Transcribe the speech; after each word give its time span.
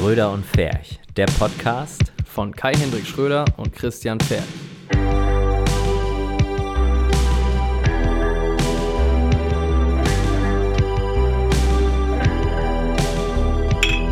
Schröder 0.00 0.32
und 0.32 0.46
Ferch, 0.46 0.98
der 1.18 1.26
Podcast. 1.26 2.10
von 2.24 2.56
Kai-Hendrik 2.56 3.06
Schröder 3.06 3.44
und 3.58 3.70
Christian 3.74 4.18
Pferd. 4.18 4.44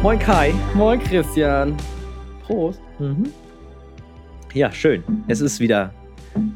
Moin 0.03 0.19
Kai. 0.19 0.53
Moin 0.75 1.01
Christian. 1.01 1.75
Prost. 2.43 2.83
Mhm. 2.99 3.33
Ja, 4.53 4.71
schön. 4.71 5.03
Es 5.27 5.41
ist 5.41 5.59
wieder 5.59 5.95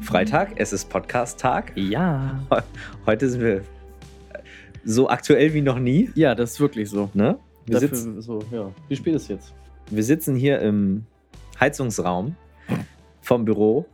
Freitag, 0.01 0.51
es 0.57 0.73
ist 0.73 0.89
Podcast-Tag. 0.89 1.71
Ja. 1.75 2.39
Heute 3.07 3.27
sind 3.27 3.41
wir 3.41 3.63
so 4.85 5.09
aktuell 5.09 5.55
wie 5.55 5.61
noch 5.61 5.79
nie. 5.79 6.11
Ja, 6.13 6.35
das 6.35 6.51
ist 6.51 6.59
wirklich 6.59 6.87
so. 6.87 7.09
Ne? 7.15 7.39
Wir, 7.65 7.79
Dafür 7.79 7.95
sitzen, 7.95 8.21
so, 8.21 8.43
ja. 8.51 8.71
Wie 8.89 8.95
spät 8.95 9.15
ist 9.15 9.29
jetzt? 9.29 9.53
wir 9.89 10.03
sitzen 10.03 10.35
hier 10.35 10.59
im 10.59 11.05
Heizungsraum 11.59 12.35
vom 13.21 13.45
Büro, 13.45 13.85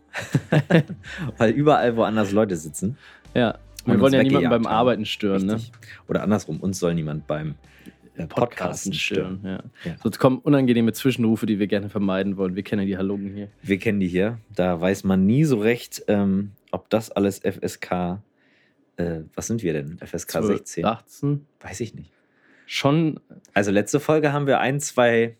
weil 1.37 1.51
überall 1.51 1.95
woanders 1.95 2.31
Leute 2.31 2.55
sitzen. 2.55 2.97
Ja. 3.33 3.57
Wir 3.85 3.99
wollen 3.99 4.13
ja 4.13 4.23
niemanden 4.23 4.49
beim. 4.49 4.65
Arbeiten 4.67 5.05
stören, 5.05 5.45
ne? 5.45 5.59
Oder 6.07 6.21
andersrum, 6.21 6.59
uns 6.59 6.79
soll 6.79 6.93
niemand 6.93 7.27
beim 7.27 7.55
äh, 8.17 8.27
Podcasten 8.27 8.93
stören. 8.93 9.39
Ja. 9.43 9.63
Ja. 9.83 9.95
Sonst 10.03 10.19
kommen 10.19 10.39
unangenehme 10.39 10.93
Zwischenrufe, 10.93 11.45
die 11.45 11.59
wir 11.59 11.67
gerne 11.67 11.89
vermeiden 11.89 12.38
wollen. 12.38 12.55
Wir 12.55 12.63
kennen 12.63 12.85
die 12.85 12.97
Halungen 12.97 13.33
hier. 13.33 13.47
Wir 13.63 13.79
kennen 13.79 13.99
die 13.99 14.07
hier. 14.07 14.39
Da 14.53 14.79
weiß 14.79 15.05
man 15.05 15.25
nie 15.25 15.45
so 15.45 15.59
recht, 15.59 16.03
ähm, 16.07 16.51
ob 16.71 16.89
das 16.89 17.09
alles 17.09 17.39
FSK. 17.39 18.21
Äh, 18.97 19.21
was 19.33 19.47
sind 19.47 19.63
wir 19.63 19.73
denn? 19.73 19.97
FSK 19.97 20.43
16? 20.43 20.85
18. 20.85 21.45
Weiß 21.61 21.79
ich 21.79 21.95
nicht. 21.95 22.11
Schon, 22.71 23.19
Also 23.55 23.71
letzte 23.71 23.99
Folge 23.99 24.31
haben 24.31 24.45
wir 24.45 24.59
ein, 24.59 24.79
zwei. 24.79 25.35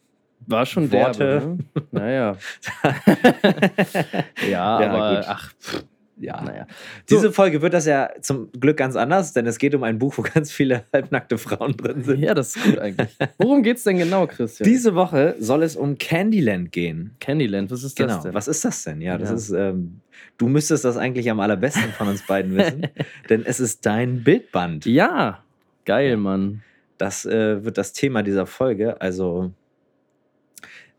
war 0.48 0.66
schon 0.66 0.92
Worte. 0.92 1.20
derbe, 1.20 1.46
ne? 1.46 1.58
Naja. 1.92 2.38
ja, 4.50 4.50
Ja, 4.50 4.78
aber 4.80 5.16
gut. 5.18 5.26
ach, 5.28 5.54
pff, 5.62 5.84
Ja. 6.18 6.42
naja. 6.42 6.66
Diese 7.10 7.32
Folge 7.32 7.62
wird 7.62 7.74
das 7.74 7.86
ja 7.86 8.10
zum 8.22 8.52
Glück 8.54 8.78
ganz 8.78 8.96
anders, 8.96 9.32
denn 9.34 9.46
es 9.46 9.60
geht 9.60 9.76
um 9.76 9.84
ein 9.84 10.00
Buch, 10.00 10.18
wo 10.18 10.22
ganz 10.24 10.52
viele 10.52 10.84
halbnackte 10.92 11.38
Frauen 11.38 11.78
drin 11.78 12.04
sind. 12.04 12.20
Ja, 12.20 12.34
das 12.34 12.56
ist 12.56 12.64
gut 12.66 12.80
eigentlich. 12.80 13.16
Worum 13.38 13.62
geht's 13.62 13.84
denn 13.84 13.98
genau, 14.00 14.26
Christian? 14.26 14.68
Diese 14.68 14.96
Woche 14.96 15.36
soll 15.40 15.62
es 15.62 15.76
um 15.76 15.98
Candyland 16.00 16.72
gehen. 16.72 17.12
Candyland, 17.20 17.70
was 17.70 17.84
ist 17.84 17.96
Genau. 17.96 18.16
das 18.16 18.24
denn? 18.24 18.34
Was 18.34 18.48
ist 18.48 18.66
das 18.66 18.84
denn? 18.84 19.02
Ja, 19.02 19.18
das 19.20 19.30
Ja. 19.30 19.36
ist. 19.36 19.50
Ähm, 19.52 20.00
du 20.40 20.48
müsstest 20.48 20.84
das 20.84 20.98
eigentlich 20.98 21.30
am 21.30 21.40
allerbesten 21.40 21.92
von 21.92 22.08
uns 22.08 22.26
beiden 22.26 22.56
wissen, 22.58 22.88
denn 23.30 23.46
es 23.46 23.60
ist 23.60 23.86
dein 23.86 24.24
Bildband. 24.24 24.86
Ja, 24.88 25.44
geil, 25.86 26.18
Mann. 26.18 26.64
Das 27.00 27.26
äh, 27.26 27.64
wird 27.64 27.80
das 27.80 27.94
Thema 27.94 28.22
dieser 28.22 28.46
Folge. 28.46 29.02
Also 29.02 29.52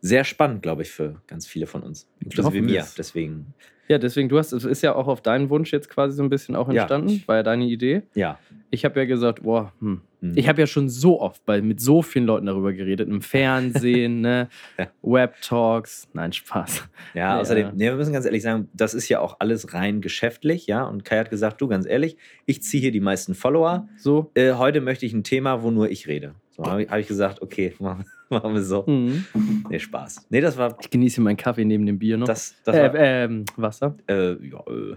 sehr 0.01 0.25
spannend, 0.25 0.63
glaube 0.63 0.83
ich, 0.83 0.91
für 0.91 1.21
ganz 1.27 1.47
viele 1.47 1.67
von 1.67 1.83
uns. 1.83 2.09
Inklusive 2.19 2.47
Hoffen 2.47 2.65
mir. 2.65 2.87
Deswegen, 2.97 3.55
Ja, 3.91 3.99
deswegen, 3.99 4.29
du 4.29 4.39
hast, 4.39 4.53
es 4.53 4.65
ist 4.65 4.83
ja 4.83 4.95
auch 4.95 5.09
auf 5.09 5.21
deinen 5.21 5.51
Wunsch 5.51 5.73
jetzt 5.73 5.91
quasi 5.91 6.15
so 6.17 6.23
ein 6.23 6.29
bisschen 6.31 6.55
auch 6.55 6.69
Ja. 6.69 6.83
entstanden, 6.83 7.23
war 7.27 7.37
ja 7.37 7.43
deine 7.43 7.65
Idee. 7.65 8.03
ja. 8.15 8.39
Ich 8.73 8.85
habe 8.85 9.01
ja 9.01 9.05
gesagt, 9.07 9.43
boah, 9.43 9.73
hm. 9.81 10.01
Hm. 10.21 10.33
ich 10.37 10.49
habe 10.49 10.61
ja 10.61 10.67
schon 10.69 10.89
so 10.89 11.21
oft 11.21 11.45
bei, 11.45 11.61
mit 11.61 11.81
so 11.81 12.03
vielen 12.03 12.25
Leuten 12.25 12.47
darüber 12.47 12.73
geredet, 12.73 13.09
im 13.09 13.21
Fernsehen, 13.21 14.21
ne, 14.21 14.49
Ja. 14.79 14.87
Web-Talks, 15.03 16.09
nein, 16.13 16.33
Spaß. 16.33 16.89
Ja, 17.15 17.35
Ja. 17.35 17.41
außerdem, 17.41 17.71
nee, 17.75 17.87
wir 17.87 17.97
müssen 17.97 18.13
ganz 18.13 18.27
ehrlich 18.27 18.43
sagen, 18.45 18.69
das 18.73 18.95
ist 18.95 19.09
ja 19.09 19.19
auch 19.19 19.37
alles 19.41 19.75
rein 19.75 20.01
geschäftlich, 20.01 20.69
ja. 20.69 20.85
Und 20.85 21.05
Kai 21.05 21.19
hat 21.19 21.31
gesagt, 21.31 21.61
du 21.61 21.67
ganz 21.67 21.85
ehrlich, 21.85 22.17
ich 22.47 22.63
ziehe 22.63 22.81
hier 22.81 22.93
die 22.93 23.01
meisten 23.01 23.35
Follower. 23.35 23.89
So. 23.97 24.31
Äh, 24.35 24.53
heute 24.53 24.81
möchte 24.81 25.05
ich 25.05 25.13
ein 25.15 25.25
Thema, 25.25 25.65
wo 25.65 25.73
nur 25.73 25.91
ich 25.91 26.07
rede. 26.07 26.35
So 26.51 26.63
habe 26.65 26.85
ich, 26.85 26.91
hab 26.91 26.99
ich 27.01 27.09
gesagt, 27.09 27.43
okay, 27.43 27.75
machen, 27.81 28.05
machen 28.43 28.55
wir 28.55 28.63
so. 28.63 28.85
Mhm. 28.87 29.25
Nee, 29.69 29.79
Spaß. 29.79 30.27
Nee, 30.31 30.41
das 30.41 30.57
war 30.57 30.77
Ich 30.81 30.91
genieße 30.91 31.21
meinen 31.21 31.37
Kaffee 31.37 31.65
neben 31.65 31.85
dem 31.87 31.99
Bier 31.99 32.17
noch. 32.17 32.27
das, 32.27 32.55
das 32.65 32.77
war, 32.77 32.95
äh, 32.95 33.25
ähm, 33.25 33.45
Wasser. 33.57 33.97
äh, 34.09 34.33
ja, 34.47 34.61
äh, 34.67 34.97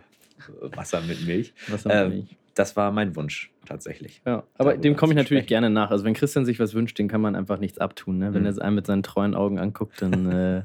Wasser 0.76 1.02
mit 1.02 1.26
Milch. 1.26 1.54
Wasser 1.68 1.90
Ähm, 1.92 2.10
mit 2.10 2.18
Milch. 2.20 2.38
Das 2.56 2.76
war 2.76 2.92
mein 2.92 3.16
Wunsch 3.16 3.52
tatsächlich. 3.66 4.22
Ja, 4.28 4.44
aber 4.60 4.78
dem 4.78 4.96
komme 4.96 5.14
ich 5.14 5.18
natürlich 5.18 5.48
gerne 5.48 5.72
nach. 5.72 5.90
Also 5.90 6.06
wenn 6.06 6.14
Christian 6.14 6.46
sich 6.46 6.60
was 6.60 6.76
wünscht, 6.76 7.00
den 7.00 7.08
kann 7.08 7.20
man 7.20 7.36
einfach 7.36 7.58
nichts 7.58 7.80
abtun. 7.80 8.20
Ne? 8.20 8.32
Wenn 8.34 8.42
Mhm. 8.42 8.46
er 8.46 8.52
es 8.52 8.60
einem 8.60 8.76
mit 8.76 8.86
seinen 8.86 9.02
treuen 9.02 9.34
Augen 9.34 9.58
anguckt, 9.58 10.00
dann 10.04 10.32
äh, 10.32 10.64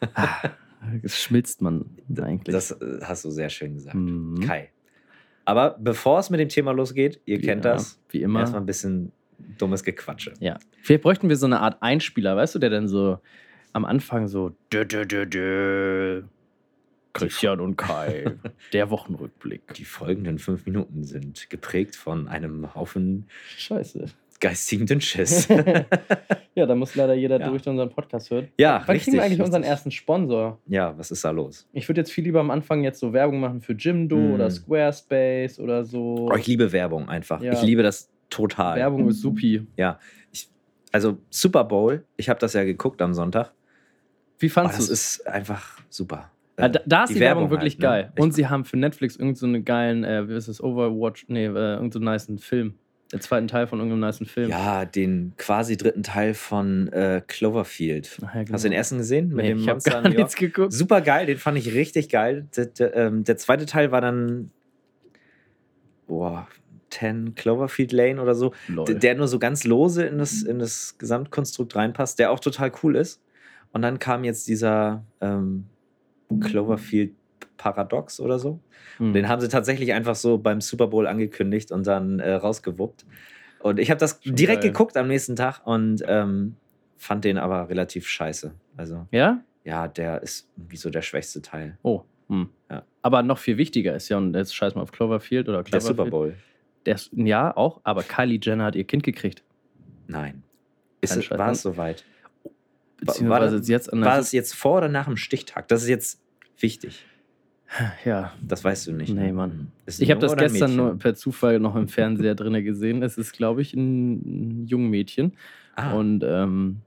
ah, 0.14 0.28
schmilzt 1.04 1.60
man 1.60 1.86
eigentlich. 2.20 2.52
Das 2.54 2.70
äh, 2.70 3.00
hast 3.02 3.24
du 3.24 3.30
sehr 3.30 3.50
schön 3.50 3.74
gesagt. 3.74 3.96
Mhm. 3.96 4.40
Kai. 4.46 4.70
Aber 5.44 5.76
bevor 5.80 6.20
es 6.20 6.30
mit 6.30 6.38
dem 6.38 6.48
Thema 6.48 6.70
losgeht, 6.70 7.20
ihr 7.24 7.40
kennt 7.40 7.64
Ja, 7.64 7.72
das, 7.72 8.00
Wie 8.10 8.22
immer. 8.22 8.38
erstmal 8.40 8.62
ein 8.62 8.66
bisschen 8.66 9.10
dummes 9.58 9.84
Gequatsche. 9.84 10.32
Ja. 10.40 10.58
Vielleicht 10.82 11.02
bräuchten 11.02 11.28
wir 11.28 11.36
so 11.36 11.46
eine 11.46 11.60
Art 11.60 11.82
Einspieler, 11.82 12.36
weißt 12.36 12.54
du, 12.54 12.58
der 12.58 12.70
dann 12.70 12.88
so 12.88 13.18
am 13.72 13.84
Anfang 13.84 14.28
so 14.28 14.50
dö, 14.72 14.84
dö, 14.84 15.04
dö, 15.06 15.26
dö, 15.26 16.22
Christian 17.14 17.60
und 17.60 17.76
Kai, 17.76 18.24
der 18.72 18.90
Wochenrückblick. 18.90 19.74
Die 19.74 19.84
folgenden 19.84 20.38
fünf 20.38 20.64
Minuten 20.66 21.04
sind 21.04 21.50
geprägt 21.50 21.94
von 21.96 22.26
einem 22.28 22.74
Haufen 22.74 23.26
Scheiße. 23.58 24.06
geistigen 24.40 24.86
Dünnschiss. 24.86 25.46
ja, 26.54 26.66
da 26.66 26.74
muss 26.74 26.94
leider 26.94 27.12
jeder 27.14 27.38
Ja. 27.38 27.48
durch, 27.50 27.62
der 27.62 27.72
unseren 27.72 27.90
Podcast 27.90 28.30
hört. 28.30 28.48
ja, 28.58 28.82
Wann 28.86 28.92
richtig. 28.94 29.04
kriegen 29.04 29.16
wir 29.18 29.24
eigentlich 29.24 29.40
unseren 29.40 29.60
richtig. 29.62 29.70
ersten 29.70 29.90
Sponsor? 29.90 30.58
Ja, 30.66 30.96
was 30.98 31.10
ist 31.10 31.24
da 31.24 31.30
los? 31.30 31.68
Ich 31.72 31.86
würde 31.88 32.00
jetzt 32.00 32.12
viel 32.12 32.24
lieber 32.24 32.40
am 32.40 32.50
Anfang 32.50 32.82
jetzt 32.82 32.98
so 33.00 33.12
Werbung 33.12 33.40
machen 33.40 33.60
für 33.60 33.74
Jimdo 33.74 34.16
Mm. 34.16 34.32
oder 34.34 34.50
Squarespace 34.50 35.58
oder 35.60 35.84
so. 35.84 36.28
Oh, 36.30 36.36
ich 36.36 36.46
liebe 36.46 36.72
Werbung 36.72 37.08
einfach. 37.08 37.42
Ja. 37.42 37.52
Ich 37.52 37.62
liebe 37.62 37.82
das 37.82 38.10
total. 38.32 38.76
Werbung 38.78 39.08
ist 39.08 39.20
supi. 39.20 39.66
Also 40.94 41.18
Super 41.30 41.64
Bowl, 41.64 42.04
ich 42.16 42.28
habe 42.28 42.38
das 42.38 42.52
ja 42.52 42.64
geguckt 42.64 43.00
am 43.00 43.14
Sonntag. 43.14 43.52
Wie 44.38 44.46
Oh, 44.46 44.50
fandst 44.50 44.78
das 44.78 44.86
du 44.88 44.92
es? 44.92 45.16
ist 45.18 45.26
einfach 45.26 45.78
super. 45.88 46.30
Ah, 46.58 46.68
da, 46.68 46.80
da 46.84 47.04
ist 47.04 47.14
die, 47.14 47.20
Werbung, 47.20 47.44
Werbung 47.44 47.50
wirklich 47.50 47.74
halt, 47.74 47.80
ne? 47.80 47.86
geil. 47.88 48.12
Ich- 48.14 48.22
Und 48.22 48.34
sie 48.34 48.46
haben 48.48 48.64
für 48.66 48.76
Netflix 48.76 49.16
irgendeinen 49.16 49.54
so 49.54 49.62
geilen, 49.62 50.04
äh, 50.04 50.28
wie 50.28 50.34
ist 50.34 50.48
das, 50.48 50.62
Overwatch, 50.62 51.24
nee, 51.28 51.46
äh, 51.46 51.48
irgendeinen 51.48 51.92
so 51.92 51.98
niceen 51.98 52.38
Film. 52.38 52.74
Der 53.10 53.20
zweiten 53.20 53.48
Teil 53.48 53.66
von 53.66 53.78
irgendeinem 53.78 54.00
niceen 54.06 54.26
Film. 54.26 54.50
Ja, 54.50 54.84
den 54.84 55.32
quasi 55.38 55.76
dritten 55.78 56.02
Teil 56.02 56.34
von 56.34 56.88
äh, 56.92 57.22
Cloverfield. 57.26 58.18
Ach 58.26 58.34
ja, 58.34 58.42
genau. 58.42 58.52
Hast 58.54 58.64
du 58.64 58.68
den 58.68 58.76
ersten 58.76 58.98
gesehen? 58.98 59.28
Mit 59.28 59.36
nee, 59.44 59.48
dem 59.48 59.58
ich 59.60 59.68
habe 59.68 59.80
gar 59.80 60.02
nichts 60.06 60.36
geguckt. 60.36 60.72
Super 60.74 61.00
geil, 61.00 61.24
den 61.24 61.38
fand 61.38 61.56
ich 61.56 61.72
richtig 61.72 62.10
geil. 62.10 62.46
Der, 62.54 62.66
der, 62.66 62.94
ähm, 62.96 63.24
der 63.24 63.38
zweite 63.38 63.64
Teil 63.64 63.92
war 63.92 64.02
dann. 64.02 64.50
Boah, 66.06 66.46
10 66.92 67.34
Cloverfield 67.34 67.92
Lane 67.92 68.20
oder 68.20 68.34
so. 68.34 68.52
Lol. 68.68 68.84
Der, 68.86 68.94
der 68.96 69.14
nur 69.16 69.28
so 69.28 69.38
ganz 69.38 69.64
lose 69.64 70.04
in 70.04 70.18
das, 70.18 70.42
in 70.42 70.58
das 70.58 70.96
Gesamtkonstrukt 70.98 71.74
reinpasst, 71.74 72.18
der 72.18 72.30
auch 72.30 72.40
total 72.40 72.72
cool 72.82 72.96
ist. 72.96 73.22
Und 73.72 73.82
dann 73.82 73.98
kam 73.98 74.24
jetzt 74.24 74.48
dieser 74.48 75.04
ähm, 75.20 75.66
Cloverfield 76.40 77.14
Paradox 77.56 78.20
oder 78.20 78.38
so. 78.38 78.60
Hm. 78.98 79.12
Den 79.12 79.28
haben 79.28 79.40
sie 79.40 79.48
tatsächlich 79.48 79.92
einfach 79.92 80.16
so 80.16 80.38
beim 80.38 80.60
Super 80.60 80.88
Bowl 80.88 81.06
angekündigt 81.06 81.70
und 81.72 81.86
dann 81.86 82.18
äh, 82.18 82.32
rausgewuppt. 82.32 83.06
Und 83.60 83.78
ich 83.78 83.90
habe 83.90 83.98
das 84.00 84.18
Schon 84.22 84.34
direkt 84.34 84.62
geil. 84.62 84.72
geguckt 84.72 84.96
am 84.96 85.08
nächsten 85.08 85.36
Tag 85.36 85.60
und 85.64 86.02
ähm, 86.06 86.56
fand 86.96 87.24
den 87.24 87.38
aber 87.38 87.68
relativ 87.68 88.08
scheiße. 88.08 88.52
Also, 88.76 89.06
ja? 89.12 89.42
ja, 89.64 89.88
der 89.88 90.22
ist 90.22 90.48
irgendwie 90.56 90.76
so 90.76 90.90
der 90.90 91.02
schwächste 91.02 91.40
Teil. 91.40 91.78
Oh. 91.82 92.02
Hm. 92.28 92.48
Ja. 92.70 92.82
Aber 93.02 93.22
noch 93.22 93.38
viel 93.38 93.58
wichtiger 93.58 93.94
ist 93.94 94.08
ja, 94.08 94.16
und 94.16 94.34
jetzt 94.34 94.54
scheiß 94.54 94.74
mal 94.74 94.82
auf 94.82 94.92
Cloverfield 94.92 95.48
oder 95.48 95.62
Der 95.62 95.64
Cloverfield. 95.64 95.96
Super 95.96 96.10
Bowl. 96.10 96.34
Ist, 96.84 97.10
ja, 97.14 97.56
auch, 97.56 97.80
aber 97.84 98.02
Kylie 98.02 98.38
Jenner 98.42 98.64
hat 98.64 98.76
ihr 98.76 98.84
Kind 98.84 99.02
gekriegt. 99.02 99.42
Nein. 100.08 100.42
Ist 101.00 101.16
es, 101.16 101.30
war 101.30 101.50
es 101.52 101.62
soweit? 101.62 102.04
Beziehungsweise 103.00 103.58
das- 103.58 103.68
jetzt 103.68 103.90
War 103.92 104.18
es 104.18 104.32
jetzt 104.32 104.54
vor 104.54 104.78
oder 104.78 104.88
nach 104.88 105.06
dem 105.06 105.16
Stichtag? 105.16 105.68
Das 105.68 105.82
ist 105.82 105.88
jetzt 105.88 106.20
wichtig. 106.58 107.04
Ja, 108.04 108.32
Das 108.42 108.62
weißt 108.62 108.86
du 108.88 108.92
nicht. 108.92 109.14
Nee, 109.14 109.28
ne? 109.28 109.32
Mann. 109.32 109.72
Ist 109.86 109.98
ein 110.00 110.04
Ich 110.04 110.10
habe 110.10 110.20
das 110.20 110.36
gestern 110.36 110.70
Mädchen? 110.72 110.76
nur 110.76 110.98
per 110.98 111.14
Zufall 111.14 111.58
noch 111.58 111.74
im 111.74 111.88
Fernseher 111.88 112.34
drinne 112.34 112.62
gesehen. 112.62 113.02
Es 113.02 113.16
ist, 113.16 113.32
glaube 113.32 113.62
ich, 113.62 113.72
ein, 113.74 114.60
ein 114.62 114.66
Jungmädchen. 114.66 115.32
Ah, 115.74 115.94
Und 115.94 116.22
ähm, 116.22 116.82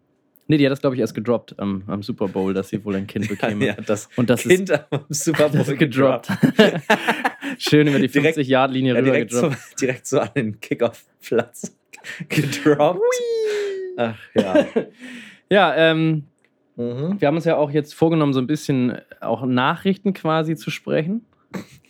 nee, 0.48 0.58
die 0.58 0.66
hat 0.66 0.72
das, 0.72 0.82
glaube 0.82 0.96
ich, 0.96 1.00
erst 1.02 1.16
gedroppt 1.16 1.58
am, 1.60 1.82
am 1.88 2.04
Super 2.04 2.28
Bowl, 2.28 2.54
dass 2.54 2.70
sie 2.70 2.86
wohl 2.86 2.96
ein 2.96 3.08
Kind 3.08 3.28
bekäme. 3.30 3.66
ja, 3.66 3.74
das 3.74 4.10
Und 4.16 4.30
das 4.30 4.44
Kind 4.44 4.70
am 4.72 5.06
Super 5.10 5.48
ist 5.48 5.56
das 5.56 5.66
Bowl 5.66 5.74
ist 5.74 5.80
gedroppt. 5.80 6.30
Schön 7.58 7.88
über 7.88 8.00
die 8.00 8.08
Direkt- 8.08 8.38
50-Yard-Linie 8.38 8.96
Ja, 8.96 9.02
direkt, 9.02 9.32
so, 9.32 9.42
gedroppt. 9.50 9.82
direkt 9.82 10.08
so 10.08 10.20
an 10.20 10.30
den 10.36 10.60
Kickoff-Platz 10.60 11.76
gedroppt. 12.30 13.02
Ach 13.98 14.18
ja. 14.36 14.66
Ja, 15.50 15.76
ähm, 15.76 16.24
Mhm. 16.78 17.22
wir 17.22 17.28
haben 17.30 17.36
uns 17.36 17.46
ja 17.46 17.56
auch 17.56 17.72
jetzt 17.72 17.94
vorgenommen, 17.96 18.34
so 18.34 18.40
ein 18.42 18.48
bisschen 18.48 18.98
auch 19.22 19.46
Nachrichten 19.46 20.14
quasi 20.14 20.56
zu 20.58 20.70
sprechen. 20.72 21.26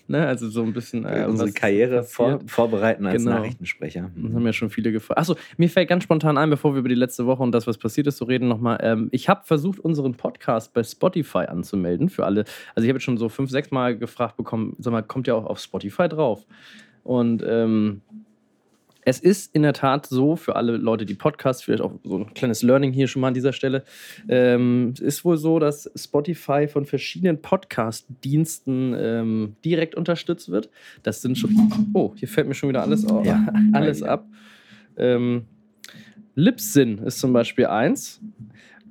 Ne? 0.07 0.25
Also 0.25 0.49
so 0.49 0.61
ein 0.63 0.73
bisschen. 0.73 1.05
äh, 1.05 1.25
Unsere 1.27 1.51
Karriere 1.51 2.03
vor, 2.03 2.39
vorbereiten 2.47 3.05
als 3.05 3.23
Genau. 3.23 3.37
Nachrichtensprecher. 3.37 4.11
Das 4.15 4.33
haben 4.33 4.45
ja 4.45 4.53
schon 4.53 4.69
viele 4.69 4.91
gefragt. 4.91 5.19
Achso, 5.19 5.35
mir 5.57 5.69
fällt 5.69 5.89
ganz 5.89 6.03
spontan 6.03 6.37
ein, 6.37 6.49
bevor 6.49 6.73
wir 6.73 6.79
über 6.79 6.89
die 6.89 6.95
letzte 6.95 7.25
Woche 7.25 7.41
und 7.41 7.51
das, 7.51 7.65
was 7.67 7.77
passiert 7.77 8.07
ist, 8.07 8.17
so 8.17 8.25
reden 8.25 8.47
nochmal. 8.47 8.77
Ähm, 8.81 9.09
ich 9.11 9.29
habe 9.29 9.41
versucht, 9.45 9.79
unseren 9.79 10.13
Podcast 10.15 10.73
bei 10.73 10.83
Spotify 10.83 11.45
anzumelden 11.47 12.09
für 12.09 12.25
alle. 12.25 12.45
Also 12.75 12.85
ich 12.85 12.89
habe 12.89 12.97
jetzt 12.97 13.03
schon 13.03 13.17
so 13.17 13.29
fünf, 13.29 13.49
sechs 13.49 13.71
Mal 13.71 13.97
gefragt 13.97 14.37
bekommen, 14.37 14.75
sag 14.79 14.91
mal, 14.91 15.01
kommt 15.01 15.27
ihr 15.27 15.35
auch 15.35 15.45
auf 15.45 15.59
Spotify 15.59 16.07
drauf? 16.07 16.45
Und 17.03 17.43
ähm, 17.47 18.01
Es 19.05 19.19
ist 19.19 19.53
in 19.53 19.61
der 19.61 19.73
Tat 19.73 20.07
so, 20.07 20.35
für 20.35 20.55
alle 20.55 20.77
Leute, 20.77 21.05
die 21.05 21.13
Podcasts, 21.13 21.63
vielleicht 21.63 21.83
auch 21.83 21.93
so 22.03 22.17
ein 22.17 22.33
kleines 22.33 22.63
Learning 22.63 22.91
hier 22.91 23.07
schon 23.07 23.21
mal 23.21 23.29
an 23.29 23.33
dieser 23.35 23.53
Stelle. 23.53 23.83
Ähm, 24.27 24.93
es 24.95 24.99
ist 24.99 25.25
wohl 25.25 25.37
so, 25.37 25.59
dass 25.59 25.89
Spotify 25.95 26.67
von 26.67 26.85
verschiedenen 26.85 27.39
Podcast-Diensten 27.39 28.95
ähm, 28.97 29.55
direkt 29.63 29.93
unterstützt 29.93 30.49
wird. 30.49 30.71
Das 31.03 31.21
sind 31.21 31.37
schon. 31.37 31.71
Oh, 31.93 32.13
hier 32.15 32.27
fällt 32.27 32.47
mir 32.47 32.55
schon 32.55 32.69
wieder 32.69 32.81
alles, 32.81 33.05
auf, 33.05 33.23
Ja, 33.25 33.47
alles 33.73 34.01
ab. 34.01 34.27
Ähm, 34.97 35.45
Libsyn 36.33 36.97
ist 36.97 37.19
zum 37.19 37.31
Beispiel 37.31 37.67
eins. 37.67 38.19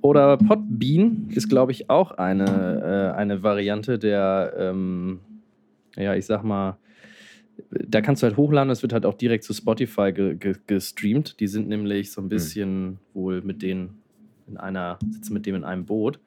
Oder 0.00 0.36
Podbean 0.36 1.30
ist, 1.30 1.48
glaube 1.48 1.72
ich, 1.72 1.90
auch 1.90 2.12
eine, 2.12 3.12
äh, 3.14 3.18
eine 3.18 3.42
Variante 3.42 3.98
der, 3.98 4.52
ähm, 4.56 5.20
ja, 5.96 6.14
ich 6.14 6.26
sag 6.26 6.44
mal, 6.44 6.76
da 7.88 8.00
kannst 8.00 8.22
du 8.22 8.26
halt 8.26 8.36
hochladen, 8.36 8.70
es 8.70 8.82
wird 8.82 8.92
halt 8.92 9.06
auch 9.06 9.14
direkt 9.14 9.44
zu 9.44 9.52
Spotify 9.54 10.12
ge 10.12 10.34
ge 10.36 10.54
gestreamt. 10.66 11.38
Die 11.40 11.46
sind 11.46 11.68
nämlich 11.68 12.08
Hm. 12.08 12.12
so 12.12 12.20
ein 12.22 12.28
bisschen 12.28 12.98
wohl 13.12 13.40
mit 13.42 13.62
denen 13.62 14.00
in 14.46 14.58
einer, 14.58 14.98
sitzen 15.10 15.32
mit 15.32 15.46
dem 15.46 15.54
in 15.54 15.64
einem 15.64 15.86
Boot. 15.86 16.18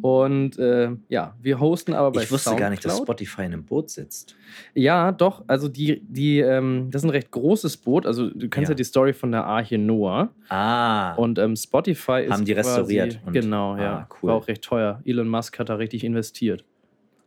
Und 0.00 0.58
äh, 0.58 0.92
ja, 1.10 1.36
wir 1.42 1.60
hosten 1.60 1.92
aber 1.92 2.10
bei 2.10 2.22
Ich 2.22 2.32
wusste 2.32 2.56
gar 2.56 2.70
nicht, 2.70 2.82
dass 2.82 2.92
Soundcloud. 2.96 3.18
Spotify 3.18 3.42
in 3.42 3.52
einem 3.52 3.64
Boot 3.64 3.90
sitzt. 3.90 4.34
Ja, 4.72 5.12
doch. 5.12 5.44
Also 5.46 5.68
die, 5.68 6.00
die, 6.08 6.38
ähm, 6.38 6.88
das 6.90 7.02
ist 7.02 7.06
ein 7.06 7.10
recht 7.10 7.30
großes 7.30 7.76
Boot. 7.76 8.06
Also 8.06 8.30
du 8.30 8.48
kennst 8.48 8.70
ja, 8.70 8.72
Ja. 8.72 8.76
die 8.76 8.84
Story 8.84 9.12
von 9.12 9.30
der 9.30 9.44
Arche 9.44 9.76
Noah. 9.76 10.30
Ah. 10.48 11.12
Und 11.16 11.38
ähm, 11.38 11.54
Spotify 11.54 12.22
ist 12.24 12.32
Haben 12.32 12.46
die 12.46 12.52
restauriert 12.52 13.20
Quasi, 13.24 13.38
genau, 13.40 13.76
ja. 13.76 13.94
ah, 13.98 14.08
cool. 14.22 14.28
War 14.30 14.36
auch 14.36 14.48
recht 14.48 14.62
teuer. 14.62 15.02
Elon 15.04 15.28
Musk 15.28 15.58
hat 15.58 15.68
da 15.68 15.74
richtig 15.74 16.02
investiert. 16.02 16.64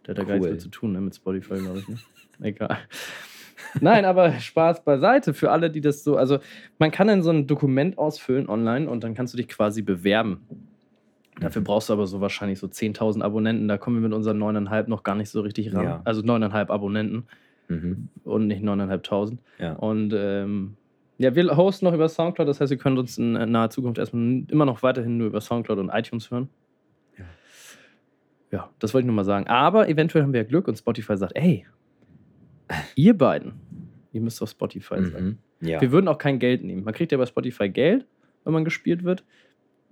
Der 0.08 0.16
hat 0.16 0.18
da 0.18 0.24
gar 0.24 0.34
nichts 0.34 0.48
Cool. 0.48 0.52
mit 0.54 0.62
zu 0.62 0.70
tun, 0.70 0.92
ne, 0.94 1.02
mit 1.02 1.16
Spotify, 1.16 1.60
glaube 1.60 1.78
ich. 1.78 1.88
Ne? 1.88 1.98
Egal. 2.42 2.78
Nein, 3.82 4.06
aber 4.06 4.34
Spaß 4.34 4.84
beiseite 4.84 5.34
für 5.34 5.52
alle, 5.52 5.70
die 5.70 5.82
das 5.82 6.04
so. 6.04 6.18
Also, 6.18 6.40
man 6.80 6.92
kann 6.92 7.08
dann 7.08 7.22
so 7.22 7.32
ein 7.32 7.48
Dokument 7.48 7.98
ausfüllen 7.98 8.50
online 8.50 8.90
und 8.90 9.04
dann 9.04 9.14
kannst 9.14 9.34
du 9.34 9.38
dich 9.38 9.48
quasi 9.48 9.82
bewerben. 9.82 10.42
Dafür 11.40 11.62
brauchst 11.62 11.90
du 11.90 11.94
aber 11.94 12.06
so 12.06 12.22
wahrscheinlich 12.22 12.60
so 12.60 12.68
10.000 12.68 13.22
Abonnenten. 13.22 13.68
Da 13.68 13.78
kommen 13.78 13.98
wir 13.98 14.08
mit 14.08 14.14
unseren 14.14 14.42
9,5 14.42 14.88
noch 14.88 15.04
gar 15.04 15.16
nicht 15.16 15.30
so 15.30 15.42
richtig 15.42 15.74
ran. 15.74 15.84
Ja. 15.84 16.02
Also 16.04 16.22
9,5 16.22 16.70
Abonnenten 16.70 17.26
mhm. 17.68 18.10
und 18.24 18.48
nicht 18.48 18.64
9.500. 18.64 19.38
Ja. 19.60 19.74
Und 19.74 20.14
ähm, 20.16 20.78
ja, 21.18 21.36
wir 21.36 21.56
hosten 21.56 21.86
noch 21.86 21.94
über 21.94 22.10
Soundcloud, 22.10 22.48
das 22.48 22.60
heißt, 22.60 22.72
ihr 22.72 22.78
könnt 22.78 22.98
uns 23.00 23.18
in 23.18 23.34
naher 23.34 23.70
Zukunft 23.70 23.98
erstmal 23.98 24.44
immer 24.50 24.66
noch 24.66 24.84
weiterhin 24.84 25.18
nur 25.18 25.28
über 25.28 25.42
Soundcloud 25.42 25.80
und 25.80 25.90
iTunes 25.90 26.30
hören. 26.32 26.50
Ja. 27.18 27.26
Ja, 28.52 28.70
das 28.80 28.94
wollte 28.94 29.04
ich 29.04 29.08
nur 29.08 29.16
mal 29.16 29.24
sagen. 29.24 29.48
Aber 29.48 29.90
eventuell 29.90 30.24
haben 30.24 30.34
wir 30.34 30.42
ja 30.42 30.48
Glück 30.48 30.68
und 30.68 30.76
Spotify 30.76 31.18
sagt, 31.18 31.36
ey, 31.36 31.66
ihr 32.96 33.18
beiden, 33.18 33.54
ihr 34.12 34.22
müsst 34.22 34.42
auf 34.42 34.50
Spotify 34.50 34.96
sein. 35.04 35.38
Mhm. 35.62 35.68
Ja. 35.68 35.80
Wir 35.82 35.92
würden 35.92 36.08
auch 36.08 36.18
kein 36.18 36.40
Geld 36.40 36.64
nehmen. 36.64 36.84
Man 36.84 36.94
kriegt 36.94 37.12
ja 37.12 37.18
bei 37.18 37.26
Spotify 37.26 37.70
Geld, 37.70 38.06
wenn 38.44 38.54
man 38.54 38.66
gespielt 38.66 39.04
wird. 39.04 39.24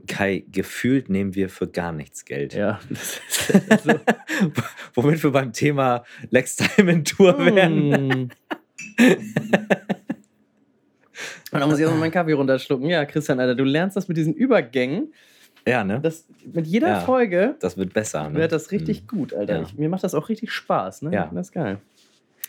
Kai, 0.07 0.44
gefühlt 0.51 1.09
nehmen 1.09 1.35
wir 1.35 1.47
für 1.50 1.68
gar 1.68 1.91
nichts 1.91 2.25
Geld. 2.25 2.53
Ja, 2.56 2.79
so. 3.83 3.94
Womit 4.95 5.23
wir 5.23 5.31
beim 5.31 5.53
Thema 5.53 6.03
Lex 6.31 6.56
Diamond 6.56 7.07
Tour 7.07 7.38
werden. 7.38 7.89
Mm. 7.89 8.29
Und 11.53 11.59
dann 11.59 11.68
muss 11.69 11.77
ich 11.77 11.81
erstmal 11.83 12.00
meinen 12.00 12.12
Kaffee 12.12 12.33
runterschlucken. 12.33 12.88
Ja, 12.89 13.06
Christian, 13.06 13.39
Alter, 13.39 13.56
du 13.56 13.63
lernst 13.63 13.97
das 13.97 14.07
mit 14.07 14.18
diesen 14.18 14.33
Übergängen. 14.33 15.13
Ja, 15.68 15.83
ne? 15.83 16.00
Das, 16.01 16.25
mit 16.51 16.65
jeder 16.65 16.88
Ja. 16.88 17.00
Folge 17.01 17.56
Das 17.59 17.77
wird 17.77 17.94
besser. 17.94 18.27
Ne? 18.29 18.39
wird 18.39 18.51
das 18.51 18.71
richtig 18.71 19.03
Mhm. 19.03 19.07
gut, 19.07 19.33
Alter. 19.33 19.57
Ja. 19.57 19.62
Ich, 19.62 19.77
mir 19.77 19.89
macht 19.89 20.03
das 20.03 20.15
auch 20.15 20.29
richtig 20.29 20.51
Spaß, 20.51 21.03
ne? 21.03 21.13
Ja. 21.13 21.29
Das 21.33 21.47
ist 21.47 21.51
geil. 21.51 21.77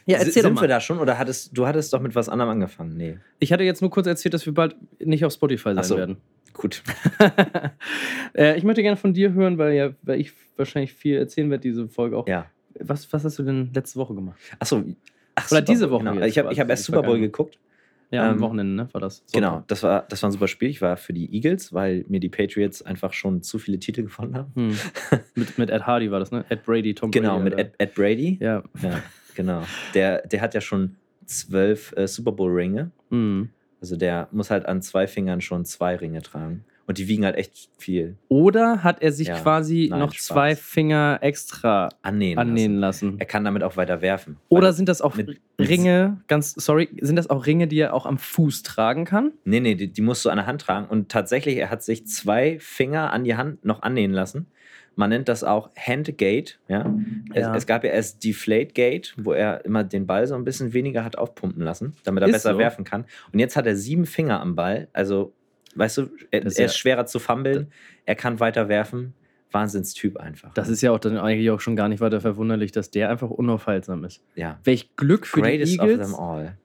Ja, 0.06 0.19
erzähl 0.19 0.43
doch 0.43 0.49
Sind 0.49 0.54
mal. 0.54 0.60
wir 0.62 0.69
da 0.69 0.81
schon 0.81 0.99
oder 0.99 1.19
hattest 1.19 1.56
du 1.56 1.66
hattest 1.66 1.93
doch 1.93 2.00
mit 2.00 2.14
was 2.14 2.28
anderem 2.28 2.50
angefangen? 2.50 2.96
Nee. 2.96 3.19
Ich 3.38 3.52
hatte 3.52 3.62
jetzt 3.64 3.81
nur 3.82 3.90
kurz 3.90 4.06
erzählt, 4.06 4.34
dass 4.34 4.44
wir 4.46 4.54
bald 4.54 4.76
nicht 4.99 5.25
auf 5.25 5.32
Spotify 5.32 5.70
sein 5.70 5.78
Ach 5.78 5.84
so. 5.84 5.96
werden. 5.96 6.16
Gut. 6.52 6.82
äh, 8.34 8.56
ich 8.56 8.64
möchte 8.64 8.82
gerne 8.82 8.96
von 8.96 9.14
dir 9.14 9.32
hören, 9.32 9.58
weil, 9.58 9.72
ja, 9.75 9.90
weil 10.02 10.20
ich 10.20 10.32
wahrscheinlich 10.56 10.93
viel 10.93 11.16
erzählen 11.16 11.50
werde, 11.50 11.62
diese 11.62 11.88
Folge 11.88 12.16
auch. 12.16 12.28
Ja. 12.28 12.46
Was, 12.78 13.10
was 13.12 13.25
hast 13.25 13.38
du 13.38 13.43
denn 13.43 13.70
letzte 13.75 13.99
Woche 13.99 14.14
gemacht? 14.14 14.38
Achso. 14.58 14.82
Ach, 15.34 15.50
Oder 15.50 15.60
Super 15.60 15.62
diese 15.62 15.90
Woche 15.90 16.05
Genau. 16.05 16.20
jetzt 16.20 16.31
Ich 16.31 16.38
habe 16.38 16.52
ich 16.52 16.60
hab 16.60 16.69
erst 16.69 16.84
Super 16.84 17.02
Bowl 17.02 17.19
geguckt. 17.19 17.58
Ja, 18.10 18.28
am 18.28 18.34
Ähm, 18.37 18.40
Wochenende, 18.43 18.75
ne? 18.75 18.88
War 18.93 19.00
das? 19.00 19.25
Genau, 19.32 19.64
das 19.69 19.82
war, 19.82 20.05
das 20.06 20.22
war 20.22 20.28
ein 20.28 20.32
super 20.32 20.46
Spiel. 20.48 20.69
Ich 20.69 20.82
war 20.82 20.98
für 20.98 21.14
die 21.14 21.34
Eagles, 21.34 21.72
weil 21.72 22.05
mir 22.08 22.20
die 22.20 22.28
Patriots 22.28 22.82
einfach 22.82 23.14
schon 23.14 23.43
zu 23.43 23.58
viele 23.58 23.78
Titel 23.78 24.02
gewonnen 24.02 24.34
haben. 24.37 24.52
Hm. 24.55 24.78
mit, 25.34 25.56
mit 25.56 25.70
Ed 25.70 25.87
Hardy 25.87 26.10
war 26.10 26.20
das, 26.20 26.31
ne? 26.31 26.44
Ed 26.50 26.62
Brady, 26.64 26.94
Tom 26.94 27.10
Brady. 27.10 27.22
Genau, 27.26 27.40
mit. 27.40 27.55
Ed, 27.58 27.72
Ed 27.78 27.94
Brady. 27.94 28.37
Ja. 28.43 28.62
Ja, 28.82 29.02
genau. 29.34 29.62
Der, 29.94 30.26
der 30.26 30.40
hat 30.40 30.55
ja 30.55 30.61
schon 30.61 30.96
zwölf 31.26 31.94
äh, 31.96 32.06
Super 32.08 32.32
Bowl-Ringe. 32.32 32.90
Hm. 33.11 33.49
Also 33.81 33.96
der 33.96 34.29
muss 34.32 34.50
halt 34.50 34.67
an 34.67 34.82
zwei 34.82 35.06
Fingern 35.06 35.40
schon 35.40 35.64
zwei 35.64 35.96
Ringe 35.96 36.23
tragen. 36.23 36.64
Und 36.87 36.99
die 36.99 37.06
wiegen 37.06 37.25
halt 37.25 37.37
echt 37.37 37.70
viel 37.79 38.17
Oder 38.29 38.82
hat 38.82 39.02
er 39.02 39.12
sich 39.12 39.29
Ja, 39.29 39.38
quasi 39.38 39.87
nein, 39.88 40.00
noch 40.00 40.12
Spaß. 40.12 40.26
zwei 40.26 40.56
Finger 40.56 41.19
extra 41.23 41.88
annähen. 42.02 42.38
annähen 42.38 42.75
Lassen. 42.79 43.06
lassen? 43.06 43.20
Er 43.20 43.26
kann 43.26 43.44
damit 43.44 43.62
auch 43.62 43.76
weiter 43.76 44.00
werfen. 44.02 44.37
Oder 44.49 44.73
sind 44.73 44.88
das 44.88 45.00
auch 45.00 45.17
Ringe, 45.61 46.20
ganz 46.26 46.52
sorry, 46.55 46.88
sind 47.00 47.17
das 47.17 47.31
auch 47.31 47.46
Ringe, 47.46 47.69
die 47.69 47.79
er 47.79 47.94
auch 47.94 48.05
am 48.05 48.19
Fuß 48.19 48.64
tragen 48.64 49.05
kann? 49.05 49.31
Nee, 49.44 49.61
nee, 49.61 49.76
die, 49.76 49.88
die 49.93 50.02
musst 50.02 50.25
du 50.25 50.31
an 50.31 50.37
der 50.38 50.46
Hand 50.46 50.62
tragen. 50.62 50.87
Und 50.88 51.08
tatsächlich, 51.08 51.56
er 51.56 51.70
hat 51.70 51.84
sich 51.84 52.05
zwei 52.06 52.58
Finger 52.58 53.12
an 53.12 53.23
die 53.25 53.37
Hand 53.37 53.64
noch 53.64 53.82
annähen 53.82 54.12
lassen. 54.12 54.46
Man 54.94 55.10
nennt 55.10 55.28
das 55.28 55.42
auch 55.44 55.70
Handgate. 55.76 56.58
Ja? 56.68 56.94
Ja. 57.34 57.52
Es, 57.52 57.62
es 57.62 57.66
gab 57.66 57.84
ja 57.84 57.90
erst 57.90 58.22
Deflate 58.24 58.72
Gate, 58.74 59.14
wo 59.16 59.32
er 59.32 59.64
immer 59.64 59.84
den 59.84 60.06
Ball 60.06 60.26
so 60.26 60.34
ein 60.34 60.44
bisschen 60.44 60.72
weniger 60.72 61.04
hat 61.04 61.16
aufpumpen 61.16 61.62
lassen, 61.62 61.94
damit 62.04 62.22
er 62.22 62.28
Ist 62.28 62.34
besser 62.34 62.52
so. 62.52 62.58
werfen 62.58 62.84
kann. 62.84 63.06
Und 63.32 63.38
jetzt 63.38 63.56
hat 63.56 63.66
er 63.66 63.76
sieben 63.76 64.06
Finger 64.06 64.40
am 64.40 64.54
Ball. 64.54 64.88
Also, 64.92 65.32
weißt 65.74 65.98
du, 65.98 66.10
er, 66.30 66.44
ist 66.44 66.58
er 66.58 66.66
ist 66.66 66.76
schwerer 66.76 67.06
zu 67.06 67.18
fummeln. 67.18 67.72
Er 68.04 68.14
kann 68.14 68.40
weiter 68.40 68.68
werfen. 68.68 69.14
Wahnsinnstyp 69.52 70.16
einfach. 70.16 70.54
Das 70.54 70.68
ist 70.68 70.80
ja 70.80 70.92
auch 70.92 70.98
dann 70.98 71.18
eigentlich 71.18 71.50
auch 71.50 71.60
schon 71.60 71.76
gar 71.76 71.88
nicht 71.88 72.00
weiter 72.00 72.20
verwunderlich, 72.22 72.72
dass 72.72 72.90
der 72.90 73.10
einfach 73.10 73.28
unaufhaltsam 73.30 74.02
ist. 74.04 74.22
ja. 74.34 74.58
Welch 74.64 74.96
Glück 74.96 75.26
für 75.26 75.42
Greatest 75.42 75.74
die 75.74 75.78
Eagles, 75.78 76.14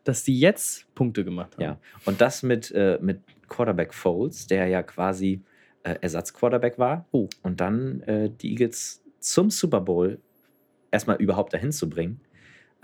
dass 0.05 0.23
die 0.23 0.39
jetzt 0.39 0.93
Punkte 0.95 1.25
gemacht 1.25 1.55
haben. 1.55 1.63
Ja. 1.63 1.79
Und 2.05 2.21
das 2.21 2.43
mit, 2.43 2.71
äh, 2.71 2.97
mit 3.01 3.19
Quarterback 3.49 3.93
Foles, 3.93 4.47
der 4.47 4.67
ja 4.67 4.83
quasi 4.83 5.41
Ersatzquarterback 5.95 6.77
war. 6.79 7.05
Oh. 7.11 7.27
Und 7.43 7.61
dann 7.61 8.01
äh, 8.01 8.29
die 8.29 8.51
Eagles 8.51 9.03
zum 9.19 9.49
Super 9.49 9.81
Bowl 9.81 10.19
erstmal 10.91 11.17
überhaupt 11.17 11.53
dahin 11.53 11.71
zu 11.71 11.89
bringen. 11.89 12.21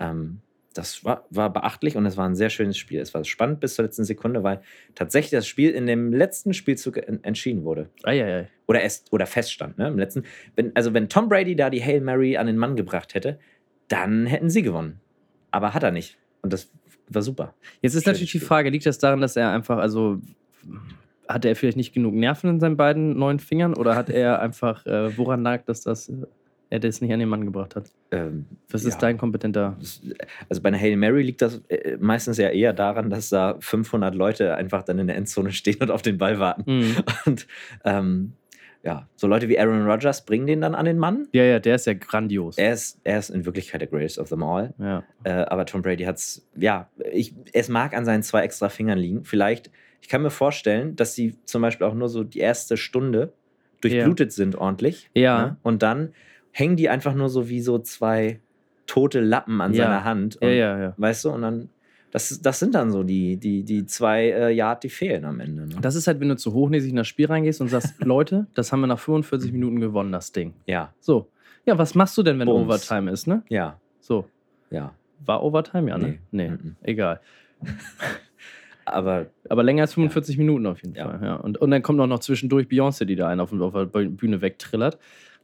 Ähm, 0.00 0.40
das 0.74 1.04
war, 1.04 1.24
war 1.30 1.52
beachtlich 1.52 1.96
und 1.96 2.04
es 2.04 2.16
war 2.16 2.28
ein 2.28 2.34
sehr 2.34 2.50
schönes 2.50 2.76
Spiel. 2.76 3.00
Es 3.00 3.14
war 3.14 3.24
spannend 3.24 3.60
bis 3.60 3.76
zur 3.76 3.84
letzten 3.84 4.04
Sekunde, 4.04 4.42
weil 4.42 4.60
tatsächlich 4.96 5.30
das 5.30 5.46
Spiel 5.46 5.70
in 5.70 5.86
dem 5.86 6.12
letzten 6.12 6.52
Spielzug 6.52 6.96
en 6.96 7.22
entschieden 7.22 7.62
wurde. 7.64 7.90
Eieiei. 8.02 8.48
Oder, 8.66 8.82
es, 8.82 9.04
oder 9.12 9.26
feststand. 9.26 9.78
Ne? 9.78 9.86
Im 9.86 9.98
letzten, 9.98 10.24
wenn, 10.56 10.74
also 10.74 10.92
wenn 10.92 11.08
Tom 11.08 11.28
Brady 11.28 11.54
da 11.54 11.70
die 11.70 11.82
Hail 11.82 12.00
Mary 12.00 12.36
an 12.36 12.48
den 12.48 12.56
Mann 12.56 12.74
gebracht 12.74 13.14
hätte, 13.14 13.38
dann 13.88 14.26
hätten 14.26 14.50
sie 14.50 14.62
gewonnen. 14.62 15.00
Aber 15.52 15.74
hat 15.74 15.84
er 15.84 15.92
nicht. 15.92 16.18
Und 16.42 16.52
das 16.52 16.70
war 17.08 17.22
super. 17.22 17.54
Jetzt 17.80 17.94
ist 17.94 18.02
Schönes 18.02 18.06
natürlich 18.06 18.32
die 18.32 18.38
Spiel. 18.38 18.48
Frage, 18.48 18.70
liegt 18.70 18.86
das 18.86 18.98
daran, 18.98 19.20
dass 19.20 19.36
er 19.36 19.50
einfach, 19.50 19.78
also 19.78 20.20
hatte 21.28 21.48
er 21.48 21.56
vielleicht 21.56 21.76
nicht 21.76 21.92
genug 21.94 22.14
Nerven 22.14 22.50
in 22.50 22.60
seinen 22.60 22.76
beiden 22.76 23.16
neuen 23.18 23.38
Fingern 23.38 23.74
oder 23.74 23.96
hat 23.96 24.10
er 24.10 24.40
einfach, 24.42 24.84
äh, 24.86 25.16
woran 25.16 25.42
lag, 25.42 25.64
dass 25.64 25.82
das, 25.82 26.08
äh, 26.08 26.14
er 26.70 26.80
das 26.80 27.00
nicht 27.00 27.12
an 27.12 27.20
den 27.20 27.28
Mann 27.28 27.44
gebracht 27.44 27.76
hat? 27.76 27.90
Ähm, 28.10 28.46
Was 28.70 28.82
ja. 28.82 28.88
ist 28.88 28.98
dein 28.98 29.16
kompetenter? 29.18 29.76
Das- 29.78 30.00
Also 30.48 30.60
bei 30.62 30.68
einer 30.68 30.78
Hail 30.78 30.96
Mary 30.96 31.22
liegt 31.22 31.40
das 31.42 31.62
äh, 31.68 31.96
meistens 32.00 32.38
ja 32.38 32.48
eher 32.48 32.72
daran, 32.72 33.10
dass 33.10 33.28
da 33.28 33.56
500 33.60 34.14
Leute 34.14 34.54
einfach 34.56 34.82
dann 34.82 34.98
in 34.98 35.06
der 35.06 35.16
Endzone 35.16 35.52
stehen 35.52 35.76
und 35.80 35.90
auf 35.90 36.02
den 36.02 36.18
Ball 36.18 36.38
warten. 36.38 36.64
Hm. 36.66 36.96
Und 37.26 37.46
ähm, 37.84 38.32
ja, 38.82 39.08
so 39.16 39.26
Leute 39.26 39.48
wie 39.48 39.58
Aaron 39.58 39.86
Rodgers 39.88 40.26
bringen 40.26 40.46
den 40.46 40.60
dann 40.60 40.74
an 40.74 40.84
den 40.84 40.98
Mann. 40.98 41.26
Ja, 41.32 41.42
ja, 41.44 41.58
der 41.58 41.76
ist 41.76 41.86
ja 41.86 41.94
grandios. 41.94 42.58
Er 42.58 42.74
ist, 42.74 43.00
er 43.04 43.18
ist 43.18 43.30
in 43.30 43.46
Wirklichkeit 43.46 43.80
der 43.80 43.88
greatest 43.88 44.18
of 44.18 44.28
them 44.28 44.42
all. 44.42 44.74
ja. 44.78 45.02
Äh, 45.22 45.30
aber 45.46 45.64
Tom 45.64 45.80
Brady 45.80 46.04
hat 46.04 46.16
es, 46.16 46.46
ja, 46.54 46.90
ich, 47.12 47.34
es 47.54 47.68
mag 47.70 47.96
an 47.96 48.04
seinen 48.04 48.22
zwei 48.22 48.42
extra 48.42 48.68
Fingern 48.68 48.98
liegen. 48.98 49.24
Vielleicht, 49.24 49.70
ich 50.04 50.08
kann 50.10 50.20
mir 50.20 50.28
vorstellen, 50.28 50.96
dass 50.96 51.14
sie 51.14 51.34
zum 51.46 51.62
Beispiel 51.62 51.86
auch 51.86 51.94
nur 51.94 52.10
so 52.10 52.24
die 52.24 52.40
erste 52.40 52.76
Stunde 52.76 53.32
durchblutet 53.80 54.32
sind 54.32 54.54
ordentlich. 54.54 55.08
Ja. 55.14 55.46
ne? 55.46 55.56
Und 55.62 55.82
dann 55.82 56.10
hängen 56.52 56.76
die 56.76 56.90
einfach 56.90 57.14
nur 57.14 57.30
so 57.30 57.48
wie 57.48 57.62
so 57.62 57.78
zwei 57.78 58.38
tote 58.86 59.20
Lappen 59.20 59.62
an 59.62 59.72
Ja. 59.72 59.84
seiner 59.84 60.04
Hand. 60.04 60.36
Ja, 60.42 60.46
Und 60.48 60.54
ja, 60.54 60.78
ja. 60.78 60.94
Weißt 60.98 61.24
du, 61.24 61.30
und 61.30 61.40
dann, 61.40 61.70
das, 62.10 62.38
das 62.42 62.58
sind 62.58 62.74
dann 62.74 62.90
so 62.90 63.02
die, 63.02 63.38
die, 63.38 63.62
die 63.62 63.86
zwei 63.86 64.26
äh, 64.28 64.50
Yard, 64.54 64.84
die 64.84 64.90
fehlen 64.90 65.24
am 65.24 65.40
Ende. 65.40 65.66
Ne? 65.68 65.76
Das 65.80 65.94
ist 65.94 66.06
halt, 66.06 66.20
wenn 66.20 66.28
du 66.28 66.36
zu 66.36 66.52
hochnäsig 66.52 66.90
in 66.90 66.96
das 66.96 67.08
Spiel 67.08 67.24
reingehst 67.26 67.62
und 67.62 67.68
sagst, 67.68 67.94
Leute, 68.04 68.46
das 68.52 68.72
haben 68.72 68.80
wir 68.80 68.86
nach 68.88 68.98
45 68.98 69.52
Minuten 69.52 69.80
gewonnen, 69.80 70.12
das 70.12 70.32
Ding. 70.32 70.52
ja, 70.66 70.92
So. 71.00 71.30
Ja, 71.64 71.78
was 71.78 71.94
machst 71.94 72.18
du 72.18 72.22
denn, 72.22 72.38
wenn 72.38 72.44
Bums. 72.46 72.62
Overtime 72.66 73.10
ist, 73.10 73.26
ne? 73.26 73.42
ja, 73.48 73.80
So. 74.00 74.26
ja. 74.70 74.92
War 75.24 75.42
Overtime, 75.42 75.88
ja, 75.88 75.96
ne? 75.96 76.18
Nee. 76.30 76.50
Mhm. 76.50 76.76
Egal. 76.82 77.20
Aber 78.86 79.26
Aber 79.48 79.62
länger 79.62 79.82
als 79.82 79.94
45 79.94 80.38
Minuten 80.38 80.66
auf 80.66 80.82
jeden 80.82 80.94
Ja. 80.94 81.08
Fall. 81.10 81.20
Ja. 81.22 81.34
Und, 81.36 81.58
und 81.58 81.70
dann 81.70 81.82
kommt 81.82 82.00
auch 82.00 82.06
noch 82.06 82.20
zwischendurch 82.20 82.66
Beyoncé, 82.68 83.04
die 83.04 83.16
da 83.16 83.28
einen 83.28 83.40
auf, 83.40 83.52
auf 83.52 83.72
der 83.72 83.86
Bühne 83.86 84.40
wegtrillert. 84.40 84.98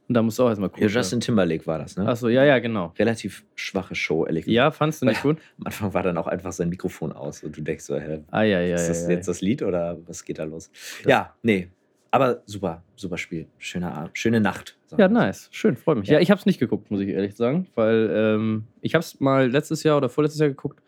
Und 0.07 0.15
da 0.15 0.21
musst 0.23 0.39
du 0.39 0.43
auch 0.43 0.49
erstmal 0.49 0.69
Ja, 0.69 0.73
gucken. 0.73 0.89
Justin 0.89 1.19
Timberlake 1.21 1.65
war 1.67 1.79
das, 1.79 1.95
ne? 1.95 2.05
Achso, 2.07 2.27
ja, 2.27 2.43
ja, 2.43 2.59
genau. 2.59 2.93
Relativ 2.99 3.45
schwache 3.55 3.95
Show, 3.95 4.25
ehrlich 4.25 4.43
gesagt. 4.45 4.55
Ja, 4.55 4.71
fandst 4.71 5.01
du 5.01 5.05
nicht 5.05 5.21
gut? 5.21 5.37
Am 5.59 5.67
Anfang 5.67 5.93
war 5.93 6.03
dann 6.03 6.17
auch 6.17 6.27
einfach 6.27 6.51
sein 6.51 6.67
Mikrofon 6.69 7.13
aus 7.13 7.43
und 7.43 7.55
du 7.55 7.61
denkst 7.61 7.85
so, 7.85 7.95
hä, 7.97 8.19
Ah, 8.29 8.41
ja, 8.43 8.59
ja, 8.59 8.75
ist 8.75 8.81
ja. 8.83 8.87
das 8.89 9.03
ja. 9.05 9.09
jetzt 9.11 9.27
das 9.27 9.39
Lied 9.41 9.61
oder 9.63 9.97
was 10.07 10.25
geht 10.25 10.37
da 10.39 10.43
los? 10.43 10.69
ja, 11.07 11.33
nee. 11.43 11.69
Aber 12.13 12.41
super, 12.45 12.83
super 12.97 13.17
Spiel. 13.17 13.47
Schöner 13.57 13.93
Abend, 13.95 14.17
schöne 14.17 14.41
Nacht. 14.41 14.77
Ja, 14.97 15.07
nice. 15.07 15.47
Schön, 15.51 15.77
freut 15.77 15.97
mich. 15.99 16.09
Ja. 16.09 16.15
Ja, 16.15 16.19
ich 16.19 16.29
habe 16.29 16.39
es 16.39 16.45
nicht 16.45 16.59
geguckt, 16.59 16.91
muss 16.91 16.99
ich 16.99 17.07
ehrlich 17.07 17.37
sagen, 17.37 17.67
weil 17.75 18.11
ähm, 18.13 18.65
ich 18.81 18.95
habe 18.95 19.01
es 19.03 19.21
mal 19.21 19.49
letztes 19.49 19.83
Jahr 19.83 19.95
oder 19.95 20.09
vorletztes 20.09 20.41
Jahr 20.41 20.49
geguckt. 20.49 20.81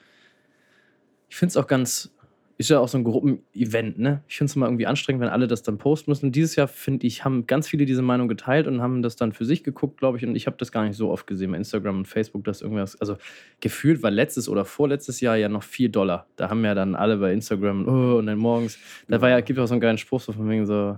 Ich 1.29 1.37
finde 1.37 1.51
es 1.51 1.57
auch 1.57 1.67
ganz, 1.67 2.13
ist 2.57 2.69
ja 2.69 2.79
auch 2.79 2.87
so 2.87 2.97
ein 2.97 3.03
Gruppenevent, 3.03 3.97
ne? 3.97 4.23
Ich 4.27 4.37
finde 4.37 4.49
es 4.49 4.55
immer 4.55 4.67
irgendwie 4.67 4.85
anstrengend, 4.85 5.21
wenn 5.21 5.29
alle 5.29 5.47
das 5.47 5.63
dann 5.63 5.77
posten 5.79 6.11
müssen. 6.11 6.31
Dieses 6.31 6.55
Jahr, 6.55 6.67
finde 6.67 7.07
ich, 7.07 7.25
haben 7.25 7.47
ganz 7.47 7.67
viele 7.67 7.85
diese 7.85 8.03
Meinung 8.03 8.27
geteilt 8.27 8.67
und 8.67 8.81
haben 8.81 9.01
das 9.01 9.15
dann 9.15 9.33
für 9.33 9.43
sich 9.43 9.63
geguckt, 9.63 9.97
glaube 9.97 10.17
ich. 10.17 10.25
Und 10.25 10.35
ich 10.35 10.45
habe 10.45 10.57
das 10.57 10.71
gar 10.71 10.85
nicht 10.85 10.95
so 10.95 11.09
oft 11.09 11.25
gesehen 11.25 11.51
bei 11.51 11.57
Instagram 11.57 11.97
und 11.97 12.07
Facebook, 12.07 12.43
dass 12.43 12.61
irgendwas, 12.61 12.99
also 13.01 13.17
gefühlt 13.59 14.03
war 14.03 14.11
letztes 14.11 14.47
oder 14.47 14.65
vorletztes 14.65 15.19
Jahr 15.19 15.35
ja 15.35 15.49
noch 15.49 15.63
4 15.63 15.89
Dollar. 15.89 16.27
Da 16.35 16.49
haben 16.49 16.63
ja 16.63 16.75
dann 16.75 16.95
alle 16.95 17.17
bei 17.17 17.33
Instagram, 17.33 17.87
oh, 17.87 18.17
und 18.17 18.27
dann 18.27 18.37
morgens, 18.37 18.77
da 19.07 19.19
war 19.19 19.29
ja, 19.29 19.39
gibt 19.41 19.57
ja 19.57 19.63
auch 19.63 19.67
so 19.67 19.73
einen 19.73 19.81
geilen 19.81 19.97
Spruch 19.97 20.21
so 20.21 20.31
von 20.31 20.47
wegen 20.49 20.65
so, 20.65 20.97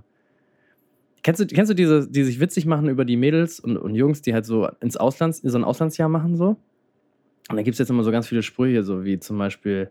Kennst 1.22 1.40
du, 1.40 1.46
kennst 1.48 1.70
du 1.70 1.74
diese, 1.74 2.08
die 2.08 2.22
sich 2.22 2.38
witzig 2.38 2.66
machen 2.66 2.88
über 2.88 3.04
die 3.04 3.16
Mädels 3.16 3.58
und, 3.58 3.76
und 3.76 3.96
Jungs, 3.96 4.22
die 4.22 4.32
halt 4.32 4.46
so 4.46 4.68
ins 4.80 4.96
Auslands, 4.96 5.38
so 5.38 5.58
ein 5.58 5.64
Auslandsjahr 5.64 6.08
machen 6.08 6.36
so? 6.36 6.56
Und 7.48 7.56
da 7.56 7.62
gibt 7.62 7.74
es 7.74 7.80
jetzt 7.80 7.90
immer 7.90 8.04
so 8.04 8.12
ganz 8.12 8.28
viele 8.28 8.44
Sprüche, 8.44 8.84
so 8.84 9.04
wie 9.04 9.18
zum 9.18 9.36
Beispiel, 9.36 9.90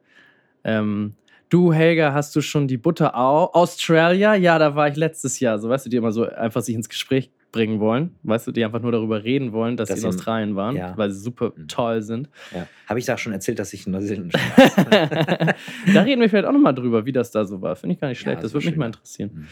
ähm, 0.64 1.16
du 1.50 1.72
Helga, 1.74 2.14
hast 2.14 2.36
du 2.36 2.42
schon 2.42 2.68
die 2.68 2.78
Butter 2.78 3.16
au 3.18 3.46
Australia? 3.54 4.36
Ja, 4.36 4.58
da 4.60 4.76
war 4.76 4.88
ich 4.88 4.96
letztes 4.96 5.40
Jahr. 5.40 5.60
So, 5.60 5.70
weißt 5.70 5.86
du, 5.86 5.90
die 5.90 5.98
immer 5.98 6.12
so 6.12 6.28
einfach 6.30 6.62
sich 6.62 6.76
ins 6.76 6.90
Gespräch 6.90 7.30
bringen 7.52 7.80
wollen, 7.80 8.14
weißt 8.24 8.48
du, 8.48 8.52
die 8.52 8.66
einfach 8.66 8.82
nur 8.82 8.92
darüber 8.92 9.24
reden 9.24 9.54
wollen, 9.54 9.78
dass, 9.78 9.88
Dass 9.88 10.02
sie 10.02 10.06
in 10.06 10.10
Australien 10.14 10.56
waren, 10.58 10.76
ja. 10.76 10.92
weil 10.98 11.10
sie 11.12 11.20
super 11.20 11.54
Mhm. 11.56 11.68
toll 11.70 12.02
sind. 12.02 12.30
Ja. 12.54 12.68
Habe 12.88 13.00
ich 13.00 13.06
da 13.06 13.18
schon 13.18 13.32
erzählt, 13.32 13.60
dass 13.60 13.72
ich 13.72 13.86
in 13.86 13.94
Neuseeland 13.94 14.34
da 15.94 16.02
reden 16.02 16.20
wir 16.20 16.30
vielleicht 16.30 16.46
auch 16.48 16.52
nochmal 16.52 16.76
drüber, 16.76 17.06
wie 17.06 17.14
das 17.14 17.32
da 17.32 17.46
so 17.46 17.62
war. 17.62 17.78
Finde 17.78 17.94
ich 17.96 18.02
gar 18.02 18.10
nicht 18.10 18.18
Ja, 18.20 18.24
schlecht. 18.24 18.38
das 18.40 18.52
das 18.52 18.54
würde 18.54 18.68
mich 18.68 18.76
mal 18.78 18.86
ja. 18.86 18.88
interessieren. 18.88 19.30
Mhm. 19.34 19.48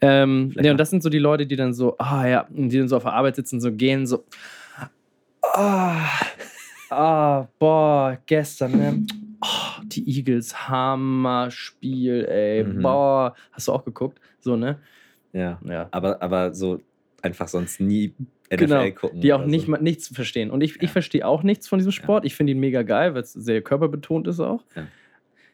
Ähm, 0.00 0.52
nee, 0.56 0.70
und 0.70 0.76
das 0.78 0.90
sind 0.90 1.02
so 1.02 1.08
die 1.08 1.18
Leute, 1.18 1.46
die 1.46 1.56
dann 1.56 1.72
so, 1.72 1.96
ah 1.98 2.26
ja, 2.28 2.46
und 2.54 2.68
die 2.68 2.78
dann 2.78 2.88
so 2.88 2.96
auf 2.98 3.02
der 3.04 3.14
Arbeit 3.14 3.36
sitzen, 3.36 3.60
so 3.60 3.72
gehen, 3.72 4.06
so, 4.06 4.24
ah, 5.42 6.04
ah, 6.90 7.46
boah, 7.58 8.18
gestern, 8.26 8.72
ne? 8.72 9.02
Oh, 9.40 9.80
die 9.84 10.08
Eagles, 10.18 10.68
Hammer-Spiel, 10.68 12.24
ey, 12.26 12.64
Mhm. 12.64 12.82
boah. 12.82 13.34
Hast 13.52 13.68
du 13.68 13.72
auch 13.72 13.84
geguckt? 13.84 14.20
So, 14.40 14.56
ne? 14.56 14.78
ja. 15.32 15.58
Ja. 15.64 15.88
Aber, 15.90 16.20
aber 16.22 16.54
so 16.54 16.80
einfach 17.22 17.48
sonst 17.48 17.80
nie 17.80 18.12
NFL 18.50 18.56
Genau, 18.66 18.90
gucken. 18.92 19.20
Die 19.20 19.32
auch 19.32 19.44
nicht, 19.44 19.66
so. 19.66 19.72
mal 19.72 19.80
nichts 19.82 20.08
verstehen. 20.08 20.50
Und 20.50 20.62
ich, 20.62 20.76
Ja. 20.76 20.82
ich 20.82 20.90
verstehe 20.90 21.26
auch 21.26 21.42
nichts 21.42 21.68
von 21.68 21.78
diesem 21.78 21.92
Sport. 21.92 22.24
Ich 22.24 22.34
finde 22.34 22.52
ihn 22.52 22.60
mega 22.60 22.82
geil, 22.82 23.14
weil 23.14 23.22
es 23.22 23.32
sehr 23.32 23.60
körperbetont 23.62 24.26
ist 24.26 24.40
auch. 24.40 24.64
Ja. 24.74 24.86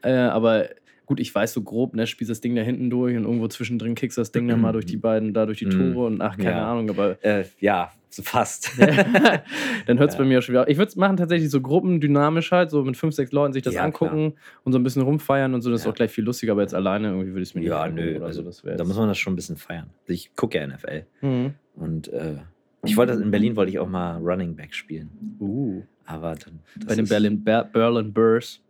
Äh, 0.02 0.14
aber 0.28 0.68
gut, 1.06 1.20
ich 1.20 1.34
weiß 1.34 1.52
so 1.52 1.62
grob, 1.62 1.94
ne, 1.94 2.06
spielst 2.06 2.30
das 2.30 2.40
Ding 2.40 2.54
da 2.56 2.62
hinten 2.62 2.88
durch 2.90 3.16
und 3.16 3.24
irgendwo 3.24 3.48
zwischendrin 3.48 3.94
kickst 3.94 4.16
das 4.18 4.32
Ding 4.32 4.48
dann 4.48 4.60
mal 4.60 4.72
durch 4.72 4.86
die 4.86 4.96
beiden, 4.96 5.34
da 5.34 5.46
durch 5.46 5.58
die 5.58 5.66
Mhm. 5.66 5.92
Tore 5.94 6.06
und 6.06 6.20
ach, 6.22 6.36
keine 6.36 6.50
Ja. 6.58 6.70
Ahnung, 6.72 6.88
aber 6.90 7.22
Äh, 7.24 7.44
ja, 7.60 7.90
so 8.10 8.22
fast. 8.22 8.70
dann 9.86 9.98
hört 9.98 10.10
es 10.10 10.14
Ja. 10.14 10.22
bei 10.22 10.24
mir 10.24 10.38
auch 10.38 10.42
schon 10.42 10.52
wieder 10.54 10.62
auf. 10.62 10.68
Ich 10.68 10.76
würde 10.78 10.88
es 10.88 10.96
machen 10.96 11.16
tatsächlich 11.16 11.50
so 11.50 11.60
gruppendynamisch 11.60 12.52
halt, 12.52 12.70
so 12.70 12.82
mit 12.84 12.96
fünf, 12.96 13.14
sechs 13.14 13.32
Leuten 13.32 13.52
sich 13.52 13.62
das 13.62 13.74
Ja, 13.74 13.82
angucken 13.84 14.34
und 14.62 14.72
so 14.72 14.78
ein 14.78 14.82
bisschen 14.82 15.02
rumfeiern 15.02 15.52
und 15.54 15.62
so, 15.62 15.70
das 15.70 15.82
ist 15.82 15.86
auch 15.86 15.94
gleich 15.94 16.10
viel 16.10 16.24
lustiger, 16.24 16.52
aber 16.52 16.62
jetzt 16.62 16.74
alleine 16.74 17.08
irgendwie 17.08 17.30
würde 17.30 17.42
ich 17.42 17.48
es 17.50 17.54
mir 17.54 17.60
nicht 17.62 17.70
ja, 17.70 17.88
nö. 17.88 18.16
oder 18.16 18.26
Also, 18.26 18.42
so. 18.42 18.48
Das 18.48 18.62
da 18.78 18.84
muss 18.84 18.96
man 18.96 19.08
das 19.08 19.18
schon 19.18 19.32
ein 19.32 19.36
bisschen 19.36 19.56
feiern. 19.56 19.90
Ich 20.06 20.34
gucke 20.36 20.58
ja 20.58 20.66
NFL. 20.66 21.04
Mhm. 21.22 21.54
Und 21.76 22.08
äh, 22.12 22.36
ich 22.84 22.96
wollte 22.96 23.14
in 23.14 23.30
Berlin 23.30 23.56
wollte 23.56 23.70
ich 23.70 23.78
auch 23.78 23.88
mal 23.88 24.18
Running 24.18 24.54
Back 24.56 24.74
spielen. 24.74 25.10
Uh. 25.40 25.82
Aber 26.06 26.34
dann. 26.34 26.60
Bei 26.86 26.94
den 26.94 27.06
Berlin, 27.08 27.42
Ber 27.42 27.64
Berlin 27.64 28.12
Bears. 28.12 28.60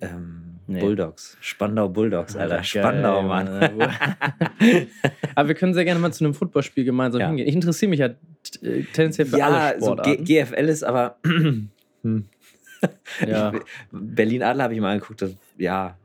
Ähm, 0.00 0.50
Nee. 0.70 0.78
Bulldogs. 0.78 1.36
Spandau 1.40 1.88
Bulldogs, 1.88 2.36
Alter. 2.36 2.54
Geil, 2.56 2.64
Spandau, 2.64 3.22
Mann. 3.22 3.48
Aber 5.34 5.48
wir 5.48 5.56
können 5.56 5.74
sehr 5.74 5.84
gerne 5.84 5.98
mal 5.98 6.12
zu 6.12 6.22
einem 6.24 6.32
Footballspiel 6.32 6.84
gemeinsam 6.84 7.20
Ja. 7.20 7.26
hingehen. 7.26 7.48
Ich 7.48 7.56
interessiere 7.56 7.90
mich 7.90 7.98
ja 7.98 8.06
äh, 8.06 8.84
tendenziell 8.92 9.26
für 9.26 9.36
ja, 9.36 9.48
alle 9.48 9.80
so 9.80 9.96
G 9.96 10.12
Sportarten. 10.12 10.24
GFL 10.24 10.68
ist 10.68 10.84
aber. 10.84 11.16
hm. 11.24 12.24
ja. 13.26 13.52
Ich, 13.52 13.62
Berlin 13.90 14.44
Adler 14.44 14.62
habe 14.62 14.74
ich 14.74 14.80
mal 14.80 14.92
angeguckt. 14.92 15.22
Das, 15.22 15.34
ja, 15.58 15.96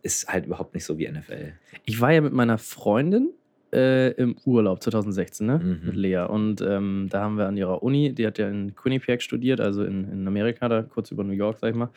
ist 0.00 0.28
halt 0.28 0.46
überhaupt 0.46 0.72
nicht 0.72 0.86
so 0.86 0.96
wie 0.96 1.06
NFL. 1.06 1.52
Ich 1.84 2.00
war 2.00 2.10
ja 2.10 2.22
mit 2.22 2.32
meiner 2.32 2.56
Freundin 2.56 3.34
äh, 3.74 4.12
im 4.12 4.36
Urlaub 4.46 4.82
2016, 4.82 5.46
ne? 5.46 5.58
Mhm. 5.58 5.80
Mit 5.88 5.94
Lea. 5.94 6.24
Und 6.26 6.62
ähm, 6.62 7.08
da 7.10 7.20
haben 7.20 7.36
wir 7.36 7.48
an 7.48 7.58
ihrer 7.58 7.82
Uni, 7.82 8.14
die 8.14 8.26
hat 8.26 8.38
ja 8.38 8.48
in 8.48 8.74
Quinnipiac 8.74 9.20
studiert, 9.20 9.60
also 9.60 9.84
in, 9.84 10.10
in 10.10 10.26
Amerika, 10.26 10.70
da 10.70 10.80
kurz 10.80 11.10
über 11.10 11.22
New 11.22 11.34
York, 11.34 11.58
sag 11.58 11.68
ich 11.68 11.76
mal. 11.76 11.90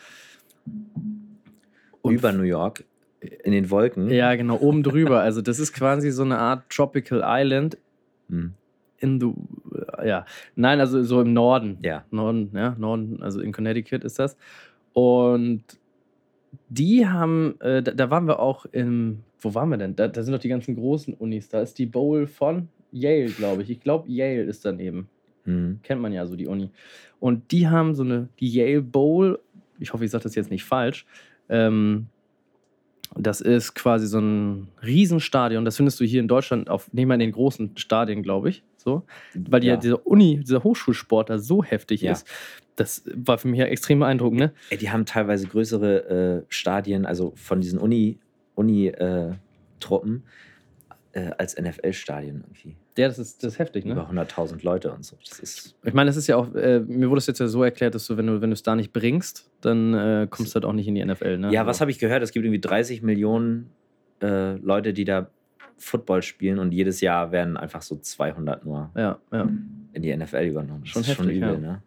Und 2.01 2.13
Über 2.13 2.31
New 2.31 2.43
York, 2.43 2.83
in 3.43 3.51
den 3.51 3.69
Wolken. 3.69 4.09
Ja, 4.09 4.35
genau, 4.35 4.57
oben 4.59 4.83
drüber. 4.83 5.19
Also, 5.29 5.41
das 5.41 5.59
ist 5.59 5.73
quasi 5.73 6.11
so 6.11 6.23
eine 6.23 6.37
Art 6.37 6.69
Tropical 6.69 7.21
Island 7.25 7.77
Hm. 8.29 8.53
in 8.99 9.19
the. 9.19 9.33
Ja, 10.05 10.25
nein, 10.55 10.79
also 10.79 11.03
so 11.03 11.21
im 11.21 11.33
Norden. 11.33 11.77
Ja. 11.83 12.05
Norden, 12.11 12.51
ja, 12.53 12.75
Norden, 12.77 13.21
also 13.21 13.41
in 13.41 13.51
Connecticut 13.51 14.03
ist 14.03 14.19
das. 14.19 14.37
Und 14.93 15.63
die 16.69 17.07
haben, 17.07 17.59
äh, 17.59 17.81
da, 17.81 17.91
da 17.91 18.09
waren 18.09 18.27
wir 18.27 18.39
auch 18.39 18.65
im, 18.71 19.19
wo 19.39 19.53
waren 19.55 19.69
wir 19.69 19.77
denn? 19.77 19.95
Da, 19.95 20.07
da 20.07 20.23
sind 20.23 20.33
doch 20.33 20.39
die 20.39 20.49
ganzen 20.49 20.75
großen 20.75 21.13
Unis. 21.13 21.49
Da 21.49 21.61
ist 21.61 21.77
die 21.79 21.85
Bowl 21.85 22.27
von 22.27 22.69
Yale, 22.91 23.29
glaube 23.29 23.63
ich. 23.63 23.69
Ich 23.69 23.81
glaube, 23.81 24.09
Yale 24.09 24.43
ist 24.43 24.65
daneben. 24.65 25.09
Hm. 25.45 25.79
Kennt 25.83 26.01
man 26.01 26.13
ja 26.13 26.25
so 26.25 26.35
die 26.35 26.47
Uni. 26.47 26.69
Und 27.19 27.51
die 27.51 27.67
haben 27.67 27.95
so 27.95 28.03
eine, 28.03 28.29
die 28.39 28.49
Yale 28.49 28.81
Bowl, 28.81 29.39
ich 29.79 29.93
hoffe, 29.93 30.05
ich 30.05 30.11
sage 30.11 30.23
das 30.23 30.35
jetzt 30.35 30.51
nicht 30.51 30.63
falsch. 30.65 31.05
Ähm, 31.49 32.07
das 33.15 33.41
ist 33.41 33.73
quasi 33.73 34.07
so 34.07 34.19
ein 34.19 34.67
Riesenstadion. 34.83 35.65
Das 35.65 35.77
findest 35.77 35.99
du 35.99 36.05
hier 36.05 36.19
in 36.19 36.27
Deutschland 36.27 36.69
auf, 36.69 36.93
nicht 36.93 37.07
mal 37.07 37.15
in 37.15 37.19
den 37.19 37.31
großen 37.31 37.75
Stadien, 37.75 38.21
glaube 38.23 38.49
ich. 38.49 38.63
So. 38.77 39.03
Weil 39.33 39.61
die 39.61 39.67
ja. 39.67 39.77
Dieser 39.77 40.05
Uni, 40.05 40.39
dieser 40.39 40.63
Hochschulsport 40.63 41.29
da 41.29 41.39
so 41.39 41.63
heftig 41.63 42.01
Ja. 42.01 42.11
ist. 42.13 42.27
Das 42.75 43.03
war 43.13 43.37
für 43.37 43.49
mich 43.49 43.59
ja 43.59 43.65
extrem 43.65 43.99
beeindruckend, 43.99 44.39
ne? 44.39 44.53
Ey, 44.69 44.77
die 44.77 44.89
haben 44.89 45.05
teilweise 45.05 45.47
größere 45.47 46.43
äh, 46.43 46.45
Stadien, 46.47 47.05
also 47.05 47.33
von 47.35 47.59
diesen 47.59 47.77
Uni, 47.77 48.19
Uni-Truppen, 48.55 50.15
äh, 50.15 50.19
als 51.38 51.55
NFL-Stadien 51.59 52.41
irgendwie. 52.41 52.75
Ja, 52.97 53.07
das 53.07 53.19
ist, 53.19 53.43
das 53.43 53.53
ist 53.53 53.59
heftig, 53.59 53.85
ne? 53.85 53.93
Über 53.93 54.09
100.000 54.09 54.63
Leute 54.63 54.91
und 54.91 55.05
so. 55.05 55.17
Das 55.27 55.39
ist. 55.39 55.75
Ich 55.83 55.93
meine, 55.93 56.09
das 56.09 56.17
ist 56.17 56.27
ja 56.27 56.35
auch, 56.38 56.53
äh, 56.55 56.79
mir 56.79 57.09
wurde 57.09 57.19
es 57.19 57.27
jetzt 57.27 57.39
ja 57.39 57.47
so 57.47 57.63
erklärt, 57.63 57.95
dass 57.95 58.05
du, 58.07 58.17
wenn 58.17 58.27
du 58.27 58.41
wenn 58.41 58.49
du 58.49 58.53
es 58.53 58.63
da 58.63 58.75
nicht 58.75 58.93
bringst, 58.93 59.49
dann 59.61 59.93
äh, 59.93 60.27
kommst 60.29 60.53
du 60.53 60.55
halt 60.55 60.65
auch 60.65 60.73
nicht 60.73 60.88
in 60.88 60.95
die 60.95 61.05
NFL, 61.05 61.38
ne? 61.38 61.51
Ja, 61.51 61.65
was 61.65 61.81
habe 61.81 61.91
ich 61.91 61.99
gehört? 61.99 62.23
Es 62.23 62.31
gibt 62.31 62.45
irgendwie 62.45 62.61
30 62.61 63.01
Millionen 63.01 63.71
äh, 64.21 64.55
Leute, 64.55 64.93
die 64.93 65.05
da 65.05 65.29
Football 65.77 66.21
spielen 66.21 66.59
und 66.59 66.71
jedes 66.71 67.01
Jahr 67.01 67.31
werden 67.31 67.55
einfach 67.57 67.81
so 67.81 67.95
200 67.97 68.65
nur 68.65 68.91
Ja, 68.95 69.19
ja. 69.31 69.49
in 69.93 70.01
die 70.01 70.15
NFL 70.15 70.43
übernommen. 70.43 70.81
Das 70.81 70.89
Schon 70.89 71.01
ist 71.01 71.13
schon 71.13 71.25
heftig, 71.25 71.38
übel, 71.38 71.53
ja. 71.53 71.59
ne? 71.59 71.83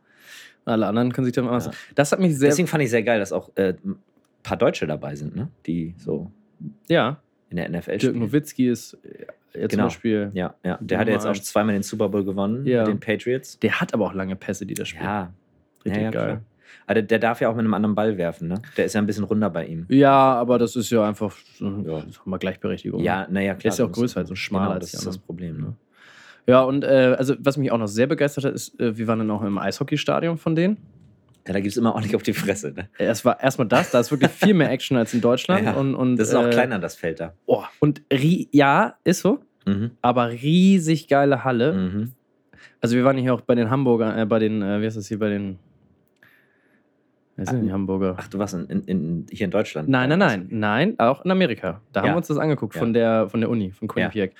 Alle 0.64 0.86
anderen 0.86 1.12
können 1.12 1.24
sich 1.24 1.34
dann 1.34 1.46
was. 1.48 1.66
Ja. 1.66 1.72
Das 1.94 2.12
hat 2.12 2.20
mich 2.20 2.38
sehr. 2.38 2.50
Deswegen 2.50 2.68
fand 2.68 2.84
ich 2.84 2.90
sehr 2.90 3.02
geil, 3.02 3.18
dass 3.18 3.32
auch 3.32 3.50
äh, 3.56 3.74
ein 3.84 3.96
paar 4.42 4.56
Deutsche 4.56 4.86
dabei 4.86 5.16
sind, 5.16 5.34
ne? 5.34 5.48
Die 5.66 5.94
so 5.98 6.30
ja, 6.88 7.20
in 7.52 7.56
der 7.56 7.68
NFL 7.70 7.98
Dirk. 7.98 8.16
Nowitzki 8.16 8.68
ist 8.68 8.94
äh, 9.04 9.24
ja, 9.54 9.60
zum 9.62 9.68
Genau. 9.68 9.82
Beispiel. 9.84 10.30
Ja, 10.34 10.54
ja. 10.64 10.78
Der 10.80 10.98
hat 10.98 11.06
ja 11.08 11.14
jetzt 11.14 11.26
auch 11.26 11.34
zweimal 11.34 11.74
den 11.74 11.82
Super 11.82 12.08
Bowl 12.08 12.24
gewonnen 12.24 12.66
Ja. 12.66 12.80
mit 12.80 12.88
den 12.88 13.00
Patriots. 13.00 13.58
Der 13.60 13.80
hat 13.80 13.94
aber 13.94 14.06
auch 14.06 14.14
lange 14.14 14.34
Pässe, 14.36 14.66
die 14.66 14.74
das 14.74 14.88
spielt. 14.88 15.04
Ja, 15.04 15.32
Richtig 15.84 16.02
ja, 16.02 16.10
geil. 16.10 16.26
klar. 16.26 16.40
Aber 16.86 16.94
der, 16.94 17.02
der 17.04 17.18
darf 17.18 17.40
ja 17.40 17.48
auch 17.48 17.54
mit 17.54 17.60
einem 17.64 17.74
anderen 17.74 17.94
Ball 17.94 18.16
werfen, 18.18 18.48
ne? 18.48 18.60
Der 18.76 18.86
ist 18.86 18.94
ja 18.94 19.00
ein 19.00 19.06
bisschen 19.06 19.24
runder 19.24 19.50
bei 19.50 19.66
ihm. 19.66 19.84
Ja, 19.88 20.10
aber 20.34 20.58
das 20.58 20.74
ist 20.74 20.90
ja 20.90 21.06
einfach 21.06 21.36
so, 21.58 21.66
Ja. 21.86 22.02
mal 22.24 22.38
Gleichberechtigung. 22.38 23.00
Ja, 23.02 23.26
naja, 23.30 23.54
klar. 23.54 23.72
ist 23.72 23.78
ja 23.78 23.84
auch 23.84 23.92
größer, 23.92 24.16
halt 24.16 24.26
so 24.26 24.34
schmaler 24.34 24.68
genau, 24.68 24.78
das 24.80 24.94
ist 24.94 25.06
das. 25.06 25.18
Problem, 25.18 25.60
ne? 25.60 25.74
Ja, 26.46 26.62
und 26.62 26.82
äh, 26.82 27.14
also 27.16 27.34
was 27.38 27.56
mich 27.56 27.70
auch 27.70 27.78
noch 27.78 27.86
sehr 27.86 28.08
begeistert 28.08 28.44
hat, 28.46 28.54
ist, 28.54 28.80
äh, 28.80 28.96
wir 28.98 29.06
waren 29.06 29.20
dann 29.20 29.30
auch 29.30 29.42
im 29.42 29.58
Eishockeystadion 29.58 30.38
von 30.38 30.56
denen. 30.56 30.76
Ja, 31.46 31.52
da 31.54 31.60
gibt 31.60 31.72
es 31.72 31.76
immer 31.76 31.92
ordentlich 31.94 32.14
auf 32.14 32.22
die 32.22 32.32
Fresse, 32.34 32.72
ne? 32.72 32.88
Äh, 32.98 33.06
Es 33.06 33.24
war 33.24 33.40
erstmal 33.42 33.66
das, 33.66 33.90
da 33.90 33.98
ist 34.00 34.10
wirklich 34.12 34.30
viel 34.30 34.54
mehr 34.54 34.70
Action 34.70 34.96
als 34.96 35.12
in 35.14 35.20
Deutschland. 35.20 35.64
Ja, 35.66 35.72
und, 35.74 35.94
und, 35.94 36.16
Das 36.16 36.28
ist 36.28 36.34
auch 36.34 36.46
äh, 36.46 36.50
kleiner, 36.50 36.78
das 36.78 36.94
Feld 36.94 37.18
da. 37.20 37.34
Oh, 37.46 37.64
und 37.80 38.02
ja, 38.52 38.96
ist 39.04 39.20
so, 39.20 39.40
Mhm. 39.66 39.92
aber 40.02 40.30
riesig 40.30 41.06
geile 41.08 41.44
Halle. 41.44 41.72
Mhm. 41.72 42.12
Also 42.80 42.96
wir 42.96 43.04
waren 43.04 43.16
hier 43.16 43.32
auch 43.34 43.40
bei 43.42 43.54
den 43.54 43.70
Hamburger, 43.70 44.16
äh, 44.18 44.26
bei 44.26 44.38
den, 44.40 44.60
äh, 44.62 44.80
wie 44.80 44.86
heißt 44.86 44.96
das 44.96 45.06
hier, 45.06 45.18
bei 45.20 45.28
den, 45.30 45.58
wer 47.36 47.46
sind 47.46 47.58
denn 47.58 47.66
die 47.66 47.72
Hamburger? 47.72 48.16
Ach, 48.18 48.26
du 48.28 48.38
warst 48.38 48.54
in, 48.54 48.66
in, 48.66 48.82
in, 48.84 49.26
hier 49.30 49.44
in 49.44 49.50
Deutschland? 49.52 49.88
Nein, 49.88 50.08
nein, 50.08 50.20
Ja, 50.20 50.26
nein, 50.26 50.48
nein, 50.50 50.98
auch 50.98 51.24
in 51.24 51.30
Amerika. 51.30 51.80
Da 51.92 52.00
haben 52.00 52.06
Ja. 52.08 52.12
wir 52.14 52.16
uns 52.18 52.26
das 52.28 52.38
angeguckt 52.38 52.74
Ja. 52.74 52.80
von, 52.80 52.92
der, 52.92 53.28
von 53.28 53.40
der 53.40 53.50
Uni, 53.50 53.70
von 53.70 53.86
Quinnipiac. 53.88 54.32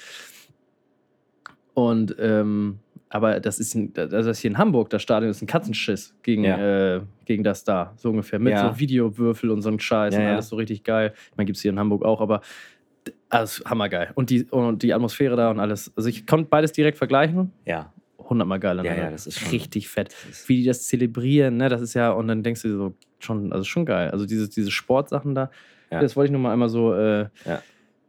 Und, 1.75 2.15
ähm, 2.19 2.79
aber 3.15 3.41
das 3.41 3.61
ist, 3.61 3.75
ein, 3.75 3.93
das 3.93 4.25
ist 4.27 4.39
hier 4.39 4.51
in 4.51 4.57
Hamburg, 4.59 4.89
das 4.89 5.03
Stadion 5.03 5.31
ist 5.31 5.43
ein 5.43 5.47
Katzenschiss 5.47 6.15
gegen, 6.23 6.45
Ja. 6.45 6.97
äh, 6.97 7.01
gegen 7.27 7.45
das 7.45 7.63
da, 7.63 7.93
so 7.97 8.09
ungefähr. 8.09 8.39
Mit 8.39 8.53
Ja. 8.55 8.73
so 8.73 8.79
Videowürfel 8.81 9.51
und 9.51 9.61
so 9.61 9.69
ein 9.69 9.79
Scheiß 9.79 10.15
Ja, 10.15 10.21
und 10.21 10.27
alles 10.29 10.49
so 10.49 10.57
richtig 10.57 10.83
geil. 10.83 11.13
Ich 11.31 11.37
meine, 11.37 11.45
gibt 11.45 11.57
es 11.57 11.63
hier 11.63 11.71
in 11.73 11.79
Hamburg 11.79 12.05
auch, 12.07 12.23
aber 12.23 12.41
also, 13.29 13.65
hammergeil. 13.67 14.13
Und 14.15 14.31
die, 14.31 14.45
und 14.45 14.83
die 14.83 14.95
Atmosphäre 14.95 15.37
da 15.37 15.51
und 15.51 15.61
alles. 15.61 15.93
Also 15.97 16.09
ich 16.09 16.27
konnte 16.27 16.49
beides 16.49 16.73
direkt 16.73 16.97
vergleichen. 16.99 17.53
Ja. 17.67 17.93
hundertmal 18.19 18.61
geiler. 18.61 18.83
Ja, 18.85 18.95
ja, 18.95 19.11
das 19.11 19.27
ist 19.27 19.53
richtig 19.53 19.89
fett. 19.89 20.15
Wie 20.47 20.57
die 20.59 20.65
das 20.65 20.87
zelebrieren, 20.87 21.57
ne? 21.59 21.69
Das 21.69 21.83
ist 21.83 21.93
ja, 21.95 22.13
und 22.13 22.29
dann 22.29 22.43
denkst 22.43 22.63
du 22.63 22.69
dir 22.69 22.77
so, 22.77 22.95
schon, 23.19 23.53
also 23.53 23.65
schon 23.65 23.85
geil. 23.85 24.11
Also 24.11 24.25
diese, 24.25 24.49
diese 24.49 24.71
Sportsachen 24.71 25.35
da, 25.35 25.51
das 25.91 26.17
wollte 26.17 26.27
ich 26.29 26.33
nur 26.33 26.41
mal 26.41 26.53
einmal 26.53 26.71
so, 26.71 26.95
äh, 26.95 27.27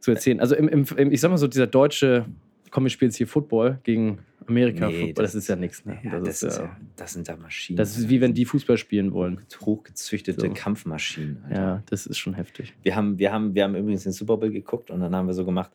so 0.00 0.12
erzählen. 0.12 0.40
Also 0.40 0.54
im, 0.54 0.68
im, 0.68 0.86
im, 0.96 1.10
ich 1.12 1.20
sag 1.20 1.30
mal 1.30 1.36
so, 1.36 1.46
dieser 1.48 1.66
deutsche, 1.66 2.24
komm, 2.70 2.84
wir 2.84 2.90
spielen 2.90 3.10
jetzt 3.10 3.16
hier 3.18 3.26
Football 3.26 3.78
gegen 3.82 4.18
Amerika. 4.46 4.88
Nee, 4.88 5.06
Football, 5.06 5.24
das, 5.24 5.34
ist 5.34 5.48
ja 5.48 5.56
nichts, 5.56 5.84
ne? 5.84 5.98
Ja, 6.02 6.20
das, 6.20 6.42
ist 6.42 6.58
ja, 6.58 6.64
ja, 6.64 6.76
das 6.96 7.12
sind 7.12 7.28
da 7.28 7.36
Maschinen. 7.36 7.76
das 7.76 7.96
ist 7.98 8.08
wie 8.08 8.20
wenn 8.20 8.34
die 8.34 8.44
Fußball 8.44 8.76
spielen 8.78 9.12
wollen. 9.12 9.40
hochgezüchtete 9.60 10.40
So. 10.48 10.52
Kampfmaschinen. 10.52 11.44
Alter. 11.44 11.56
Ja, 11.60 11.82
das 11.86 12.06
ist 12.06 12.18
schon 12.18 12.34
heftig. 12.34 12.74
Wir, 12.82 12.94
haben, 12.96 13.18
wir, 13.18 13.32
haben, 13.32 13.54
wir 13.54 13.64
haben 13.64 13.74
übrigens 13.74 14.04
den 14.04 14.12
Super 14.12 14.36
Bowl 14.36 14.50
geguckt 14.50 14.90
und 14.90 15.00
dann 15.00 15.14
haben 15.14 15.26
wir 15.26 15.34
so 15.34 15.44
gemacht, 15.44 15.70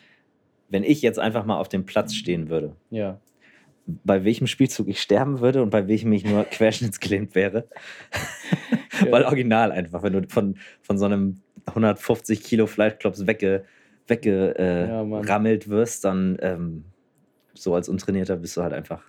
wenn 0.69 0.83
ich 0.83 1.01
jetzt 1.01 1.19
einfach 1.19 1.45
mal 1.45 1.57
auf 1.57 1.69
dem 1.69 1.85
Platz 1.85 2.13
stehen 2.13 2.49
würde, 2.49 2.75
Ja. 2.91 3.19
bei 3.85 4.23
welchem 4.23 4.47
Spielzug 4.47 4.87
ich 4.87 5.01
sterben 5.01 5.39
würde 5.39 5.63
und 5.63 5.69
bei 5.71 5.87
welchem 5.87 6.11
ich 6.13 6.23
nur 6.25 6.43
querschnittsgelähmt 6.51 7.35
wäre. 7.35 7.67
Weil 9.09 9.23
original 9.23 9.71
einfach, 9.71 10.03
wenn 10.03 10.13
du 10.13 10.27
von, 10.29 10.57
von 10.81 10.97
so 10.97 11.05
einem 11.05 11.41
150 11.65 12.43
Kilo 12.43 12.67
Fleischklops 12.67 13.25
wegge, 13.27 13.63
wegge, 14.07 14.55
äh, 14.57 14.87
Ja, 14.89 15.03
wirst, 15.69 16.05
dann 16.05 16.37
ähm, 16.41 16.83
so 17.61 17.75
als 17.75 17.89
Untrainierter 17.89 18.35
bist 18.37 18.55
du 18.57 18.61
halt 18.63 18.73
einfach 18.73 19.03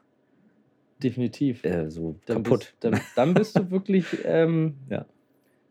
Definitiv. 1.02 1.64
äh, 1.64 1.90
so 1.90 2.16
Dann 2.26 2.42
kaputt. 2.42 2.61
Bist, 2.61 2.75
dann, 2.80 3.00
dann 3.16 3.35
bist 3.35 3.59
du 3.59 3.71
wirklich 3.71 4.07
ähm, 4.25 4.75
Ja. 4.90 5.07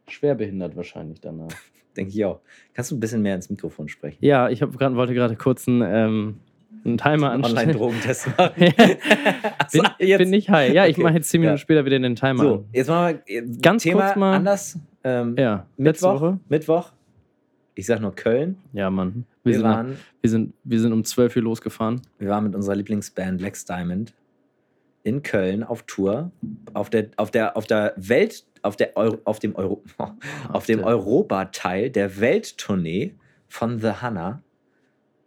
schwerbehindert 0.07 0.75
wahrscheinlich 0.75 1.21
danach. 1.21 1.49
Denke 1.97 2.11
ich 2.11 2.25
auch. 2.25 2.39
Kannst 2.73 2.91
du 2.91 2.95
ein 2.95 2.99
bisschen 2.99 3.21
mehr 3.21 3.35
ins 3.35 3.49
Mikrofon 3.49 3.89
sprechen? 3.89 4.17
Ja, 4.21 4.49
ich 4.49 4.59
grad, 4.61 4.95
wollte 4.95 5.13
gerade 5.13 5.35
kurz 5.35 5.67
einen, 5.67 5.81
ähm, 5.83 6.39
einen 6.85 6.97
Timer 6.97 7.31
anstellen. 7.31 7.57
Online-Drogentest 7.69 8.27
machen. 8.37 8.53
bin, 8.57 9.83
jetzt. 9.99 10.17
bin 10.19 10.33
ich 10.33 10.49
high. 10.49 10.73
Ja, 10.73 10.85
ich 10.87 10.95
Okay. 10.95 11.03
mache 11.03 11.15
jetzt 11.15 11.29
zehn 11.29 11.41
Minuten 11.41 11.55
Ja. 11.55 11.57
später 11.57 11.85
wieder 11.85 11.99
den 11.99 12.15
Timer 12.15 12.43
So, 12.43 12.53
an. 12.55 12.65
jetzt 12.71 12.87
machen 12.87 13.19
wir 13.25 13.37
äh, 13.37 13.45
Ganz 13.61 13.83
Thema 13.83 14.01
kurz 14.05 14.15
mal- 14.15 14.35
anders. 14.35 14.79
Ähm, 15.03 15.35
Ja, 15.37 15.65
Mittwoch. 15.77 16.35
Mittwoch. 16.47 16.91
Ich 17.75 17.85
sag 17.85 18.01
nur 18.01 18.13
Köln. 18.15 18.57
Ja, 18.73 18.89
Mann. 18.89 19.25
Wir, 19.49 19.55
Wir, 19.55 19.59
sind, 19.59 19.63
nach- 19.69 19.75
waren, 19.77 19.97
wir, 20.21 20.29
sind, 20.29 20.53
wir 20.63 20.79
sind 20.79 20.93
um 20.93 21.03
12 21.03 21.35
Uhr 21.37 21.41
losgefahren. 21.43 22.01
wir 22.17 22.29
waren 22.29 22.43
mit 22.45 22.55
unserer 22.55 22.75
Lieblingsband 22.75 23.41
Lex 23.41 23.65
Diamond 23.65 24.13
in 25.03 25.23
Köln 25.23 25.63
auf 25.63 25.83
Tour. 25.83 26.31
Auf 26.73 26.89
der, 26.89 27.09
auf 27.17 27.31
der, 27.31 27.55
auf 27.57 27.65
der 27.67 27.93
Welt, 27.97 28.45
auf, 28.61 28.75
der 28.75 28.95
Euro, 28.97 29.17
auf 29.23 29.39
dem, 29.39 29.55
Euro, 29.55 29.83
auf 30.49 30.65
dem 30.65 30.79
der- 30.79 30.87
Europa-Teil 30.87 31.89
der 31.89 32.19
Welttournee 32.19 33.15
von 33.47 33.79
The 33.79 33.91
Hanna 34.01 34.41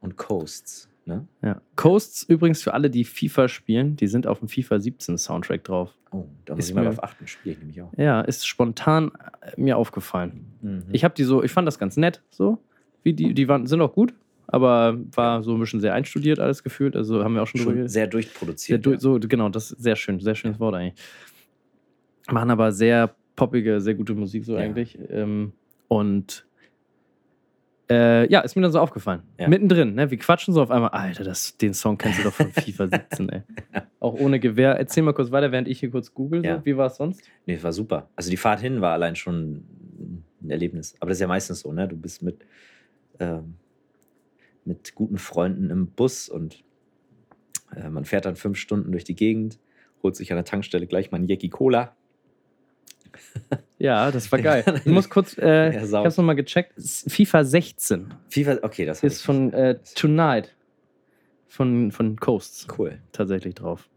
und 0.01 0.17
Coasts. 0.17 0.89
Ne? 1.05 1.27
Ja. 1.43 1.61
Coasts 1.75 2.23
übrigens 2.23 2.63
für 2.63 2.75
alle, 2.75 2.89
die 2.89 3.05
FIFA 3.05 3.49
spielen, 3.49 3.97
die 3.97 4.07
sind 4.07 4.27
auf 4.29 4.39
dem 4.39 4.49
FIFA 4.49 4.79
17 4.79 5.19
Soundtrack 5.19 5.65
drauf. 5.65 5.97
Oh, 6.13 6.27
da 6.45 6.53
Ist 6.53 6.59
muss 6.59 6.69
ich 6.69 6.75
mal 6.77 6.83
mir- 6.85 6.91
drauf 6.91 7.03
achten. 7.03 7.27
Spiele 7.27 7.55
ich 7.55 7.59
nämlich 7.59 7.83
auch. 7.83 7.93
Ja, 7.97 8.21
ist 8.21 8.47
spontan 8.47 9.11
äh, 9.41 9.61
mir 9.61 9.77
aufgefallen. 9.79 10.53
Mhm. 10.61 10.85
Ich 10.93 11.03
habe 11.03 11.15
die 11.15 11.25
so, 11.25 11.43
ich 11.43 11.51
fand 11.51 11.67
das 11.67 11.79
ganz 11.81 11.97
nett, 11.97 12.23
so. 12.31 12.59
Wie 13.03 13.13
die, 13.13 13.35
die 13.35 13.49
waren, 13.49 13.67
sind 13.67 13.81
auch 13.81 13.93
gut, 13.93 14.15
aber 14.47 14.99
war 15.15 15.43
so 15.43 15.55
ein 15.55 15.61
bisschen 15.61 15.81
sehr 15.81 15.95
einstudiert 15.95 16.39
alles 16.39 16.63
gefühlt. 16.63 16.95
Also 16.97 17.25
haben 17.25 17.35
wir 17.35 17.43
auch 17.43 17.47
schon, 17.47 17.61
Schon 17.61 17.75
sehr 17.75 17.89
Sehr 17.89 18.07
durchproduziert. 18.07 18.85
du, 18.87 18.93
ja. 18.93 18.99
so, 19.01 19.19
genau, 19.21 19.49
das 19.49 19.73
ist 19.73 19.83
sehr 19.83 19.97
schön, 19.97 20.21
sehr 20.21 20.35
schönes 20.35 20.61
Wort 20.61 20.75
eigentlich. 20.75 20.95
Machen 22.31 22.51
aber 22.51 22.71
sehr 22.73 23.15
poppige, 23.35 23.81
sehr 23.81 23.95
gute 23.95 24.15
Musik 24.15 24.45
so 24.45 24.55
Ja. 24.55 24.61
eigentlich. 24.61 24.97
Ähm, 25.11 25.53
und 25.89 26.47
äh, 27.91 28.31
ja, 28.31 28.41
ist 28.41 28.55
mir 28.55 28.63
dann 28.63 28.71
so 28.73 28.79
aufgefallen. 28.79 29.23
Ja. 29.39 29.49
Mittendrin, 29.49 29.95
ne? 29.95 30.11
Wir 30.11 30.17
quatschen 30.19 30.55
so 30.55 30.63
auf 30.63 30.71
einmal, 30.71 30.91
Alter, 30.91 31.25
das, 31.25 31.57
den 31.59 31.75
Song 31.75 31.99
kennst 31.99 32.21
du 32.21 32.23
doch 32.23 32.33
von 32.33 32.51
FIFA 32.53 32.87
17, 32.89 33.29
ey. 33.29 33.43
Auch 34.01 34.15
ohne 34.15 34.39
Gewehr. 34.41 34.77
Erzähl 34.79 35.03
mal 35.03 35.13
kurz 35.13 35.31
weiter, 35.31 35.51
während 35.53 35.69
ich 35.69 35.81
hier 35.81 35.91
kurz 35.91 36.15
google. 36.15 36.41
So. 36.41 36.47
Ja. 36.47 36.65
Wie 36.65 36.77
war 36.77 36.87
es 36.87 36.97
sonst? 36.97 37.23
Nee, 37.47 37.55
es 37.55 37.65
war 37.65 37.73
super. 37.73 38.09
Also 38.17 38.31
die 38.31 38.37
Fahrt 38.37 38.61
hin 38.61 38.81
war 38.81 38.93
allein 38.93 39.17
schon 39.17 39.65
ein 40.43 40.51
Erlebnis. 40.51 40.95
Aber 41.01 41.09
das 41.11 41.17
ist 41.19 41.23
ja 41.23 41.27
meistens 41.27 41.61
so, 41.61 41.73
ne? 41.73 41.87
Du 41.89 41.97
bist 41.97 42.23
mit, 42.23 42.47
ähm, 43.23 43.55
mit 44.65 44.95
guten 44.95 45.19
Freunden 45.19 45.71
im 45.71 45.87
Bus 45.89 46.29
und 46.29 46.63
äh, 47.75 47.89
man 47.89 48.05
fährt 48.05 48.25
dann 48.27 48.37
fünf 48.37 48.59
Stunden 48.59 48.93
durch 48.93 49.05
die 49.05 49.15
Gegend, 49.17 49.59
holt 50.03 50.17
sich 50.17 50.31
an 50.33 50.37
der 50.37 50.45
Tankstelle 50.45 50.87
gleich 50.87 51.11
mal 51.11 51.19
einen 51.19 51.29
Jackie 51.29 51.49
Cola. 51.51 51.97
Ja, 53.79 54.11
das 54.11 54.31
war 54.33 54.39
geil. 54.43 54.65
Ich 54.85 54.87
muss 54.93 55.09
kurz, 55.11 55.37
äh, 55.39 55.73
Ja, 55.75 55.83
ich 55.85 55.93
hab's 55.93 56.17
nochmal 56.17 56.37
gecheckt. 56.37 56.75
FIFA 56.79 57.45
16 57.45 58.15
FIFA, 58.29 58.59
okay, 58.63 58.85
das 58.87 59.03
ist 59.03 59.23
von 59.23 59.53
äh, 59.53 59.79
Tonight 59.95 60.55
von, 61.49 61.93
von 61.93 62.17
Coasts 62.19 62.67
Cool, 62.79 62.99
tatsächlich 63.13 63.55
drauf. 63.55 63.89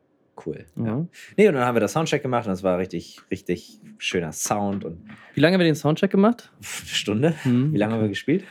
cool. 0.45 0.65
Ja. 0.75 0.85
Ja. 0.85 1.07
Nee, 1.37 1.47
und 1.47 1.53
dann 1.53 1.63
haben 1.65 1.75
wir 1.75 1.79
das 1.79 1.93
Soundcheck 1.93 2.21
gemacht 2.21 2.47
und 2.47 2.53
es 2.53 2.63
war 2.63 2.77
richtig, 2.77 3.21
richtig 3.31 3.79
schöner 3.97 4.31
Sound 4.33 4.83
und 4.83 4.99
Wie 5.33 5.39
lange 5.39 5.53
haben 5.53 5.61
wir 5.61 5.65
den 5.65 5.75
Soundcheck 5.75 6.11
gemacht? 6.11 6.51
Stunde. 6.61 7.33
Hm. 7.43 7.71
Wie 7.73 7.77
lange 7.77 7.93
haben 7.93 8.01
wir 8.01 8.09
gespielt? 8.09 8.43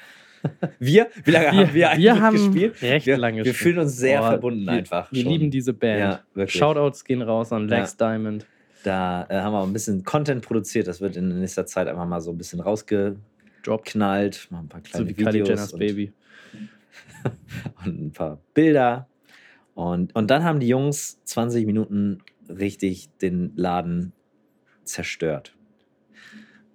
Wir? 0.79 1.09
Wie 1.25 1.31
lange 1.31 1.45
Wir, 1.45 1.53
haben 1.53 1.75
wir 1.75 1.91
eigentlich 1.91 2.05
wir 2.05 2.21
haben 2.21 2.37
gespielt? 2.37 2.83
recht 2.83 3.07
Wir, 3.07 3.17
lange 3.17 3.45
wir 3.45 3.55
fühlen 3.55 3.79
uns 3.79 3.97
sehr 3.97 4.21
Boah, 4.21 4.31
verbunden 4.31 4.65
wir, 4.65 4.73
einfach. 4.73 5.11
Wir 5.13 5.23
schon. 5.23 5.33
lieben 5.33 5.51
diese 5.51 5.73
Band. 5.73 6.21
Ja. 6.35 6.47
Shoutouts 6.47 7.05
gehen 7.05 7.23
raus 7.23 7.53
an 7.53 7.69
Lex 7.69 7.97
Diamond. 7.97 8.47
Da 8.83 9.27
äh, 9.31 9.41
haben 9.41 9.53
wir 9.53 9.61
auch 9.61 9.67
ein 9.67 9.73
bisschen 9.73 10.05
Content 10.05 10.45
produziert. 10.45 10.87
Das 10.87 11.01
wird 11.01 11.17
in 11.17 11.41
nächster 11.41 11.65
Zeit 11.67 11.89
einfach 11.89 12.07
mal 12.07 12.21
so 12.21 12.31
ein 12.31 12.39
bisschen 12.39 12.61
rausgeknallt. 12.61 14.49
Mal 14.51 14.59
ein 14.61 14.69
paar 14.69 14.83
kleine 14.83 15.07
So 15.07 15.09
wie 15.09 15.15
Kylie 15.15 15.33
Videos 15.33 15.49
Jenner's 15.49 15.73
und, 15.73 15.79
Baby. 15.79 16.13
und 17.85 18.07
ein 18.07 18.13
paar 18.13 18.39
Bilder. 18.53 19.09
Und, 19.75 20.15
und 20.15 20.31
dann 20.31 20.45
haben 20.45 20.61
die 20.61 20.69
Jungs 20.69 21.19
20 21.25 21.67
Minuten 21.67 22.19
richtig 22.49 23.09
den 23.23 23.53
Laden 23.57 24.13
zerstört. 24.85 25.57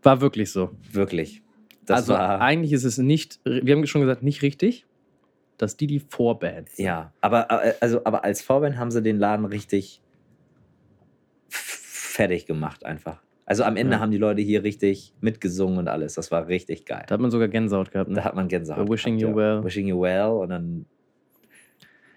War 0.01 0.21
wirklich 0.21 0.51
so. 0.51 0.71
Wirklich. 0.91 1.43
Das 1.89 2.01
also 2.01 2.13
war. 2.13 2.41
eigentlich 2.41 2.71
ist 2.73 2.83
es 2.83 2.97
nicht, 2.97 3.39
wir 3.43 3.75
haben 3.75 3.85
schon 3.87 4.01
gesagt, 4.01 4.23
nicht 4.23 4.41
richtig, 4.41 4.85
dass 5.57 5.75
die 5.75 5.87
die 5.87 5.99
Vorband 5.99 6.69
sind. 6.69 6.85
Ja, 6.85 7.13
aber, 7.21 7.49
äh, 7.49 7.73
also, 7.81 8.01
aber 8.05 8.23
als 8.23 8.41
Vorband 8.41 8.77
haben 8.77 8.91
sie 8.91 9.01
den 9.01 9.17
Laden 9.17 9.45
richtig 9.45 10.01
fertig 11.49 12.45
gemacht, 12.45 12.85
einfach. 12.85 13.21
Also 13.45 13.63
am 13.63 13.75
Ende 13.77 13.95
Ja. 13.95 13.99
haben 13.99 14.11
die 14.11 14.17
Leute 14.17 14.41
hier 14.41 14.63
richtig 14.63 15.13
mitgesungen 15.21 15.79
und 15.79 15.87
alles. 15.87 16.13
Das 16.13 16.29
war 16.31 16.47
richtig 16.47 16.85
geil. 16.85 17.03
Da 17.07 17.13
hat 17.15 17.21
man 17.21 17.31
sogar 17.31 17.47
Gänsehaut 17.47 17.91
gehabt. 17.91 18.09
Ne? 18.09 18.15
Da 18.17 18.23
hat 18.23 18.35
man 18.35 18.47
Gänsehaut. 18.47 18.87
Uh, 18.87 18.91
wishing 18.91 19.17
gehabt, 19.17 19.35
you 19.35 19.39
ja. 19.41 19.55
well. 19.57 19.63
Wishing 19.63 19.87
you 19.87 19.99
well 19.99 20.29
und 20.43 20.49
dann. 20.49 20.85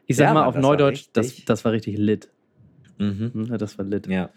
ich 0.07 0.17
sag 0.17 0.27
Ja, 0.27 0.35
mal 0.35 0.45
auf 0.45 0.55
das 0.55 0.63
war 0.63 0.71
Neudeutsch, 0.71 1.07
das, 1.15 1.27
richtig- 1.29 1.45
das 1.47 1.65
war 1.65 1.73
richtig 1.73 1.97
lit. 1.97 2.31
Mhm. 2.99 3.31
Hm, 3.33 3.59
Das 3.59 3.79
war 3.79 3.87
lit. 3.87 4.07
Ja. 4.09 4.29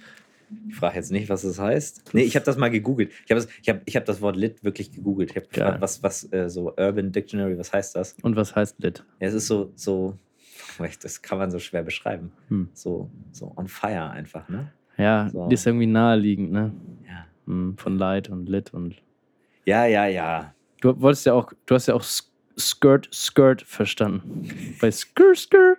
Ich 0.70 0.76
frage 0.76 0.96
jetzt 0.96 1.12
nicht, 1.12 1.30
was 1.30 1.42
das 1.44 1.60
heißt. 1.60 2.14
Nee, 2.14 2.24
ich 2.24 2.36
habe 2.36 2.46
das 2.46 2.58
mal 2.58 2.70
gegoogelt. 2.70 3.12
Ich 3.26 3.32
habe 3.32 3.42
das, 3.42 3.48
ich 3.62 3.70
hab, 3.70 3.82
ich 3.86 3.96
hab 3.96 4.06
das 4.06 4.22
Wort 4.22 4.36
Lit 4.36 4.64
wirklich 4.64 4.92
gegoogelt. 4.92 5.32
Ich 5.32 5.36
habe 5.36 5.48
gefragt, 5.48 5.82
was, 5.82 6.02
was 6.04 6.32
äh, 6.32 6.50
so 6.50 6.74
Urban 6.78 7.12
Dictionary, 7.12 7.58
was 7.58 7.74
heißt 7.74 7.96
das? 7.96 8.16
Und 8.22 8.36
was 8.36 8.56
heißt 8.56 8.80
lit? 8.80 9.04
Ja, 9.20 9.28
es 9.28 9.34
ist 9.34 9.48
so, 9.48 9.72
so, 9.76 10.18
das 11.02 11.22
kann 11.22 11.38
man 11.38 11.52
so 11.52 11.60
schwer 11.60 11.84
beschreiben. 11.84 12.32
Hm. 12.50 12.70
So, 12.74 13.10
so 13.32 13.52
on 13.56 13.68
fire 13.68 14.10
einfach, 14.12 14.48
ne? 14.50 14.72
Ja, 14.98 15.30
So. 15.30 15.50
ist 15.50 15.66
irgendwie 15.68 15.88
naheliegend, 15.88 16.52
ne? 16.52 16.72
Ja. 17.06 17.26
Hm, 17.48 17.78
Von 17.78 17.98
Light 17.98 18.30
und 18.30 18.48
Lit 18.48 18.74
und. 18.74 18.96
Ja, 19.66 19.86
ja, 19.86 20.06
ja. 20.06 20.54
Du 20.82 21.00
wolltest 21.02 21.26
ja 21.26 21.34
auch, 21.34 21.52
du 21.66 21.76
hast 21.76 21.88
ja 21.88 21.96
auch 21.96 22.04
Skirt, 22.58 23.10
Skirt 23.14 23.62
verstanden. 23.64 24.48
Bei 24.80 24.92
Skir, 24.92 25.36
Skir, 25.36 25.75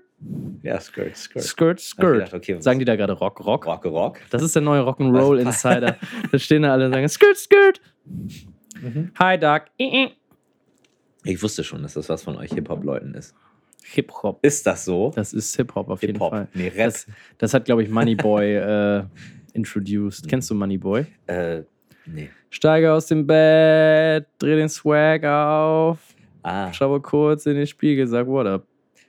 Ja, 0.62 0.80
Skirt, 0.80 1.16
Skirt. 1.16 1.42
Skirt, 1.44 1.80
Skirt. 1.80 2.12
gedacht, 2.14 2.34
okay, 2.34 2.56
Sagen 2.60 2.78
die 2.78 2.84
da 2.84 2.96
gerade 2.96 3.12
Rock, 3.12 3.44
Rock? 3.44 3.66
Rock, 3.66 3.84
Rock. 3.84 4.18
Das 4.30 4.42
ist 4.42 4.54
der 4.54 4.62
neue 4.62 4.80
Rock'n'Roll 4.80 5.38
Insider. 5.40 5.96
da 6.32 6.38
stehen 6.38 6.62
da 6.62 6.72
alle 6.72 6.86
und 6.86 6.92
sagen 6.92 7.08
Skirt, 7.08 7.36
Skirt. 7.36 7.80
Hi, 9.18 9.38
Doc. 9.38 9.64
Ich 11.24 11.42
wusste 11.42 11.64
schon, 11.64 11.82
dass 11.82 11.94
das 11.94 12.08
was 12.08 12.22
von 12.22 12.36
euch 12.36 12.52
Hip-Hop-Leuten 12.52 13.14
ist. 13.14 13.34
Hip-Hop. 13.92 14.38
Ist 14.44 14.66
das 14.66 14.84
so? 14.84 15.12
Das 15.14 15.32
ist 15.32 15.54
Hip-Hop 15.56 15.88
auf 15.88 16.00
jeden 16.02 16.14
Hip-Hop. 16.14 16.30
Fall. 16.30 16.48
Nee, 16.54 16.68
Rap. 16.68 16.86
Das, 16.86 17.06
das 17.38 17.54
hat, 17.54 17.64
glaube 17.66 17.82
ich, 17.82 17.88
Moneyboy 17.90 18.54
äh, 18.56 19.04
introduced. 19.52 20.28
Kennst 20.28 20.50
du 20.50 20.54
Moneyboy? 20.54 21.06
Äh, 21.26 21.62
nee. 22.06 22.30
Steige 22.50 22.92
aus 22.92 23.06
dem 23.06 23.26
Bett, 23.26 24.26
dreh 24.38 24.56
den 24.56 24.68
Swag 24.68 25.24
auf, 25.24 25.98
Ah, 26.42 26.72
schaue 26.72 27.00
kurz 27.00 27.44
in 27.46 27.54
den 27.56 27.66
Spiegel, 27.66 28.06
sag 28.06 28.26
what 28.26 28.46
up. 28.46 28.66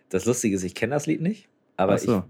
Das 0.10 0.26
Lustige 0.26 0.56
ist, 0.56 0.64
ich 0.64 0.76
kenne 0.76 0.94
das 0.94 1.06
Lied 1.06 1.22
nicht, 1.22 1.48
aber 1.76 1.98
so. 1.98 2.18
ich, 2.18 2.24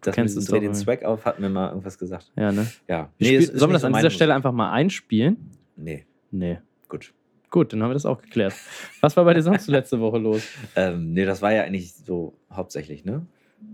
das 0.00 0.14
kennst 0.14 0.36
mit 0.36 0.50
Dreh 0.50 0.60
den. 0.60 0.74
Swag 0.74 1.04
auf 1.04 1.24
hat 1.24 1.38
mir 1.40 1.48
mal 1.48 1.68
irgendwas 1.68 1.98
gesagt. 1.98 2.32
Ja, 2.36 2.50
ne? 2.52 2.66
Ja. 2.88 3.10
Es 3.18 3.26
spiel- 3.26 3.42
Sollen 3.58 3.70
wir 3.70 3.74
das 3.74 3.84
an 3.84 3.92
dieser 3.92 4.10
Stelle 4.10 4.34
einfach 4.34 4.52
mal 4.52 4.70
einspielen? 4.72 5.36
Nee, 5.76 6.04
Nee. 6.30 6.58
gut. 6.88 7.12
Gut, 7.50 7.72
dann 7.72 7.82
haben 7.82 7.90
wir 7.90 7.94
das 7.94 8.06
auch 8.06 8.20
geklärt. 8.22 8.54
Was 9.02 9.14
war 9.16 9.24
bei 9.26 9.34
dir 9.34 9.42
sonst 9.42 9.66
letzte 9.68 10.00
Woche 10.00 10.16
los? 10.18 10.42
Ähm, 10.74 11.12
nee, 11.12 11.26
das 11.26 11.42
war 11.42 11.52
ja 11.52 11.64
eigentlich 11.64 11.92
so 11.92 12.32
hauptsächlich, 12.50 13.04
ne? 13.04 13.26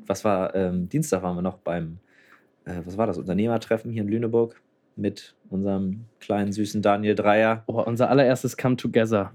Was 0.07 0.25
war, 0.25 0.53
ähm, 0.57 0.89
Dienstag 0.89 1.23
waren 1.23 1.37
wir 1.37 1.43
noch 1.43 1.59
beim, 1.59 1.99
äh, 2.65 2.81
was 2.85 2.97
war 2.99 3.07
das, 3.07 3.19
Unternehmertreffen 3.19 3.93
hier 3.93 4.03
in 4.03 4.09
Lüneburg 4.09 4.61
mit 4.97 5.37
unserem 5.49 6.07
kleinen, 6.19 6.51
süßen 6.51 6.83
Daniel 6.83 7.15
Dreier. 7.15 7.63
Oh, 7.69 7.81
unser 7.81 8.11
allererstes 8.11 8.57
Come 8.57 8.75
Together, 8.77 9.33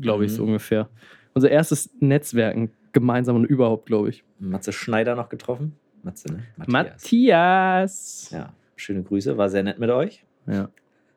glaube 0.00 0.24
ich, 0.24 0.32
Mhm. 0.32 0.36
so 0.36 0.42
ungefähr. 0.44 0.88
Unser 1.32 1.50
erstes 1.52 1.88
Netzwerken 2.00 2.72
gemeinsam 2.94 3.36
und 3.36 3.44
überhaupt, 3.44 3.86
glaube 3.86 4.08
ich. 4.08 4.24
Matze 4.38 4.72
Schneider 4.72 5.14
noch 5.14 5.28
getroffen. 5.28 5.76
Matze, 6.02 6.32
ne? 6.32 6.44
Matthias. 6.66 8.30
Ja, 8.30 8.54
schöne 8.76 9.02
Grüße, 9.02 9.36
war 9.36 9.50
sehr 9.50 9.62
nett 9.62 9.78
mit 9.78 9.90
euch. 9.90 10.24
Ja. 10.46 10.70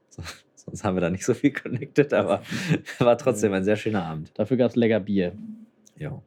So, 0.09 0.23
sonst 0.55 0.83
haben 0.83 0.95
wir 0.95 1.01
da 1.01 1.09
nicht 1.09 1.25
so 1.25 1.33
viel 1.33 1.51
connected, 1.51 2.13
aber 2.13 2.41
war 2.99 3.17
trotzdem 3.17 3.53
ein 3.53 3.63
sehr 3.63 3.75
schöner 3.75 4.03
Abend. 4.03 4.31
Dafür 4.35 4.57
gab 4.57 4.69
es 4.69 4.75
lecker 4.75 4.99
Bier. 4.99 5.33
Ja. 5.97 6.21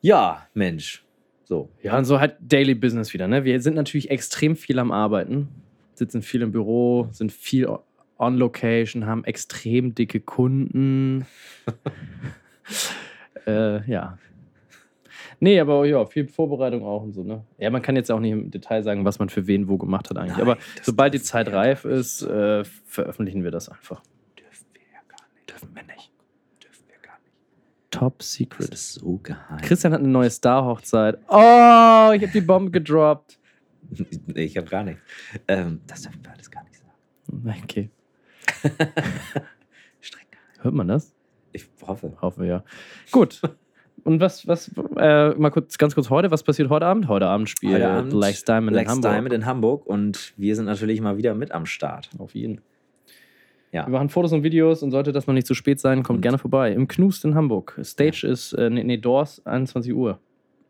Ja, 0.00 0.46
Mensch. 0.54 1.04
So. 1.44 1.70
Ja, 1.82 1.96
und 1.96 2.04
so 2.04 2.20
halt 2.20 2.36
Daily 2.40 2.74
Business 2.74 3.14
wieder. 3.14 3.28
Ne? 3.28 3.44
Wir 3.44 3.60
sind 3.60 3.74
natürlich 3.74 4.10
extrem 4.10 4.56
viel 4.56 4.78
am 4.78 4.90
Arbeiten, 4.90 5.48
sitzen 5.94 6.22
viel 6.22 6.42
im 6.42 6.52
Büro, 6.52 7.08
sind 7.12 7.32
viel 7.32 7.68
on 8.18 8.36
Location, 8.36 9.06
haben 9.06 9.24
extrem 9.24 9.94
dicke 9.94 10.20
Kunden. 10.20 11.26
äh, 13.46 13.90
ja. 13.90 14.18
Nee, 15.38 15.60
aber 15.60 15.84
ja, 15.86 16.04
viel 16.06 16.28
Vorbereitung 16.28 16.84
auch 16.84 17.02
und 17.02 17.12
so, 17.12 17.22
ne? 17.22 17.44
Ja, 17.58 17.68
man 17.70 17.82
kann 17.82 17.94
jetzt 17.96 18.10
auch 18.10 18.20
nicht 18.20 18.32
im 18.32 18.50
Detail 18.50 18.82
sagen, 18.82 19.04
was 19.04 19.18
man 19.18 19.28
für 19.28 19.46
wen 19.46 19.68
wo 19.68 19.76
gemacht 19.76 20.08
hat 20.10 20.16
eigentlich. 20.16 20.32
Nein, 20.38 20.42
aber 20.42 20.54
das 20.76 20.86
sobald 20.86 21.12
die 21.14 21.20
Zeit 21.20 21.48
reif 21.52 21.84
ist, 21.84 22.22
äh, 22.22 22.64
veröffentlichen 22.86 23.44
wir 23.44 23.50
das 23.50 23.68
einfach. 23.68 24.02
Dürfen 24.38 24.66
wir 24.72 24.82
ja 24.92 25.00
gar 25.08 25.26
nicht. 25.34 25.50
Dürfen 25.50 25.74
wir 25.74 25.82
nicht. 25.82 26.10
Dürfen 26.62 26.84
wir 26.88 26.98
gar 27.02 27.18
nicht. 27.18 27.32
Top 27.90 28.18
Das 28.18 28.32
Secret. 28.32 28.68
ist 28.72 28.94
so 28.94 29.18
geheim. 29.18 29.58
Christian 29.58 29.92
hat 29.92 30.00
eine 30.00 30.08
neue 30.08 30.30
Star-Hochzeit. 30.30 31.18
Oh, 31.28 32.12
ich 32.14 32.22
habe 32.22 32.32
die 32.32 32.40
Bombe 32.40 32.70
gedroppt. 32.70 33.38
Nee, 34.26 34.42
ich 34.44 34.56
habe 34.56 34.68
gar 34.68 34.82
nichts. 34.82 35.00
Ähm, 35.46 35.80
das 35.86 36.02
dürfen 36.02 36.24
wir 36.24 36.32
alles 36.32 36.50
gar 36.50 36.64
nicht 36.64 36.76
sagen. 36.76 37.54
Okay. 37.62 37.90
Hört 40.60 40.74
man 40.74 40.88
das? 40.88 41.14
Ich 41.56 41.68
hoffe. 41.86 42.12
Hoffen 42.20 42.42
wir 42.42 42.48
ja. 42.48 42.64
Gut. 43.12 43.40
Und 44.04 44.20
was, 44.20 44.46
was, 44.46 44.70
äh, 44.96 45.30
mal 45.30 45.50
kurz, 45.50 45.78
ganz 45.78 45.94
kurz 45.94 46.10
heute, 46.10 46.30
was 46.30 46.42
passiert 46.42 46.68
heute 46.68 46.86
Abend? 46.86 47.08
Heute 47.08 47.26
Abend 47.26 47.48
spielt 47.48 47.74
Heute 47.74 47.88
Abend 47.88 48.12
Lex 48.12 48.44
Diamond 48.44 48.74
Lex 48.76 48.88
in 48.90 48.96
Hamburg. 48.96 49.12
Diamond 49.12 49.32
in 49.34 49.46
Hamburg 49.46 49.86
und 49.86 50.34
wir 50.36 50.54
sind 50.54 50.66
natürlich 50.66 51.00
mal 51.00 51.16
wieder 51.16 51.34
mit 51.34 51.50
am 51.52 51.66
Start. 51.66 52.10
Auf 52.18 52.34
jeden. 52.34 52.60
Ja. 53.72 53.86
Wir 53.86 53.90
machen 53.92 54.08
Fotos 54.08 54.32
und 54.32 54.42
Videos 54.44 54.82
und 54.82 54.90
sollte 54.92 55.12
das 55.12 55.26
noch 55.26 55.34
nicht 55.34 55.46
zu 55.46 55.54
spät 55.54 55.80
sein, 55.80 56.02
kommt 56.02 56.18
Und- 56.18 56.22
gerne 56.22 56.38
vorbei. 56.38 56.72
Im 56.72 56.86
Knust 56.88 57.24
in 57.24 57.34
Hamburg. 57.34 57.78
Stage 57.82 58.26
ist, 58.26 58.52
äh, 58.52 58.70
nee, 58.70 58.84
nee, 58.84 58.96
Doors, 58.98 59.44
21 59.44 59.92
Uhr. 59.92 60.18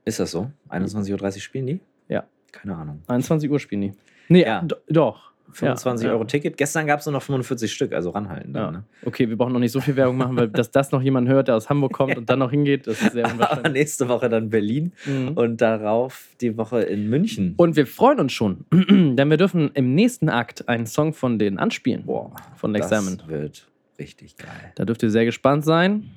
Ist 0.05 0.19
das 0.21 0.31
so? 0.31 0.51
21.30 0.71 1.37
Uhr 1.37 1.41
spielen 1.41 1.67
die? 1.67 1.81
Ja. 2.09 2.25
Keine 2.53 2.75
Ahnung. 2.77 3.03
21 3.09 3.51
Uhr 3.51 3.59
spielen 3.61 3.81
die. 3.83 3.93
Nee, 4.29 4.43
Ja. 4.45 4.63
do- 4.63 4.77
doch. 4.89 5.33
25 5.53 6.07
Ja, 6.07 6.13
Euro 6.13 6.23
ja. 6.23 6.27
Ticket. 6.27 6.57
Gestern 6.57 6.87
gab 6.87 7.01
es 7.01 7.07
nur 7.07 7.13
noch 7.13 7.23
45 7.23 7.73
Stück, 7.73 7.93
also 7.93 8.11
ranhalten. 8.11 8.55
Ja. 8.55 8.65
Dann, 8.67 8.73
ne? 8.75 8.85
Okay, 9.05 9.29
wir 9.29 9.37
brauchen 9.37 9.53
noch 9.53 9.61
nicht 9.61 9.73
so 9.73 9.81
viel 9.81 9.97
Werbung 9.97 10.17
machen, 10.17 10.37
weil 10.37 10.49
dass 10.49 10.71
das 10.71 10.93
noch 10.93 11.01
jemand 11.03 11.29
hört, 11.29 11.49
der 11.49 11.57
aus 11.57 11.71
Hamburg 11.71 11.93
kommt 11.93 12.17
und 12.19 12.29
dann 12.29 12.39
noch 12.39 12.51
hingeht, 12.51 12.87
das 12.87 13.01
ist 13.01 13.13
sehr 13.13 13.25
Aber 13.27 13.35
unwahrscheinlich. 13.35 13.73
nächste 13.73 14.09
Woche 14.09 14.29
dann 14.29 14.51
Berlin 14.51 14.93
Mhm. 15.07 15.29
und 15.35 15.61
darauf 15.61 16.29
die 16.41 16.57
Woche 16.57 16.83
in 16.83 17.09
München. 17.09 17.55
Und 17.57 17.77
wir 17.77 17.87
freuen 17.87 18.21
uns 18.21 18.33
schon, 18.33 18.65
denn 18.73 19.31
wir 19.31 19.37
dürfen 19.37 19.71
im 19.75 19.95
nächsten 19.95 20.29
Akt 20.29 20.69
einen 20.69 20.87
Song 20.87 21.13
von 21.13 21.39
denen 21.39 21.59
anspielen. 21.59 22.05
Boah, 22.07 22.35
Von 22.57 22.73
Lex 22.73 22.89
das 22.89 23.03
Diamond. 23.05 23.29
wird 23.29 23.67
richtig 23.99 24.37
geil. 24.37 24.49
Da 24.75 24.85
dürft 24.85 25.03
ihr 25.03 25.11
sehr 25.11 25.25
gespannt 25.25 25.65
sein. 25.65 26.11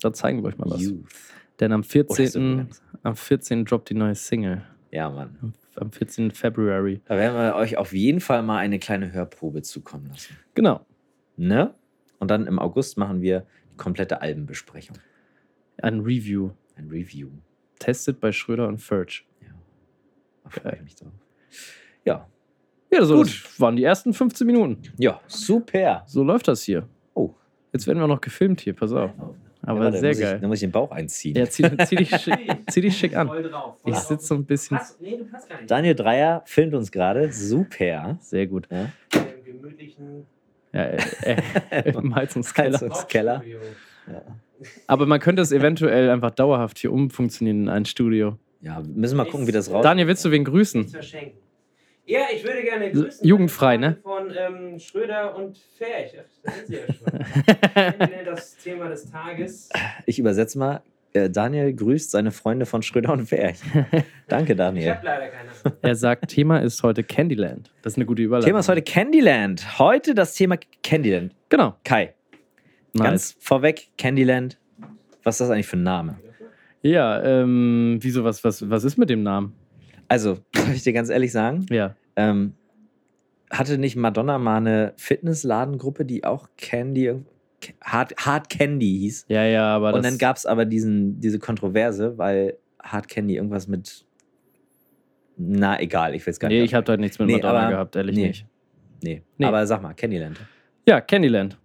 Da 0.00 0.12
zeigen 0.12 0.42
wir 0.42 0.48
euch 0.48 0.58
mal 0.58 0.70
was. 0.70 0.80
Youth. 0.82 1.04
Denn 1.58 1.72
am 1.72 1.80
Oh, 1.80 1.82
das 1.82 1.94
wird 1.94 2.12
14. 2.14 2.56
ganz- 2.58 2.82
am 3.02 3.16
14. 3.16 3.64
droppt 3.64 3.88
die 3.90 3.94
neue 3.94 4.14
Single. 4.14 4.62
Ja, 4.92 5.08
Mann. 5.10 5.36
Am, 5.42 5.52
am 5.78 5.92
14. 5.92 6.30
February. 6.30 7.00
Da 7.04 7.16
werden 7.16 7.36
wir 7.36 7.54
euch 7.54 7.76
auf 7.76 7.92
jeden 7.92 8.20
Fall 8.20 8.42
mal 8.42 8.58
eine 8.58 8.78
kleine 8.78 9.12
Hörprobe 9.12 9.62
zukommen 9.62 10.06
lassen. 10.06 10.36
Genau. 10.54 10.86
Ne? 11.36 11.74
Und 12.18 12.30
dann 12.30 12.46
im 12.46 12.58
August 12.58 12.96
machen 12.96 13.20
wir 13.20 13.46
die 13.72 13.76
komplette 13.76 14.20
Albenbesprechung. 14.20 14.98
Ein 15.82 16.00
Review. 16.00 16.50
Ein 16.76 16.88
Review. 16.88 17.28
Testet 17.78 18.20
bei 18.20 18.32
Schröder 18.32 18.68
und 18.68 18.78
Furch. 18.78 19.26
Ja. 19.42 19.48
Da 20.44 20.50
freue 20.50 20.76
ich 20.76 20.82
mich 20.82 20.94
drauf. 20.94 21.12
Ja. 22.04 22.26
Ja, 22.90 23.04
so 23.04 23.16
Gut. 23.16 23.26
das 23.26 23.60
waren 23.60 23.76
die 23.76 23.84
ersten 23.84 24.14
15 24.14 24.46
Minuten. 24.46 24.82
Ja, 24.98 25.20
super. 25.26 26.04
So 26.06 26.22
läuft 26.22 26.48
das 26.48 26.62
hier. 26.62 26.88
Oh. 27.14 27.34
Jetzt 27.72 27.86
werden 27.86 27.98
wir 27.98 28.06
noch 28.06 28.20
gefilmt 28.20 28.60
hier, 28.60 28.74
pass 28.74 28.92
auf. 28.92 29.10
Aber 29.66 29.78
Ja, 29.80 29.84
warte, 29.86 29.98
sehr 29.98 30.10
muss 30.10 30.18
geil. 30.20 30.34
Ich, 30.36 30.40
dann 30.40 30.48
muss 30.48 30.56
ich 30.58 30.60
den 30.68 30.72
Bauch 30.72 30.90
einziehen. 30.92 31.36
Ja, 31.36 31.46
zieh, 31.48 31.64
zieh, 31.86 31.96
dich 31.96 32.16
schick, 32.16 32.38
zieh 32.70 32.80
dich 32.80 32.96
schick 32.96 33.14
an. 33.16 33.26
Voll 33.28 33.42
drauf. 33.42 33.74
voll 33.82 33.92
Ich 33.92 33.98
sitze 33.98 34.26
so 34.26 34.34
ein 34.36 34.44
bisschen. 34.46 34.78
Pass, 34.78 34.96
nee, 35.00 35.16
du 35.18 35.24
passt 35.24 35.48
gar 35.48 35.56
nicht. 35.58 35.70
Daniel 35.70 35.94
Dreier 35.94 36.42
filmt 36.46 36.72
uns 36.74 36.90
gerade. 36.90 37.30
Super. 37.32 38.16
Sehr 38.20 38.46
gut. 38.46 38.68
Ja. 38.70 38.88
Im 39.14 39.44
gemütlichen 39.44 40.26
Ja, 40.72 40.82
äh, 40.84 40.98
äh, 41.70 41.90
Im 41.92 42.14
Heizungskeller. 42.14 42.78
Heizungs- 42.78 43.06
Keller. 43.08 43.34
Hauptstudio. 43.36 43.58
Ja. 44.10 44.22
Aber 44.86 45.04
man 45.06 45.20
könnte 45.20 45.42
es 45.42 45.52
eventuell 45.52 46.08
einfach 46.10 46.30
dauerhaft 46.30 46.78
hier 46.78 46.92
umfunktionieren 46.92 47.64
in 47.64 47.68
ein 47.68 47.84
Studio. 47.84 48.38
ja, 48.62 48.80
müssen 48.80 49.16
wir 49.18 49.24
mal 49.24 49.30
gucken, 49.30 49.46
wie 49.46 49.52
das 49.52 49.70
raus. 49.70 49.82
Daniel, 49.82 50.06
willst 50.06 50.24
du 50.24 50.30
wen 50.30 50.44
grüßen? 50.44 50.80
Nichts 50.80 50.94
verschenken. 50.94 51.38
Ja, 52.06 52.20
ich 52.32 52.44
würde 52.44 52.62
gerne 52.62 52.90
grüßen. 52.92 53.26
Jugendfrei, 53.26 53.76
ne? 53.76 53.96
Von 54.02 54.32
ähm, 54.36 54.78
Schröder 54.78 55.34
und 55.36 55.58
Das 56.44 56.54
sind 56.54 56.66
sie 56.68 56.74
ja 56.74 56.80
schon. 56.92 58.00
Ich 58.00 58.24
das 58.24 58.56
Thema 58.58 58.88
des 58.88 59.10
Tages. 59.10 59.68
Ich 60.06 60.18
übersetze 60.18 60.58
mal. 60.58 60.82
Äh, 61.12 61.30
Daniel 61.30 61.72
grüßt 61.72 62.10
seine 62.12 62.30
Freunde 62.30 62.64
von 62.66 62.82
Schröder 62.82 63.12
und 63.12 63.26
Ferch. 63.26 63.58
Danke, 64.28 64.52
Ich 64.52 64.56
Daniel. 64.58 64.90
habe 64.94 65.04
leider 65.04 65.28
keine. 65.28 65.76
Er 65.82 65.94
sagt, 65.96 66.28
Thema 66.28 66.58
ist 66.58 66.82
heute 66.82 67.02
Candyland. 67.02 67.72
Das 67.82 67.94
ist 67.94 67.96
eine 67.96 68.06
gute 68.06 68.22
Überleitung. 68.22 68.48
Thema 68.50 68.60
ist 68.60 68.68
heute 68.68 68.82
Candyland. 68.82 69.78
Heute 69.80 70.14
das 70.14 70.34
Thema 70.34 70.58
Candyland. 70.82 71.34
Genau. 71.48 71.74
Kai, 71.84 72.14
Nice. 72.92 73.04
ganz 73.04 73.36
vorweg, 73.40 73.88
Candyland. 73.98 74.58
Was 75.24 75.36
ist 75.36 75.40
das 75.40 75.50
eigentlich 75.50 75.66
für 75.66 75.76
ein 75.76 75.82
Name? 75.82 76.18
Ja, 76.82 77.20
ähm, 77.24 77.98
wieso, 78.00 78.22
was, 78.22 78.44
was, 78.44 78.68
was 78.70 78.84
ist 78.84 78.96
mit 78.96 79.10
dem 79.10 79.22
Namen? 79.24 79.54
Also, 80.08 80.38
soll 80.56 80.72
ich 80.74 80.82
dir 80.82 80.92
ganz 80.92 81.08
ehrlich 81.10 81.32
sagen, 81.32 81.66
Ja. 81.70 81.94
ähm, 82.16 82.54
hatte 83.50 83.78
nicht 83.78 83.96
Madonna 83.96 84.38
mal 84.38 84.56
eine 84.58 84.92
Fitnessladengruppe, 84.96 86.04
die 86.04 86.24
auch 86.24 86.48
Candy, 86.56 87.14
Hard, 87.82 88.14
Hard 88.18 88.48
Candy 88.50 88.86
hieß? 89.00 89.26
Ja, 89.28 89.44
ja, 89.44 89.74
aber 89.74 89.92
das. 89.92 89.96
Und 89.98 90.04
dann 90.04 90.18
gab 90.18 90.36
es 90.36 90.46
aber 90.46 90.64
diesen, 90.64 91.20
diese 91.20 91.38
Kontroverse, 91.38 92.18
weil 92.18 92.58
Hard 92.82 93.08
Candy 93.08 93.36
irgendwas 93.36 93.66
mit. 93.68 94.04
Na, 95.36 95.80
egal, 95.80 96.14
ich 96.14 96.24
will 96.24 96.30
es 96.32 96.40
gar 96.40 96.48
nicht. 96.48 96.58
Nee, 96.58 96.64
ich 96.64 96.74
habe 96.74 96.84
da 96.84 96.96
nichts 96.96 97.18
mit 97.18 97.28
Nee, 97.28 97.34
Madonna 97.36 97.60
aber- 97.60 97.70
gehabt, 97.70 97.96
ehrlich 97.96 98.16
nee. 98.16 98.28
nicht. 98.28 98.46
Nee. 99.02 99.22
Nee. 99.38 99.46
Aber 99.46 99.66
sag 99.66 99.82
mal, 99.82 99.92
Candyland. 99.94 100.38
Ja, 100.88 101.00
Candyland. 101.00 101.58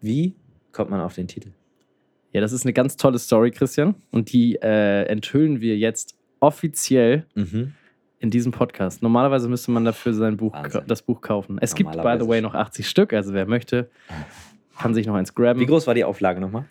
Wie 0.00 0.34
kommt 0.72 0.90
man 0.90 1.00
auf 1.00 1.14
den 1.14 1.26
Titel? 1.26 1.50
Ja, 2.32 2.40
das 2.40 2.52
ist 2.52 2.64
eine 2.64 2.72
ganz 2.72 2.96
tolle 2.96 3.18
Story, 3.18 3.50
Christian. 3.50 3.94
Und 4.10 4.32
die 4.32 4.56
äh, 4.56 5.04
enthüllen 5.06 5.60
wir 5.60 5.76
jetzt 5.76 6.16
offiziell 6.44 7.24
Mhm. 7.34 7.72
in 8.18 8.30
diesem 8.30 8.52
Podcast. 8.52 9.02
Normalerweise 9.02 9.48
müsste 9.48 9.70
man 9.70 9.84
dafür 9.84 10.12
sein 10.14 10.36
Buch, 10.36 10.54
das 10.86 11.02
Buch 11.02 11.20
kaufen. 11.20 11.58
Es 11.60 11.74
gibt, 11.74 11.92
by 11.92 12.16
the 12.20 12.28
way, 12.28 12.40
noch 12.40 12.54
80 12.54 12.88
Stück. 12.88 13.12
Also 13.12 13.32
wer 13.34 13.46
möchte, 13.46 13.88
kann 14.78 14.92
sich 14.94 15.06
noch 15.06 15.14
eins 15.14 15.34
graben. 15.34 15.58
Wie 15.60 15.66
groß 15.66 15.86
war 15.86 15.94
die 15.94 16.04
Auflage 16.04 16.40
nochmal? 16.40 16.64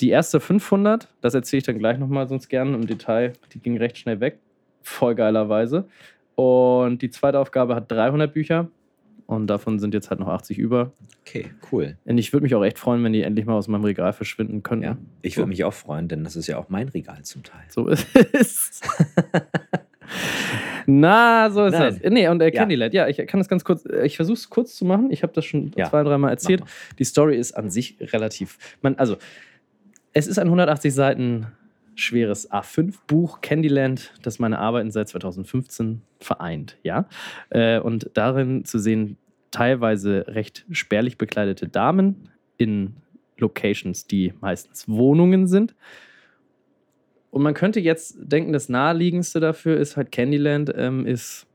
Die 0.00 0.10
erste 0.10 0.40
500, 0.40 1.08
das 1.20 1.34
erzähle 1.34 1.58
ich 1.58 1.64
dann 1.64 1.78
gleich 1.78 1.98
nochmal 1.98 2.26
sonst 2.26 2.48
gerne 2.48 2.74
im 2.74 2.86
Detail. 2.86 3.32
Die 3.52 3.60
ging 3.60 3.76
recht 3.76 3.98
schnell 3.98 4.18
weg. 4.20 4.38
Voll 4.82 5.14
geilerweise. 5.14 5.86
Und 6.34 7.02
die 7.02 7.10
zweite 7.10 7.38
Aufgabe 7.38 7.74
hat 7.74 7.90
300 7.92 8.32
Bücher. 8.32 8.68
Und 9.30 9.46
davon 9.46 9.78
sind 9.78 9.94
jetzt 9.94 10.10
halt 10.10 10.18
noch 10.18 10.26
80 10.26 10.58
über. 10.58 10.90
Okay, 11.24 11.50
cool. 11.70 11.96
Und 12.04 12.18
ich 12.18 12.32
würde 12.32 12.42
mich 12.42 12.54
auch 12.56 12.64
echt 12.64 12.80
freuen, 12.80 13.04
wenn 13.04 13.12
die 13.12 13.22
endlich 13.22 13.46
mal 13.46 13.54
aus 13.54 13.68
meinem 13.68 13.84
Regal 13.84 14.12
verschwinden 14.12 14.64
könnten. 14.64 14.84
Ja. 14.84 14.96
Ich 15.22 15.36
würde 15.36 15.48
mich 15.48 15.62
auch 15.62 15.72
freuen, 15.72 16.08
denn 16.08 16.24
das 16.24 16.34
ist 16.34 16.48
ja 16.48 16.58
auch 16.58 16.68
mein 16.68 16.88
Regal 16.88 17.22
zum 17.22 17.44
Teil. 17.44 17.60
So 17.68 17.86
ist 17.86 18.08
es. 18.32 18.80
Na, 20.86 21.50
so 21.50 21.66
ist 21.66 21.72
Nein. 21.78 21.98
das. 22.02 22.10
Nee, 22.12 22.26
und 22.28 22.40
äh, 22.40 22.46
Ja. 22.46 22.50
Candyland, 22.50 22.92
ja, 22.92 23.06
ich 23.06 23.18
kann 23.28 23.38
das 23.38 23.48
ganz 23.48 23.64
kurz, 23.64 23.84
äh, 23.86 24.04
ich 24.04 24.16
versuche 24.16 24.34
es 24.34 24.50
kurz 24.50 24.74
zu 24.76 24.84
machen. 24.84 25.10
Ich 25.12 25.22
habe 25.22 25.32
das 25.32 25.44
schon 25.44 25.70
Ja. 25.76 25.88
zwei, 25.88 26.02
dreimal 26.02 26.30
erzählt. 26.30 26.62
Die 26.98 27.04
Story 27.04 27.36
ist 27.36 27.52
an 27.52 27.70
sich 27.70 27.96
relativ. 28.12 28.58
Man, 28.82 28.96
also, 28.96 29.16
es 30.12 30.26
ist 30.26 30.38
ein 30.38 30.48
180 30.48 30.92
Seiten 30.92 31.46
schweres 32.00 32.50
A5-Buch, 32.50 33.40
Candyland, 33.40 34.12
das 34.22 34.38
meine 34.38 34.58
Arbeiten 34.58 34.90
seit 34.90 35.08
2015 35.08 36.02
vereint, 36.18 36.76
ja. 36.82 37.06
Äh, 37.50 37.80
und 37.80 38.10
darin 38.14 38.64
zu 38.64 38.78
sehen, 38.78 39.16
teilweise 39.50 40.24
recht 40.28 40.64
spärlich 40.70 41.18
bekleidete 41.18 41.68
Damen 41.68 42.28
in 42.56 42.96
Locations, 43.38 44.06
die 44.06 44.34
meistens 44.40 44.88
Wohnungen 44.88 45.46
sind. 45.46 45.74
Und 47.30 47.42
man 47.42 47.54
könnte 47.54 47.80
jetzt 47.80 48.16
denken, 48.20 48.52
das 48.52 48.68
naheliegendste 48.68 49.40
dafür 49.40 49.78
ist 49.78 49.96
halt 49.96 50.12
Candyland, 50.12 50.72
ähm, 50.76 51.06
ist, 51.06 51.46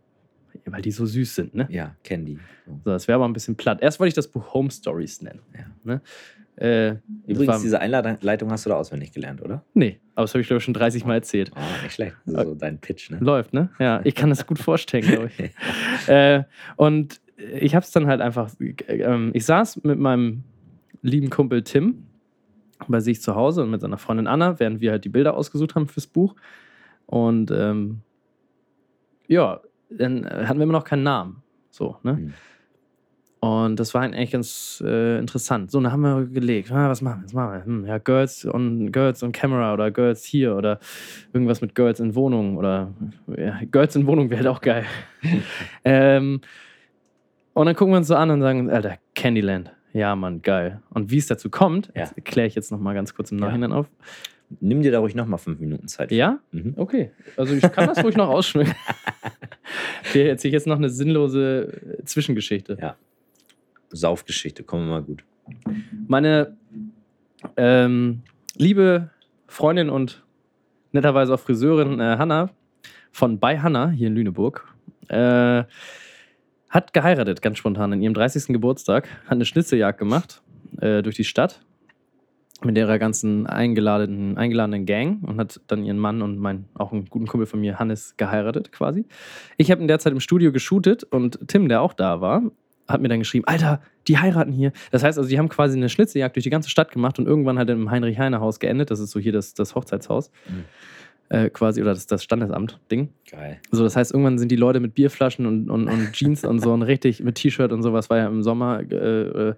weil 0.65 0.81
die 0.81 0.91
so 0.91 1.05
süß 1.05 1.35
sind, 1.35 1.53
ne? 1.53 1.67
Ja, 1.69 1.95
Candy. 2.03 2.39
So. 2.65 2.79
So, 2.85 2.89
das 2.91 3.07
wäre 3.07 3.17
aber 3.17 3.27
ein 3.27 3.33
bisschen 3.33 3.55
platt. 3.55 3.81
Erst 3.81 3.99
wollte 3.99 4.09
ich 4.09 4.13
das 4.13 4.27
Buch 4.27 4.53
Home 4.53 4.71
Stories 4.71 5.21
nennen. 5.21 5.41
Ja. 5.53 5.65
Ne? 5.83 6.01
Äh, 6.57 6.95
Übrigens, 7.27 7.47
war- 7.47 7.59
diese 7.59 7.79
Einleitung 7.79 8.49
hast 8.51 8.65
du 8.65 8.69
da 8.69 8.77
auswendig 8.77 9.11
gelernt, 9.11 9.41
oder? 9.41 9.63
Nee, 9.73 9.99
aber 10.15 10.23
das 10.23 10.33
habe 10.33 10.41
ich 10.41 10.47
glaube 10.47 10.59
ich 10.59 10.63
schon 10.63 10.73
30 10.73 11.05
Mal 11.05 11.15
erzählt. 11.15 11.51
Oh, 11.55 11.59
nicht 11.83 11.93
schlecht. 11.93 12.15
So, 12.25 12.41
so 12.41 12.55
dein 12.55 12.79
Pitch, 12.79 13.09
ne? 13.11 13.17
Läuft, 13.19 13.53
ne? 13.53 13.69
Ja, 13.79 13.99
ich 14.05 14.15
kann 14.15 14.29
das 14.29 14.47
gut 14.47 14.59
vorstellen, 14.59 15.03
glaube 15.03 15.31
ich. 15.37 16.07
äh, 16.07 16.43
und 16.77 17.19
ich 17.59 17.75
habe 17.75 17.83
es 17.83 17.91
dann 17.91 18.07
halt 18.07 18.21
einfach, 18.21 18.49
ähm, 18.87 19.31
ich 19.33 19.45
saß 19.45 19.83
mit 19.83 19.99
meinem 19.99 20.43
lieben 21.01 21.29
Kumpel 21.29 21.63
Tim 21.63 22.05
bei 22.87 22.99
sich 23.01 23.21
zu 23.21 23.35
Hause 23.35 23.63
und 23.63 23.71
mit 23.71 23.81
seiner 23.81 23.97
Freundin 23.97 24.27
Anna, 24.27 24.59
während 24.59 24.79
wir 24.79 24.91
halt 24.91 25.03
die 25.03 25.09
Bilder 25.09 25.35
ausgesucht 25.35 25.75
haben 25.75 25.87
fürs 25.87 26.07
Buch. 26.07 26.35
Und 27.05 27.51
ähm, 27.51 27.99
ja, 29.27 29.59
dann 29.89 30.25
hatten 30.25 30.59
wir 30.59 30.63
immer 30.63 30.73
noch 30.73 30.83
keinen 30.85 31.03
Namen. 31.03 31.43
So, 31.69 31.97
ne? 32.03 32.13
Mhm. 32.13 32.33
Und 33.45 33.79
das 33.79 33.93
war 33.93 34.01
eigentlich 34.01 34.31
ganz 34.31 34.81
äh, 34.83 35.19
interessant. 35.19 35.69
So, 35.69 35.79
dann 35.79 35.91
haben 35.91 36.01
wir 36.01 36.25
gelegt, 36.25 36.71
ah, 36.71 36.89
was 36.89 37.03
machen 37.03 37.21
wir? 37.21 37.25
Was 37.25 37.33
machen 37.33 37.53
wir? 37.53 37.65
Hm, 37.65 37.85
ja, 37.85 37.97
Girls 37.99 38.43
on 38.45 38.91
Girls 38.91 39.21
on 39.21 39.31
Camera 39.31 39.71
oder 39.73 39.91
Girls 39.91 40.23
hier 40.23 40.55
oder 40.55 40.79
irgendwas 41.31 41.61
mit 41.61 41.75
Girls 41.75 41.99
in 41.99 42.15
Wohnung 42.15 42.57
oder 42.57 42.91
ja, 43.37 43.59
Girls 43.71 43.95
in 43.95 44.07
Wohnung 44.07 44.31
wäre 44.31 44.39
halt 44.39 44.47
auch 44.47 44.61
geil. 44.61 44.85
ähm, 45.85 46.41
und 47.53 47.65
dann 47.67 47.75
gucken 47.75 47.93
wir 47.93 47.97
uns 47.97 48.07
so 48.07 48.15
an 48.15 48.31
und 48.31 48.41
sagen, 48.41 48.69
Alter, 48.71 48.97
Candyland. 49.13 49.71
Ja, 49.93 50.15
Mann, 50.15 50.41
geil. 50.41 50.81
Und 50.89 51.11
wie 51.11 51.17
es 51.19 51.27
dazu 51.27 51.49
kommt, 51.51 51.91
Ja. 51.93 52.01
das 52.01 52.13
erkläre 52.13 52.47
ich 52.47 52.55
jetzt 52.55 52.71
nochmal 52.71 52.95
ganz 52.95 53.13
kurz 53.13 53.31
im 53.31 53.37
Ja. 53.39 53.45
Nachhinein 53.45 53.71
auf. 53.73 53.85
Nimm 54.59 54.81
dir 54.81 54.91
da 54.91 54.99
ruhig 54.99 55.13
nochmal 55.13 55.37
fünf 55.39 55.59
Minuten 55.59 55.87
Zeit. 55.87 56.11
Ja? 56.11 56.39
Mhm. 56.51 56.73
Okay. 56.77 57.11
Also 57.37 57.53
ich 57.53 57.61
kann 57.61 57.87
das 57.87 58.03
ruhig 58.03 58.17
noch 58.17 58.29
ausschmücken. 58.37 58.73
Hier 60.13 60.29
erzähle 60.29 60.49
ich 60.49 60.53
jetzt 60.53 60.67
noch 60.67 60.77
eine 60.77 60.89
sinnlose 60.89 61.97
äh, 61.99 62.03
Zwischengeschichte. 62.05 62.77
Ja. 62.81 62.95
Saufgeschichte, 63.89 64.63
kommen 64.63 64.87
wir 64.87 64.99
mal 64.99 65.03
gut. 65.03 65.23
Meine 66.07 66.57
ähm, 67.57 68.23
liebe 68.55 69.11
Freundin 69.47 69.89
und 69.89 70.23
netterweise 70.91 71.33
auch 71.33 71.39
Friseurin 71.39 71.99
äh, 71.99 72.17
Hanna 72.17 72.49
von 73.11 73.39
bei 73.39 73.59
Hanna 73.59 73.89
hier 73.89 74.07
in 74.07 74.15
Lüneburg 74.15 74.67
äh, 75.09 75.63
hat 76.69 76.93
geheiratet, 76.93 77.41
ganz 77.41 77.57
spontan, 77.57 77.93
in 77.93 78.01
ihrem 78.01 78.13
30. 78.13 78.47
Geburtstag, 78.47 79.07
hat 79.25 79.31
eine 79.31 79.45
Schnitzeljagd 79.45 79.97
gemacht 79.97 80.41
äh, 80.81 81.01
durch 81.01 81.15
die 81.15 81.23
Stadt 81.23 81.61
mit 82.63 82.77
ihrer 82.77 82.99
ganzen 82.99 83.47
eingeladenen, 83.47 84.37
eingeladenen 84.37 84.85
Gang 84.85 85.23
und 85.23 85.39
hat 85.39 85.61
dann 85.67 85.85
ihren 85.85 85.99
Mann 85.99 86.21
und 86.21 86.39
mein, 86.39 86.65
auch 86.73 86.91
einen 86.91 87.05
guten 87.05 87.27
Kumpel 87.27 87.45
von 87.45 87.59
mir, 87.59 87.79
Hannes, 87.79 88.15
geheiratet 88.17 88.71
quasi. 88.71 89.05
Ich 89.57 89.71
habe 89.71 89.81
in 89.81 89.87
der 89.87 89.99
Zeit 89.99 90.13
im 90.13 90.19
Studio 90.19 90.51
geshootet 90.51 91.03
und 91.03 91.39
Tim, 91.47 91.69
der 91.69 91.81
auch 91.81 91.93
da 91.93 92.21
war, 92.21 92.43
hat 92.87 93.01
mir 93.01 93.07
dann 93.07 93.19
geschrieben, 93.19 93.45
Alter, 93.47 93.81
die 94.07 94.17
heiraten 94.17 94.51
hier. 94.51 94.71
Das 94.91 95.03
heißt 95.03 95.17
also, 95.17 95.29
die 95.29 95.37
haben 95.39 95.49
quasi 95.49 95.77
eine 95.77 95.89
Schnitzeljagd 95.89 96.35
durch 96.35 96.43
die 96.43 96.49
ganze 96.49 96.69
Stadt 96.69 96.91
gemacht 96.91 97.17
und 97.19 97.27
irgendwann 97.27 97.57
halt 97.57 97.69
im 97.69 97.89
Heinrich-Heine-Haus 97.89 98.59
geendet. 98.59 98.91
Das 98.91 98.99
ist 98.99 99.11
so 99.11 99.19
hier 99.19 99.31
das, 99.31 99.53
das 99.53 99.75
Hochzeitshaus. 99.75 100.31
Mhm. 100.47 100.65
Äh, 101.29 101.49
quasi, 101.49 101.81
oder 101.81 101.93
das, 101.93 102.05
das 102.05 102.23
Standesamt-Ding. 102.23 103.09
Geil. 103.31 103.59
So, 103.71 103.83
das 103.83 103.95
heißt, 103.95 104.13
irgendwann 104.13 104.37
sind 104.37 104.51
die 104.51 104.55
Leute 104.55 104.79
mit 104.79 104.93
Bierflaschen 104.93 105.47
und, 105.47 105.71
und, 105.71 105.87
und 105.87 106.13
Jeans 106.13 106.45
und 106.45 106.59
so 106.59 106.71
und 106.71 106.81
richtig 106.83 107.23
mit 107.23 107.35
T-Shirt 107.35 107.71
und 107.71 107.81
sowas, 107.81 108.11
war 108.11 108.17
ja 108.17 108.27
im 108.27 108.43
Sommer 108.43 108.81
äh, 108.81 109.49
äh, 109.49 109.55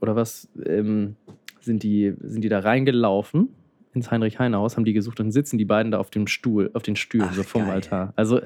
oder 0.00 0.16
was, 0.16 0.48
ähm, 0.66 1.14
sind, 1.60 1.84
die, 1.84 2.14
sind 2.20 2.42
die 2.42 2.48
da 2.48 2.58
reingelaufen 2.58 3.50
ins 3.94 4.10
Heinrich-Heine-Haus, 4.10 4.76
haben 4.76 4.84
die 4.84 4.92
gesucht 4.92 5.20
und 5.20 5.30
sitzen 5.30 5.56
die 5.56 5.64
beiden 5.64 5.92
da 5.92 5.98
auf 5.98 6.10
dem 6.10 6.26
Stuhl, 6.26 6.70
auf 6.74 6.82
den 6.82 6.96
Stühlen, 6.96 7.28
Ach, 7.30 7.34
so 7.34 7.44
vom 7.44 7.62
geil. 7.62 7.74
Altar. 7.74 8.12
Also 8.16 8.40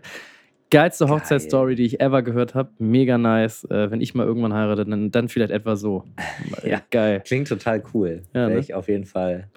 geilste 0.70 1.06
Geil. 1.06 1.14
Hochzeitsstory, 1.14 1.74
die 1.74 1.84
ich 1.84 2.00
ever 2.00 2.22
gehört 2.22 2.54
habe. 2.54 2.70
Mega 2.78 3.18
nice. 3.18 3.64
Äh, 3.64 3.90
wenn 3.90 4.00
ich 4.00 4.14
mal 4.14 4.26
irgendwann 4.26 4.52
heirate, 4.54 4.84
dann, 4.84 5.10
dann 5.10 5.28
vielleicht 5.28 5.52
etwa 5.52 5.76
so. 5.76 6.04
Ja. 6.64 6.80
Geil. 6.90 7.22
Klingt 7.24 7.48
total 7.48 7.82
cool. 7.94 8.22
Ja, 8.34 8.48
ne? 8.48 8.58
ich 8.58 8.74
auf 8.74 8.88
jeden 8.88 9.04
Fall. 9.06 9.48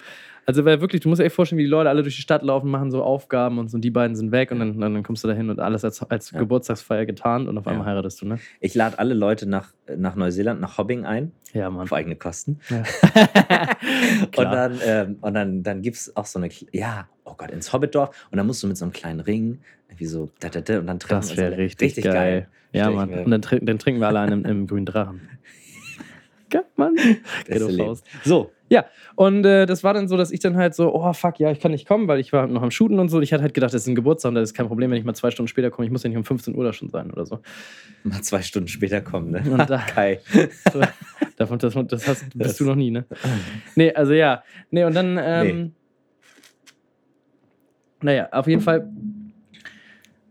Also 0.45 0.65
weil 0.65 0.81
wirklich, 0.81 1.01
du 1.01 1.09
musst 1.09 1.21
dir 1.21 1.25
echt 1.25 1.35
vorstellen, 1.35 1.59
wie 1.59 1.63
die 1.63 1.69
Leute 1.69 1.89
alle 1.89 2.01
durch 2.01 2.15
die 2.15 2.21
Stadt 2.21 2.41
laufen, 2.41 2.69
machen 2.69 2.89
so 2.91 3.03
Aufgaben 3.03 3.59
und 3.59 3.69
so 3.69 3.75
und 3.75 3.81
die 3.81 3.91
beiden 3.91 4.15
sind 4.15 4.31
weg 4.31 4.51
und 4.51 4.59
dann, 4.59 4.79
dann 4.79 5.03
kommst 5.03 5.23
du 5.23 5.27
da 5.27 5.33
hin 5.35 5.49
und 5.49 5.59
alles 5.59 5.85
als, 5.85 6.01
als 6.09 6.31
Ja. 6.31 6.39
Geburtstagsfeier 6.39 7.05
getarnt 7.05 7.47
und 7.47 7.57
auf 7.57 7.67
einmal 7.67 7.85
Ja. 7.85 7.91
heiratest 7.91 8.21
du, 8.21 8.25
ne? 8.25 8.39
Ich 8.59 8.73
lade 8.73 8.97
alle 8.97 9.13
Leute 9.13 9.47
nach, 9.47 9.69
nach 9.95 10.15
Neuseeland, 10.15 10.59
nach 10.59 10.77
Hobbing 10.79 11.05
ein, 11.05 11.31
Ja, 11.53 11.69
Mann. 11.69 11.83
auf 11.83 11.93
eigene 11.93 12.15
Kosten. 12.15 12.59
Ja. 12.69 12.83
und 14.37 14.37
dann, 14.51 14.79
ähm, 14.85 15.17
und 15.21 15.33
dann, 15.35 15.63
dann 15.63 15.81
gibt 15.83 15.97
es 15.97 16.15
auch 16.15 16.25
so 16.25 16.39
eine, 16.39 16.49
ja, 16.71 17.07
oh 17.31 17.35
Gott, 17.37 17.51
ins 17.51 17.71
Hobbitdorf. 17.73 18.27
Und 18.31 18.37
dann 18.37 18.47
musst 18.47 18.61
du 18.63 18.67
mit 18.67 18.77
so 18.77 18.85
einem 18.85 18.91
kleinen 18.93 19.19
Ring, 19.19 19.59
wie 19.97 20.05
so, 20.05 20.29
da, 20.39 20.49
da, 20.49 20.61
da, 20.61 20.79
und 20.79 20.87
dann 20.87 20.99
treffen 20.99 21.27
Das 21.29 21.37
wäre 21.37 21.53
alle. 21.53 21.57
richtig, 21.63 21.95
geil. 22.03 22.47
Ja, 22.73 22.83
Stell 22.85 22.91
ich 22.91 22.95
Mann. 22.97 23.09
Und 23.25 23.31
dann, 23.31 23.65
dann 23.65 23.79
trinken 23.79 23.99
wir 24.01 24.07
alle 24.07 24.19
einen 24.19 24.45
im, 24.45 24.51
im 24.51 24.67
grünen 24.67 24.85
Drachen. 24.85 25.21
Geil, 26.49 26.65
Mann. 26.75 26.95
So, 28.25 28.51
Und 29.15 29.45
äh, 29.45 29.65
das 29.65 29.83
war 29.85 29.93
dann 29.93 30.07
so, 30.07 30.17
dass 30.17 30.31
ich 30.31 30.39
dann 30.41 30.57
halt 30.57 30.75
so, 30.75 30.93
oh 30.93 31.13
fuck, 31.13 31.39
ja, 31.39 31.49
ich 31.51 31.59
kann 31.59 31.71
nicht 31.71 31.87
kommen, 31.87 32.07
weil 32.09 32.19
ich 32.19 32.33
war 32.33 32.47
noch 32.47 32.61
am 32.61 32.71
Shooten 32.71 32.99
und 32.99 33.09
so. 33.09 33.21
Ich 33.21 33.31
hatte 33.31 33.43
halt 33.43 33.53
gedacht, 33.53 33.73
das 33.73 33.83
ist 33.83 33.87
ein 33.87 33.95
Geburtstag 33.95 34.29
und 34.29 34.35
das 34.35 34.49
ist 34.49 34.53
kein 34.53 34.67
Problem, 34.67 34.91
wenn 34.91 34.97
ich 34.97 35.05
mal 35.05 35.13
zwei 35.13 35.31
Stunden 35.31 35.47
später 35.47 35.69
komme. 35.69 35.85
Ich 35.85 35.91
muss 35.91 36.03
ja 36.03 36.09
nicht 36.09 36.17
um 36.17 36.25
15 36.25 36.55
Uhr 36.55 36.63
da 36.65 36.73
schon 36.73 36.89
sein 36.89 37.11
oder 37.11 37.25
so. 37.25 37.39
mal 38.03 38.21
zwei 38.21 38.41
Stunden 38.41 38.67
später 38.67 39.01
kommen, 39.01 39.31
ne? 39.31 39.43
Und 39.49 39.69
da- 39.69 39.77
Kai. 39.93 40.19
so 40.71 40.81
davon, 41.37 41.59
das, 41.59 41.73
das 41.87 42.07
hast, 42.07 42.25
bist 42.37 42.59
du 42.59 42.65
noch 42.65 42.75
nie, 42.75 42.91
ne? 42.91 43.05
Nee, 43.75 43.93
also 43.93 44.13
ja. 44.13 44.43
Nee, 44.71 44.83
und 44.83 44.93
dann, 44.95 45.17
ähm, 45.21 45.73
naja, 48.01 48.27
auf 48.31 48.47
jeden 48.47 48.61
Fall 48.61 48.89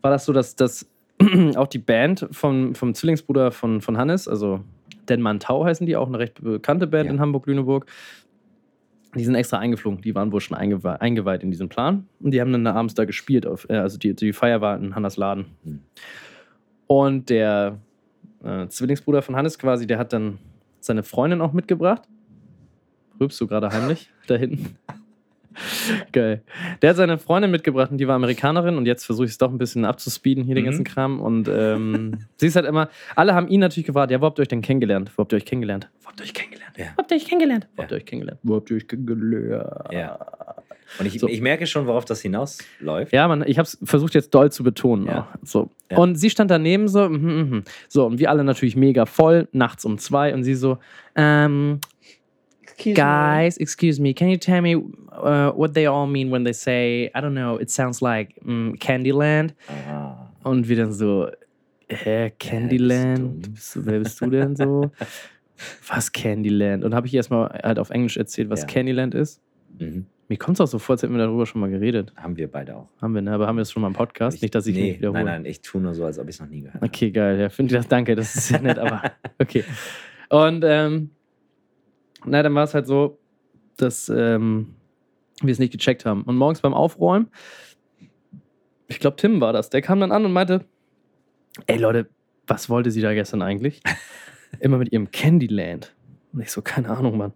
war 0.02 0.11
das 0.11 0.24
so, 0.24 0.33
dass, 0.33 0.56
dass 0.56 0.87
auch 1.56 1.66
die 1.66 1.78
Band 1.78 2.26
vom, 2.30 2.74
vom 2.74 2.94
Zwillingsbruder 2.94 3.52
von, 3.52 3.80
von 3.80 3.96
Hannes, 3.98 4.26
also 4.28 4.61
Den 5.09 5.20
Mantau 5.20 5.64
heißen 5.64 5.87
die, 5.87 5.96
auch 5.96 6.09
eine 6.09 6.18
recht 6.18 6.42
bekannte 6.42 6.87
Band 6.87 7.06
Ja. 7.06 7.12
in 7.12 7.20
Hamburg-Lüneburg. 7.20 7.87
Die 9.16 9.24
sind 9.24 9.35
extra 9.35 9.59
eingeflogen, 9.59 10.00
die 10.02 10.14
waren 10.14 10.30
wohl 10.30 10.40
schon 10.40 10.56
eingewe 10.56 11.00
eingeweiht 11.00 11.42
in 11.42 11.50
diesen 11.50 11.68
Plan. 11.68 12.06
Und 12.20 12.30
die 12.30 12.40
haben 12.40 12.52
dann 12.52 12.64
da 12.64 12.74
abends 12.74 12.94
da 12.94 13.04
gespielt. 13.04 13.44
Auf, 13.44 13.66
äh, 13.68 13.74
also 13.74 13.98
die, 13.98 14.14
die 14.14 14.33
Feier 14.33 14.61
war 14.61 14.76
in 14.76 14.94
Hannas 14.94 15.16
Laden. 15.16 15.46
Hm. 15.64 15.80
Und 16.87 17.28
der 17.28 17.78
äh, 18.44 18.68
Zwillingsbruder 18.68 19.22
von 19.22 19.35
Hannes 19.37 19.59
quasi, 19.59 19.87
der 19.87 19.98
hat 19.98 20.12
dann 20.12 20.38
seine 20.78 21.02
Freundin 21.02 21.40
auch 21.40 21.52
mitgebracht. 21.52 22.02
Rübst 23.20 23.40
du 23.40 23.46
gerade 23.46 23.68
heimlich 23.70 24.11
da 24.28 24.37
hinten? 24.37 24.76
Geil. 26.12 26.42
Der 26.82 26.90
hat 26.90 26.96
seine 26.96 27.18
Freundin 27.18 27.50
mitgebracht 27.50 27.90
und 27.90 27.98
die 27.98 28.06
war 28.08 28.14
Amerikanerin 28.14 28.76
und 28.76 28.86
jetzt 28.86 29.04
versuche 29.04 29.26
ich 29.26 29.32
es 29.32 29.38
doch 29.38 29.50
ein 29.50 29.58
bisschen 29.58 29.84
abzuspeeden 29.84 30.44
hier, 30.44 30.54
den 30.54 30.62
Mhm. 30.64 30.68
ganzen 30.68 30.84
Kram. 30.84 31.20
Und 31.20 31.48
ähm, 31.52 32.18
sie 32.36 32.46
ist 32.46 32.56
halt 32.56 32.66
immer, 32.66 32.88
alle 33.16 33.34
haben 33.34 33.48
ihn 33.48 33.60
natürlich 33.60 33.86
gefragt, 33.86 34.10
ja, 34.10 34.20
wo 34.20 34.26
habt 34.26 34.38
ihr 34.38 34.42
euch 34.42 34.48
denn 34.48 34.62
kennengelernt? 34.62 35.10
Wo 35.16 35.22
habt 35.22 35.32
ihr 35.32 35.36
euch 35.36 35.44
kennengelernt? 35.44 35.88
Wo 36.02 36.08
habt 36.08 36.20
ihr 36.20 36.24
euch 36.24 36.34
kennengelernt? 36.34 36.76
Ja. 36.78 36.86
Wo 36.94 36.98
habt 37.02 37.10
ihr 37.10 37.16
euch 37.16 37.26
kennengelernt? 37.26 37.68
Wo 37.76 37.82
habt 37.82 37.90
ihr 37.92 37.96
euch 37.96 38.06
kennengelernt? 38.06 38.40
Wo 38.42 38.54
habt 38.56 38.70
ihr 38.70 38.76
euch 38.76 38.86
kennengelernt? 38.88 39.92
Ja. 39.92 40.18
Und 40.98 41.06
ich, 41.06 41.20
So. 41.20 41.28
ich 41.28 41.40
merke 41.40 41.66
schon, 41.68 41.86
worauf 41.86 42.04
das 42.04 42.20
hinausläuft. 42.20 43.12
Ja, 43.12 43.28
man, 43.28 43.42
ich 43.46 43.58
habe 43.58 43.64
es 43.66 43.78
versucht 43.84 44.14
jetzt 44.14 44.34
doll 44.34 44.50
zu 44.50 44.64
betonen. 44.64 45.06
Ja. 45.06 45.20
Auch. 45.20 45.26
So. 45.44 45.70
Ja. 45.90 45.98
Und 45.98 46.16
sie 46.16 46.30
stand 46.30 46.50
daneben 46.50 46.88
so, 46.88 47.08
mhm, 47.08 47.50
mhm. 47.50 47.64
so, 47.88 48.06
und 48.06 48.18
wir 48.18 48.28
alle 48.30 48.42
natürlich 48.42 48.74
mega 48.76 49.06
voll, 49.06 49.46
nachts 49.52 49.84
um 49.84 49.98
zwei, 49.98 50.34
und 50.34 50.42
sie 50.42 50.54
so, 50.54 50.78
ähm, 51.14 51.78
guys, 52.85 53.57
excuse 53.59 54.01
me, 54.01 54.12
can 54.14 54.29
you 54.29 54.37
tell 54.37 54.61
me 54.62 54.75
uh, 54.77 55.51
what 55.53 55.75
they 55.75 55.87
all 55.87 56.07
mean 56.07 56.31
when 56.31 56.45
they 56.45 56.53
say, 56.53 57.11
I 57.14 57.21
don't 57.21 57.35
know, 57.35 57.57
it 57.61 57.71
sounds 57.71 58.01
like 58.03 58.35
mm, 58.45 58.79
Candyland? 58.79 59.55
Ah. 59.88 60.31
Und 60.43 60.69
wir 60.69 60.77
dann 60.77 60.93
so, 60.93 61.29
hä, 61.88 62.31
Candyland? 62.38 63.53
Bist 63.55 63.77
du, 63.77 63.87
wer 63.87 63.99
bist 64.01 64.21
du 64.21 64.31
denn 64.31 64.57
so? 64.57 64.90
Was 65.88 66.11
Candyland? 66.12 66.85
Und 66.85 66.95
habe 66.95 67.07
ich 67.07 67.14
erstmal 67.14 67.49
halt 67.62 67.79
auf 67.79 67.90
Englisch 67.90 68.16
erzählt, 68.16 68.49
was 68.49 68.61
Ja. 68.62 68.66
Candyland 68.66 69.14
ist. 69.14 69.43
Mhm. 69.79 70.07
Mir 70.29 70.38
kommt 70.38 70.57
es 70.57 70.61
auch 70.61 70.66
so 70.69 70.79
vor, 70.79 70.95
als 70.95 71.03
hätten 71.03 71.12
wir 71.12 71.19
darüber 71.19 71.45
schon 71.45 71.61
mal 71.61 71.69
geredet. 71.69 72.12
Haben 72.16 72.37
wir 72.37 72.49
beide 72.51 72.77
auch. 72.77 72.88
Haben 73.03 73.14
wir, 73.14 73.21
ne? 73.21 73.33
Aber 73.33 73.47
haben 73.47 73.57
wir 73.57 73.62
das 73.62 73.73
schon 73.73 73.83
mal 73.83 73.88
im 73.88 73.95
Podcast? 73.95 74.37
Ich- 74.37 74.43
Nicht, 74.43 74.55
dass 74.55 74.66
ich 74.66 74.75
nee, 74.77 74.83
mich 74.93 74.99
wiederhole. 75.01 75.25
Nein, 75.25 75.43
nein, 75.43 75.51
ich 75.51 75.61
tue 75.61 75.83
nur 75.83 75.93
so, 75.93 76.05
als 76.05 76.19
ob 76.19 76.29
ich 76.29 76.37
es 76.37 76.40
noch 76.40 76.49
nie 76.49 76.61
gehört 76.61 76.77
habe. 76.77 76.87
Okay, 76.87 77.11
geil. 77.11 77.38
Ja, 77.40 77.49
finde 77.51 77.75
ich 77.75 77.79
das, 77.79 77.88
danke, 77.88 78.14
das 78.14 78.35
ist 78.35 78.49
sehr 78.49 78.62
nett, 78.62 78.79
aber 78.79 79.03
okay. 79.38 79.64
Und 80.31 80.64
ähm, 80.64 81.11
na, 82.24 82.42
dann 82.42 82.54
war 82.54 82.64
es 82.64 82.74
halt 82.74 82.87
so, 82.87 83.18
dass 83.76 84.09
ähm, 84.09 84.74
wir 85.42 85.52
es 85.52 85.59
nicht 85.59 85.72
gecheckt 85.72 86.04
haben. 86.04 86.22
Und 86.22 86.37
morgens 86.37 86.61
beim 86.61 86.74
Aufräumen, 86.74 87.28
ich 88.88 88.98
glaube, 88.98 89.16
Tim 89.16 89.40
war 89.40 89.52
das, 89.52 89.70
der 89.70 89.83
kam 89.83 90.00
dann 90.00 90.12
an 90.12 90.24
und 90.24 90.33
meinte: 90.33 90.64
Ey 91.66 91.78
Leute, 91.78 92.09
was 92.46 92.68
wollte 92.68 92.90
sie 92.90 93.00
da 93.00 93.14
gestern 93.14 93.42
eigentlich? 93.42 93.80
Immer 94.61 94.78
mit 94.78 94.92
ihrem 94.92 95.11
Candyland. 95.11 95.94
Und 96.33 96.40
ich 96.40 96.50
so, 96.50 96.62
keine 96.62 96.90
Ahnung, 96.90 97.16
Mann. 97.16 97.33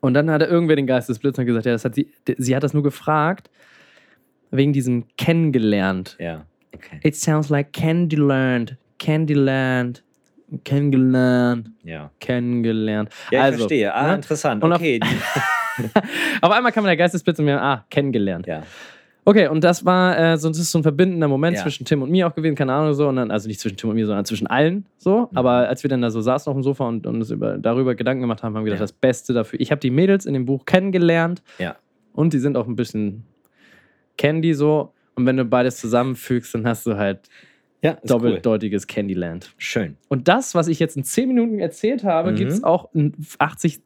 Und 0.00 0.14
dann 0.14 0.30
hat 0.30 0.42
er 0.42 0.48
irgendwer 0.48 0.76
den 0.76 0.86
Geistesblitz 0.86 1.38
und 1.38 1.46
gesagt: 1.46 1.66
Ja, 1.66 1.72
das 1.72 1.84
hat 1.84 1.94
sie, 1.94 2.10
sie 2.36 2.54
hat 2.54 2.62
das 2.62 2.74
nur 2.74 2.82
gefragt, 2.82 3.50
wegen 4.50 4.72
diesem 4.72 5.06
kennengelernt. 5.16 6.16
Ja, 6.18 6.46
okay. 6.74 7.00
It 7.02 7.16
sounds 7.16 7.48
like 7.48 7.72
Candyland. 7.72 8.76
Candyland. 8.98 10.02
Kennengelernt. 10.64 11.70
Ja, 11.82 12.10
Kennengelernt. 12.20 13.10
ja 13.30 13.38
ich 13.40 13.44
Also, 13.44 13.58
verstehe. 13.60 13.92
Ah, 13.94 14.08
ne? 14.08 14.14
interessant. 14.16 14.62
Und 14.62 14.72
auf- 14.72 14.78
Okay. 14.80 15.00
Auf 16.40 16.50
einmal 16.52 16.72
kam 16.72 16.84
der 16.84 16.96
Geistesblitz 16.96 17.38
und 17.38 17.44
mir, 17.44 17.60
ah, 17.60 17.84
kennengelernt. 17.90 18.46
ja. 18.46 18.62
Okay, 19.26 19.48
und 19.48 19.64
das 19.64 19.84
war 19.84 20.16
äh, 20.16 20.38
so, 20.38 20.48
das 20.48 20.58
ist 20.58 20.70
so 20.70 20.78
ein 20.78 20.82
verbindender 20.84 21.26
Moment 21.26 21.56
Ja. 21.56 21.62
zwischen 21.64 21.84
Tim 21.84 22.00
und 22.00 22.10
mir 22.12 22.28
auch 22.28 22.34
gewesen, 22.34 22.54
keine 22.54 22.72
Ahnung 22.72 22.94
so. 22.94 23.08
Und 23.08 23.16
dann, 23.16 23.30
also 23.32 23.48
nicht 23.48 23.58
zwischen 23.58 23.76
Tim 23.76 23.90
und 23.90 23.96
mir, 23.96 24.06
sondern 24.06 24.24
zwischen 24.24 24.46
allen 24.46 24.86
so. 24.98 25.28
Mhm. 25.32 25.36
Aber 25.36 25.50
als 25.68 25.82
wir 25.82 25.90
dann 25.90 26.00
da 26.00 26.10
so 26.10 26.20
saßen 26.20 26.48
auf 26.48 26.56
dem 26.56 26.62
Sofa 26.62 26.86
und, 26.86 27.06
und 27.08 27.16
uns 27.16 27.30
über, 27.32 27.58
darüber 27.58 27.96
Gedanken 27.96 28.20
gemacht 28.22 28.42
haben, 28.44 28.54
haben 28.54 28.62
wir 28.64 28.66
gedacht, 28.70 28.78
Ja. 28.80 28.84
das 28.84 28.92
Beste 28.92 29.32
dafür. 29.34 29.60
Ich 29.60 29.72
habe 29.72 29.80
die 29.80 29.90
Mädels 29.90 30.26
in 30.26 30.32
dem 30.32 30.46
Buch 30.46 30.64
kennengelernt. 30.64 31.42
Ja. 31.58 31.74
Und 32.12 32.32
die 32.34 32.38
sind 32.38 32.56
auch 32.56 32.68
ein 32.68 32.76
bisschen 32.76 33.24
Candy 34.16 34.54
so. 34.54 34.92
Und 35.16 35.26
wenn 35.26 35.36
du 35.36 35.44
beides 35.44 35.76
zusammenfügst, 35.78 36.54
dann 36.54 36.66
hast 36.66 36.86
du 36.86 36.96
halt 36.96 37.28
Ja, 37.86 37.92
ist 37.92 38.02
cool. 38.04 38.08
doppeldeutiges 38.20 38.86
Candyland. 38.86 39.54
Schön. 39.58 39.96
Und 40.08 40.28
das, 40.28 40.54
was 40.54 40.68
ich 40.68 40.78
jetzt 40.78 40.96
in 40.96 41.04
10 41.04 41.28
Minuten 41.28 41.58
erzählt 41.58 42.04
habe, 42.04 42.32
Mhm. 42.32 42.36
gibt 42.36 42.52
es 42.52 42.62
auch 42.64 42.92
in 42.94 43.14
80 43.38 43.80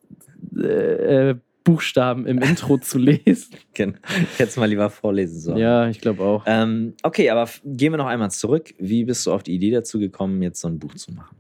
äh, 0.57 1.31
äh, 1.31 1.35
Buchstaben 1.65 2.27
im 2.27 2.39
Intro 2.39 2.79
zu 2.79 2.99
lesen. 3.27 3.55
Genau. 3.75 3.97
Ich 4.33 4.39
hätte 4.39 4.49
es 4.51 4.57
mal 4.57 4.65
lieber 4.67 4.89
vorlesen 4.91 5.39
sollen. 5.41 5.59
Ja, 5.59 5.89
ich 5.89 6.01
glaube 6.01 6.23
auch. 6.25 6.43
Ähm, 6.47 6.95
okay, 7.03 7.29
aber 7.31 7.49
gehen 7.65 7.93
wir 7.93 7.99
noch 7.99 8.07
einmal 8.07 8.31
zurück. 8.31 8.73
Wie 8.79 9.05
bist 9.05 9.27
du 9.27 9.33
auf 9.33 9.43
die 9.43 9.55
Idee 9.55 9.71
dazu 9.71 9.99
gekommen, 9.99 10.43
jetzt 10.43 10.61
so 10.61 10.69
ein 10.69 10.79
Buch 10.79 10.95
zu 10.95 11.13
machen? 11.13 11.37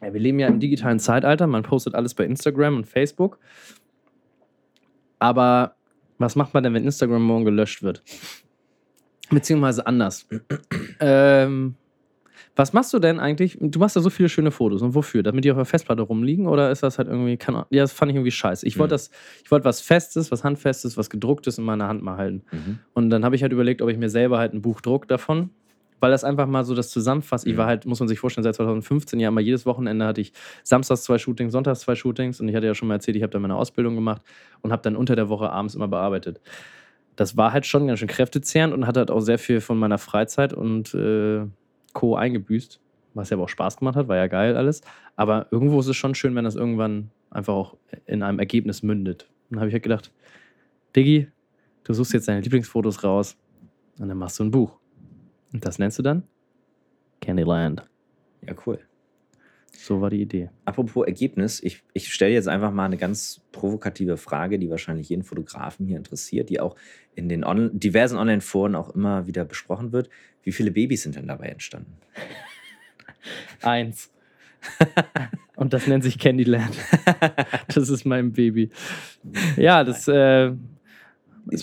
Ja, 0.00 0.12
wir 0.12 0.20
leben 0.20 0.38
ja 0.38 0.46
im 0.48 0.60
digitalen 0.60 0.98
Zeitalter. 1.00 1.46
Man 1.46 1.62
postet 1.64 1.94
alles 1.94 2.14
bei 2.14 2.24
Instagram 2.24 2.76
und 2.76 2.86
Facebook. 2.86 3.38
Aber 5.18 5.74
was 6.18 6.36
macht 6.36 6.54
man 6.54 6.62
denn, 6.62 6.74
wenn 6.74 6.84
Instagram 6.84 7.22
morgen 7.22 7.44
gelöscht 7.44 7.82
wird? 7.82 8.02
Beziehungsweise 9.32 9.86
anders. 9.86 10.26
ähm, 11.00 11.74
was 12.54 12.72
machst 12.74 12.92
du 12.92 12.98
denn 12.98 13.18
eigentlich? 13.18 13.56
Du 13.60 13.78
machst 13.78 13.96
ja 13.96 14.02
so 14.02 14.10
viele 14.10 14.28
schöne 14.28 14.50
Fotos. 14.50 14.82
Und 14.82 14.94
wofür? 14.94 15.22
Damit 15.22 15.44
die 15.44 15.50
auf 15.50 15.56
der 15.56 15.64
Festplatte 15.64 16.02
rumliegen? 16.02 16.46
Oder 16.46 16.70
ist 16.70 16.82
das 16.82 16.98
halt 16.98 17.08
irgendwie. 17.08 17.38
Ahnung. 17.46 17.64
Ja, 17.70 17.82
das 17.82 17.92
fand 17.92 18.10
ich 18.10 18.16
irgendwie 18.16 18.30
scheiße. 18.30 18.66
Ich 18.66 18.78
wollte 18.78 18.94
Mhm. 18.96 19.50
wollte 19.50 19.64
was 19.64 19.80
Festes, 19.80 20.30
was 20.30 20.44
Handfestes, 20.44 20.96
was 20.98 21.08
Gedrucktes 21.08 21.56
in 21.56 21.64
meiner 21.64 21.88
Hand 21.88 22.02
mal 22.02 22.18
halten. 22.18 22.42
Mhm. 22.52 22.78
Und 22.92 23.08
dann 23.10 23.24
habe 23.24 23.36
ich 23.36 23.42
halt 23.42 23.52
überlegt, 23.52 23.80
ob 23.80 23.88
ich 23.88 23.96
mir 23.96 24.10
selber 24.10 24.38
halt 24.38 24.52
ein 24.52 24.60
Buch 24.60 24.80
druck 24.82 25.08
davon. 25.08 25.50
Weil 26.00 26.10
das 26.10 26.24
einfach 26.24 26.48
mal 26.48 26.64
so 26.64 26.74
das 26.74 26.90
zusammenfasst. 26.90 27.46
Ich 27.46 27.54
Mhm. 27.54 27.58
war 27.58 27.66
halt, 27.68 27.86
muss 27.86 28.00
man 28.00 28.08
sich 28.08 28.18
vorstellen, 28.18 28.42
seit 28.42 28.56
2015 28.56 29.20
ja 29.20 29.28
immer 29.28 29.40
jedes 29.40 29.64
Wochenende 29.66 30.04
hatte 30.04 30.20
ich 30.20 30.32
samstags 30.64 31.04
zwei 31.04 31.16
Shootings, 31.16 31.52
sonntags 31.52 31.78
zwei 31.80 31.94
Shootings. 31.94 32.40
Und 32.40 32.48
ich 32.48 32.56
hatte 32.56 32.66
ja 32.66 32.74
schon 32.74 32.88
mal 32.88 32.94
erzählt, 32.94 33.16
ich 33.16 33.22
habe 33.22 33.30
dann 33.30 33.40
meine 33.40 33.54
Ausbildung 33.54 33.94
gemacht 33.94 34.20
und 34.62 34.72
habe 34.72 34.82
dann 34.82 34.96
unter 34.96 35.14
der 35.16 35.28
Woche 35.28 35.48
abends 35.50 35.74
immer 35.76 35.86
bearbeitet. 35.88 36.40
Das 37.16 37.36
war 37.36 37.52
halt 37.52 37.66
schon 37.66 37.86
ganz 37.86 37.98
schön 37.98 38.08
kräftezehrend 38.08 38.72
und 38.72 38.86
hat 38.86 38.96
halt 38.96 39.10
auch 39.10 39.20
sehr 39.20 39.38
viel 39.38 39.60
von 39.60 39.78
meiner 39.78 39.98
Freizeit 39.98 40.52
und 40.52 40.94
äh, 40.94 41.46
Co. 41.92 42.16
eingebüßt. 42.16 42.80
Was 43.14 43.28
ja 43.28 43.36
aber 43.36 43.44
auch 43.44 43.48
Spaß 43.48 43.76
gemacht 43.76 43.96
hat, 43.96 44.08
war 44.08 44.16
ja 44.16 44.26
geil 44.26 44.56
alles. 44.56 44.80
Aber 45.16 45.46
irgendwo 45.50 45.80
ist 45.80 45.86
es 45.88 45.96
schon 45.96 46.14
schön, 46.14 46.34
wenn 46.34 46.44
das 46.44 46.54
irgendwann 46.54 47.10
einfach 47.30 47.52
auch 47.52 47.76
in 48.06 48.22
einem 48.22 48.38
Ergebnis 48.38 48.82
mündet. 48.82 49.28
Und 49.50 49.56
dann 49.56 49.60
habe 49.60 49.68
ich 49.68 49.74
halt 49.74 49.82
gedacht, 49.82 50.10
Diggi, 50.96 51.28
du 51.84 51.92
suchst 51.92 52.14
jetzt 52.14 52.28
deine 52.28 52.40
Lieblingsfotos 52.40 53.04
raus 53.04 53.36
und 53.98 54.08
dann 54.08 54.16
machst 54.16 54.38
du 54.38 54.44
ein 54.44 54.50
Buch. 54.50 54.78
Und 55.52 55.66
das 55.66 55.78
nennst 55.78 55.98
du 55.98 56.02
dann 56.02 56.22
Candyland. 57.20 57.82
Ja, 58.46 58.54
cool. 58.66 58.80
So 59.76 60.00
war 60.00 60.10
die 60.10 60.20
Idee. 60.20 60.50
Apropos 60.64 61.06
Ergebnis, 61.06 61.62
ich, 61.62 61.82
ich 61.92 62.12
stelle 62.12 62.32
jetzt 62.34 62.48
einfach 62.48 62.72
mal 62.72 62.84
eine 62.84 62.98
ganz 62.98 63.40
provokative 63.52 64.16
Frage, 64.16 64.58
die 64.58 64.70
wahrscheinlich 64.70 65.08
jeden 65.08 65.24
Fotografen 65.24 65.86
hier 65.86 65.96
interessiert, 65.96 66.50
die 66.50 66.60
auch 66.60 66.76
in 67.14 67.28
den 67.28 67.44
on 67.44 67.78
diversen 67.78 68.18
Online-Foren 68.18 68.74
auch 68.74 68.90
immer 68.94 69.26
wieder 69.26 69.44
besprochen 69.44 69.92
wird. 69.92 70.08
Wie 70.42 70.52
viele 70.52 70.70
Babys 70.70 71.02
sind 71.02 71.16
denn 71.16 71.26
dabei 71.26 71.46
entstanden? 71.46 71.96
Eins. 73.62 74.10
Und 75.56 75.72
das 75.72 75.86
nennt 75.86 76.04
sich 76.04 76.18
Candyland. 76.18 76.76
Das 77.74 77.88
ist 77.88 78.04
mein 78.04 78.32
Baby. 78.32 78.70
Ja, 79.56 79.84
das. 79.84 80.06
Äh, 80.06 80.52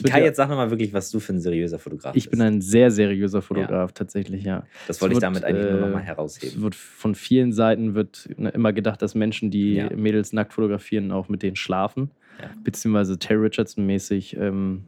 Kai, 0.04 0.20
ja, 0.20 0.26
jetzt 0.26 0.38
sag 0.38 0.50
nochmal 0.50 0.70
wirklich, 0.72 0.94
was 0.94 1.10
du 1.12 1.20
für 1.20 1.34
ein 1.34 1.40
seriöser 1.40 1.80
Fotograf 1.80 2.16
ich 2.16 2.30
bin 2.30 2.40
bist. 2.40 2.42
ein 2.48 2.62
sehr 2.62 2.92
seriöser 2.92 3.42
Fotograf, 3.42 3.94
tatsächlich, 3.94 4.44
ja. 4.44 4.66
Das 4.88 5.02
wollte 5.02 5.14
ich 5.14 5.18
es 5.18 5.24
wird, 5.24 5.36
damit 5.36 5.44
eigentlich 5.46 5.70
nur 5.72 5.78
äh, 5.80 5.82
nochmal 5.82 6.02
Es 6.02 6.08
herausheben. 6.08 6.62
wird 6.62 6.76
von 6.76 7.16
vielen 7.16 7.54
Seiten 7.54 7.96
wird 7.96 8.30
ne, 8.38 8.50
immer 8.50 8.74
gedacht, 8.74 9.02
dass 9.02 9.16
Menschen, 9.16 9.52
die 9.52 9.76
Ja. 9.76 9.90
Mädels 9.96 10.34
nackt 10.34 10.54
fotografieren, 10.54 11.12
auch 11.12 11.30
mit 11.30 11.44
denen 11.44 11.56
schlafen. 11.56 12.12
Ja. 12.42 12.50
Beziehungsweise 12.64 13.18
Terry 13.20 13.42
Richardson 13.48 13.86
mäßig. 13.86 14.36
Ähm 14.38 14.84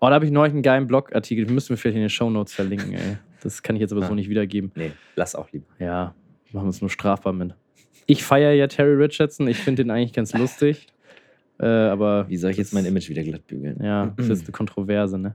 oh, 0.00 0.06
da 0.08 0.14
habe 0.14 0.24
ich 0.24 0.30
neulich 0.30 0.54
einen 0.54 0.62
geilen 0.62 0.86
Blogartikel, 0.86 1.44
den 1.44 1.54
müssen 1.54 1.70
wir 1.70 1.76
vielleicht 1.76 1.96
in 1.96 2.02
den 2.02 2.10
Shownotes 2.10 2.54
verlinken, 2.54 2.94
ey. 2.94 3.18
Das 3.42 3.62
kann 3.62 3.76
ich 3.76 3.80
jetzt 3.80 3.92
aber 3.92 4.00
Ja. 4.02 4.08
so 4.08 4.14
nicht 4.14 4.30
wiedergeben. 4.30 4.72
Nee, 4.74 4.92
lass 5.14 5.34
auch 5.34 5.52
lieber. 5.52 5.66
Ja, 5.78 6.14
machen 6.52 6.64
wir 6.64 6.68
uns 6.68 6.80
nur 6.80 6.90
strafbar 6.90 7.32
mit. 7.34 7.54
Ich 8.06 8.24
feiere 8.24 8.52
ja 8.52 8.66
Terry 8.66 8.94
Richardson, 8.94 9.46
ich 9.48 9.58
finde 9.58 9.82
den 9.84 9.90
eigentlich 9.90 10.12
ganz 10.12 10.32
lustig. 10.32 10.86
Äh, 11.58 11.66
aber 11.66 12.28
Wie 12.28 12.36
soll 12.36 12.50
ich 12.50 12.56
jetzt 12.58 12.74
mein 12.74 12.84
Image 12.84 13.08
wieder 13.08 13.22
glatt 13.22 13.46
bügeln? 13.46 13.78
Ja, 13.82 14.12
das 14.16 14.28
ist 14.28 14.42
eine 14.44 14.52
Kontroverse, 14.52 15.18
ne? 15.18 15.34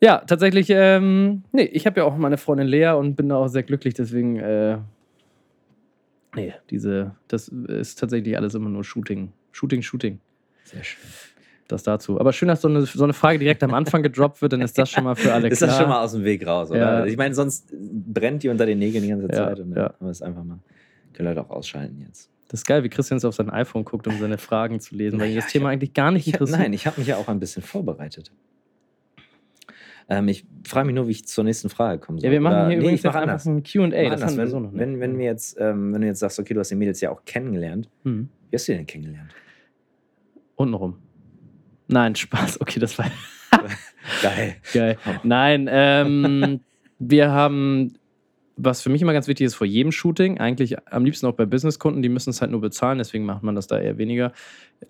Ja, 0.00 0.18
tatsächlich, 0.18 0.68
ähm, 0.70 1.42
nee, 1.52 1.64
ich 1.64 1.86
habe 1.86 2.00
ja 2.00 2.06
auch 2.06 2.16
meine 2.16 2.36
Freundin 2.36 2.68
Lea 2.68 2.90
und 2.90 3.16
bin 3.16 3.28
da 3.28 3.36
auch 3.36 3.48
sehr 3.48 3.64
glücklich, 3.64 3.94
deswegen, 3.94 4.36
äh, 4.36 4.78
nee, 6.36 6.54
diese, 6.70 7.16
das 7.26 7.48
ist 7.48 7.98
tatsächlich 7.98 8.36
alles 8.36 8.54
immer 8.54 8.70
nur 8.70 8.84
Shooting. 8.84 9.32
Shooting, 9.52 9.82
Shooting. 9.82 10.20
Sehr 10.64 10.84
schön. 10.84 11.02
Das 11.66 11.82
dazu. 11.82 12.18
Aber 12.18 12.32
schön, 12.32 12.48
dass 12.48 12.62
so 12.62 12.68
eine, 12.68 12.82
so 12.86 13.04
eine 13.04 13.12
Frage 13.12 13.38
direkt 13.38 13.62
am 13.62 13.74
Anfang 13.74 14.02
gedroppt 14.02 14.40
wird, 14.40 14.54
dann 14.54 14.62
ist 14.62 14.78
das 14.78 14.90
schon 14.90 15.04
mal 15.04 15.14
für 15.16 15.34
alle 15.34 15.48
Ist 15.50 15.58
klar. 15.58 15.68
das 15.68 15.78
schon 15.78 15.88
mal 15.88 16.02
aus 16.02 16.12
dem 16.12 16.24
Weg 16.24 16.46
raus, 16.46 16.70
oder? 16.70 17.00
Ja. 17.00 17.04
Ich 17.04 17.16
meine, 17.18 17.34
sonst 17.34 17.70
brennt 17.72 18.42
die 18.42 18.48
unter 18.48 18.64
den 18.64 18.78
Nägeln 18.78 19.02
die 19.04 19.10
ganze 19.10 19.26
Ja, 19.26 19.32
Zeit 19.34 19.60
und 19.60 19.72
dann 19.72 19.92
ja. 20.00 20.08
es 20.08 20.22
einfach 20.22 20.44
mal. 20.44 20.60
Können 21.12 21.28
Leute 21.28 21.42
auch 21.42 21.50
ausschalten 21.50 22.00
jetzt. 22.06 22.30
Das 22.48 22.60
ist 22.60 22.66
geil, 22.66 22.82
wie 22.82 22.88
Christian 22.88 23.20
so 23.20 23.28
auf 23.28 23.34
sein 23.34 23.50
iPhone 23.50 23.84
guckt, 23.84 24.06
um 24.06 24.18
seine 24.18 24.38
Fragen 24.38 24.80
zu 24.80 24.94
lesen, 24.96 25.20
weil 25.20 25.28
Naja, 25.28 25.40
das 25.42 25.52
Thema 25.52 25.68
ich 25.68 25.74
eigentlich 25.74 25.92
gar 25.94 26.10
nicht 26.10 26.26
Ich, 26.26 26.32
interessiert. 26.32 26.58
nein, 26.60 26.72
ich 26.72 26.86
habe 26.86 26.98
mich 26.98 27.08
ja 27.08 27.16
auch 27.18 27.28
ein 27.28 27.38
bisschen 27.40 27.62
vorbereitet. 27.62 28.32
Ähm, 30.08 30.26
ich 30.28 30.46
frage 30.66 30.86
mich 30.86 30.94
nur, 30.94 31.06
wie 31.06 31.10
ich 31.12 31.26
zur 31.28 31.44
nächsten 31.44 31.68
Frage 31.68 32.00
kommen 32.00 32.18
soll. 32.18 32.26
Ja, 32.28 32.32
wir 32.32 32.40
machen 32.40 32.54
Oder- 32.54 32.68
hier 32.68 32.76
nee, 32.78 32.82
übrigens 32.82 33.00
ich 33.00 33.04
mach 33.04 33.14
jetzt 33.20 33.28
einfach 33.28 33.46
ein 33.46 33.62
Q&A. 33.62 33.88
Das 34.10 34.22
anders. 34.22 34.36
wenn, 34.38 34.48
so 34.48 34.60
noch 34.60 34.70
nicht. 34.70 34.80
wenn, 34.80 35.00
wenn, 35.00 35.18
wir 35.18 35.26
jetzt, 35.26 35.58
ähm, 35.60 35.92
wenn 35.92 36.00
du 36.00 36.06
jetzt 36.06 36.20
sagst, 36.20 36.38
okay, 36.40 36.54
du 36.54 36.60
hast 36.60 36.70
die 36.70 36.76
Mädels 36.76 37.00
ja 37.02 37.10
auch 37.10 37.22
kennengelernt, 37.26 37.90
Hm. 38.04 38.30
wie 38.50 38.56
hast 38.56 38.66
du 38.68 38.72
die 38.72 38.78
denn 38.78 38.86
kennengelernt? 38.86 39.30
Untenrum. 40.56 40.96
Nein, 41.88 42.14
Spaß. 42.14 42.58
Okay, 42.62 42.80
das 42.80 42.98
war 42.98 43.06
Geil. 44.22 44.56
geil. 44.72 44.96
Nein, 45.24 45.68
ähm, 45.70 46.60
wir 46.98 47.30
haben, 47.30 47.92
was 48.60 48.82
für 48.82 48.90
mich 48.90 49.00
immer 49.02 49.12
ganz 49.12 49.28
wichtig 49.28 49.46
ist, 49.46 49.54
vor 49.54 49.66
jedem 49.66 49.92
Shooting, 49.92 50.38
eigentlich 50.38 50.76
am 50.92 51.04
liebsten 51.04 51.26
auch 51.26 51.34
bei 51.34 51.46
Businesskunden, 51.46 52.02
die 52.02 52.08
müssen 52.08 52.30
es 52.30 52.40
halt 52.40 52.50
nur 52.50 52.60
bezahlen, 52.60 52.98
deswegen 52.98 53.24
macht 53.24 53.42
man 53.44 53.54
das 53.54 53.68
da 53.68 53.78
eher 53.78 53.98
weniger. 53.98 54.32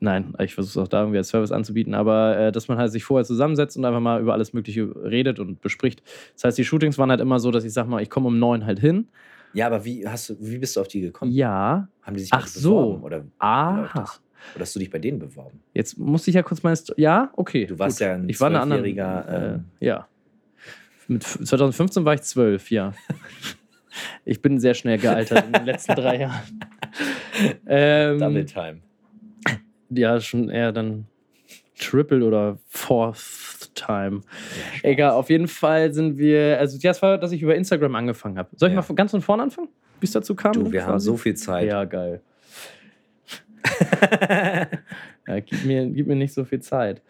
Nein, 0.00 0.34
ich 0.40 0.54
versuche 0.54 0.70
es 0.80 0.84
auch 0.86 0.88
da 0.88 1.00
irgendwie 1.00 1.18
als 1.18 1.28
Service 1.28 1.52
anzubieten, 1.52 1.94
aber 1.94 2.38
äh, 2.38 2.52
dass 2.52 2.68
man 2.68 2.78
halt 2.78 2.92
sich 2.92 3.04
vorher 3.04 3.24
zusammensetzt 3.26 3.76
und 3.76 3.84
einfach 3.84 4.00
mal 4.00 4.20
über 4.22 4.32
alles 4.32 4.52
Mögliche 4.54 4.88
redet 5.04 5.38
und 5.38 5.60
bespricht. 5.60 6.02
Das 6.34 6.44
heißt, 6.44 6.58
die 6.58 6.64
Shootings 6.64 6.96
waren 6.98 7.10
halt 7.10 7.20
immer 7.20 7.38
so, 7.40 7.50
dass 7.50 7.64
ich 7.64 7.72
sag 7.74 7.86
mal, 7.88 8.00
ich 8.02 8.08
komme 8.10 8.28
um 8.28 8.38
neun 8.38 8.64
halt 8.64 8.78
hin. 8.80 9.08
Ja, 9.54 9.66
aber 9.66 9.84
wie, 9.84 10.06
hast 10.06 10.30
du, 10.30 10.36
wie 10.40 10.58
bist 10.58 10.76
du 10.76 10.80
auf 10.80 10.88
die 10.88 11.00
gekommen? 11.00 11.30
Ja. 11.32 11.88
Haben 12.02 12.14
die 12.16 12.20
sich 12.22 12.32
Ach 12.32 12.46
so. 12.46 12.70
beworben? 12.74 13.02
Oder, 13.02 13.24
Aha. 13.38 14.06
oder 14.54 14.60
hast 14.62 14.74
du 14.74 14.78
dich 14.78 14.90
bei 14.90 14.98
denen 14.98 15.18
beworben? 15.18 15.60
Jetzt 15.74 15.98
muss 15.98 16.26
ich 16.28 16.34
ja 16.34 16.42
kurz 16.42 16.62
meine 16.62 16.76
Sto 16.76 16.94
Ja, 16.96 17.30
okay. 17.34 17.66
Du 17.66 17.78
warst 17.78 17.98
gut. 17.98 18.06
ja 18.06 18.14
ein 18.14 18.28
ich 18.28 18.38
war 18.40 18.48
eine 18.48 18.60
andere, 18.60 18.80
zwölfjähriger, 18.80 19.54
ähm, 19.54 19.64
äh, 19.80 19.86
Ja. 19.86 20.08
Mit 21.10 21.24
f- 21.24 21.38
2015 21.42 22.04
war 22.04 22.12
ich 22.12 22.20
zwölf, 22.20 22.70
ja. 22.70 22.92
ich 24.24 24.40
bin 24.42 24.58
sehr 24.60 24.74
schnell 24.74 24.98
gealtert 24.98 25.46
in 25.46 25.52
den 25.52 25.64
letzten 25.66 25.94
drei 25.94 26.16
Jahren. 26.20 26.60
Ähm, 27.66 28.18
Double 28.18 28.44
Time. 28.44 28.78
ja, 29.90 30.20
schon 30.20 30.48
eher 30.50 30.72
dann 30.72 31.06
Triple 31.78 32.24
oder 32.24 32.58
Fourth 32.68 33.70
Time. 33.74 34.22
Egal, 34.82 35.12
auf 35.12 35.30
jeden 35.30 35.46
Fall 35.48 35.92
sind 35.92 36.18
wir. 36.18 36.58
Also, 36.58 36.78
das 36.82 37.00
war, 37.02 37.18
dass 37.18 37.30
ich 37.32 37.42
über 37.42 37.54
Instagram 37.54 37.94
angefangen 37.94 38.36
habe. 38.38 38.48
Soll 38.56 38.70
ich 38.70 38.74
Ja. 38.74 38.84
mal 38.86 38.94
ganz 38.94 39.12
von 39.12 39.20
vorne 39.22 39.44
anfangen? 39.44 39.68
Wie 40.00 40.06
es 40.06 40.12
dazu 40.12 40.34
kam? 40.34 40.52
Du, 40.52 40.72
wir 40.72 40.82
haben 40.82 40.92
quasi? 40.92 41.06
so 41.06 41.16
viel 41.16 41.34
Zeit. 41.34 41.68
Ja, 41.68 41.84
geil. 41.84 42.20
Ja, 45.28 45.40
gib, 45.40 45.64
mir, 45.66 45.86
gib 45.86 46.06
mir 46.06 46.16
nicht 46.16 46.32
so 46.32 46.44
viel 46.44 46.60
Zeit. 46.60 47.02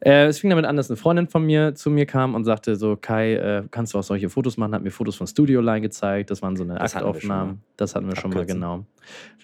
Äh, 0.00 0.26
es 0.26 0.38
fing 0.38 0.48
damit 0.48 0.64
an, 0.64 0.76
dass 0.76 0.88
eine 0.90 0.96
Freundin 0.96 1.28
von 1.28 1.44
mir 1.44 1.74
zu 1.74 1.90
mir 1.90 2.06
kam 2.06 2.34
und 2.34 2.44
sagte 2.44 2.76
so, 2.76 2.96
Kai, 2.96 3.34
äh, 3.34 3.64
kannst 3.70 3.92
du 3.92 3.98
auch 3.98 4.02
solche 4.02 4.30
Fotos 4.30 4.56
machen? 4.56 4.74
Hat 4.74 4.82
mir 4.82 4.90
Fotos 4.90 5.16
von 5.16 5.26
Studio 5.26 5.60
Line 5.60 5.82
gezeigt. 5.82 6.30
Das 6.30 6.40
waren 6.40 6.56
so 6.56 6.64
eine 6.64 6.76
Das 6.76 6.94
hatten 6.94 7.06
Aktaufnahmen. 7.06 7.52
mal. 7.54 7.58
Das 7.76 7.94
hatten 7.94 8.08
wir 8.08 8.16
schon 8.16 8.30
mal, 8.30 8.40
Abkürzen. 8.40 8.60
genau. 8.60 8.86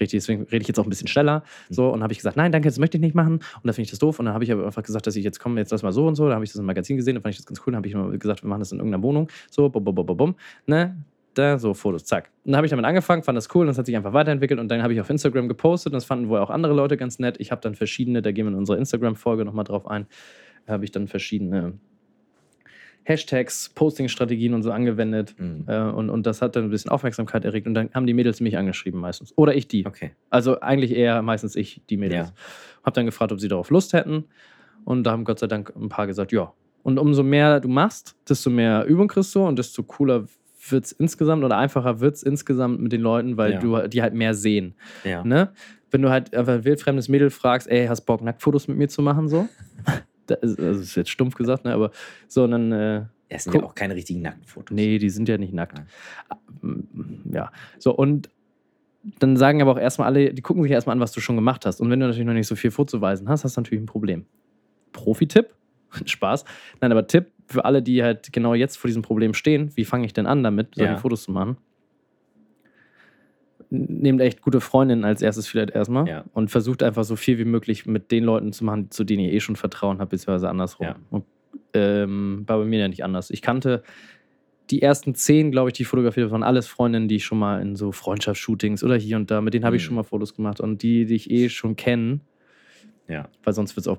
Richtig, 0.01 0.19
deswegen 0.21 0.45
rede 0.45 0.63
ich 0.63 0.69
jetzt 0.69 0.79
auch 0.81 0.85
ein 0.85 0.91
bisschen 0.91 1.09
schneller. 1.09 1.43
So, 1.69 1.91
und 1.93 2.03
habe 2.03 2.13
ich 2.13 2.19
gesagt, 2.19 2.37
nein, 2.37 2.51
danke, 2.51 2.69
das 2.69 2.79
möchte 2.79 2.97
ich 2.97 3.03
nicht 3.03 3.15
machen. 3.15 3.35
Und 3.35 3.43
dann 3.65 3.75
finde 3.75 3.83
ich 3.87 3.91
das 3.91 3.99
doof. 3.99 4.19
Und 4.19 4.25
dann 4.25 4.35
habe 4.35 4.45
ich 4.45 4.53
aber 4.53 4.65
einfach 4.65 4.83
gesagt, 4.83 5.07
dass 5.07 5.17
ich 5.17 5.25
jetzt 5.25 5.39
komme, 5.39 5.61
jetzt 5.61 5.71
lass 5.71 5.83
mal 5.83 5.93
so 5.93 6.07
und 6.07 6.15
so. 6.15 6.27
Da 6.29 6.35
habe 6.35 6.45
ich 6.45 6.51
das 6.53 6.59
im 6.61 6.67
Magazin 6.67 6.97
gesehen, 6.97 7.17
da 7.17 7.21
fand 7.21 7.33
ich 7.35 7.39
das 7.39 7.47
ganz 7.47 7.61
cool. 7.61 7.73
Dann 7.73 7.77
habe 7.77 7.87
ich 7.89 7.93
immer 7.95 8.11
gesagt, 8.17 8.43
wir 8.43 8.49
machen 8.49 8.61
das 8.61 8.73
in 8.73 8.79
irgendeiner 8.79 9.03
Wohnung. 9.03 9.29
So, 9.51 9.69
bum, 9.69 9.85
bum, 9.85 9.95
bum, 9.95 10.07
bum, 10.07 10.17
bum. 10.17 10.35
Ne? 10.67 10.97
Da, 11.35 11.59
so 11.59 11.75
Fotos, 11.75 12.05
zack. 12.05 12.31
Und 12.45 12.53
dann 12.53 12.57
habe 12.57 12.67
ich 12.67 12.71
damit 12.71 12.85
angefangen, 12.87 13.23
fand 13.23 13.37
das 13.37 13.55
cool 13.55 13.63
und 13.63 13.67
das 13.69 13.79
hat 13.79 13.87
sich 13.87 13.97
einfach 13.97 14.13
weiterentwickelt 14.13 14.61
und 14.61 14.69
dann 14.69 14.83
habe 14.83 14.93
ich 14.93 15.01
auf 15.01 15.11
Instagram 15.11 15.49
gepostet 15.49 15.93
und 15.93 15.95
das 15.95 16.05
fanden 16.05 16.29
wohl 16.29 16.39
auch 16.39 16.51
andere 16.51 16.75
Leute 16.75 16.97
ganz 16.97 17.19
nett. 17.19 17.37
Ich 17.39 17.51
habe 17.51 17.61
dann 17.61 17.75
verschiedene, 17.75 18.23
da 18.23 18.33
gehen 18.33 18.47
wir 18.47 18.53
in 18.53 18.59
unserer 18.59 18.79
Instagram-Folge 18.79 19.45
nochmal 19.45 19.65
drauf 19.65 19.87
ein, 19.87 20.07
habe 20.67 20.85
ich 20.85 20.93
dann 20.93 21.09
verschiedene 21.09 21.75
Hashtags, 23.05 23.71
Posting-Strategien 23.75 24.55
und 24.55 24.63
so 24.63 24.71
angewendet 24.73 25.35
Mhm. 25.39 25.65
äh, 25.67 25.79
und, 25.79 26.11
und 26.11 26.27
das 26.27 26.41
hat 26.41 26.57
dann 26.57 26.65
ein 26.65 26.71
bisschen 26.71 26.91
Aufmerksamkeit 26.91 27.45
erregt 27.45 27.67
und 27.67 27.75
dann 27.75 27.91
haben 27.93 28.07
die 28.07 28.15
Mädels 28.15 28.41
mich 28.41 28.57
angeschrieben 28.57 28.99
meistens. 29.01 29.33
Oder 29.37 29.55
ich 29.55 29.69
die. 29.69 29.87
Okay. 29.87 30.13
Also 30.31 30.61
eigentlich 30.61 30.93
eher 30.93 31.21
meistens 31.23 31.55
ich, 31.55 31.83
die 31.91 31.97
Mädels. 31.97 32.29
Ja. 32.29 32.35
Hab 32.83 32.95
dann 32.95 33.07
gefragt, 33.07 33.33
ob 33.33 33.41
sie 33.41 33.49
darauf 33.49 33.71
Lust 33.71 33.93
hätten. 33.93 34.25
Und 34.85 35.05
da 35.05 35.13
haben 35.13 35.25
Gott 35.25 35.39
sei 35.39 35.47
Dank 35.47 35.73
ein 35.77 35.89
paar 35.89 36.07
gesagt, 36.07 36.33
ja. 36.33 36.53
Und 36.83 36.99
umso 36.99 37.23
mehr 37.23 37.61
du 37.61 37.69
machst, 37.69 38.17
desto 38.29 38.51
mehr 38.51 38.85
Übung 38.85 39.09
kriegst 39.09 39.35
du 39.35 39.47
und 39.47 39.59
desto 39.59 39.83
cooler 39.83 40.25
wird 40.71 40.85
es 40.85 40.93
insgesamt 40.93 41.45
oder 41.45 41.57
einfacher 41.59 42.01
wird 42.01 42.15
es 42.17 42.23
insgesamt 42.23 42.81
mit 42.81 42.93
den 42.93 43.01
Leuten, 43.01 43.37
weil 43.37 43.53
Ja. 43.53 43.59
du 43.61 43.89
die 43.89 44.03
halt 44.03 44.15
mehr 44.15 44.35
sehen. 44.35 44.75
Ja. 45.05 45.25
Ne? 45.25 45.53
Wenn 45.91 46.03
du 46.03 46.11
halt 46.11 46.35
einfach 46.35 46.55
ein 46.55 46.65
wildfremdes 46.65 47.09
Mädel 47.09 47.31
fragst, 47.31 47.69
ey, 47.69 47.87
hast 47.87 48.03
Bock, 48.03 48.23
Nacktfotos 48.23 48.69
mit 48.69 48.77
mir 48.77 48.89
zu 48.89 49.03
machen, 49.03 49.29
so? 49.29 49.49
das 50.27 50.39
ist, 50.43 50.59
das 50.59 50.77
ist 50.79 50.95
jetzt 50.97 51.11
stumpf 51.11 51.35
gesagt, 51.35 51.65
ne? 51.65 51.73
aber 51.73 51.91
so, 52.29 52.45
und 52.45 52.51
dann, 52.53 52.73
äh, 52.73 53.03
Es 53.29 53.45
sind 53.45 53.55
ja 53.55 53.63
auch 53.63 53.75
keine 53.75 53.95
richtigen 53.95 54.23
Nackten 54.23 54.45
Fotos. 54.45 54.75
Nee, 54.75 54.99
die 54.99 55.11
sind 55.11 55.29
ja 55.29 55.39
nicht 55.39 55.53
nackt. 55.53 55.77
Nein. 55.77 55.87
Mm, 56.93 57.35
Ja, 57.35 57.51
so 57.79 57.95
und 57.95 58.31
dann 59.19 59.37
sagen 59.37 59.61
aber 59.61 59.73
auch 59.73 59.79
erstmal 59.79 60.07
alle, 60.09 60.33
die 60.33 60.41
gucken 60.41 60.63
sich 60.63 60.73
erstmal 60.73 60.95
an, 60.97 61.01
was 61.01 61.13
du 61.13 61.21
schon 61.21 61.37
gemacht 61.37 61.67
hast. 61.67 61.79
Und 61.81 61.91
wenn 61.91 62.01
du 62.01 62.07
natürlich 62.07 62.27
noch 62.27 62.33
nicht 62.33 62.47
so 62.47 62.57
viel 62.57 62.71
vorzuweisen 62.71 63.29
hast, 63.29 63.45
hast 63.45 63.57
du 63.57 63.61
natürlich 63.61 63.83
ein 63.83 63.87
Problem. 63.87 64.25
Profi-Tipp, 64.93 65.51
Spaß. 66.07 66.45
Nein, 66.81 66.91
aber 66.91 67.07
Tipp 67.07 67.27
für 67.47 67.65
alle, 67.65 67.83
die 67.83 68.03
halt 68.03 68.33
genau 68.33 68.55
jetzt 68.55 68.77
vor 68.77 68.89
diesem 68.89 69.03
Problem 69.03 69.35
stehen, 69.35 69.71
wie 69.77 69.85
fange 69.85 70.07
ich 70.07 70.13
denn 70.13 70.27
an 70.27 70.43
damit, 70.43 70.75
solche 70.75 70.93
Ja. 70.93 70.99
Fotos 70.99 71.25
zu 71.25 71.33
machen? 71.33 71.57
Nehmt 73.71 74.21
echt 74.21 74.41
gute 74.43 74.61
Freundinnen 74.61 75.05
als 75.05 75.21
erstes 75.23 75.47
vielleicht 75.49 75.71
erstmal 75.71 76.07
Ja. 76.07 76.25
und 76.33 76.51
versucht 76.51 76.83
einfach 76.83 77.05
so 77.05 77.17
viel 77.17 77.39
wie 77.39 77.45
möglich 77.45 77.87
mit 77.87 78.11
den 78.13 78.25
Leuten 78.25 78.53
zu 78.53 78.65
machen, 78.65 78.91
zu 78.91 79.05
denen 79.05 79.25
ihr 79.25 79.33
eh 79.33 79.41
schon 79.41 79.57
Vertrauen 79.57 79.99
habt, 79.99 80.11
beziehungsweise 80.11 80.49
andersrum. 80.49 80.87
Ja. 80.87 80.97
Und, 81.11 81.25
ähm, 81.73 82.45
war 82.47 82.59
bei 82.59 82.65
mir 82.65 82.81
ja 82.81 82.89
nicht 82.89 83.03
anders. 83.05 83.31
Ich 83.31 83.43
kannte 83.43 83.83
die 84.71 84.81
ersten 84.81 85.15
zehn, 85.15 85.51
glaube 85.51 85.71
ich, 85.71 85.75
die 85.75 85.85
fotografiert 85.85 86.31
waren 86.31 86.43
alles 86.43 86.67
Freundinnen, 86.69 87.09
die 87.09 87.17
ich 87.17 87.25
schon 87.25 87.39
mal 87.39 87.61
in 87.61 87.75
so 87.77 87.91
Freundschaftsshootings 87.93 88.83
oder 88.85 88.97
hier 88.97 89.17
und 89.17 89.31
da, 89.31 89.41
mit 89.41 89.55
denen 89.55 89.65
habe 89.65 89.77
ich 89.77 89.83
Mhm. 89.83 89.87
schon 89.87 89.97
mal 89.97 90.03
Fotos 90.05 90.35
gemacht 90.35 90.61
und 90.61 90.83
die, 90.83 91.05
die 91.05 91.15
ich 91.17 91.31
eh 91.31 91.49
schon 91.49 91.75
kenne, 91.77 92.21
Ja. 93.09 93.29
weil 93.43 93.53
sonst 93.55 93.77
wird 93.77 93.87
es 93.87 93.89
auch 93.89 93.99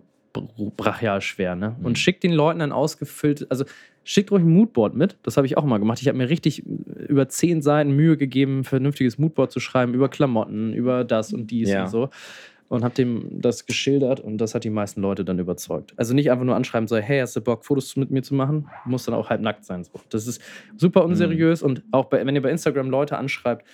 brachial 0.77 1.21
schwer, 1.21 1.55
ne? 1.55 1.75
Mhm. 1.79 1.85
Und 1.85 1.99
schickt 1.99 2.23
den 2.23 2.33
Leuten 2.33 2.61
ein 2.61 2.71
ausgefüllt, 2.71 3.47
also 3.49 3.65
schickt 4.03 4.31
ruhig 4.31 4.43
ein 4.43 4.49
Moodboard 4.49 4.95
mit, 4.95 5.17
das 5.23 5.37
habe 5.37 5.47
ich 5.47 5.57
auch 5.57 5.65
mal 5.65 5.79
gemacht. 5.79 5.99
Ich 6.01 6.07
habe 6.07 6.17
mir 6.17 6.29
richtig 6.29 6.63
über 6.65 7.27
zehn 7.27 7.61
Seiten 7.61 7.91
Mühe 7.95 8.17
gegeben, 8.17 8.59
ein 8.59 8.63
vernünftiges 8.63 9.17
Moodboard 9.17 9.51
zu 9.51 9.59
schreiben, 9.59 9.93
über 9.93 10.09
Klamotten, 10.09 10.73
über 10.73 11.03
das 11.03 11.33
und 11.33 11.49
dies 11.51 11.69
Ja. 11.69 11.83
und 11.83 11.89
so. 11.89 12.09
Und 12.67 12.83
habe 12.83 12.95
dem 12.95 13.41
das 13.41 13.67
geschildert 13.67 14.19
und 14.19 14.39
das 14.39 14.55
hat 14.55 14.63
die 14.63 14.71
meisten 14.71 14.99
Leute 15.01 15.23
dann 15.23 15.37
überzeugt. 15.37 15.93
Also 15.97 16.15
nicht 16.15 16.31
einfach 16.31 16.45
nur 16.45 16.55
anschreiben, 16.55 16.87
so, 16.87 16.97
hey, 16.97 17.19
hast 17.19 17.35
du 17.35 17.41
Bock, 17.41 17.63
Fotos 17.63 17.95
mit 17.95 18.09
mir 18.09 18.23
zu 18.23 18.33
machen? 18.33 18.67
Muss 18.85 19.05
dann 19.05 19.13
auch 19.13 19.29
halb 19.29 19.41
nackt 19.41 19.65
sein. 19.65 19.83
So. 19.83 19.91
Das 20.09 20.25
ist 20.25 20.41
super 20.75 21.05
unseriös 21.05 21.61
und 21.61 21.83
auch 21.91 22.05
bei, 22.05 22.25
wenn 22.25 22.35
ihr 22.35 22.41
bei 22.41 22.49
Instagram 22.49 22.89
Leute 22.89 23.17
anschreibt, 23.17 23.65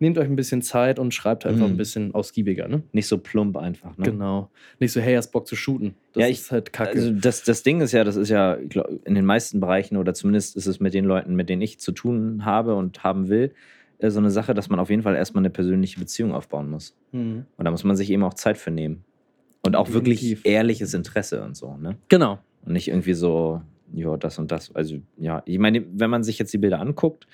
nehmt 0.00 0.18
euch 0.18 0.26
ein 0.28 0.34
bisschen 0.36 0.62
Zeit 0.62 0.98
und 0.98 1.14
schreibt 1.14 1.46
einfach 1.46 1.66
Mhm. 1.66 1.74
ein 1.74 1.76
bisschen 1.76 2.14
ausgiebiger, 2.14 2.66
ne? 2.68 2.82
Nicht 2.92 3.06
so 3.06 3.18
plump 3.18 3.56
einfach. 3.56 3.96
Ne? 3.98 4.06
Genau. 4.06 4.50
Nicht 4.80 4.92
so, 4.92 5.00
hey, 5.00 5.14
hast 5.14 5.28
Bock 5.30 5.46
zu 5.46 5.54
shooten. 5.56 5.94
Das 6.12 6.22
Ja, 6.22 6.28
ich- 6.28 6.38
ist 6.40 6.50
halt 6.50 6.72
kacke. 6.72 6.90
Also 6.92 7.12
das, 7.12 7.44
das 7.44 7.62
Ding 7.62 7.80
ist 7.80 7.92
ja, 7.92 8.02
das 8.02 8.16
ist 8.16 8.28
ja 8.30 8.56
glaub, 8.56 8.88
in 9.06 9.14
den 9.14 9.24
meisten 9.24 9.60
Bereichen 9.60 9.96
oder 9.96 10.12
zumindest 10.14 10.56
ist 10.56 10.66
es 10.66 10.80
mit 10.80 10.94
den 10.94 11.04
Leuten, 11.04 11.36
mit 11.36 11.48
denen 11.48 11.62
ich 11.62 11.78
zu 11.78 11.92
tun 11.92 12.44
habe 12.44 12.74
und 12.74 13.04
haben 13.04 13.28
will, 13.28 13.52
äh, 13.98 14.10
so 14.10 14.18
eine 14.18 14.30
Sache, 14.30 14.54
dass 14.54 14.68
man 14.70 14.80
auf 14.80 14.88
jeden 14.90 15.02
Fall 15.02 15.14
erstmal 15.14 15.42
eine 15.42 15.50
persönliche 15.50 16.00
Beziehung 16.00 16.32
aufbauen 16.32 16.70
muss. 16.70 16.96
Mhm. 17.12 17.44
Und 17.56 17.64
da 17.64 17.70
muss 17.70 17.84
man 17.84 17.94
sich 17.96 18.10
eben 18.10 18.22
auch 18.24 18.34
Zeit 18.34 18.56
für 18.58 18.70
nehmen. 18.70 19.04
Und 19.62 19.76
auch 19.76 19.92
wirklich 19.92 20.20
Definitiv. 20.20 20.46
ehrliches 20.46 20.94
Interesse 20.94 21.42
und 21.42 21.54
so, 21.54 21.76
ne? 21.76 21.96
Genau. 22.08 22.38
Und 22.64 22.72
nicht 22.72 22.88
irgendwie 22.88 23.12
so, 23.12 23.60
ja, 23.92 24.16
das 24.16 24.38
und 24.38 24.50
das. 24.50 24.74
Also, 24.74 24.96
ja, 25.18 25.42
ich 25.44 25.58
meine, 25.58 25.84
wenn 25.92 26.08
man 26.08 26.22
sich 26.22 26.38
jetzt 26.38 26.52
die 26.54 26.58
Bilder 26.58 26.80
anguckt, 26.80 27.26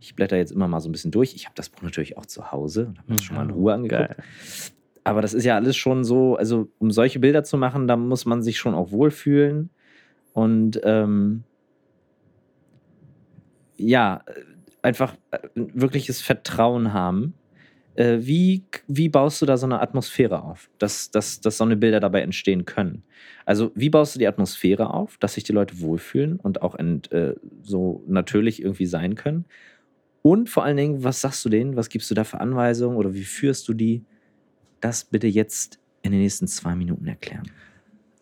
ich 0.00 0.14
blätter 0.14 0.36
jetzt 0.36 0.52
immer 0.52 0.68
mal 0.68 0.80
so 0.80 0.88
ein 0.88 0.92
bisschen 0.92 1.10
durch. 1.10 1.34
Ich 1.34 1.46
habe 1.46 1.54
das 1.54 1.68
Buch 1.68 1.82
natürlich 1.82 2.16
auch 2.16 2.26
zu 2.26 2.52
Hause 2.52 2.86
und 2.86 2.98
habe 2.98 3.12
das 3.12 3.22
schon 3.22 3.36
mal 3.36 3.44
in 3.44 3.50
Ruhe 3.50 3.74
angeguckt. 3.74 4.16
Geil. 4.16 4.24
Aber 5.04 5.22
das 5.22 5.34
ist 5.34 5.44
ja 5.44 5.54
alles 5.54 5.76
schon 5.76 6.04
so, 6.04 6.36
also 6.36 6.68
um 6.78 6.90
solche 6.90 7.20
Bilder 7.20 7.44
zu 7.44 7.56
machen, 7.56 7.86
da 7.86 7.96
muss 7.96 8.26
man 8.26 8.42
sich 8.42 8.58
schon 8.58 8.74
auch 8.74 8.90
wohlfühlen. 8.90 9.70
Und 10.32 10.80
ähm, 10.82 11.44
ja, 13.76 14.22
äh, 14.26 14.32
einfach 14.82 15.14
äh, 15.30 15.38
ein 15.54 15.80
wirkliches 15.80 16.20
Vertrauen 16.20 16.92
haben. 16.92 17.34
Äh, 17.94 18.18
wie, 18.20 18.64
wie 18.88 19.08
baust 19.08 19.40
du 19.40 19.46
da 19.46 19.56
so 19.56 19.66
eine 19.66 19.80
Atmosphäre 19.80 20.42
auf, 20.42 20.68
dass, 20.78 21.10
dass, 21.10 21.40
dass 21.40 21.56
so 21.56 21.64
eine 21.64 21.76
Bilder 21.76 22.00
dabei 22.00 22.22
entstehen 22.22 22.64
können? 22.64 23.02
Also, 23.44 23.70
wie 23.74 23.90
baust 23.90 24.14
du 24.14 24.18
die 24.18 24.26
Atmosphäre 24.26 24.92
auf, 24.92 25.16
dass 25.18 25.34
sich 25.34 25.44
die 25.44 25.52
Leute 25.52 25.80
wohlfühlen 25.80 26.36
und 26.36 26.62
auch 26.62 26.74
ent, 26.74 27.10
äh, 27.12 27.34
so 27.62 28.02
natürlich 28.06 28.60
irgendwie 28.60 28.86
sein 28.86 29.14
können? 29.14 29.46
Und 30.26 30.50
vor 30.50 30.64
allen 30.64 30.76
Dingen, 30.76 31.04
was 31.04 31.20
sagst 31.20 31.44
du 31.44 31.48
denen? 31.48 31.76
Was 31.76 31.88
gibst 31.88 32.10
du 32.10 32.14
da 32.16 32.24
für 32.24 32.40
Anweisungen 32.40 32.96
oder 32.96 33.14
wie 33.14 33.22
führst 33.22 33.68
du 33.68 33.74
die? 33.74 34.04
Das 34.80 35.04
bitte 35.04 35.28
jetzt 35.28 35.78
in 36.02 36.10
den 36.10 36.20
nächsten 36.20 36.48
zwei 36.48 36.74
Minuten 36.74 37.06
erklären. 37.06 37.48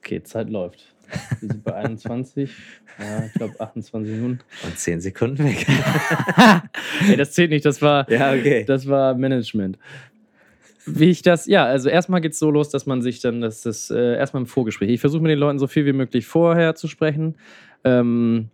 Okay, 0.00 0.22
Zeit 0.22 0.50
läuft. 0.50 0.94
Wir 1.40 1.48
sind 1.48 1.64
bei 1.64 1.72
21. 1.76 2.50
Ja, 2.98 3.24
ich 3.24 3.32
glaube 3.32 3.58
28 3.58 4.16
Minuten. 4.16 4.40
Und 4.66 4.78
zehn 4.78 5.00
Sekunden 5.00 5.44
weg. 5.44 5.66
Ey, 7.08 7.16
das 7.16 7.32
zählt 7.32 7.48
nicht, 7.48 7.64
das 7.64 7.80
war, 7.80 8.06
ja, 8.10 8.34
okay. 8.34 8.66
das 8.66 8.86
war 8.86 9.14
Management. 9.14 9.78
Wie 10.84 11.08
ich 11.08 11.22
das, 11.22 11.46
ja, 11.46 11.64
also 11.64 11.88
erstmal 11.88 12.20
geht 12.20 12.32
es 12.32 12.38
so 12.38 12.50
los, 12.50 12.68
dass 12.68 12.84
man 12.84 13.00
sich 13.00 13.20
dann, 13.20 13.40
das 13.40 13.62
das 13.62 13.88
äh, 13.88 14.16
erstmal 14.16 14.42
im 14.42 14.46
Vorgespräch. 14.46 14.90
Ich 14.90 15.00
versuche 15.00 15.22
mit 15.22 15.30
den 15.30 15.38
Leuten 15.38 15.58
so 15.58 15.68
viel 15.68 15.86
wie 15.86 15.94
möglich 15.94 16.26
vorher 16.26 16.74
zu 16.74 16.86
sprechen. 16.86 17.36
Ähm, 17.82 18.50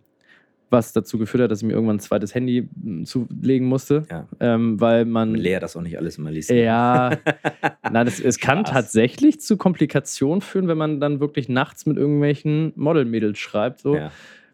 was 0.71 0.93
dazu 0.93 1.17
geführt 1.17 1.43
hat, 1.43 1.51
dass 1.51 1.59
ich 1.61 1.67
mir 1.67 1.73
irgendwann 1.73 1.97
ein 1.97 1.99
zweites 1.99 2.33
Handy 2.33 2.69
m, 2.83 3.05
zulegen 3.05 3.67
musste. 3.67 4.03
Ja. 4.09 4.27
Ähm, 4.39 4.79
weil 4.79 5.05
man. 5.05 5.35
Lea 5.35 5.59
das 5.59 5.75
auch 5.75 5.81
nicht 5.81 5.97
alles 5.97 6.17
immer 6.17 6.31
liest. 6.31 6.49
Ja, 6.49 7.17
na, 7.91 8.03
das, 8.03 8.19
es 8.19 8.39
kann 8.39 8.59
Spaß. 8.59 8.71
tatsächlich 8.71 9.41
zu 9.41 9.57
Komplikationen 9.57 10.41
führen, 10.41 10.67
wenn 10.67 10.77
man 10.77 10.99
dann 10.99 11.19
wirklich 11.19 11.49
nachts 11.49 11.85
mit 11.85 11.97
irgendwelchen 11.97 12.73
Modelmädels 12.75 13.37
schreibt. 13.37 13.81
So. 13.81 13.95
Ja. 13.95 14.11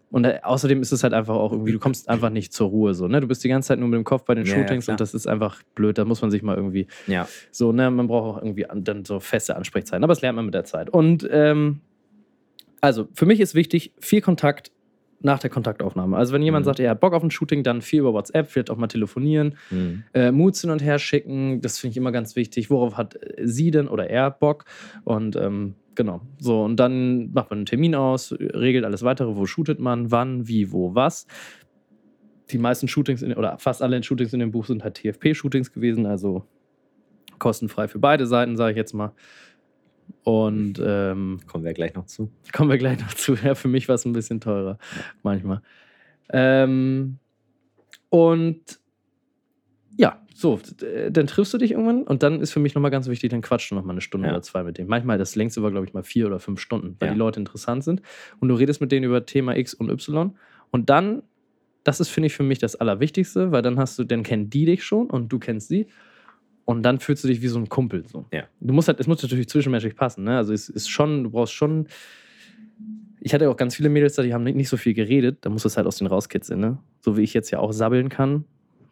Und 0.10 0.26
äh, 0.26 0.40
außerdem 0.42 0.82
ist 0.82 0.92
es 0.92 1.04
halt 1.04 1.14
einfach 1.14 1.36
auch 1.36 1.52
irgendwie, 1.52 1.74
du 1.74 1.80
kommst 1.80 2.08
einfach 2.08 2.30
nicht 2.30 2.54
zur 2.54 2.70
Ruhe. 2.70 2.94
So, 2.94 3.08
ne? 3.08 3.20
Du 3.20 3.28
bist 3.28 3.44
die 3.44 3.50
ganze 3.50 3.68
Zeit 3.68 3.80
nur 3.80 3.90
mit 3.90 3.98
dem 3.98 4.06
Kopf 4.06 4.24
bei 4.24 4.36
den 4.36 4.46
Ja, 4.46 4.54
ja, 4.54 4.60
Shootings 4.60 4.86
klar. 4.86 4.94
und 4.94 5.02
das 5.02 5.14
ist 5.14 5.28
einfach 5.28 5.62
blöd. 5.76 5.98
Da 5.98 6.06
muss 6.06 6.22
man 6.22 6.32
sich 6.32 6.42
mal 6.44 6.56
irgendwie 6.56 6.88
ja. 7.08 7.28
so, 7.52 7.72
ne? 7.74 7.92
Man 7.92 8.08
braucht 8.08 8.38
auch 8.38 8.42
irgendwie 8.42 8.70
an, 8.70 8.84
dann 8.84 9.04
so 9.04 9.20
feste 9.20 9.56
Ansprechzeiten. 9.56 10.04
Aber 10.04 10.12
das 10.12 10.22
lernt 10.22 10.38
man 10.38 10.46
mit 10.46 10.54
der 10.54 10.64
Zeit. 10.64 10.90
Und 10.90 11.28
ähm, 11.30 11.82
also 12.80 13.08
für 13.14 13.26
mich 13.26 13.40
ist 13.40 13.54
wichtig, 13.54 13.92
viel 14.00 14.22
Kontakt 14.22 14.72
nach 15.20 15.40
der 15.40 15.50
Kontaktaufnahme. 15.50 16.16
Also 16.16 16.34
wenn 16.34 16.42
jemand 16.44 16.66
Mhm. 16.66 16.68
sagt, 16.68 16.80
er 16.80 16.92
hat 16.92 17.00
Bock 17.00 17.14
auf 17.14 17.24
ein 17.24 17.32
Shooting, 17.32 17.64
dann 17.64 17.82
viel 17.82 18.02
über 18.02 18.14
WhatsApp, 18.14 18.50
vielleicht 18.52 18.70
auch 18.70 18.78
mal 18.78 18.88
telefonieren 18.88 19.56
Hm. 19.70 20.04
äh, 20.14 20.32
Moods 20.32 20.62
hin 20.62 20.70
und 20.70 20.84
her 20.84 21.00
schicken. 21.00 21.60
Das 21.62 21.80
finde 21.80 21.92
ich 21.92 21.98
immer 21.98 22.12
ganz 22.12 22.36
wichtig. 22.36 22.70
Worauf 22.70 22.98
hat 22.98 23.16
äh, 23.16 23.48
sie 23.48 23.72
denn 23.72 23.88
oder 23.88 24.10
er 24.10 24.30
Bock? 24.30 24.66
Und 25.06 25.36
ähm, 25.36 25.74
genau. 25.96 26.22
So, 26.40 26.64
und 26.64 26.76
dann 26.80 27.32
macht 27.34 27.50
man 27.50 27.60
einen 27.60 27.66
Termin 27.66 27.96
aus, 27.96 28.32
regelt 28.40 28.86
alles 28.86 29.02
weitere. 29.04 29.36
Wo 29.36 29.46
shootet 29.48 29.80
man? 29.80 30.12
Wann, 30.12 30.48
wie, 30.48 30.72
wo, 30.72 30.94
was? 30.94 31.26
Die 32.52 32.60
meisten 32.60 32.88
Shootings 32.88 33.24
in, 33.24 33.34
oder 33.34 33.58
fast 33.58 33.82
alle 33.82 34.02
Shootings 34.04 34.32
in 34.34 34.40
dem 34.40 34.52
Buch 34.52 34.66
sind 34.68 34.84
halt 34.84 34.98
TFP-Shootings 34.98 35.74
gewesen, 35.74 36.06
also 36.06 36.46
kostenfrei 37.40 37.88
für 37.88 38.00
beide 38.00 38.26
Seiten, 38.26 38.56
sage 38.56 38.72
ich 38.72 38.78
jetzt 38.78 38.94
mal. 38.94 39.12
Und 40.24 40.82
ähm, 40.84 41.40
Kommen 41.48 41.64
wir 41.64 41.74
gleich 41.74 41.94
noch 41.96 42.06
zu. 42.06 42.32
Kommen 42.54 42.70
wir 42.70 42.78
gleich 42.78 43.00
noch 43.00 43.14
zu. 43.14 43.36
Ja, 43.36 43.56
für 43.56 43.68
mich 43.68 43.88
war 43.88 43.96
es 43.96 44.06
ein 44.06 44.14
bisschen 44.14 44.42
teurer 44.42 44.78
manchmal. 45.24 45.62
Ähm, 46.30 47.20
und 48.10 48.62
ja, 49.96 50.22
so, 50.34 50.60
dann 51.10 51.26
triffst 51.28 51.54
du 51.54 51.58
dich 51.58 51.72
irgendwann 51.72 52.04
und 52.04 52.22
dann 52.24 52.42
ist 52.42 52.52
für 52.52 52.60
mich 52.60 52.76
nochmal 52.76 52.92
ganz 52.92 53.08
wichtig, 53.08 53.32
dann 53.32 53.42
quatschst 53.42 53.72
du 53.72 53.76
nochmal 53.76 53.94
eine 53.96 54.02
Stunde 54.02 54.28
Ja. 54.28 54.34
oder 54.34 54.42
zwei 54.44 54.64
mit 54.64 54.78
dem. 54.78 54.88
Manchmal, 54.88 55.18
das 55.18 55.36
längste 55.36 55.64
war, 55.64 55.72
glaube 55.72 55.86
ich, 55.88 55.94
mal 55.94 56.04
vier 56.04 56.28
oder 56.28 56.40
fünf 56.40 56.60
Stunden, 56.60 56.96
weil 57.00 57.08
Ja. 57.08 57.14
die 57.14 57.20
Leute 57.20 57.40
interessant 57.40 57.84
sind. 57.84 58.02
Und 58.40 58.50
du 58.50 58.56
redest 58.56 58.80
mit 58.82 58.92
denen 58.92 59.06
über 59.06 59.26
Thema 59.26 59.58
X 59.58 59.74
und 59.74 59.90
Y. 59.90 60.38
Und 60.70 60.90
dann, 60.90 61.24
das 61.84 62.00
ist, 62.00 62.10
finde 62.10 62.28
ich, 62.28 62.34
für 62.36 62.44
mich 62.44 62.60
das 62.60 62.76
Allerwichtigste, 62.76 63.52
weil 63.52 63.62
dann 63.64 63.80
hast 63.80 63.98
du, 63.98 64.04
dann 64.04 64.22
kennen 64.24 64.50
die 64.50 64.66
dich 64.66 64.84
schon 64.84 65.10
und 65.10 65.30
du 65.32 65.40
kennst 65.40 65.70
sie. 65.70 65.88
Und 66.70 66.84
dann 66.84 67.00
fühlst 67.00 67.24
du 67.24 67.30
dich 67.30 67.42
wie 67.42 67.48
so 67.48 67.58
ein 67.60 67.70
Kumpel. 67.70 68.06
So. 68.08 68.26
Ja. 68.34 68.44
Du 68.60 68.74
musst 68.74 68.90
halt, 68.90 69.00
es 69.00 69.08
muss 69.08 69.24
natürlich 69.24 69.48
zwischenmenschlich 69.48 69.96
passen. 69.96 70.26
Ne? 70.26 70.36
Also 70.36 70.52
es 70.52 70.68
ist 70.68 70.90
schon, 70.90 71.24
du 71.24 71.30
brauchst 71.30 71.54
schon. 71.54 71.88
Ich 73.22 73.34
hatte 73.34 73.50
auch 73.50 73.56
ganz 73.56 73.74
viele 73.78 73.88
Mädels 73.88 74.16
da, 74.16 74.22
die 74.22 74.34
haben 74.34 74.44
nicht, 74.44 74.56
nicht 74.56 74.68
so 74.68 74.76
viel 74.76 74.94
geredet. 74.94 75.38
Da 75.42 75.50
musst 75.50 75.64
du 75.64 75.68
es 75.70 75.78
halt 75.78 75.88
aus 75.88 75.96
denen 75.96 76.10
rauskitzeln. 76.10 76.60
Ne? 76.60 76.78
So 77.00 77.16
wie 77.16 77.22
ich 77.22 77.34
jetzt 77.34 77.52
ja 77.52 77.60
auch 77.60 77.72
sabbeln 77.72 78.10
kann, 78.10 78.44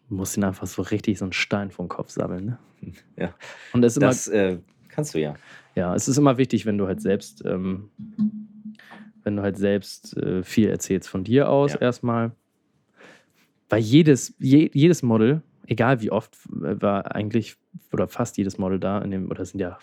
muss 0.08 0.38
ihnen 0.38 0.46
einfach 0.46 0.68
so 0.68 0.84
richtig 0.84 1.20
so 1.20 1.26
einen 1.26 1.34
Stein 1.34 1.70
vom 1.70 1.90
Kopf 1.90 2.12
sabbeln. 2.12 2.46
Ne? 2.46 2.58
Ja. 3.18 3.36
Und 3.74 3.84
es 3.84 3.94
ist 3.94 3.98
immer, 3.98 4.08
Das 4.08 4.30
äh, 4.30 4.58
kannst 4.88 5.14
du 5.14 5.20
ja. 5.20 5.36
ja, 5.76 5.94
es 5.96 6.08
ist 6.08 6.18
immer 6.18 6.38
wichtig, 6.38 6.66
wenn 6.66 6.78
du 6.78 6.88
halt 6.88 7.02
selbst, 7.02 7.44
ähm, 7.46 7.90
wenn 9.24 9.36
du 9.36 9.42
halt 9.42 9.58
selbst 9.58 10.16
äh, 10.16 10.44
viel 10.44 10.70
erzählst 10.70 11.10
von 11.10 11.26
dir 11.26 11.50
aus 11.50 11.74
Ja. 11.74 11.82
erstmal. 11.82 12.32
Weil 13.70 13.82
jedes, 13.82 14.34
je, 14.40 14.70
jedes 14.74 15.04
Model, 15.04 15.42
egal 15.68 16.02
wie 16.02 16.12
oft, 16.12 16.36
äh, 16.64 16.82
war 16.82 17.14
eigentlich, 17.16 17.56
oder 17.92 18.08
fast 18.08 18.38
jedes 18.38 18.58
Model 18.58 18.80
da, 18.80 19.00
in 19.00 19.12
dem, 19.12 19.30
oder 19.32 19.46
sind 19.46 19.60
ja 19.60 19.78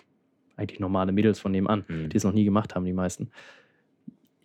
eigentlich 0.55 0.79
normale 0.79 1.11
Mädels 1.11 1.39
von 1.39 1.51
nebenan, 1.51 1.83
Hm. 1.87 2.09
die 2.09 2.17
es 2.17 2.23
noch 2.23 2.33
nie 2.33 2.45
gemacht 2.45 2.75
haben, 2.75 2.85
die 2.85 2.93
meisten. 2.93 3.29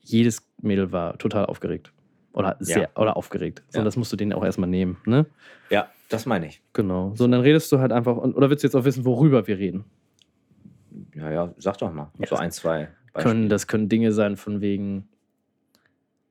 Jedes 0.01 0.47
Mädel 0.63 0.91
war 0.93 1.19
total 1.19 1.47
aufgeregt. 1.47 1.93
Oder 2.33 2.57
sehr, 2.61 2.83
Ja. 2.83 2.89
oder 2.97 3.17
aufgeregt. 3.17 3.63
So, 3.69 3.79
Ja. 3.81 3.85
das 3.85 3.97
musst 3.97 4.13
du 4.13 4.17
denen 4.17 4.33
auch 4.33 4.45
erstmal 4.45 4.69
nehmen, 4.69 4.97
ne? 5.07 5.27
Ja, 5.71 5.89
das 6.09 6.25
meine 6.25 6.47
ich. 6.47 6.63
Genau. 6.73 7.15
So, 7.15 7.25
und 7.25 7.33
dann 7.33 7.41
redest 7.41 7.71
du 7.73 7.79
halt 7.79 7.91
einfach, 7.93 8.17
oder 8.17 8.49
willst 8.49 8.63
du 8.63 8.67
jetzt 8.69 8.75
auch 8.75 8.85
wissen, 8.85 9.05
worüber 9.05 9.47
wir 9.47 9.59
reden? 9.59 9.85
Ja, 11.15 11.31
ja, 11.31 11.55
sag 11.59 11.79
doch 11.79 11.93
mal. 11.93 12.11
Ja, 12.19 12.27
so 12.27 12.37
ein, 12.37 12.51
zwei 12.51 12.89
können, 13.15 13.49
das 13.49 13.67
können 13.67 13.89
Dinge 13.89 14.13
sein 14.13 14.37
von 14.37 14.61
wegen. 14.61 15.09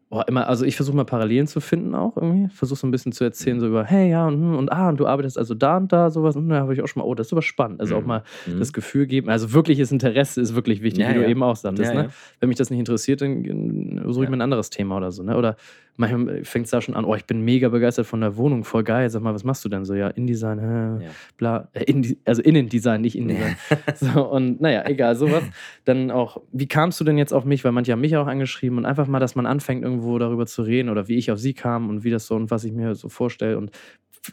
Oh, 0.09 0.21
immer, 0.25 0.47
also 0.47 0.63
ich 0.63 0.77
versuche 0.77 0.95
mal 0.95 1.03
Parallelen 1.03 1.47
zu 1.47 1.59
finden 1.59 1.93
auch 1.93 2.15
irgendwie. 2.15 2.47
Versuche 2.53 2.79
so 2.79 2.87
ein 2.87 2.91
bisschen 2.91 3.11
zu 3.11 3.25
erzählen, 3.25 3.59
so 3.59 3.67
über, 3.67 3.83
hey, 3.83 4.09
ja, 4.09 4.25
und, 4.25 4.35
hm, 4.35 4.55
und 4.55 4.71
ah, 4.71 4.87
und 4.87 4.99
du 5.01 5.05
arbeitest 5.05 5.37
also 5.37 5.53
da 5.53 5.75
und 5.75 5.91
da, 5.91 6.09
sowas. 6.11 6.37
Und 6.37 6.47
da 6.47 6.61
habe 6.61 6.73
ich 6.73 6.81
auch 6.81 6.87
schon 6.87 7.01
mal, 7.01 7.05
oh, 7.07 7.13
das 7.13 7.27
ist 7.27 7.33
aber 7.33 7.41
spannend. 7.41 7.81
Also 7.81 7.97
auch 7.97 8.01
Mhm. 8.01 8.07
mal 8.07 8.23
Mhm. 8.45 8.59
das 8.59 8.71
Gefühl 8.71 9.05
geben. 9.05 9.29
Also 9.29 9.51
wirkliches 9.51 9.91
Interesse 9.91 10.39
ist 10.39 10.55
wirklich 10.55 10.81
wichtig, 10.81 11.03
Ja, 11.03 11.09
wie 11.09 11.15
du 11.15 11.21
ja. 11.23 11.27
eben 11.27 11.43
auch 11.43 11.57
sagtest. 11.57 11.93
Ja, 11.93 12.03
ne? 12.03 12.09
Wenn 12.39 12.47
mich 12.47 12.57
das 12.57 12.69
nicht 12.69 12.79
interessiert, 12.79 13.21
dann 13.21 14.01
suche 14.07 14.23
ich 14.23 14.29
mir 14.29 14.37
ein 14.37 14.41
anderes 14.41 14.69
Thema 14.69 14.95
oder 14.95 15.11
so. 15.11 15.23
Ne? 15.23 15.35
Oder 15.35 15.57
manchmal 15.97 16.45
fängt 16.45 16.65
es 16.65 16.71
da 16.71 16.79
schon 16.79 16.95
an, 16.95 17.03
oh, 17.05 17.15
ich 17.15 17.25
bin 17.25 17.41
mega 17.41 17.67
begeistert 17.69 18.05
von 18.05 18.21
der 18.21 18.37
Wohnung, 18.37 18.63
voll 18.63 18.83
geil. 18.83 19.09
Sag 19.09 19.23
mal, 19.23 19.33
was 19.33 19.43
machst 19.43 19.65
du 19.65 19.69
denn 19.69 19.83
so? 19.83 19.93
Ja, 19.93 20.07
InDesign, 20.07 20.59
äh, 20.59 21.03
Ja. 21.03 21.09
bla, 21.37 21.67
äh, 21.73 22.15
also 22.23 22.41
Innendesign, 22.43 23.01
nicht 23.01 23.17
InDesign. 23.17 23.57
So, 23.95 24.25
und 24.29 24.61
naja, 24.61 24.85
egal, 24.87 25.15
sowas. 25.17 25.43
Dann 25.85 26.11
auch, 26.11 26.39
wie 26.53 26.67
kamst 26.67 26.99
du 27.01 27.03
denn 27.03 27.17
jetzt 27.17 27.33
auf 27.33 27.43
mich? 27.45 27.65
Weil 27.65 27.71
manche 27.73 27.91
haben 27.91 28.01
mich 28.01 28.15
auch 28.15 28.27
angeschrieben 28.27 28.77
und 28.77 28.85
einfach 28.85 29.07
mal, 29.07 29.19
dass 29.19 29.35
man 29.35 29.45
anfängt, 29.45 29.83
irgendwo 29.97 30.17
darüber 30.19 30.45
zu 30.45 30.61
reden 30.61 30.89
oder 30.89 31.07
wie 31.07 31.15
ich 31.17 31.31
auf 31.31 31.39
sie 31.39 31.53
kam 31.53 31.89
und 31.89 32.03
wie 32.03 32.11
das 32.11 32.27
so 32.27 32.35
und 32.35 32.51
was 32.51 32.63
ich 32.63 32.71
mir 32.71 32.93
so 32.95 33.09
vorstelle 33.09 33.57
und 33.57 33.71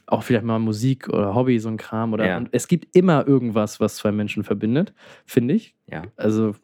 auch 0.07 0.23
vielleicht 0.25 0.45
mal 0.45 0.59
Musik 0.59 1.09
oder 1.09 1.35
Hobby, 1.35 1.59
so 1.59 1.69
ein 1.69 1.77
Kram. 1.77 2.13
Oder 2.13 2.27
Ja. 2.27 2.37
und 2.37 2.49
es 2.53 2.67
gibt 2.69 2.95
immer 2.97 3.27
irgendwas, 3.27 3.79
was 3.81 3.97
zwei 3.97 4.11
Menschen 4.13 4.43
verbindet, 4.43 4.93
finde 5.25 5.55
ich. 5.55 5.75
Ja. 5.91 6.03
Also, 6.17 6.55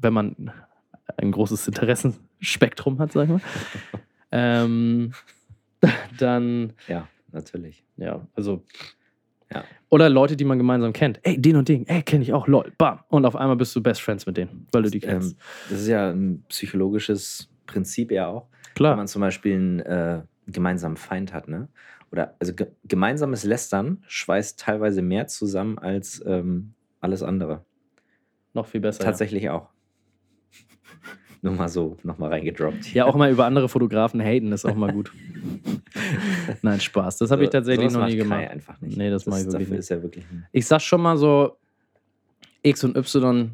wenn 0.00 0.12
man 0.12 0.50
ein 1.16 1.30
großes 1.30 1.66
Interessenspektrum 1.68 2.98
hat, 2.98 3.12
sag 3.12 3.24
ich 3.24 3.28
mal. 3.30 3.40
ähm, 4.32 5.12
dann 6.18 6.72
Ja, 6.88 7.08
natürlich. 7.32 7.84
ja, 7.96 8.26
also. 8.34 8.62
Ja. 9.54 9.62
Oder 9.90 10.08
Leute, 10.08 10.34
die 10.36 10.44
man 10.44 10.58
gemeinsam 10.58 10.92
kennt. 10.92 11.20
Ey, 11.22 11.40
den 11.40 11.54
und 11.54 11.68
den, 11.68 11.86
ey, 11.86 12.02
kenne 12.02 12.24
ich 12.24 12.32
auch, 12.32 12.48
lol, 12.48 12.72
bam. 12.78 12.98
Und 13.08 13.24
auf 13.26 13.36
einmal 13.36 13.54
bist 13.54 13.76
du 13.76 13.80
Best 13.80 14.02
Friends 14.02 14.26
mit 14.26 14.36
denen, 14.36 14.66
weil 14.72 14.82
du 14.82 14.90
die 14.90 14.98
kennst. 14.98 15.34
Ähm, 15.34 15.38
das 15.70 15.80
ist 15.82 15.86
ja 15.88 16.10
ein 16.10 16.42
psychologisches 16.48 17.48
Prinzip 17.66 18.10
ja 18.10 18.26
auch. 18.28 18.46
Wenn 18.50 18.74
Klar. 18.74 18.96
man 18.96 19.08
zum 19.08 19.20
Beispiel 19.20 19.54
einen 19.54 19.80
äh, 19.80 20.22
gemeinsamen 20.46 20.96
Feind 20.96 21.32
hat, 21.32 21.48
ne? 21.48 21.68
Oder 22.12 22.34
also 22.38 22.54
ge 22.54 22.68
gemeinsames 22.84 23.42
Lästern 23.44 24.04
schweißt 24.06 24.60
teilweise 24.60 25.02
mehr 25.02 25.26
zusammen 25.26 25.78
als 25.78 26.22
ähm, 26.26 26.72
alles 27.00 27.22
andere. 27.22 27.64
Noch 28.54 28.66
viel 28.66 28.80
besser. 28.80 29.02
Tatsächlich 29.02 29.50
auch. 29.50 29.68
Nur 31.42 31.52
mal 31.54 31.68
so, 31.68 31.96
nochmal 32.02 32.30
reingedroppt. 32.30 32.86
Ja. 32.94 32.94
ja, 32.94 33.04
auch 33.06 33.16
mal 33.16 33.30
über 33.30 33.44
andere 33.44 33.68
Fotografen 33.68 34.20
haten 34.22 34.52
ist 34.52 34.64
auch 34.64 34.74
mal 34.74 34.92
gut. 34.92 35.12
Nein, 36.62 36.80
Spaß. 36.80 37.18
Das 37.18 37.30
habe 37.30 37.42
ich 37.42 37.48
So- 37.48 37.52
tatsächlich 37.52 37.90
sowas 37.90 38.02
noch 38.08 38.14
nie 38.14 38.22
macht 38.22 38.30
Kai 38.30 38.36
gemacht. 38.42 38.52
einfach 38.52 38.80
nicht. 38.80 38.96
Nee, 38.96 39.10
das 39.10 39.26
mach 39.26 39.38
ich 39.38 39.44
wirklich 39.44 39.54
Dafür 39.64 39.70
nicht. 39.72 39.78
ist 39.80 39.88
ja 39.90 40.02
wirklich 40.02 40.24
ein, 40.30 40.46
Ich 40.52 40.66
sag 40.66 40.80
schon 40.80 41.02
mal 41.02 41.16
so, 41.16 41.56
X 42.62 42.82
und 42.84 42.96
Y 42.96 43.50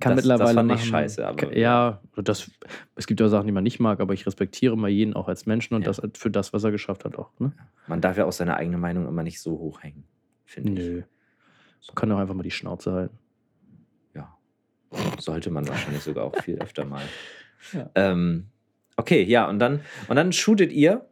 kann 0.00 0.16
Das- 0.16 0.24
das 0.24 0.38
mittlerweile 0.38 0.54
fand 0.54 0.70
ich 0.72 0.76
machen. 0.78 0.90
scheiße, 0.90 1.26
aber- 1.26 1.56
ja, 1.56 2.00
das, 2.16 2.50
es 2.96 3.06
gibt 3.06 3.20
ja 3.20 3.28
Sachen, 3.28 3.46
die 3.46 3.52
man 3.52 3.62
nicht 3.64 3.78
mag, 3.80 4.00
aber 4.00 4.14
ich 4.14 4.26
respektiere 4.26 4.76
mal 4.76 4.88
jeden 4.88 5.14
auch 5.14 5.28
als 5.28 5.46
Menschen 5.46 5.74
und 5.74 5.82
Ja. 5.82 5.92
das 5.92 6.00
für 6.18 6.30
das, 6.30 6.52
was 6.52 6.64
er 6.64 6.70
geschafft 6.70 7.04
hat, 7.04 7.16
auch. 7.16 7.30
Ne? 7.38 7.52
Man 7.86 8.00
darf 8.00 8.16
ja 8.16 8.24
auch 8.24 8.32
seine 8.32 8.56
eigene 8.56 8.78
Meinung 8.78 9.06
immer 9.06 9.22
nicht 9.22 9.40
so 9.40 9.52
hochhängen, 9.58 10.04
finde 10.44 10.82
ich. 10.82 10.88
Nö. 10.88 11.02
Man 11.88 11.94
kann 11.94 12.08
doch 12.08 12.18
einfach 12.18 12.34
mal 12.34 12.42
die 12.42 12.50
Schnauze 12.50 12.92
halten. 12.92 13.18
Ja. 14.14 14.36
Sollte 15.18 15.50
man 15.50 15.66
wahrscheinlich 15.68 16.02
sogar 16.02 16.24
auch 16.24 16.36
viel 16.42 16.58
öfter 16.58 16.84
mal. 16.84 17.02
Ja. 17.72 17.88
Ähm, 17.94 18.48
okay, 18.96 19.22
ja, 19.22 19.48
und 19.48 19.60
dann, 19.60 19.82
und 20.08 20.16
dann 20.16 20.32
shootet 20.32 20.72
ihr. 20.72 21.06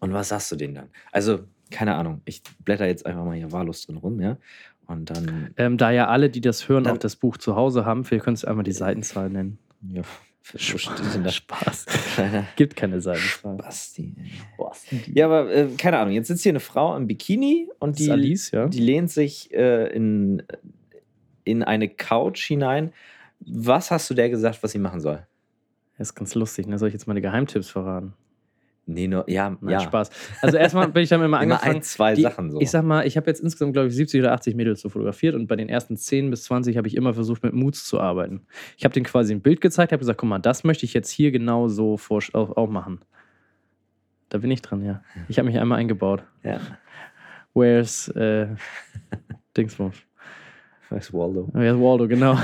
Und 0.00 0.14
was 0.14 0.30
sagst 0.30 0.50
du 0.52 0.56
denen 0.56 0.74
dann? 0.74 0.88
Also, 1.12 1.40
keine 1.70 1.94
Ahnung, 1.96 2.22
ich 2.24 2.42
blätter 2.64 2.86
jetzt 2.86 3.04
einfach 3.04 3.24
mal 3.26 3.36
hier 3.36 3.52
wahllos 3.52 3.84
drin 3.84 3.98
rum, 3.98 4.20
ja. 4.20 4.38
Und 4.86 5.10
dann, 5.10 5.50
Ähm, 5.56 5.78
da 5.78 5.90
ja 5.90 6.08
alle, 6.08 6.30
die 6.30 6.40
das 6.40 6.68
hören, 6.68 6.86
auch 6.86 6.98
das 6.98 7.16
Buch 7.16 7.36
zu 7.38 7.56
Hause 7.56 7.84
haben, 7.84 8.04
vielleicht 8.04 8.24
könntest 8.24 8.44
du 8.44 8.48
einmal 8.48 8.64
die 8.64 8.72
Seitenzahl 8.72 9.30
nennen. 9.30 9.58
ja, 9.82 10.02
da? 11.24 11.30
Spaß. 11.30 11.86
Gibt 12.56 12.76
keine 12.76 13.00
Seitenzahl. 13.00 13.56
Boah, 13.56 14.72
Ja, 15.06 15.26
aber 15.26 15.50
äh, 15.50 15.68
keine 15.78 15.98
Ahnung, 15.98 16.12
jetzt 16.12 16.28
sitzt 16.28 16.42
hier 16.42 16.52
eine 16.52 16.60
Frau 16.60 16.96
im 16.96 17.06
Bikini 17.06 17.70
und 17.78 17.98
die, 17.98 18.10
Alice, 18.10 18.50
ja. 18.50 18.66
die 18.68 18.80
lehnt 18.80 19.10
sich 19.10 19.52
äh, 19.54 19.86
in, 19.94 20.42
in 21.44 21.62
eine 21.62 21.88
Couch 21.88 22.44
hinein. 22.44 22.92
Was 23.40 23.90
hast 23.90 24.10
du 24.10 24.14
der 24.14 24.28
gesagt, 24.28 24.62
was 24.62 24.72
sie 24.72 24.78
machen 24.78 25.00
soll? 25.00 25.26
Das 25.96 26.08
ist 26.08 26.14
ganz 26.14 26.34
lustig, 26.34 26.66
ne? 26.66 26.78
Soll 26.78 26.88
ich 26.88 26.94
jetzt 26.94 27.06
meine 27.06 27.20
Geheimtipps 27.20 27.70
verraten? 27.70 28.14
Nee, 28.86 29.08
nur, 29.08 29.24
ja, 29.30 29.56
Nein, 29.60 29.72
ja. 29.72 29.80
Spaß. 29.80 30.10
Also 30.42 30.58
erstmal 30.58 30.88
bin 30.88 31.02
ich 31.04 31.08
dann 31.08 31.20
immer 31.22 31.26
Immer 31.42 31.54
angefangen. 31.54 31.76
ein, 31.76 31.82
zwei 31.82 32.14
die- 32.14 32.20
Sachen 32.22 32.50
so. 32.50 32.60
Ich 32.60 32.70
sag 32.70 32.84
mal, 32.84 33.06
ich 33.06 33.16
habe 33.16 33.26
jetzt 33.28 33.40
insgesamt, 33.40 33.72
glaube 33.72 33.88
ich, 33.88 33.94
70 33.94 34.20
oder 34.20 34.32
80 34.32 34.54
Mädels 34.56 34.82
so 34.82 34.90
fotografiert 34.90 35.34
und 35.34 35.46
bei 35.46 35.56
den 35.56 35.70
ersten 35.70 35.96
10 35.96 36.28
bis 36.30 36.44
20 36.44 36.76
habe 36.76 36.86
ich 36.86 36.94
immer 36.94 37.14
versucht, 37.14 37.42
mit 37.42 37.54
Moods 37.54 37.86
zu 37.86 37.98
arbeiten. 37.98 38.46
Ich 38.76 38.84
habe 38.84 38.92
denen 38.92 39.06
quasi 39.06 39.32
ein 39.34 39.40
Bild 39.40 39.62
gezeigt, 39.62 39.92
habe 39.92 40.00
gesagt, 40.00 40.18
guck 40.20 40.28
mal, 40.28 40.38
das 40.38 40.64
möchte 40.64 40.84
ich 40.84 40.92
jetzt 40.92 41.08
hier 41.10 41.30
genau 41.30 41.68
so 41.68 41.98
auch, 42.34 42.56
auch 42.58 42.68
machen. 42.68 43.00
Da 44.28 44.38
bin 44.38 44.50
ich 44.50 44.60
dran, 44.60 44.84
ja. 44.84 45.02
Ich 45.28 45.38
habe 45.38 45.46
mich 45.46 45.58
einmal 45.58 45.78
eingebaut. 45.78 46.24
ja, 46.42 46.60
Where's 47.54 48.08
äh, 48.08 48.48
Dingsbums? 49.56 49.96
weiß 50.90 51.12
Waldo. 51.14 51.48
Where's 51.54 51.78
Waldo, 51.78 52.06
genau. 52.06 52.36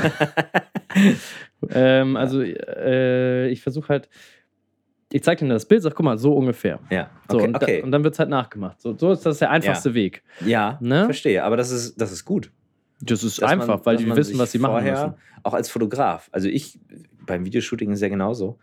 ähm, 1.71 2.17
also 2.17 2.43
äh, 2.43 3.49
ich 3.49 3.61
versuche 3.63 3.89
halt, 3.89 4.09
ich 5.13 5.23
zeige 5.23 5.41
denen 5.41 5.51
das 5.51 5.67
Bild, 5.67 5.83
sag, 5.83 5.95
guck 5.95 6.05
mal, 6.05 6.19
so 6.19 6.35
ungefähr. 6.35 6.79
Ja, 6.91 7.11
So, 7.29 7.37
okay. 7.39 7.47
und, 7.47 7.53
da, 7.55 7.59
okay. 7.63 7.83
und 7.83 7.91
dann 7.93 8.05
wird 8.05 8.15
es 8.15 8.19
halt 8.19 8.29
nachgemacht. 8.31 8.81
So, 8.81 8.97
so 8.97 9.13
ist 9.13 9.27
das 9.27 9.39
der 9.39 9.51
einfachste 9.51 9.95
Weg. 9.95 10.23
ja, 10.45 10.79
Ne? 10.81 11.05
verstehe. 11.05 11.43
Aber 11.45 11.57
das 11.57 11.71
ist, 11.71 12.01
das 12.01 12.13
ist 12.13 12.25
gut. 12.25 12.53
Das 13.01 13.25
ist 13.25 13.41
Dass 13.41 13.51
einfach, 13.51 13.67
man- 13.79 13.87
weil 13.87 13.97
die 13.97 14.15
wissen, 14.15 14.39
was 14.39 14.53
sie 14.53 14.59
machen 14.59 14.73
vorher, 14.73 14.93
müssen. 14.93 15.15
Auch 15.43 15.55
als 15.55 15.71
Fotograf. 15.71 16.29
Also 16.33 16.49
ich, 16.49 16.79
beim 17.27 17.45
Videoshooting 17.45 17.91
ist 17.91 17.99
es 17.99 18.03
ja 18.03 18.09
genauso. 18.09 18.59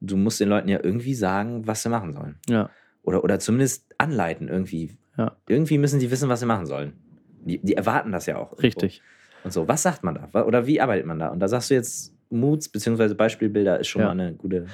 Du 0.00 0.16
musst 0.16 0.40
den 0.40 0.48
Leuten 0.48 0.68
ja 0.68 0.80
irgendwie 0.82 1.14
sagen, 1.14 1.66
was 1.66 1.82
sie 1.82 1.88
machen 1.90 2.12
sollen. 2.12 2.36
Ja. 2.48 2.70
Oder, 3.02 3.22
oder 3.22 3.38
zumindest 3.38 3.94
anleiten 3.98 4.48
irgendwie. 4.48 4.96
Ja. 5.18 5.36
Irgendwie 5.48 5.78
müssen 5.78 6.00
die 6.00 6.10
wissen, 6.10 6.28
was 6.28 6.40
sie 6.40 6.46
machen 6.46 6.66
sollen. 6.66 6.94
Die, 7.44 7.58
die 7.58 7.74
erwarten 7.74 8.10
das 8.10 8.24
ja 8.26 8.36
auch. 8.36 8.52
irgendwo. 8.52 8.62
Richtig. 8.62 9.02
Und 9.44 9.52
so, 9.52 9.68
was 9.68 9.82
sagt 9.82 10.02
man 10.02 10.14
da? 10.32 10.44
Oder 10.44 10.66
wie 10.66 10.80
arbeitet 10.80 11.04
man 11.06 11.18
da? 11.18 11.28
Und 11.28 11.40
da 11.40 11.48
sagst 11.48 11.70
du 11.70 11.74
jetzt, 11.74 12.14
Moods 12.30 12.68
bzw. 12.70 13.12
Beispielbilder 13.14 13.78
ist 13.78 13.88
schon 13.88 14.00
Ja. 14.00 14.06
mal 14.14 14.18
eine 14.18 14.32
gute. 14.34 14.66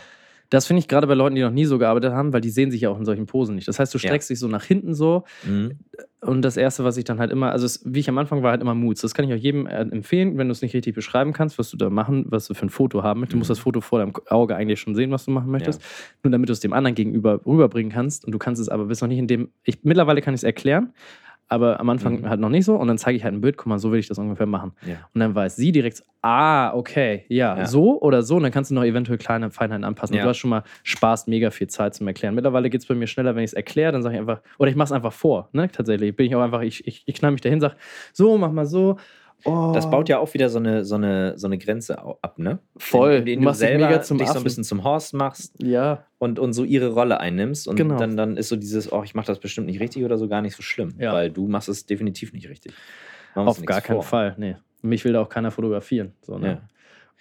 Das 0.51 0.67
finde 0.67 0.81
ich 0.81 0.89
gerade 0.89 1.07
bei 1.07 1.15
Leuten, 1.15 1.37
die 1.37 1.43
noch 1.43 1.51
nie 1.53 1.65
so 1.65 1.79
gearbeitet 1.79 2.13
haben, 2.13 2.33
weil 2.33 2.41
die 2.41 2.51
sehen 2.51 2.71
sich 2.73 2.81
ja 2.83 2.91
auch 2.91 2.99
in 2.99 3.05
solchen 3.05 3.27
Posen 3.27 3.55
nicht. 3.55 3.69
Das 3.69 3.79
heißt, 3.79 3.95
du 3.95 3.99
Ja. 3.99 4.09
streckst 4.09 4.29
dich 4.31 4.39
so 4.41 4.49
nach 4.49 4.65
hinten 4.65 4.95
so 4.95 5.25
Mhm. 5.47 5.79
und 6.23 6.43
das 6.43 6.57
Erste, 6.57 6.83
was 6.85 6.97
ich 6.97 7.05
dann 7.05 7.21
halt 7.21 7.31
immer, 7.31 7.53
also 7.53 7.65
es, 7.67 7.83
wie 7.85 8.01
ich 8.01 8.09
am 8.09 8.19
Anfang 8.19 8.43
war, 8.43 8.51
halt 8.51 8.61
immer 8.61 8.75
Moods. 8.75 9.01
Das 9.01 9.15
kann 9.15 9.25
ich 9.29 9.33
auch 9.33 9.39
jedem 9.39 9.67
äh, 9.69 9.81
empfehlen, 9.83 10.37
wenn 10.39 10.49
du 10.49 10.53
es 10.53 10.61
nicht 10.61 10.75
richtig 10.75 10.95
beschreiben 10.95 11.33
kannst, 11.33 11.59
was 11.59 11.71
du 11.71 11.77
da 11.77 11.89
machen, 11.89 12.27
was 12.29 12.49
du 12.49 12.55
für 12.55 12.67
ein 12.67 12.71
Foto 12.71 13.03
haben 13.05 13.21
möchtest. 13.21 13.35
Du 13.35 13.39
musst 13.39 13.49
Mhm. 13.51 13.53
das 13.55 13.59
Foto 13.61 13.81
vor 13.81 14.01
deinem 14.01 14.13
Auge 14.29 14.57
eigentlich 14.57 14.81
schon 14.81 14.95
sehen, 14.97 15.11
was 15.13 15.25
du 15.25 15.31
machen 15.31 15.51
möchtest. 15.53 15.81
Nur 16.25 16.33
damit 16.33 16.49
du 16.49 16.53
es 16.53 16.61
dem 16.61 16.73
anderen 16.73 16.95
gegenüber 16.97 17.41
rüberbringen 17.47 17.93
kannst 17.93 18.25
und 18.25 18.33
du 18.33 18.39
kannst 18.39 18.61
es 18.61 18.69
aber 18.69 18.87
bis 18.87 19.01
noch 19.01 19.09
nicht 19.09 19.19
in 19.19 19.29
dem, 19.29 19.51
ich, 19.63 19.85
mittlerweile 19.85 20.21
kann 20.21 20.35
ich 20.35 20.41
es 20.41 20.45
erklären, 20.45 20.93
aber 21.51 21.79
am 21.81 21.91
Anfang 21.91 22.21
Mhm. 22.23 22.29
halt 22.31 22.41
noch 22.41 22.49
nicht 22.49 22.65
so 22.65 22.77
und 22.77 22.89
dann 22.89 22.97
zeige 22.97 23.17
ich 23.19 23.25
halt 23.25 23.35
ein 23.35 23.41
Bild, 23.43 23.59
guck 23.59 23.67
mal, 23.67 23.79
so 23.79 23.93
will 23.93 23.99
ich 23.99 24.09
das 24.09 24.17
ungefähr 24.19 24.47
machen. 24.47 24.73
Ja. 24.87 24.95
Und 25.13 25.21
dann 25.21 25.35
weiß 25.35 25.57
sie 25.57 25.73
direkt, 25.73 26.03
ah, 26.23 26.73
okay, 26.75 27.25
ja, 27.29 27.59
Ja. 27.59 27.67
so 27.67 28.01
oder 28.01 28.23
so. 28.23 28.37
Und 28.37 28.45
dann 28.45 28.53
kannst 28.53 28.71
du 28.71 28.75
noch 28.75 28.85
eventuell 28.85 29.19
kleine 29.19 29.51
Feinheiten 29.51 29.85
anpassen. 29.85 30.15
Ja. 30.17 30.23
Und 30.23 30.25
du 30.27 30.31
hast 30.31 30.39
schon 30.39 30.51
mal 30.51 30.63
Spaß, 30.85 31.27
mega 31.27 31.51
viel 31.51 31.67
Zeit 31.67 31.95
zum 31.95 32.07
Erklären. 32.07 32.35
Mittlerweile 32.35 32.71
geht 32.71 32.81
es 32.81 32.87
bei 32.87 32.95
mir 32.95 33.07
schneller, 33.07 33.35
wenn 33.37 33.43
ich 33.45 33.51
es 33.51 33.55
erkläre, 33.55 33.93
dann 33.93 34.03
sage 34.03 34.15
ich 34.15 34.21
einfach, 34.21 34.41
oder 34.59 34.71
ich 34.71 34.77
mache 34.77 34.87
es 34.87 34.93
einfach 34.93 35.13
vor, 35.13 35.49
ne? 35.53 35.69
Tatsächlich. 35.71 36.15
Bin 36.17 36.27
ich 36.27 36.35
auch 36.35 36.43
einfach, 36.43 36.63
ich, 36.63 36.87
ich, 36.87 37.03
ich 37.07 37.15
knall 37.17 37.33
mich 37.33 37.41
dahin, 37.43 37.61
sage, 37.61 37.75
so, 38.13 38.39
mach 38.39 38.53
mal 38.53 38.67
so. 38.67 38.97
Oh. 39.45 39.73
Das 39.75 39.91
baut 39.91 40.09
ja 40.09 40.19
auch 40.19 40.33
wieder 40.35 40.49
so 40.49 40.59
eine, 40.59 40.85
so 40.85 40.95
eine, 40.97 41.39
so 41.39 41.47
eine 41.47 41.59
Grenze 41.59 41.99
ab, 41.99 42.39
ne? 42.39 42.59
Voll. 42.77 43.15
Indem 43.15 43.41
Du 43.41 43.45
du 43.47 43.51
dich 43.51 43.59
selber 43.59 44.03
zum 44.03 44.19
dich 44.19 44.29
so 44.29 44.39
ein 44.39 44.45
bisschen 44.45 44.65
zum 44.65 44.85
Horst 44.85 45.15
machst 45.15 45.55
Ja, 45.63 46.05
und, 46.19 46.39
und 46.39 46.53
so 46.53 46.65
ihre 46.65 46.89
Rolle 46.89 47.21
einnimmst. 47.21 47.67
Und 47.69 47.77
Genau. 47.77 47.97
dann, 47.97 48.17
dann 48.17 48.37
ist 48.37 48.49
so 48.49 48.57
dieses, 48.57 48.93
oh, 48.93 49.03
ich 49.05 49.15
mache 49.15 49.27
das 49.27 49.39
bestimmt 49.39 49.67
nicht 49.67 49.81
richtig 49.81 50.05
oder 50.05 50.19
so 50.19 50.29
gar 50.29 50.43
nicht 50.43 50.57
so 50.57 50.63
schlimm. 50.63 50.95
Ja. 50.99 51.13
Weil 51.13 51.31
du 51.31 51.47
machst 51.49 51.69
es 51.69 51.87
definitiv 51.87 52.33
nicht 52.33 52.49
richtig. 52.49 52.73
Auf 53.35 53.65
gar 53.65 53.81
keinen 53.81 53.97
vor. 53.97 54.03
Fall. 54.03 54.35
Nee. 54.39 54.57
Mich 54.83 55.05
will 55.05 55.13
da 55.13 55.21
auch 55.23 55.29
keiner 55.29 55.51
fotografieren. 55.51 56.13
So, 56.23 56.39
ne? 56.39 56.49
Ja. 56.49 56.61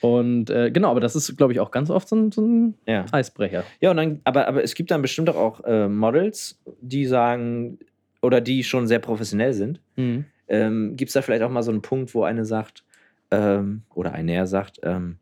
Und 0.02 0.50
äh, 0.50 0.72
genau, 0.72 0.92
aber 0.92 1.02
das 1.02 1.16
ist, 1.16 1.36
glaube 1.38 1.52
ich, 1.54 1.60
auch 1.60 1.72
ganz 1.72 1.90
oft 1.90 2.08
so 2.08 2.16
ein, 2.16 2.32
so 2.32 2.42
ein 2.42 2.76
Ja. 2.88 3.06
Eisbrecher. 3.12 3.64
Ja, 3.82 3.92
und 3.92 3.98
dann, 3.98 4.22
aber, 4.24 4.48
aber 4.48 4.64
es 4.64 4.74
gibt 4.76 4.92
dann 4.92 5.02
bestimmt 5.02 5.30
auch 5.30 5.62
äh, 5.66 5.90
Models, 5.90 6.58
die 6.82 7.06
sagen, 7.06 7.80
oder 8.22 8.40
die 8.42 8.64
schon 8.64 8.88
sehr 8.88 9.00
professionell 9.00 9.54
sind. 9.54 9.82
Mhm. 9.98 10.26
Ähm, 10.50 10.96
gibt 10.98 11.10
es 11.10 11.14
da 11.14 11.22
vielleicht 11.22 11.44
auch 11.44 11.50
mal 11.52 11.64
so 11.64 11.72
einen 11.72 11.82
Punkt, 11.82 12.14
wo 12.14 12.24
eine 12.24 12.44
sagt, 12.44 12.84
ähm, 13.32 13.84
oder 13.94 14.14
ein 14.14 14.26
Näher 14.26 14.48
sagt, 14.48 14.80
ähm, 14.84 15.18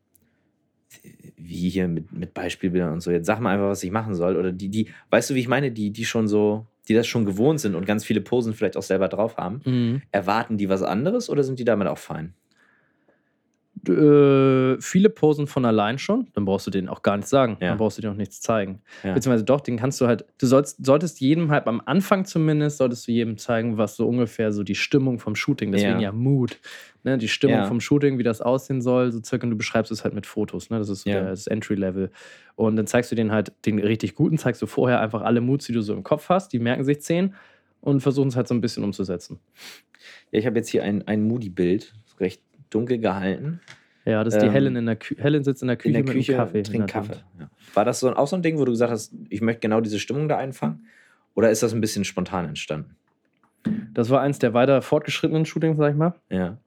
wie 1.38 1.70
hier 1.70 1.88
mit, 1.88 2.12
mit 2.12 2.34
Beispielbildern 2.34 2.94
und 2.94 3.02
so, 3.02 3.12
jetzt 3.12 3.26
sag 3.28 3.40
mal 3.40 3.54
einfach, 3.54 3.68
was 3.68 3.84
ich 3.84 3.92
machen 3.92 4.16
soll. 4.16 4.36
Oder 4.36 4.52
die, 4.52 4.70
die, 4.70 4.90
weißt 5.10 5.30
du, 5.30 5.36
wie 5.36 5.40
ich 5.40 5.48
meine, 5.48 5.72
die, 5.72 5.92
die 5.92 6.06
schon 6.06 6.28
so, 6.28 6.66
die 6.88 6.94
das 6.94 7.08
schon 7.08 7.26
gewohnt 7.26 7.60
sind 7.60 7.76
und 7.76 7.86
ganz 7.86 8.04
viele 8.06 8.22
Posen 8.22 8.54
vielleicht 8.54 8.78
auch 8.78 8.84
selber 8.84 9.08
drauf 9.08 9.38
haben, 9.38 9.62
Mhm. 9.66 10.02
erwarten 10.12 10.58
die 10.58 10.70
was 10.70 10.82
anderes 10.84 11.30
oder 11.30 11.44
sind 11.44 11.60
die 11.60 11.66
damit 11.66 11.88
auch 11.88 11.98
fein? 11.98 12.34
Äh, 13.88 14.82
viele 14.82 15.10
posen 15.10 15.48
von 15.48 15.66
allein 15.66 15.98
schon, 15.98 16.28
dann 16.34 16.46
brauchst 16.46 16.68
du 16.68 16.72
denen 16.72 16.90
auch 16.90 17.02
gar 17.02 17.18
nichts 17.18 17.30
sagen. 17.30 17.58
Ja. 17.60 17.70
Dann 17.70 17.78
brauchst 17.78 17.98
du 17.98 18.02
denen 18.02 18.14
auch 18.14 18.18
nichts 18.18 18.42
zeigen. 18.42 18.82
Ja. 19.04 19.14
Beziehungsweise 19.14 19.44
doch, 19.44 19.62
den 19.62 19.78
kannst 19.78 20.00
du 20.02 20.08
halt, 20.08 20.26
du 20.38 20.48
sollst, 20.48 20.86
solltest 20.86 21.20
jedem 21.20 21.52
halt 21.52 21.68
am 21.68 21.82
Anfang 21.86 22.26
zumindest, 22.26 22.78
solltest 22.78 23.08
du 23.08 23.12
jedem 23.12 23.38
zeigen, 23.38 23.78
was 23.78 23.96
so 23.96 24.08
ungefähr 24.08 24.52
so 24.52 24.64
die 24.64 24.76
Stimmung 24.76 25.20
vom 25.20 25.36
Shooting, 25.36 25.72
deswegen 25.72 26.00
Ja. 26.00 26.08
ja, 26.08 26.12
Mood, 26.12 26.60
ne, 27.04 27.18
die 27.18 27.28
Stimmung 27.28 27.66
vom 27.66 27.80
Shooting, 27.80 28.18
wie 28.18 28.24
das 28.24 28.42
aussehen 28.42 28.82
soll, 28.82 29.12
so 29.12 29.22
circa, 29.24 29.46
und 29.46 29.52
du 29.52 29.58
beschreibst 29.58 29.92
es 29.92 30.04
halt 30.04 30.14
mit 30.14 30.26
Fotos, 30.26 30.70
ne, 30.70 30.78
das 30.80 30.90
ist 30.90 31.04
so 31.04 31.10
der, 31.10 31.30
das 31.30 31.48
Entry-Level. 31.48 32.12
Und 32.56 32.76
dann 32.76 32.88
zeigst 32.88 33.12
du 33.12 33.16
denen 33.16 33.32
halt, 33.32 33.54
den 33.66 33.80
richtig 33.80 34.16
guten, 34.16 34.38
zeigst 34.38 34.62
du 34.62 34.66
vorher 34.66 35.00
einfach 35.00 35.22
alle 35.22 35.42
Moods, 35.42 35.66
die 35.66 35.74
du 35.74 35.82
so 35.82 35.94
im 35.94 36.04
Kopf 36.04 36.30
hast, 36.30 36.54
die 36.54 36.60
merken 36.60 36.84
sich 36.84 37.02
zehn 37.02 37.36
und 37.82 38.02
versuchen 38.02 38.28
es 38.28 38.36
halt 38.36 38.48
so 38.48 38.56
ein 38.56 38.62
bisschen 38.62 38.84
umzusetzen. 38.84 39.40
Ja, 40.32 40.40
ich 40.40 40.46
habe 40.46 40.58
jetzt 40.58 40.70
hier 40.70 40.84
ein, 40.84 41.08
ein 41.08 41.24
Moody-Bild, 41.24 41.94
recht 42.20 42.42
dunkel 42.70 43.00
gehalten. 43.00 43.60
Ja, 44.06 44.24
das 44.24 44.36
ist 44.36 44.42
die 44.42 44.46
Ähm, 44.48 44.52
Helen 44.54 44.76
in 44.78 44.86
der 44.86 44.96
Küche. 44.96 45.22
Helen 45.22 45.44
sitzt 45.44 45.62
in 45.62 45.68
der 45.68 45.76
Küche, 45.78 45.90
in 45.90 45.94
der 45.96 46.04
mit 46.04 46.14
Küche, 46.14 46.34
Kaffee. 46.36 46.60
in 46.60 46.64
trinkt. 46.64 46.88
Kaffee. 46.92 47.18
Ja. 47.40 47.50
War 47.74 47.84
das 47.86 48.00
so, 48.00 48.14
auch 48.16 48.28
so 48.28 48.36
ein 48.38 48.42
Ding, 48.42 48.58
wo 48.58 48.64
du 48.66 48.72
gesagt 48.72 48.92
hast, 48.92 49.14
ich 49.30 49.42
möchte 49.42 49.60
genau 49.62 49.82
diese 49.82 50.00
Stimmung 50.00 50.30
da 50.30 50.38
einfangen? 50.38 50.86
Oder 51.36 51.52
ist 51.52 51.62
das 51.62 51.74
ein 51.74 51.82
bisschen 51.82 52.06
spontan 52.06 52.46
entstanden? 52.46 52.96
Das 53.94 54.10
war 54.10 54.22
eins 54.22 54.40
der 54.40 54.54
weiter 54.54 54.82
fortgeschrittenen 54.82 55.46
Shootings, 55.46 55.78
sag 55.78 55.92
ich 55.92 55.98
mal. 55.98 56.14
Ja. 56.30 56.58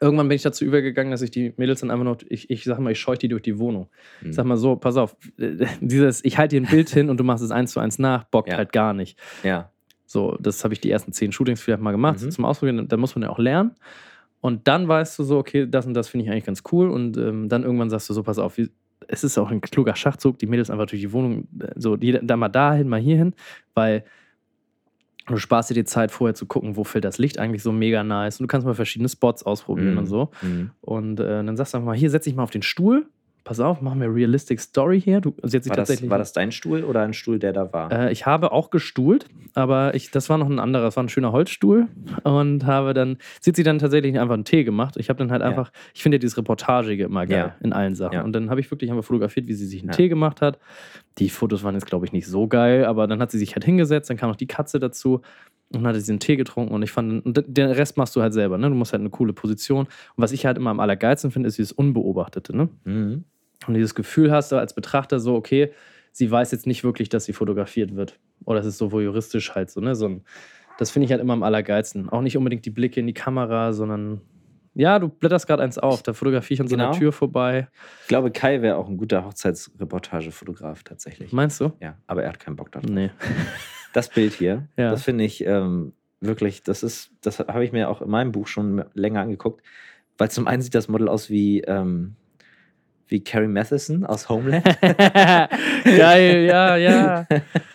Irgendwann 0.00 0.28
bin 0.28 0.36
ich 0.36 0.42
dazu 0.42 0.64
übergegangen, 0.64 1.10
dass 1.10 1.22
ich 1.22 1.30
die 1.30 1.52
Mädels 1.56 1.80
dann 1.80 1.90
einfach 1.90 2.04
noch, 2.04 2.18
ich, 2.28 2.50
ich 2.50 2.64
sag 2.64 2.78
mal, 2.78 2.92
ich 2.92 3.00
scheuche 3.00 3.18
die 3.20 3.28
durch 3.28 3.42
die 3.42 3.58
Wohnung. 3.58 3.88
Hm. 4.20 4.32
Sag 4.32 4.44
mal 4.46 4.56
so, 4.56 4.76
pass 4.76 4.96
auf, 4.96 5.16
dieses, 5.80 6.24
ich 6.24 6.38
halte 6.38 6.56
dir 6.56 6.62
ein 6.66 6.70
Bild 6.70 6.88
hin 6.90 7.08
und 7.10 7.18
du 7.18 7.24
machst 7.24 7.42
es 7.44 7.50
eins 7.50 7.72
zu 7.72 7.80
eins 7.80 7.98
nach, 7.98 8.24
bockt 8.24 8.50
Ja. 8.50 8.56
halt 8.56 8.72
gar 8.72 8.92
nicht. 8.94 9.18
Ja. 9.42 9.70
So, 10.06 10.36
das 10.40 10.62
habe 10.64 10.72
ich 10.74 10.80
die 10.80 10.90
ersten 10.90 11.12
zehn 11.12 11.32
Shootings 11.32 11.60
vielleicht 11.60 11.82
mal 11.82 11.92
gemacht, 11.92 12.22
Mhm. 12.22 12.30
zum 12.30 12.44
Ausprobieren. 12.44 12.88
Da 12.88 12.96
muss 12.96 13.14
man 13.14 13.22
ja 13.22 13.28
auch 13.30 13.38
lernen. 13.38 13.72
Und 14.40 14.68
dann 14.68 14.86
weißt 14.86 15.18
du 15.18 15.24
so, 15.24 15.38
okay, 15.38 15.66
das 15.68 15.86
und 15.86 15.94
das 15.94 16.08
finde 16.08 16.24
ich 16.26 16.30
eigentlich 16.30 16.44
ganz 16.44 16.62
cool. 16.72 16.90
Und 16.90 17.16
ähm, 17.16 17.48
dann 17.48 17.62
irgendwann 17.64 17.90
sagst 17.90 18.08
du 18.08 18.14
so, 18.14 18.22
pass 18.22 18.38
auf, 18.38 18.58
wie, 18.58 18.70
es 19.08 19.24
ist 19.24 19.38
auch 19.38 19.50
ein 19.50 19.60
kluger 19.60 19.96
Schachzug, 19.96 20.38
die 20.38 20.46
Mädels 20.46 20.70
einfach 20.70 20.86
durch 20.86 21.00
die 21.00 21.12
Wohnung, 21.12 21.48
äh, 21.60 21.68
so, 21.76 21.96
jeder, 21.96 22.20
da 22.22 22.36
mal 22.36 22.48
dahin, 22.48 22.88
mal 22.88 23.00
hierhin, 23.00 23.34
weil 23.74 24.04
du 25.26 25.36
sparst 25.38 25.70
dir 25.70 25.74
die 25.74 25.84
Zeit 25.84 26.12
vorher 26.12 26.34
zu 26.34 26.46
gucken, 26.46 26.76
wo 26.76 26.84
fällt 26.84 27.04
das 27.04 27.18
Licht 27.18 27.38
eigentlich 27.38 27.62
so 27.62 27.72
mega 27.72 28.04
nice. 28.04 28.38
Und 28.38 28.44
du 28.44 28.48
kannst 28.48 28.64
mal 28.66 28.74
verschiedene 28.74 29.08
Spots 29.08 29.42
ausprobieren 29.42 29.92
Mhm. 29.92 29.98
und 29.98 30.06
so. 30.06 30.30
Mhm. 30.42 30.70
Und 30.80 31.18
äh, 31.20 31.44
dann 31.44 31.56
sagst 31.56 31.74
du 31.74 31.78
einfach 31.78 31.86
mal, 31.86 31.96
hier 31.96 32.10
setz 32.10 32.24
dich 32.24 32.34
mal 32.36 32.44
auf 32.44 32.50
den 32.50 32.62
Stuhl. 32.62 33.06
Pass 33.46 33.60
auf, 33.60 33.80
machen 33.80 34.00
wir 34.00 34.12
Realistic 34.12 34.58
Story 34.58 35.00
hier. 35.00 35.20
Du 35.20 35.32
setzt 35.44 35.66
dich 35.66 35.70
War, 35.70 35.76
das, 35.76 35.86
tatsächlich. 35.88 36.10
war 36.10 36.18
das 36.18 36.32
dein 36.32 36.50
Stuhl 36.50 36.82
oder 36.82 37.02
ein 37.02 37.12
Stuhl, 37.14 37.38
der 37.38 37.52
da 37.52 37.72
war? 37.72 37.92
Äh, 37.92 38.10
ich 38.12 38.26
habe 38.26 38.50
auch 38.50 38.70
gestuhlt, 38.70 39.26
aber 39.54 39.94
ich, 39.94 40.10
das 40.10 40.28
war 40.28 40.36
noch 40.36 40.50
ein 40.50 40.58
anderer, 40.58 40.82
das 40.82 40.96
war 40.96 41.04
ein 41.04 41.08
schöner 41.08 41.30
Holzstuhl 41.30 41.86
und 42.24 42.66
habe 42.66 42.92
dann, 42.92 43.18
sie 43.40 43.50
hat 43.52 43.56
sie 43.56 43.62
dann 43.62 43.78
tatsächlich 43.78 44.18
einfach 44.18 44.34
einen 44.34 44.44
Tee 44.44 44.64
gemacht. 44.64 44.96
Ich 44.96 45.08
habe 45.10 45.18
dann 45.20 45.30
halt 45.30 45.42
Ja. 45.42 45.48
einfach, 45.48 45.70
ich 45.94 46.02
finde 46.02 46.16
ja 46.16 46.18
dieses 46.18 46.36
Reportagige 46.38 47.04
immer 47.04 47.24
geil 47.24 47.52
Ja. 47.54 47.56
in 47.64 47.72
allen 47.72 47.94
Sachen. 47.94 48.14
Ja. 48.14 48.24
Und 48.24 48.32
dann 48.32 48.50
habe 48.50 48.58
ich 48.58 48.68
wirklich 48.72 48.90
einfach 48.90 49.04
fotografiert, 49.04 49.46
wie 49.46 49.54
sie 49.54 49.66
sich 49.66 49.82
einen. 49.82 49.92
Tee 49.92 50.08
gemacht 50.08 50.42
hat. 50.42 50.58
Die 51.18 51.30
Fotos 51.30 51.62
waren 51.62 51.74
jetzt, 51.74 51.86
glaube 51.86 52.04
ich, 52.04 52.12
nicht 52.12 52.26
so 52.26 52.48
geil, 52.48 52.84
aber 52.84 53.06
dann 53.06 53.20
hat 53.20 53.30
sie 53.30 53.38
sich 53.38 53.54
halt 53.54 53.64
hingesetzt, 53.64 54.10
dann 54.10 54.16
kam 54.16 54.28
noch 54.28 54.36
die 54.36 54.48
Katze 54.48 54.80
dazu 54.80 55.20
und 55.72 55.82
dann 55.84 55.86
hat 55.86 55.96
sie 56.00 56.10
einen 56.10 56.18
Tee 56.20 56.34
getrunken 56.36 56.74
und 56.74 56.82
ich 56.82 56.90
fand, 56.90 57.24
und 57.24 57.44
den 57.46 57.70
Rest 57.70 57.96
machst 57.96 58.14
du 58.16 58.22
halt 58.22 58.32
selber, 58.34 58.58
ne? 58.58 58.68
Du 58.68 58.74
musst 58.74 58.92
halt 58.92 59.00
eine 59.00 59.10
coole 59.10 59.32
Position. 59.32 59.86
Und 59.86 59.88
was 60.16 60.32
ich 60.32 60.46
halt 60.46 60.58
immer 60.58 60.70
am 60.70 60.80
allergeilsten 60.80 61.30
finde, 61.30 61.46
ist 61.48 61.58
dieses 61.58 61.70
Unbeobachtete, 61.72 62.56
ne? 62.56 62.68
Mhm. 62.84 63.24
Und 63.66 63.74
dieses 63.74 63.94
Gefühl 63.94 64.30
hast 64.32 64.52
du 64.52 64.56
als 64.56 64.74
Betrachter 64.74 65.18
so, 65.20 65.34
okay, 65.34 65.72
sie 66.12 66.30
weiß 66.30 66.50
jetzt 66.52 66.66
nicht 66.66 66.84
wirklich, 66.84 67.08
dass 67.08 67.24
sie 67.24 67.32
fotografiert 67.32 67.94
wird. 67.96 68.18
Oder 68.44 68.60
es 68.60 68.66
ist 68.66 68.78
so 68.78 68.92
voyeuristisch 68.92 69.54
halt 69.54 69.70
so, 69.70 69.80
ne? 69.80 69.94
So 69.94 70.06
ein, 70.08 70.24
das 70.78 70.90
finde 70.90 71.06
ich 71.06 71.10
halt 71.12 71.20
immer 71.20 71.32
am 71.32 71.42
allergeilsten. 71.42 72.08
Auch 72.10 72.20
nicht 72.22 72.36
unbedingt 72.36 72.64
die 72.66 72.70
Blicke 72.70 73.00
in 73.00 73.06
die 73.06 73.14
Kamera, 73.14 73.72
sondern 73.72 74.20
ja, 74.74 74.98
du 74.98 75.08
blätterst 75.08 75.46
gerade 75.46 75.62
eins 75.62 75.78
auf, 75.78 76.02
da 76.02 76.12
fotografiere 76.12 76.54
ich 76.54 76.60
an 76.60 76.68
so 76.68 76.74
einer 76.74 76.88
Genau. 76.88 76.98
Tür 76.98 77.12
vorbei. 77.12 77.68
Ich 78.02 78.08
glaube, 78.08 78.30
Kai 78.30 78.60
wäre 78.60 78.76
auch 78.76 78.88
ein 78.88 78.98
guter 78.98 79.24
Hochzeitsreportagefotograf 79.24 80.82
tatsächlich. 80.84 81.32
Meinst 81.32 81.60
du? 81.60 81.72
Ja, 81.80 81.96
aber 82.06 82.22
er 82.24 82.28
hat 82.30 82.40
keinen 82.40 82.56
Bock 82.56 82.72
darauf. 82.72 82.88
Nee. 82.90 83.10
Das 83.92 84.10
Bild 84.10 84.34
hier, 84.34 84.68
Ja. 84.76 84.90
das 84.90 85.04
finde 85.04 85.24
ich 85.24 85.42
ähm, 85.46 85.94
wirklich, 86.20 86.62
das 86.62 86.82
ist, 86.82 87.12
das 87.22 87.38
habe 87.38 87.64
ich 87.64 87.72
mir 87.72 87.88
auch 87.88 88.02
in 88.02 88.10
meinem 88.10 88.30
Buch 88.30 88.46
schon 88.46 88.84
länger 88.92 89.22
angeguckt, 89.22 89.64
weil 90.18 90.30
zum 90.30 90.46
einen 90.46 90.60
sieht 90.60 90.74
das 90.74 90.88
Model 90.88 91.08
aus 91.08 91.30
wie, 91.30 91.62
ähm, 91.62 92.14
wie 93.08 93.22
Carrie 93.22 93.46
Matheson 93.48 94.04
aus 94.04 94.28
Homeland. 94.28 94.64
Geil, 95.84 96.44
ja, 96.48 96.76
ja. 96.76 97.26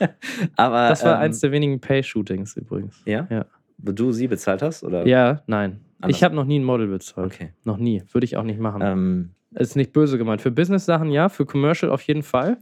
aber 0.55 0.89
Das 0.89 1.03
war 1.05 1.15
ähm, 1.15 1.21
eins 1.21 1.39
der 1.39 1.51
wenigen 1.51 1.79
Pay-Shootings 1.79 2.57
übrigens. 2.57 3.01
ja? 3.05 3.27
Ja. 3.29 3.45
Wo 3.77 3.91
du 3.91 4.11
sie 4.11 4.27
bezahlt 4.27 4.61
hast? 4.61 4.83
Oder? 4.83 5.07
Ja, 5.07 5.41
nein. 5.47 5.79
Anders. 6.01 6.17
Ich 6.17 6.23
habe 6.23 6.35
noch 6.35 6.45
nie 6.45 6.59
ein 6.59 6.63
Model 6.63 6.87
bezahlt. 6.87 7.33
Okay. 7.33 7.53
Noch 7.63 7.77
nie. 7.77 8.03
Würde 8.11 8.25
ich 8.25 8.37
auch 8.37 8.43
nicht 8.43 8.59
machen. 8.59 8.81
Ähm, 8.83 9.29
Ist 9.55 9.75
nicht 9.75 9.91
böse 9.93 10.17
gemeint. 10.17 10.41
Für 10.41 10.51
Business-Sachen 10.51 11.09
ja, 11.11 11.29
für 11.29 11.45
Commercial 11.45 11.91
auf 11.91 12.01
jeden 12.03 12.21
Fall. 12.23 12.57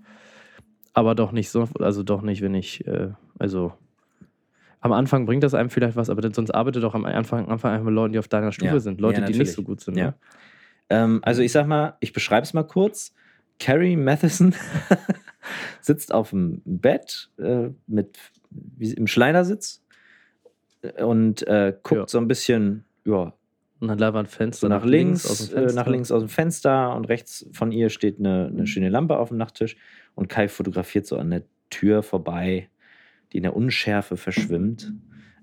Aber 0.93 1.15
doch 1.15 1.32
nicht 1.32 1.49
so, 1.49 1.67
also 1.80 2.03
doch 2.03 2.22
nicht, 2.22 2.41
wenn 2.41 2.55
ich, 2.55 2.86
äh, 2.88 3.09
also 3.38 3.74
am 4.82 4.93
Anfang 4.93 5.26
bringt 5.26 5.43
das 5.43 5.53
einem 5.53 5.70
vielleicht 5.70 5.97
was, 5.97 6.09
aber 6.09 6.28
sonst 6.34 6.51
arbeitet 6.51 6.84
doch 6.84 6.95
am 6.95 7.03
Anfang, 7.05 7.47
Anfang 7.49 7.72
einfach 7.74 7.86
mit 7.86 7.93
Leuten, 7.93 8.13
die 8.13 8.20
auf 8.20 8.30
deiner 8.30 8.51
Stufe 8.53 8.74
Ja. 8.74 8.80
sind. 8.80 9.01
Leute, 9.01 9.20
Ja, 9.22 9.28
die 9.28 9.38
nicht 9.38 9.51
so 9.51 9.61
gut 9.61 9.82
sind. 9.82 9.97
Ja. 9.97 10.07
Ne? 10.07 10.13
Ähm, 10.89 11.19
also 11.23 11.41
ich 11.41 11.51
sag 11.51 11.67
mal, 11.67 11.95
ich 11.99 12.13
beschreibe 12.13 12.43
es 12.43 12.53
mal 12.53 12.63
kurz. 12.63 13.13
Carrie 13.59 13.95
Matheson 13.97 14.55
sitzt 15.81 16.13
auf 16.13 16.29
dem 16.31 16.61
Bett 16.65 17.29
äh, 17.37 17.69
mit 17.87 18.17
im 18.79 19.07
Schneidersitz 19.07 19.83
äh, 20.81 21.03
und 21.03 21.45
äh, 21.47 21.73
guckt 21.83 21.99
Ja. 21.99 22.07
so 22.07 22.17
ein 22.19 22.27
bisschen 22.27 22.85
ja, 23.05 23.33
Und 23.79 23.87
dann 23.87 23.97
labert 23.97 24.25
ein 24.25 24.29
Fenster 24.29 24.61
so 24.61 24.67
nach 24.69 24.85
links, 24.85 25.25
aus 25.29 25.49
dem 25.49 25.57
äh, 25.57 25.59
Fenster. 25.61 25.75
nach 25.81 25.87
links 25.87 26.11
aus 26.11 26.21
dem 26.21 26.29
Fenster 26.29 26.95
und 26.95 27.05
rechts 27.05 27.45
von 27.53 27.71
ihr 27.71 27.89
steht 27.89 28.19
eine, 28.19 28.47
eine 28.47 28.65
schöne 28.67 28.89
Lampe 28.89 29.17
auf 29.17 29.29
dem 29.29 29.37
Nachttisch 29.37 29.75
und 30.15 30.29
Kai 30.29 30.47
fotografiert 30.47 31.05
so 31.05 31.17
an 31.17 31.29
der 31.29 31.43
Tür 31.69 32.01
vorbei, 32.01 32.69
die 33.31 33.37
in 33.37 33.43
der 33.43 33.55
Unschärfe 33.55 34.17
verschwimmt 34.17 34.93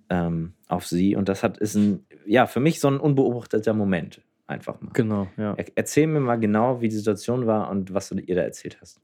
ähm, 0.09 0.55
auf 0.69 0.87
sie 0.87 1.17
und 1.17 1.29
das 1.29 1.43
hat 1.43 1.59
ist 1.59 1.75
ein 1.75 2.05
ja 2.27 2.47
für 2.47 2.61
mich 2.61 2.81
so 2.81 2.89
ein 2.89 2.99
unbeobachteter 2.99 3.75
Moment 3.75 4.23
einfach 4.47 4.81
mal. 4.81 4.91
Genau, 4.93 5.29
ja. 5.37 5.55
Er, 5.57 5.65
erzähl 5.75 6.07
mir 6.07 6.21
mal 6.21 6.37
genau, 6.37 6.81
wie 6.81 6.89
die 6.89 6.97
Situation 6.97 7.47
war 7.47 7.71
und 7.71 7.93
was 7.95 8.09
du 8.09 8.17
ihr 8.17 8.35
da 8.37 8.43
erzählt 8.43 8.79
hast. 8.81 9.01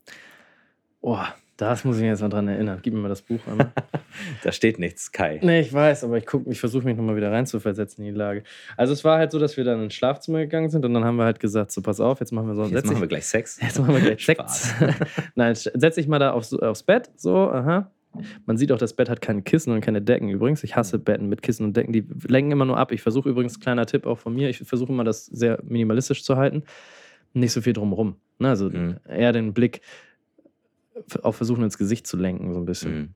Oh, 1.01 1.19
das 1.57 1.85
muss 1.85 1.97
ich 1.97 2.03
mich 2.03 2.11
jetzt 2.11 2.23
mal 2.23 2.29
dran 2.29 2.49
erinnern. 2.49 2.79
Gib 2.83 2.95
mir 2.95 3.01
mal 3.01 3.09
das 3.09 3.23
Buch 3.23 3.41
an. 3.47 3.73
Da 4.43 4.53
steht 4.53 4.79
nichts, 4.79 5.11
Kai. 5.11 5.41
nee, 5.43 5.61
ich 5.61 5.73
weiß, 5.73 6.05
aber 6.05 6.19
ich, 6.19 6.27
guck- 6.27 6.47
ich 6.47 6.61
versuche 6.61 6.85
mich 6.85 6.97
nochmal 6.99 7.17
wieder 7.17 7.33
reinzuversetzen 7.33 8.05
in 8.05 8.13
die 8.13 8.19
Lage. 8.19 8.43
Also 8.77 8.93
es 8.93 9.05
war 9.05 9.17
halt 9.17 9.33
so, 9.33 9.39
dass 9.39 9.57
wir 9.57 9.65
dann 9.65 9.83
ins 9.85 9.95
Schlafzimmer 9.95 10.41
gegangen 10.41 10.69
sind 10.69 10.85
und 10.85 10.93
dann 10.93 11.03
haben 11.03 11.17
wir 11.17 11.25
halt 11.25 11.41
gesagt, 11.41 11.73
so 11.73 11.81
pass 11.81 11.99
auf, 11.99 12.21
jetzt 12.21 12.31
machen 12.31 12.47
wir 12.49 12.55
so 12.55 12.65
Jetzt 12.65 12.73
setz 12.73 12.83
dich- 12.83 12.91
machen 12.93 13.01
wir 13.01 13.09
gleich 13.09 13.25
Sex. 13.27 13.59
Jetzt 13.63 13.79
machen 13.79 13.95
wir 13.95 14.01
gleich. 14.03 14.23
Sex. 14.23 14.75
Nein, 15.35 15.55
setz 15.55 15.95
dich 15.95 16.07
mal 16.09 16.19
da 16.19 16.33
aufs, 16.33 16.53
aufs 16.53 16.83
Bett. 16.83 17.11
So, 17.17 17.35
aha. 17.51 17.91
Man 18.47 18.57
sieht 18.57 18.71
auch, 18.73 18.79
das 18.79 18.95
Bett 18.95 19.09
hat 19.09 19.21
keine 19.21 19.43
Kissen 19.43 19.73
und 19.73 19.81
keine 19.81 20.03
Decken 20.03 20.29
übrigens. 20.29 20.63
Ich 20.65 20.77
hasse 20.77 20.99
Betten 20.99 21.29
mit 21.29 21.43
Kissen 21.43 21.65
und 21.65 21.77
Decken. 21.77 21.93
Die 21.93 22.07
lenken 22.29 22.51
immer 22.53 22.65
nur 22.65 22.77
ab. 22.77 22.93
Ich 22.93 23.03
versuche 23.03 23.29
übrigens, 23.29 23.59
kleiner 23.61 23.87
Tipp 23.87 24.07
auch 24.07 24.19
von 24.19 24.35
mir, 24.35 24.49
ich 24.51 24.59
versuche 24.59 24.93
immer, 24.93 25.05
das 25.05 25.27
sehr 25.27 25.59
minimalistisch 25.67 26.23
zu 26.25 26.37
halten. 26.37 26.63
Nicht 27.33 27.53
so 27.53 27.61
viel 27.63 27.73
drumherum. 27.73 28.17
Ne? 28.39 28.49
Also 28.49 28.69
Mhm. 28.69 28.97
eher 29.09 29.33
den 29.33 29.55
Blick 29.55 29.81
auf 31.23 31.37
versuchen, 31.37 31.65
ins 31.65 31.79
Gesicht 31.79 32.07
zu 32.07 32.17
lenken, 32.17 32.53
so 32.53 32.61
ein 32.61 32.67
bisschen. 32.67 32.95
Mhm. 32.95 33.09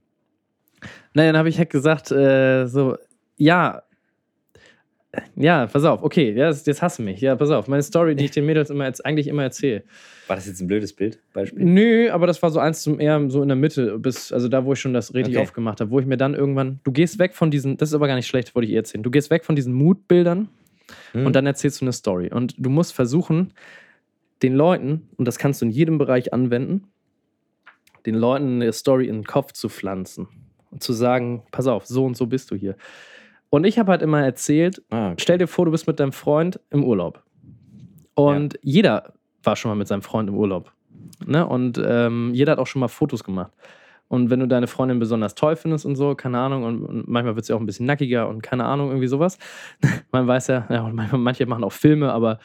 Nein, 1.14 1.26
dann 1.28 1.36
habe 1.36 1.49
ich 1.49 1.59
halt 1.59 1.70
gesagt, 1.70 2.11
äh, 2.11 2.66
so, 2.66 2.97
ja, 3.36 3.82
ja, 5.36 5.66
pass 5.66 5.84
auf, 5.84 6.02
okay, 6.02 6.32
jetzt, 6.32 6.66
jetzt 6.66 6.82
hasse 6.82 7.02
mich. 7.02 7.20
Ja, 7.20 7.36
pass 7.36 7.50
auf, 7.50 7.68
meine 7.68 7.82
Story, 7.82 8.14
die 8.16 8.24
ich 8.26 8.30
den 8.30 8.46
Mädels 8.46 8.70
immer, 8.70 8.86
jetzt, 8.86 9.04
eigentlich 9.04 9.26
immer 9.28 9.42
erzähle. 9.42 9.84
War 10.26 10.36
das 10.36 10.46
jetzt 10.46 10.60
ein 10.60 10.66
blödes 10.66 10.92
Bild? 10.92 11.20
Beispiel? 11.32 11.64
Nö, 11.64 12.10
aber 12.10 12.26
das 12.26 12.42
war 12.42 12.50
so 12.50 12.58
eins 12.58 12.82
zum 12.82 12.98
eher 13.00 13.28
so 13.30 13.42
in 13.42 13.48
der 13.48 13.56
Mitte, 13.56 13.98
bis, 13.98 14.32
also 14.32 14.48
da, 14.48 14.64
wo 14.64 14.72
ich 14.72 14.80
schon 14.80 14.92
das 14.94 15.14
richtig 15.14 15.36
Okay. 15.36 15.42
aufgemacht 15.42 15.80
habe, 15.80 15.90
wo 15.90 16.00
ich 16.00 16.06
mir 16.06 16.16
dann 16.16 16.34
irgendwann, 16.34 16.80
du 16.84 16.92
gehst 16.92 17.18
weg 17.18 17.34
von 17.34 17.50
diesen, 17.50 17.76
das 17.76 17.90
ist 17.90 17.94
aber 17.94 18.06
gar 18.08 18.16
nicht 18.16 18.26
schlecht, 18.26 18.54
wollte 18.54 18.66
ich 18.68 18.72
eh 18.74 18.76
erzählen, 18.78 19.02
du 19.02 19.10
gehst 19.10 19.30
weg 19.30 19.44
von 19.44 19.56
diesen 19.56 19.72
Mutbildern 19.72 20.48
Mhm. 21.14 21.26
und 21.26 21.34
dann 21.34 21.46
erzählst 21.46 21.80
du 21.80 21.84
eine 21.84 21.92
Story. 21.92 22.30
Und 22.32 22.54
du 22.58 22.70
musst 22.70 22.92
versuchen, 22.92 23.52
den 24.42 24.54
Leuten, 24.54 25.08
und 25.16 25.26
das 25.26 25.36
kannst 25.38 25.60
du 25.60 25.66
in 25.66 25.72
jedem 25.72 25.98
Bereich 25.98 26.32
anwenden, 26.32 26.84
den 28.04 28.14
Leuten 28.14 28.56
eine 28.62 28.72
Story 28.72 29.08
in 29.08 29.16
den 29.16 29.24
Kopf 29.24 29.52
zu 29.52 29.68
pflanzen 29.68 30.28
und 30.70 30.82
zu 30.82 30.92
sagen, 30.92 31.42
pass 31.50 31.66
auf, 31.66 31.86
so 31.86 32.04
und 32.04 32.16
so 32.16 32.26
bist 32.26 32.50
du 32.50 32.54
hier. 32.54 32.76
Und 33.51 33.64
ich 33.64 33.78
habe 33.78 33.92
halt 33.92 34.03
immer 34.03 34.22
erzählt, 34.22 34.82
Ah, 34.90 35.09
okay. 35.09 35.16
stell 35.18 35.38
dir 35.38 35.47
vor, 35.47 35.64
du 35.64 35.70
bist 35.70 35.86
mit 35.86 36.01
deinem 36.01 36.12
Freund 36.12 36.61
im 36.70 36.84
Urlaub. 36.84 37.22
Und 38.14 38.59
jeder 38.62 39.12
war 39.42 39.57
schon 39.57 39.70
mal 39.70 39.76
mit 39.76 39.88
seinem 39.88 40.03
Freund 40.03 40.28
im 40.28 40.36
Urlaub. 40.36 40.72
Ne? 41.24 41.47
Und 41.47 41.80
ähm, 41.84 42.30
jeder 42.34 42.53
hat 42.53 42.59
auch 42.59 42.66
schon 42.66 42.80
mal 42.80 42.88
Fotos 42.88 43.24
gemacht. 43.24 43.53
Und 44.09 44.30
wenn 44.30 44.38
du 44.38 44.47
deine 44.47 44.68
Freundin 44.68 45.01
besonders 45.01 45.34
toll 45.34 45.57
findest 45.57 45.84
und 45.84 45.97
so, 45.97 46.14
keine 46.14 46.38
Ahnung, 46.38 46.62
und, 46.62 46.84
und 46.84 47.09
manchmal 47.09 47.34
wird 47.34 47.44
sie 47.44 47.53
auch 47.53 47.61
ein 47.61 47.66
bisschen 47.66 47.86
nackiger 47.86 48.28
und 48.28 48.40
keine 48.40 48.64
Ahnung, 48.64 48.88
irgendwie 48.88 49.09
sowas. 49.09 49.36
Man 50.12 50.28
weiß 50.28 50.47
ja, 50.47 50.66
ja 50.70 50.82
und 50.82 50.94
manchmal, 50.94 51.20
manche 51.20 51.47
machen 51.47 51.64
auch 51.64 51.72
Filme, 51.72 52.12
aber 52.12 52.38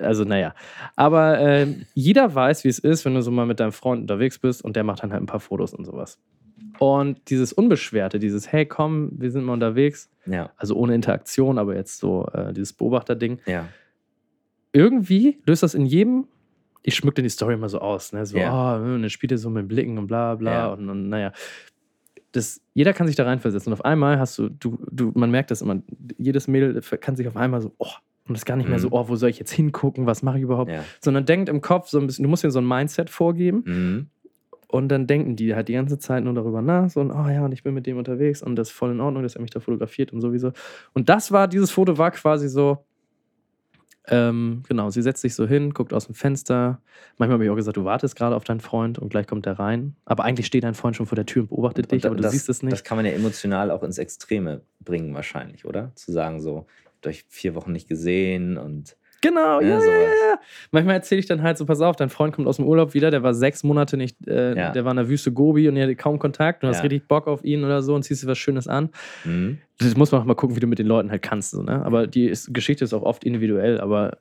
also 0.00 0.24
naja. 0.24 0.54
Aber 0.96 1.38
äh, 1.38 1.68
jeder 1.94 2.34
weiß, 2.34 2.64
wie 2.64 2.68
es 2.68 2.80
ist, 2.80 3.04
wenn 3.04 3.14
du 3.14 3.22
so 3.22 3.30
mal 3.30 3.46
mit 3.46 3.60
deinem 3.60 3.72
Freund 3.72 4.00
unterwegs 4.00 4.38
bist 4.40 4.64
und 4.64 4.74
der 4.74 4.82
macht 4.82 5.02
dann 5.02 5.12
halt 5.12 5.22
ein 5.22 5.26
paar 5.26 5.40
Fotos 5.40 5.74
und 5.74 5.84
sowas. 5.84 6.18
Und 6.78 7.30
dieses 7.30 7.52
Unbeschwerte, 7.52 8.18
dieses, 8.18 8.50
hey 8.52 8.66
komm, 8.66 9.10
wir 9.12 9.30
sind 9.30 9.44
mal 9.44 9.52
unterwegs, 9.54 10.10
Ja, 10.26 10.50
also 10.56 10.74
ohne 10.76 10.94
Interaktion, 10.94 11.58
aber 11.58 11.74
jetzt 11.76 11.98
so 11.98 12.26
äh, 12.32 12.52
dieses 12.52 12.72
Beobachterding. 12.72 13.38
ja. 13.46 13.68
Irgendwie 14.72 15.38
löst 15.46 15.62
das 15.62 15.74
in 15.74 15.86
jedem, 15.86 16.26
ich 16.82 16.94
schmück 16.96 17.14
dann 17.14 17.22
die 17.22 17.30
Story 17.30 17.54
immer 17.54 17.68
so 17.68 17.78
aus, 17.80 18.12
ne? 18.12 18.26
So, 18.26 18.36
Ja. 18.36 18.76
oh, 18.78 18.84
und 18.84 19.00
dann 19.02 19.10
spielt 19.10 19.32
er 19.32 19.38
so 19.38 19.48
mit 19.48 19.68
Blicken 19.68 19.96
und 19.96 20.06
bla 20.06 20.34
bla 20.34 20.52
Ja. 20.52 20.66
und, 20.72 20.88
und 20.90 21.08
naja. 21.08 21.32
Das, 22.32 22.60
jeder 22.74 22.92
kann 22.92 23.06
sich 23.06 23.16
da 23.16 23.24
reinversetzen. 23.24 23.72
Und 23.72 23.78
auf 23.78 23.84
einmal 23.86 24.18
hast 24.18 24.36
du, 24.38 24.50
du, 24.50 24.76
du, 24.90 25.12
man 25.14 25.30
merkt 25.30 25.50
das 25.50 25.62
immer, 25.62 25.80
jedes 26.18 26.46
Mädel 26.48 26.78
kann 27.00 27.16
sich 27.16 27.26
auf 27.26 27.36
einmal 27.36 27.62
so, 27.62 27.72
oh, 27.78 27.88
und 28.28 28.34
ist 28.34 28.44
gar 28.44 28.56
nicht 28.56 28.68
mehr 28.68 28.78
so, 28.78 28.88
Mhm. 28.88 28.92
oh, 28.94 29.08
wo 29.08 29.16
soll 29.16 29.30
ich 29.30 29.38
jetzt 29.38 29.52
hingucken, 29.52 30.04
was 30.04 30.22
mache 30.22 30.36
ich 30.36 30.42
überhaupt? 30.42 30.70
ja. 30.70 30.84
Sondern 31.00 31.24
denkt 31.24 31.48
im 31.48 31.62
Kopf 31.62 31.88
so 31.88 31.98
ein 31.98 32.06
bisschen, 32.06 32.24
du 32.24 32.28
musst 32.28 32.44
dir 32.44 32.50
so 32.50 32.58
ein 32.60 32.68
Mindset 32.68 33.08
vorgeben 33.08 33.62
Mhm. 33.64 34.06
Und 34.68 34.88
dann 34.88 35.06
denken 35.06 35.36
die 35.36 35.54
halt 35.54 35.68
die 35.68 35.74
ganze 35.74 35.98
Zeit 35.98 36.24
nur 36.24 36.34
darüber 36.34 36.62
nach, 36.62 36.90
so, 36.90 37.00
und, 37.00 37.10
oh 37.12 37.28
ja, 37.28 37.44
und 37.44 37.52
ich 37.52 37.62
bin 37.62 37.74
mit 37.74 37.86
dem 37.86 37.98
unterwegs 37.98 38.42
und 38.42 38.56
das 38.56 38.68
ist 38.68 38.74
voll 38.74 38.92
in 38.92 39.00
Ordnung, 39.00 39.22
dass 39.22 39.36
er 39.36 39.42
mich 39.42 39.50
da 39.50 39.60
fotografiert 39.60 40.12
und 40.12 40.20
sowieso. 40.20 40.52
Und 40.92 41.08
das 41.08 41.32
war, 41.32 41.48
dieses 41.48 41.70
Foto 41.70 41.98
war 41.98 42.10
quasi 42.10 42.48
so, 42.48 42.84
Ähm, 44.08 44.62
genau, 44.68 44.90
sie 44.90 45.02
setzt 45.02 45.20
sich 45.22 45.34
so 45.34 45.46
hin, 45.48 45.74
guckt 45.74 45.92
aus 45.92 46.06
dem 46.06 46.14
Fenster. 46.14 46.80
Manchmal 47.18 47.34
habe 47.34 47.44
ich 47.44 47.50
auch 47.50 47.56
gesagt, 47.56 47.76
du 47.76 47.84
wartest 47.84 48.14
gerade 48.14 48.36
auf 48.36 48.44
deinen 48.44 48.60
Freund 48.60 48.98
und 49.00 49.08
gleich 49.08 49.26
kommt 49.26 49.46
er 49.46 49.58
rein. 49.58 49.96
Aber 50.04 50.22
eigentlich 50.24 50.46
steht 50.46 50.62
dein 50.62 50.74
Freund 50.74 50.94
schon 50.94 51.06
vor 51.06 51.16
der 51.16 51.26
Tür 51.26 51.42
und 51.42 51.48
beobachtet 51.48 51.90
dich, 51.90 52.04
Und 52.04 52.06
aber 52.06 52.16
du 52.16 52.22
das, 52.22 52.32
siehst 52.32 52.48
es 52.48 52.62
nicht. 52.62 52.72
Das 52.72 52.84
kann 52.84 52.96
man 52.96 53.04
ja 53.04 53.12
emotional 53.12 53.70
auch 53.72 53.82
ins 53.82 53.98
Extreme 53.98 54.62
bringen, 54.80 55.12
wahrscheinlich, 55.14 55.64
oder? 55.64 55.90
Zu 55.96 56.12
sagen, 56.12 56.40
so, 56.40 56.66
habt 56.84 57.06
euch 57.08 57.24
vier 57.28 57.54
Wochen 57.56 57.72
nicht 57.72 57.88
gesehen 57.88 58.58
und. 58.58 58.96
Genau, 59.22 59.60
ja, 59.60 59.68
Ja, 59.68 59.76
ja. 59.78 60.38
Manchmal 60.70 60.94
erzähle 60.96 61.18
ich 61.20 61.26
dann 61.26 61.42
halt 61.42 61.58
so, 61.58 61.64
pass 61.66 61.80
auf, 61.80 61.96
dein 61.96 62.10
Freund 62.10 62.34
kommt 62.34 62.46
aus 62.46 62.56
dem 62.56 62.66
Urlaub 62.66 62.94
wieder, 62.94 63.10
der 63.10 63.22
war 63.22 63.34
sechs 63.34 63.62
Monate 63.64 63.96
nicht, 63.96 64.16
äh, 64.28 64.56
Ja. 64.56 64.70
der 64.72 64.84
war 64.84 64.92
in 64.92 64.96
der 64.98 65.08
Wüste 65.08 65.32
Gobi 65.32 65.68
und 65.68 65.76
ihr 65.76 65.84
hattet 65.84 65.98
kaum 65.98 66.18
Kontakt 66.18 66.62
und 66.62 66.68
hast 66.68 66.78
Ja. 66.78 66.82
richtig 66.82 67.08
Bock 67.08 67.26
auf 67.26 67.44
ihn 67.44 67.64
oder 67.64 67.82
so 67.82 67.94
und 67.94 68.02
ziehst 68.02 68.22
dir 68.22 68.28
was 68.28 68.38
Schönes 68.38 68.68
an. 68.68 68.90
Mhm. 69.24 69.58
Das 69.78 69.96
muss 69.96 70.12
man 70.12 70.20
auch 70.22 70.24
mal 70.26 70.34
gucken, 70.34 70.56
wie 70.56 70.60
du 70.60 70.66
mit 70.66 70.78
den 70.78 70.86
Leuten 70.86 71.10
halt 71.10 71.22
kannst. 71.22 71.50
So, 71.52 71.62
ne? 71.62 71.84
Aber 71.84 72.06
die 72.06 72.26
ist, 72.26 72.52
Geschichte 72.54 72.84
ist 72.84 72.94
auch 72.94 73.02
oft 73.02 73.24
individuell, 73.24 73.80
aber 73.80 74.18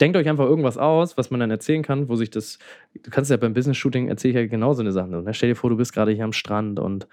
denkt 0.00 0.16
euch 0.16 0.28
einfach 0.28 0.44
irgendwas 0.44 0.78
aus, 0.78 1.16
was 1.16 1.30
man 1.30 1.40
dann 1.40 1.50
erzählen 1.50 1.82
kann, 1.82 2.08
wo 2.08 2.16
sich 2.16 2.30
das, 2.30 2.58
du 3.02 3.10
kannst 3.10 3.30
ja 3.30 3.36
beim 3.36 3.52
Business-Shooting 3.54 4.08
erzähle 4.08 4.30
ich 4.32 4.36
ja 4.36 4.46
genau 4.46 4.72
so 4.74 4.80
eine 4.82 4.92
Sache. 4.92 5.08
Ne? 5.08 5.34
Stell 5.34 5.50
dir 5.50 5.54
vor, 5.56 5.70
du 5.70 5.76
bist 5.76 5.92
gerade 5.92 6.12
hier 6.12 6.24
am 6.24 6.32
Strand 6.32 6.78
und 6.78 7.06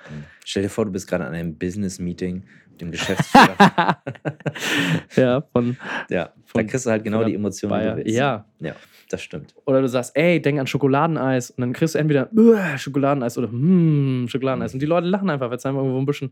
Stell 0.43 0.63
dir 0.63 0.69
vor, 0.69 0.85
du 0.85 0.91
bist 0.91 1.07
gerade 1.07 1.25
an 1.25 1.33
einem 1.33 1.55
Business-Meeting 1.57 2.43
mit 2.71 2.81
dem 2.81 2.91
Geschäftsführer. 2.91 3.55
ja, 5.15 5.41
von 5.51 5.77
ja, 6.09 6.29
Von- 6.45 6.67
kriegst 6.67 6.85
du 6.85 6.89
halt 6.91 7.03
genau 7.03 7.23
die 7.23 7.33
Emotionen, 7.35 7.73
die 7.73 7.79
Bayer. 7.79 7.95
du 7.95 8.03
willst. 8.05 8.17
Ja. 8.17 8.45
Ja, 8.59 8.75
das 9.09 9.21
stimmt. 9.21 9.55
Oder 9.65 9.81
du 9.81 9.87
sagst, 9.89 10.15
ey, 10.15 10.41
denk 10.41 10.59
an 10.59 10.67
Schokoladeneis. 10.67 11.51
Und 11.51 11.61
dann 11.61 11.73
kriegst 11.73 11.95
du 11.95 11.99
entweder 11.99 12.29
"Uah, 12.33 12.77
Schokoladeneis 12.77 13.37
oder 13.37 13.49
hm, 13.49 14.25
Schokoladeneis. 14.29 14.73
Und 14.73 14.81
die 14.81 14.85
Leute 14.85 15.07
lachen 15.07 15.29
einfach, 15.29 15.49
weil 15.49 15.57
es 15.57 15.65
einfach 15.65 15.81
irgendwo 15.81 15.99
ein 15.99 16.05
bisschen. 16.05 16.29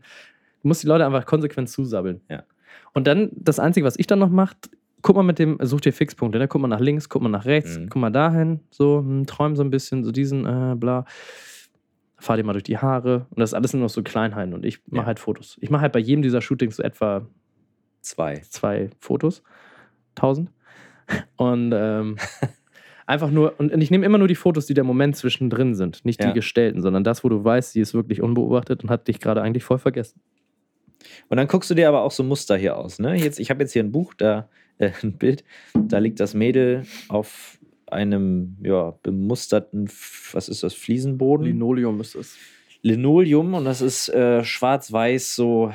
Du 0.62 0.68
musst 0.68 0.82
die 0.82 0.86
Leute 0.86 1.04
einfach 1.06 1.26
konsequent 1.26 1.68
zusabbeln. 1.68 2.20
Ja. 2.28 2.44
Und 2.92 3.06
dann, 3.06 3.30
das 3.32 3.58
Einzige, 3.58 3.84
was 3.86 3.98
ich 3.98 4.06
dann 4.06 4.18
noch 4.18 4.30
mache, 4.30 4.54
guck 5.04 5.14
mal 5.16 5.22
mit 5.22 5.38
dem, 5.38 5.58
such 5.62 5.82
dir 5.82 5.92
Fixpunkte. 5.92 6.38
Ne? 6.38 6.48
Guck 6.48 6.60
mal 6.62 6.66
nach 6.68 6.80
links, 6.80 7.08
guck 7.08 7.22
mal 7.22 7.28
nach 7.28 7.44
rechts, 7.44 7.78
Mhm. 7.78 7.88
guck 7.90 8.00
mal 8.00 8.10
dahin, 8.10 8.60
so, 8.70 8.98
hm, 8.98 9.26
träum 9.26 9.54
so 9.54 9.62
ein 9.62 9.70
bisschen, 9.70 10.02
so 10.02 10.10
diesen, 10.10 10.44
äh, 10.46 10.74
bla. 10.76 11.04
Fahr 12.18 12.36
dir 12.38 12.44
mal 12.44 12.54
durch 12.54 12.62
die 12.64 12.78
Haare. 12.78 13.26
Und 13.30 13.38
das 13.40 13.50
ist 13.50 13.54
alles 13.54 13.72
nur 13.74 13.82
noch 13.82 13.90
so 13.90 14.02
Kleinheiten. 14.02 14.54
Und 14.54 14.64
ich 14.64 14.80
mache 14.86 15.02
Ja. 15.02 15.06
halt 15.06 15.18
Fotos. 15.18 15.58
Ich 15.60 15.68
mache 15.70 15.82
halt 15.82 15.92
bei 15.92 15.98
jedem 15.98 16.22
dieser 16.22 16.40
Shootings 16.40 16.76
so 16.76 16.82
etwa 16.82 17.26
Zwei. 18.00 18.40
zwei 18.48 18.88
Fotos. 18.98 19.42
1000. 20.14 20.50
Und 21.36 21.72
ähm, 21.74 22.16
einfach 23.06 23.30
nur, 23.30 23.54
und 23.60 23.72
ich 23.82 23.90
nehme 23.90 24.06
immer 24.06 24.16
nur 24.18 24.28
die 24.28 24.34
Fotos, 24.36 24.64
die 24.66 24.74
der 24.74 24.84
Moment 24.84 25.16
zwischendrin 25.16 25.74
sind, 25.74 26.02
nicht 26.06 26.22
Ja. 26.22 26.28
die 26.28 26.34
gestellten, 26.34 26.80
sondern 26.80 27.04
das, 27.04 27.24
wo 27.24 27.28
du 27.28 27.44
weißt, 27.44 27.72
sie 27.72 27.80
ist 27.80 27.92
wirklich 27.92 28.22
unbeobachtet 28.22 28.82
und 28.84 28.90
hat 28.90 29.06
dich 29.08 29.20
gerade 29.20 29.42
eigentlich 29.42 29.64
voll 29.64 29.78
vergessen. 29.78 30.20
Und 31.28 31.36
dann 31.36 31.46
guckst 31.46 31.68
du 31.68 31.74
dir 31.74 31.88
aber 31.88 32.00
auch 32.02 32.10
so 32.12 32.22
Muster 32.22 32.56
hier 32.56 32.78
aus. 32.78 32.98
Ne? 32.98 33.16
Jetzt, 33.16 33.38
ich 33.38 33.50
habe 33.50 33.62
jetzt 33.62 33.72
hier 33.72 33.82
ein 33.82 33.92
Buch, 33.92 34.14
da 34.14 34.48
äh, 34.78 34.90
ein 35.02 35.16
Bild, 35.18 35.44
da 35.74 35.98
liegt 35.98 36.20
das 36.20 36.34
Mädel 36.34 36.84
auf 37.08 37.58
einem 37.86 38.56
ja, 38.62 38.94
bemusterten, 39.02 39.88
was 40.32 40.48
ist 40.48 40.62
das, 40.62 40.74
Fliesenboden? 40.74 41.46
Linoleum 41.46 42.00
ist 42.00 42.14
es. 42.14 42.36
Linoleum 42.82 43.54
und 43.54 43.64
das 43.64 43.80
ist 43.80 44.08
äh, 44.10 44.44
schwarz-weiß 44.44 45.36
so 45.36 45.72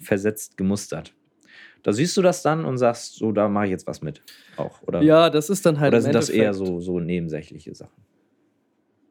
versetzt 0.00 0.56
gemustert. 0.56 1.14
Da 1.82 1.92
siehst 1.92 2.16
du 2.16 2.22
das 2.22 2.42
dann 2.42 2.64
und 2.64 2.76
sagst, 2.76 3.14
so, 3.14 3.32
da 3.32 3.48
mache 3.48 3.66
ich 3.66 3.70
jetzt 3.70 3.86
was 3.86 4.02
mit. 4.02 4.22
Auch, 4.56 4.82
oder? 4.82 5.00
Ja, 5.00 5.30
das 5.30 5.48
ist 5.48 5.64
dann 5.64 5.80
halt. 5.80 5.92
oder 5.92 6.02
sind 6.02 6.14
das 6.14 6.28
eher 6.28 6.52
so, 6.52 6.80
so 6.80 7.00
nebensächliche 7.00 7.74
Sachen? 7.74 8.02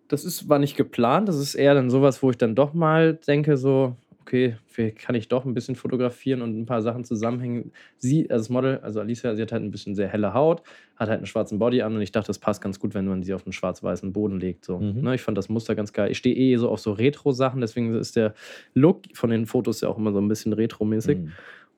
Das 0.08 0.26
ist, 0.26 0.50
war 0.50 0.60
nicht 0.60 0.76
geplant, 0.76 1.28
das 1.28 1.38
ist 1.38 1.56
eher 1.56 1.74
dann 1.74 1.90
sowas, 1.90 2.22
wo 2.22 2.30
ich 2.30 2.38
dann 2.38 2.56
doch 2.56 2.74
mal 2.74 3.16
denke, 3.16 3.58
so, 3.58 3.96
okay, 4.30 4.58
vielleicht 4.68 5.00
kann 5.00 5.16
ich 5.16 5.28
doch 5.28 5.44
ein 5.44 5.56
bisschen 5.56 5.76
fotografieren 5.76 6.44
und 6.44 6.56
ein 6.58 6.66
paar 6.68 6.84
Sachen 6.84 7.04
zusammenhängen. 7.04 7.72
Sie, 7.98 8.30
also 8.30 8.44
das 8.44 8.50
Model, 8.50 8.78
also 8.78 9.00
Alicia, 9.00 9.36
sie 9.36 9.42
hat 9.42 9.52
halt 9.52 9.64
ein 9.64 9.72
bisschen 9.72 9.96
sehr 9.96 10.08
helle 10.08 10.36
Haut, 10.36 10.62
hat 10.98 11.10
halt 11.10 11.18
einen 11.18 11.26
schwarzen 11.26 11.58
Body 11.58 11.82
an 11.82 11.96
und 11.96 12.02
ich 12.02 12.12
dachte, 12.12 12.28
das 12.28 12.38
passt 12.38 12.62
ganz 12.62 12.80
gut, 12.80 12.94
wenn 12.94 13.08
man 13.08 13.24
sie 13.24 13.34
auf 13.34 13.46
einen 13.46 13.54
schwarz-weißen 13.54 14.14
Boden 14.14 14.40
legt. 14.40 14.66
So. 14.66 14.78
Mhm. 14.78 15.02
Ne, 15.02 15.16
ich 15.16 15.22
fand 15.22 15.36
das 15.38 15.50
Muster 15.50 15.74
ganz 15.74 15.94
geil. 15.94 16.12
Ich 16.12 16.20
stehe 16.20 16.36
eh 16.36 16.56
so 16.58 16.70
auf 16.70 16.80
so 16.80 16.92
Retro-Sachen, 16.92 17.60
deswegen 17.60 17.96
ist 17.96 18.16
der 18.16 18.36
Look 18.76 19.02
von 19.14 19.32
den 19.32 19.48
Fotos 19.48 19.82
ja 19.82 19.90
auch 19.90 19.98
immer 19.98 20.12
so 20.12 20.20
ein 20.22 20.28
bisschen 20.28 20.54
retro-mäßig. 20.54 21.18
Mhm. 21.18 21.32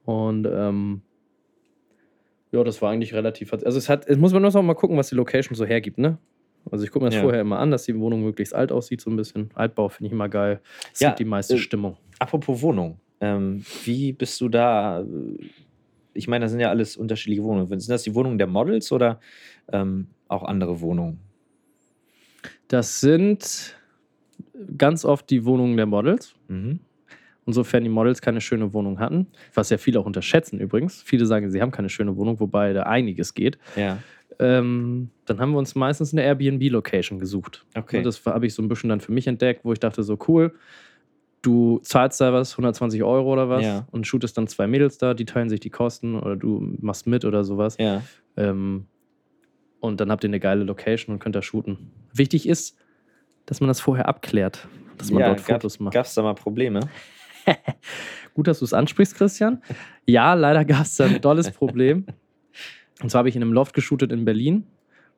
Und 0.04 0.48
ähm, 0.52 1.02
ja, 2.52 2.64
das 2.66 2.82
war 2.82 2.92
eigentlich 2.92 3.14
relativ. 3.14 3.54
Also 3.54 3.78
es 3.78 3.88
hat, 3.88 4.06
es 4.08 4.18
muss 4.18 4.34
man 4.34 4.42
nur 4.42 4.52
noch 4.52 4.62
mal 4.62 4.74
gucken, 4.74 4.98
was 4.98 5.08
die 5.08 5.16
Location 5.16 5.56
so 5.56 5.64
hergibt, 5.66 5.98
ne? 5.98 6.18
Also 6.70 6.84
ich 6.84 6.92
gucke 6.92 7.06
mir 7.06 7.10
das 7.10 7.16
Ja. 7.16 7.22
vorher 7.22 7.42
immer 7.42 7.60
an, 7.60 7.72
dass 7.72 7.84
die 7.84 7.98
Wohnung 7.98 8.24
möglichst 8.24 8.54
alt 8.54 8.72
aussieht, 8.72 9.02
so 9.02 9.10
ein 9.10 9.16
bisschen. 9.16 9.50
Altbau 9.56 9.90
finde 9.90 10.08
ich 10.08 10.12
immer 10.14 10.30
geil. 10.30 10.60
Es 10.94 11.00
Ja, 11.00 11.10
gibt 11.10 11.20
die 11.20 11.26
meiste 11.26 11.56
äh, 11.56 11.58
Stimmung. 11.58 11.98
Apropos 12.22 12.62
Wohnung. 12.62 13.00
Ähm, 13.20 13.66
wie 13.84 14.14
bist 14.14 14.40
du 14.42 14.48
da? 14.48 15.04
Ich 16.14 16.28
meine, 16.28 16.46
das 16.46 16.52
sind 16.52 16.60
ja 16.60 16.70
alles 16.70 16.96
unterschiedliche 16.96 17.44
Wohnungen. 17.44 17.68
Sind 17.80 17.90
das 17.90 18.04
die 18.04 18.14
Wohnungen 18.14 18.38
der 18.38 18.46
Models 18.46 18.92
oder 18.92 19.20
ähm, 19.72 20.08
auch 20.28 20.44
andere 20.44 20.82
Wohnungen? 20.82 21.20
Das 22.68 23.00
sind 23.02 23.76
ganz 24.78 25.04
oft 25.04 25.32
die 25.32 25.46
Wohnungen 25.46 25.78
der 25.78 25.88
Models. 25.88 26.36
Mhm. 26.48 26.80
Und 27.46 27.54
sofern 27.54 27.84
die 27.84 27.90
Models 27.90 28.22
keine 28.22 28.40
schöne 28.40 28.72
Wohnung 28.72 29.00
hatten, 29.00 29.26
was 29.56 29.72
ja 29.72 29.80
viele 29.80 30.00
auch 30.00 30.06
unterschätzen 30.06 30.60
übrigens. 30.60 31.02
Viele 31.02 31.26
sagen, 31.26 31.50
sie 31.50 31.60
haben 31.60 31.72
keine 31.72 31.90
schöne 31.90 32.16
Wohnung, 32.18 32.40
wobei 32.40 32.72
da 32.72 32.84
einiges 32.84 33.34
geht. 33.34 33.58
Ja, 33.76 33.98
Ähm, 34.38 35.10
dann 35.26 35.40
haben 35.40 35.52
wir 35.54 35.58
uns 35.58 35.74
meistens 35.74 36.14
eine 36.14 36.22
Airbnb-Location 36.22 37.18
gesucht. 37.18 37.66
okay. 37.76 37.98
Und 37.98 38.04
das 38.06 38.24
habe 38.28 38.46
ich 38.46 38.54
so 38.54 38.62
ein 38.62 38.68
bisschen 38.68 38.90
dann 38.90 39.02
für 39.02 39.12
mich 39.12 39.26
entdeckt, 39.26 39.66
wo 39.66 39.74
ich 39.74 39.80
dachte, 39.80 40.04
so 40.04 40.20
cool, 40.28 40.54
du 41.42 41.80
zahlst 41.80 42.22
da 42.22 42.34
was, 42.34 42.54
120 42.54 43.04
Euro 43.04 43.32
oder 43.34 43.50
was, 43.50 43.64
Ja. 43.64 43.88
und 43.92 44.06
shootest 44.06 44.38
dann 44.38 44.48
zwei 44.48 44.68
Mädels 44.68 44.98
da, 44.98 45.14
die 45.14 45.26
teilen 45.26 45.50
sich 45.50 45.60
die 45.60 45.70
Kosten 45.72 46.16
oder 46.16 46.36
du 46.36 46.76
machst 46.82 47.08
mit 47.08 47.26
oder 47.26 47.44
sowas. 47.44 47.78
ja. 47.80 48.02
Ähm, 48.38 48.86
und 49.80 50.00
dann 50.00 50.12
habt 50.12 50.24
ihr 50.24 50.30
eine 50.30 50.40
geile 50.40 50.64
Location 50.64 51.14
und 51.16 51.20
könnt 51.20 51.36
da 51.36 51.42
shooten. 51.42 51.92
Wichtig 52.14 52.48
ist, 52.48 52.78
dass 53.48 53.60
man 53.62 53.68
das 53.68 53.82
vorher 53.82 54.08
abklärt, 54.08 54.68
dass 55.00 55.10
man 55.10 55.22
ja, 55.22 55.28
dort 55.30 55.42
Fotos 55.42 55.80
macht. 55.80 55.96
Gab 55.96 56.06
es 56.06 56.14
da 56.14 56.22
mal 56.22 56.36
Probleme? 56.36 56.82
Gut, 58.36 58.48
dass 58.48 58.60
du 58.60 58.66
es 58.66 58.74
ansprichst, 58.74 59.16
Christian. 59.16 59.62
Ja, 60.06 60.36
leider 60.36 60.64
gab 60.66 60.84
es 60.84 60.96
da 60.98 61.06
ein 61.06 61.20
dolles 61.20 61.50
Problem. 61.58 62.06
Und 63.02 63.10
zwar 63.10 63.20
habe 63.20 63.30
ich 63.30 63.36
in 63.36 63.42
einem 63.42 63.54
Loft 63.54 63.74
geshootet 63.74 64.12
in 64.12 64.24
Berlin. 64.24 64.68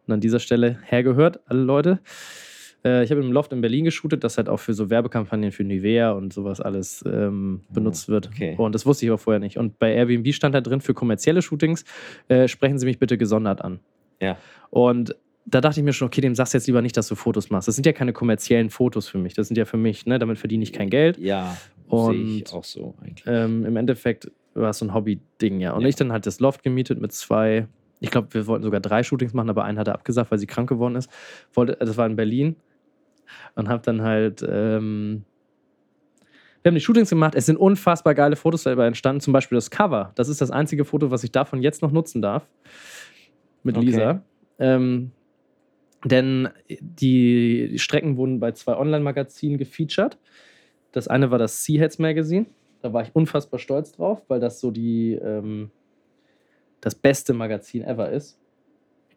Und 0.07 0.13
an 0.13 0.21
dieser 0.21 0.39
Stelle 0.39 0.80
hergehört, 0.84 1.41
alle 1.45 1.61
Leute. 1.61 1.99
Äh, 2.86 3.04
ich 3.04 3.12
habe 3.12 3.22
einem 3.22 3.32
Loft 3.32 3.54
in 3.54 3.62
Berlin 3.62 3.86
geshootet, 3.86 4.24
das 4.24 4.38
halt 4.38 4.50
auch 4.50 4.58
für 4.60 4.74
so 4.74 4.90
Werbekampagnen 4.90 5.52
für 5.52 5.64
Nivea 5.64 6.12
und 6.12 6.34
sowas 6.34 6.60
alles 6.62 7.04
ähm, 7.08 7.62
benutzt 7.72 8.10
wird. 8.10 8.28
okay. 8.28 8.56
Und 8.58 8.74
das 8.76 8.86
wusste 8.86 9.06
ich 9.06 9.10
aber 9.12 9.18
vorher 9.18 9.40
nicht. 9.40 9.58
Und 9.58 9.80
bei 9.80 9.94
Airbnb 9.94 10.34
stand 10.34 10.54
da 10.56 10.62
drin, 10.62 10.82
für 10.82 10.94
kommerzielle 10.94 11.42
Shootings 11.42 11.86
äh, 12.28 12.48
sprechen 12.48 12.78
Sie 12.80 12.86
mich 12.86 13.00
bitte 13.00 13.18
gesondert 13.18 13.62
an. 13.62 13.80
Ja. 14.22 14.38
Und 14.70 15.16
da 15.46 15.60
dachte 15.60 15.80
ich 15.80 15.84
mir 15.84 15.92
schon, 15.94 16.08
okay, 16.08 16.22
dem 16.22 16.36
sagst 16.36 16.54
du 16.54 16.58
jetzt 16.58 16.68
lieber 16.68 16.82
nicht, 16.82 16.96
dass 16.96 17.08
du 17.10 17.16
Fotos 17.16 17.50
machst. 17.50 17.68
Das 17.68 17.76
sind 17.76 17.86
ja 17.86 17.92
keine 17.92 18.14
kommerziellen 18.14 18.70
Fotos 18.70 19.08
für 19.10 19.18
mich. 19.18 19.34
Das 19.34 19.48
sind 19.50 19.58
ja 19.58 19.66
für 19.66 19.76
mich, 19.78 20.06
ne, 20.06 20.18
damit 20.20 20.38
verdiene 20.38 20.64
ich 20.64 20.72
kein 20.72 20.90
Geld. 20.90 21.18
Ja, 21.18 21.58
Und- 21.90 22.14
sehe 22.16 22.38
ich 22.38 22.54
auch 22.54 22.64
so 22.64 22.96
eigentlich. 23.02 23.26
Ähm, 23.28 23.66
Im 23.66 23.76
Endeffekt 23.76 24.32
war 24.54 24.70
es 24.70 24.78
so 24.78 24.86
ein 24.86 24.94
Hobby-Ding, 24.94 25.60
ja. 25.60 25.74
Und 25.74 25.82
Ja. 25.82 25.88
ich 25.90 25.96
dann 25.96 26.12
halt 26.14 26.26
das 26.26 26.40
Loft 26.40 26.64
gemietet 26.64 27.02
mit 27.02 27.12
zwei, 27.12 27.68
ich 28.00 28.10
glaube, 28.12 28.28
wir 28.34 28.48
wollten 28.48 28.64
sogar 28.64 28.80
drei 28.80 29.04
Shootings 29.04 29.34
machen, 29.34 29.50
aber 29.50 29.66
einen 29.66 29.78
hat 29.80 29.88
er 29.90 29.96
abgesagt, 29.96 30.32
weil 30.32 30.38
sie 30.38 30.48
krank 30.48 30.70
geworden 30.70 30.96
ist. 30.96 31.10
Wollte, 31.54 31.76
das 31.80 31.98
war 31.98 32.06
in 32.06 32.16
Berlin. 32.16 32.56
Und 33.55 33.69
habe 33.69 33.84
dann 33.84 34.01
halt, 34.01 34.45
ähm, 34.47 35.24
wir 36.61 36.69
haben 36.69 36.76
die 36.76 36.82
Shootings 36.82 37.09
gemacht. 37.09 37.36
Es 37.36 37.45
sind 37.45 37.57
unfassbar 37.57 38.15
geile 38.15 38.36
Fotos 38.36 38.63
dabei 38.63 38.88
entstanden. 38.88 39.21
Zum 39.21 39.34
Beispiel 39.34 39.57
das 39.57 39.69
Cover. 39.69 40.11
Das 40.15 40.30
ist 40.30 40.41
das 40.41 40.51
einzige 40.51 40.86
Foto, 40.86 41.11
was 41.11 41.24
ich 41.24 41.32
davon 41.32 41.61
jetzt 41.61 41.82
noch 41.82 41.91
nutzen 41.91 42.21
darf. 42.21 42.47
Mit 43.63 43.78
Okay. 43.78 43.86
Lisa. 43.86 44.24
Ähm, 44.59 45.11
denn 46.05 46.49
die, 46.69 47.69
die 47.71 47.80
Strecken 47.80 48.17
wurden 48.17 48.39
bei 48.39 48.51
zwei 48.51 48.78
Online-Magazinen 48.78 49.57
gefeatured. 49.57 50.17
Das 50.91 51.07
eine 51.07 51.32
war 51.32 51.38
das 51.38 51.63
Seaheads 51.63 51.99
Magazine. 51.99 52.45
Da 52.82 52.91
war 52.93 53.03
ich 53.03 53.09
unfassbar 53.13 53.59
stolz 53.59 53.93
drauf, 53.93 54.21
weil 54.28 54.39
das 54.39 54.59
so 54.59 54.69
die 54.69 55.13
ähm, 55.13 55.71
das 56.82 56.95
beste 56.95 57.34
Magazin 57.34 57.84
ever 57.84 58.09
ist. 58.11 58.38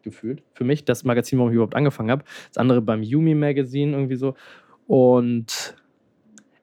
Gefühlt. 0.07 0.43
Für 0.53 0.63
mich, 0.63 0.85
das 0.85 1.03
Magazin, 1.03 1.37
warum 1.39 1.51
ich 1.51 1.55
überhaupt 1.55 1.75
angefangen 1.75 2.11
habe. 2.11 2.23
Das 2.49 2.57
andere 2.57 2.81
beim 2.81 3.03
Yumi 3.03 3.35
Magazine 3.35 3.91
irgendwie 3.91 4.15
so. 4.15 4.35
Und 4.87 5.75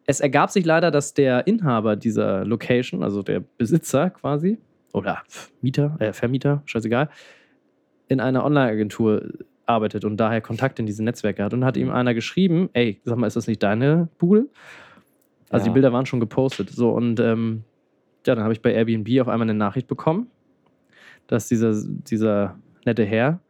es 0.06 0.20
ergab 0.20 0.50
sich 0.50 0.64
leider, 0.64 0.90
dass 0.90 1.14
der 1.14 1.46
Inhaber 1.46 1.96
dieser 1.96 2.44
Location, 2.44 3.02
also 3.02 3.22
der 3.22 3.40
Besitzer 3.58 4.10
quasi, 4.10 4.58
oder 4.92 5.22
Mieter, 5.60 5.96
äh, 5.98 6.12
Vermieter, 6.12 6.62
scheißegal, 6.66 7.08
in 8.08 8.20
einer 8.20 8.44
Online-Agentur 8.44 9.28
arbeitet 9.66 10.04
und 10.04 10.18
daher 10.18 10.40
Kontakt 10.40 10.78
in 10.78 10.86
diese 10.86 11.02
Netzwerke 11.02 11.42
hat. 11.42 11.54
Und 11.54 11.64
hat 11.64 11.76
ihm 11.76 11.90
einer 11.90 12.14
geschrieben, 12.14 12.68
ey, 12.74 13.00
sag 13.04 13.16
mal, 13.16 13.26
ist 13.26 13.36
das 13.36 13.46
nicht 13.46 13.62
deine 13.62 14.08
Bude? 14.18 14.46
Also 15.50 15.66
Ja. 15.66 15.70
die 15.70 15.74
Bilder 15.74 15.92
waren 15.92 16.06
schon 16.06 16.20
gepostet. 16.20 16.70
So, 16.70 16.90
und 16.90 17.18
ähm, 17.20 17.64
ja, 18.26 18.34
dann 18.34 18.44
habe 18.44 18.52
ich 18.52 18.62
bei 18.62 18.72
Airbnb 18.72 19.08
auf 19.20 19.28
einmal 19.28 19.48
eine 19.48 19.54
Nachricht 19.54 19.86
bekommen, 19.86 20.28
dass 21.26 21.48
dieser, 21.48 21.74
dieser 21.86 22.58
nette 22.86 23.04
Herr 23.04 23.40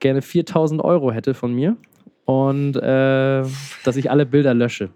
gerne 0.00 0.22
4000 0.22 0.82
Euro 0.82 1.12
hätte 1.12 1.34
von 1.34 1.54
mir 1.54 1.76
und 2.24 2.76
äh, 2.76 3.42
dass 3.84 3.96
ich 3.96 4.10
alle 4.10 4.26
Bilder 4.26 4.54
lösche. 4.54 4.90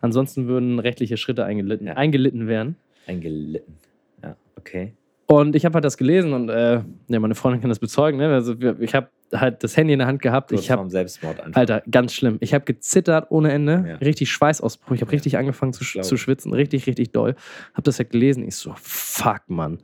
Ansonsten 0.00 0.46
würden 0.48 0.78
rechtliche 0.78 1.16
Schritte 1.16 1.44
eingelitten, 1.44 1.86
Ja. 1.86 1.94
eingelitten 1.94 2.46
werden. 2.48 2.76
Eingelitten. 3.06 3.74
Ja, 4.22 4.36
okay. 4.56 4.92
Und 5.26 5.54
ich 5.56 5.64
habe 5.66 5.74
halt 5.74 5.84
das 5.84 5.96
gelesen 5.98 6.32
und 6.32 6.48
äh, 6.48 6.80
ja, 7.08 7.20
meine 7.20 7.34
Freundin 7.34 7.60
kann 7.60 7.68
das 7.68 7.78
bezeugen. 7.78 8.18
Ne? 8.18 8.32
Also, 8.32 8.54
ich 8.80 8.94
habe 8.94 9.08
halt 9.34 9.62
das 9.62 9.76
Handy 9.76 9.92
in 9.92 9.98
der 9.98 10.08
Hand 10.08 10.22
gehabt. 10.22 10.48
Kurz 10.48 10.62
Ich 10.62 10.70
habe 10.70 10.88
Selbstmord 10.88 11.40
einfach. 11.40 11.60
Alter, 11.60 11.82
ganz 11.90 12.14
schlimm. 12.14 12.38
Ich 12.40 12.54
habe 12.54 12.64
gezittert 12.64 13.26
ohne 13.30 13.52
Ende. 13.52 13.84
Ja. 13.86 13.94
Richtig 13.96 14.30
Schweißausbruch. 14.30 14.94
Ich 14.94 15.02
habe 15.02 15.10
Ja. 15.10 15.16
richtig 15.16 15.36
angefangen 15.36 15.74
zu, 15.74 15.84
zu 15.84 16.16
schwitzen. 16.16 16.54
Richtig, 16.54 16.86
richtig 16.86 17.12
doll. 17.12 17.34
Habe 17.74 17.82
das 17.82 17.98
halt 17.98 18.08
gelesen. 18.10 18.46
Ich 18.48 18.56
so, 18.56 18.72
fuck, 18.76 19.42
Mann. 19.48 19.78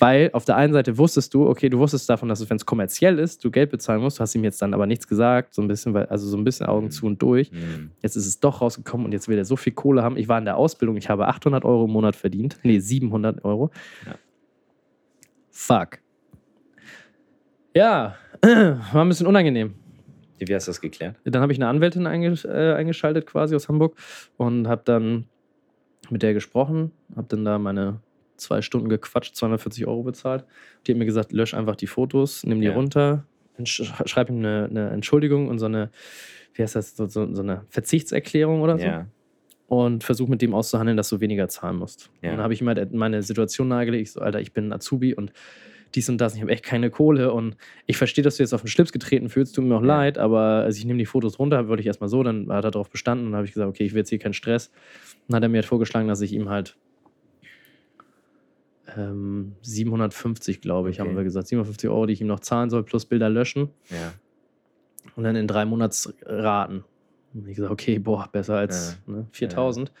Weil 0.00 0.30
auf 0.32 0.46
der 0.46 0.56
einen 0.56 0.72
Seite 0.72 0.96
wusstest 0.96 1.34
du, 1.34 1.46
okay, 1.46 1.68
du 1.68 1.78
wusstest 1.78 2.08
davon, 2.08 2.28
dass 2.30 2.40
es, 2.40 2.48
wenn 2.48 2.56
es 2.56 2.64
kommerziell 2.64 3.18
ist, 3.18 3.44
du 3.44 3.50
Geld 3.50 3.70
bezahlen 3.70 4.00
musst. 4.00 4.18
Du 4.18 4.22
hast 4.22 4.34
ihm 4.34 4.42
jetzt 4.44 4.60
dann 4.62 4.72
aber 4.72 4.86
nichts 4.86 5.06
gesagt. 5.06 5.54
So 5.54 5.60
ein 5.60 5.68
bisschen, 5.68 5.94
also 5.94 6.26
so 6.26 6.38
ein 6.38 6.44
bisschen 6.44 6.66
Augen 6.66 6.86
Mhm. 6.86 6.90
zu 6.90 7.06
und 7.06 7.20
durch. 7.22 7.50
Hm. 7.50 7.90
Jetzt 8.02 8.16
ist 8.16 8.26
es 8.26 8.40
doch 8.40 8.62
rausgekommen 8.62 9.04
und 9.04 9.12
jetzt 9.12 9.28
will 9.28 9.36
er 9.36 9.44
so 9.44 9.56
viel 9.56 9.74
Kohle 9.74 10.02
haben. 10.02 10.16
Ich 10.16 10.26
war 10.26 10.38
in 10.38 10.46
der 10.46 10.56
Ausbildung. 10.56 10.96
Ich 10.96 11.10
habe 11.10 11.28
800 11.28 11.64
Euro 11.66 11.84
im 11.84 11.90
Monat 11.92 12.16
verdient. 12.16 12.56
Nee, 12.62 12.78
700 12.80 13.44
Euro. 13.44 13.70
Ja. 14.06 14.14
Fuck. 15.50 15.98
Ja, 17.76 18.16
war 18.42 19.04
ein 19.04 19.08
bisschen 19.08 19.26
unangenehm. 19.26 19.74
Wie 20.38 20.54
hast 20.54 20.66
du 20.66 20.70
das 20.70 20.80
geklärt? 20.80 21.16
Dann 21.24 21.42
habe 21.42 21.52
ich 21.52 21.58
eine 21.58 21.68
Anwältin 21.68 22.06
äh, 22.06 22.72
eingeschaltet, 22.72 23.26
quasi 23.26 23.54
aus 23.54 23.68
Hamburg, 23.68 23.96
und 24.38 24.66
habe 24.66 24.80
dann 24.86 25.26
mit 26.08 26.22
der 26.22 26.32
gesprochen, 26.32 26.92
habe 27.14 27.26
dann 27.28 27.44
da 27.44 27.58
meine 27.58 28.00
zwei 28.40 28.62
Stunden 28.62 28.88
gequatscht, 28.88 29.36
240 29.36 29.86
Euro 29.86 30.02
bezahlt. 30.02 30.44
Die 30.86 30.92
hat 30.92 30.98
mir 30.98 31.06
gesagt, 31.06 31.32
lösch 31.32 31.54
einfach 31.54 31.76
die 31.76 31.86
Fotos, 31.86 32.44
nimm 32.44 32.60
die 32.60 32.66
Ja. 32.68 32.74
runter, 32.74 33.26
schreib 33.64 34.30
ihm 34.30 34.38
eine, 34.38 34.66
eine 34.70 34.90
Entschuldigung 34.90 35.48
und 35.48 35.58
so 35.58 35.66
eine, 35.66 35.90
wie 36.54 36.62
heißt 36.62 36.74
das, 36.76 36.96
so, 36.96 37.06
so, 37.06 37.32
so 37.34 37.42
eine 37.42 37.64
Verzichtserklärung 37.68 38.62
oder 38.62 38.78
so. 38.78 38.86
Ja. 38.86 39.06
Und 39.66 40.02
versuch 40.02 40.26
mit 40.26 40.42
dem 40.42 40.52
auszuhandeln, 40.52 40.96
dass 40.96 41.08
du 41.10 41.20
weniger 41.20 41.48
zahlen 41.48 41.76
musst. 41.76 42.10
Ja. 42.22 42.30
Und 42.30 42.36
dann 42.38 42.42
habe 42.42 42.54
ich 42.54 42.60
ihm 42.60 42.66
halt 42.68 42.92
meine 42.92 43.22
Situation 43.22 43.68
nahegelegt. 43.68 44.02
Ich 44.08 44.12
so, 44.12 44.20
Alter, 44.20 44.40
ich 44.40 44.52
bin 44.52 44.68
ein 44.68 44.72
Azubi 44.72 45.14
und 45.14 45.32
dies 45.94 46.08
und 46.08 46.18
das, 46.18 46.34
ich 46.34 46.40
habe 46.40 46.50
echt 46.52 46.64
keine 46.64 46.90
Kohle 46.90 47.32
und 47.32 47.56
ich 47.86 47.96
verstehe, 47.96 48.22
dass 48.22 48.36
du 48.36 48.42
jetzt 48.42 48.52
auf 48.52 48.62
den 48.62 48.68
Schlips 48.68 48.92
getreten 48.92 49.28
fühlst, 49.28 49.54
tut 49.56 49.64
mir 49.64 49.76
auch 49.76 49.80
Ja. 49.82 49.86
leid, 49.98 50.18
aber 50.18 50.40
also 50.64 50.78
ich 50.78 50.84
nehme 50.84 50.98
die 50.98 51.06
Fotos 51.06 51.38
runter, 51.38 51.68
wollte 51.68 51.80
ich 51.80 51.86
erstmal 51.86 52.08
so, 52.08 52.22
dann 52.22 52.50
hat 52.50 52.64
er 52.64 52.70
darauf 52.70 52.90
bestanden 52.90 53.26
und 53.28 53.34
habe 53.34 53.44
ich 53.46 53.52
gesagt, 53.52 53.68
okay, 53.68 53.84
ich 53.84 53.92
will 53.92 53.98
jetzt 54.00 54.08
hier 54.08 54.18
keinen 54.20 54.32
Stress. 54.32 54.70
Dann 55.28 55.36
hat 55.36 55.42
er 55.42 55.48
mir 55.48 55.58
halt 55.58 55.66
vorgeschlagen, 55.66 56.06
dass 56.08 56.20
ich 56.20 56.32
ihm 56.32 56.48
halt 56.48 56.76
ähm, 58.96 59.52
750, 59.62 60.60
glaube 60.60 60.90
ich, 60.90 61.00
Okay. 61.00 61.08
haben 61.08 61.16
wir 61.16 61.24
gesagt, 61.24 61.48
750 61.48 61.88
Euro, 61.90 62.06
die 62.06 62.12
ich 62.14 62.20
ihm 62.20 62.26
noch 62.26 62.40
zahlen 62.40 62.70
soll, 62.70 62.82
plus 62.82 63.06
Bilder 63.06 63.28
löschen 63.28 63.70
Ja. 63.90 64.12
und 65.16 65.24
dann 65.24 65.36
in 65.36 65.46
drei 65.46 65.64
Monatsraten. 65.64 66.84
Und 67.34 67.48
ich 67.48 67.56
gesagt, 67.56 67.72
okay, 67.72 67.98
boah, 67.98 68.28
besser 68.32 68.56
als 68.56 68.98
ne, 69.06 69.26
4000. 69.32 69.92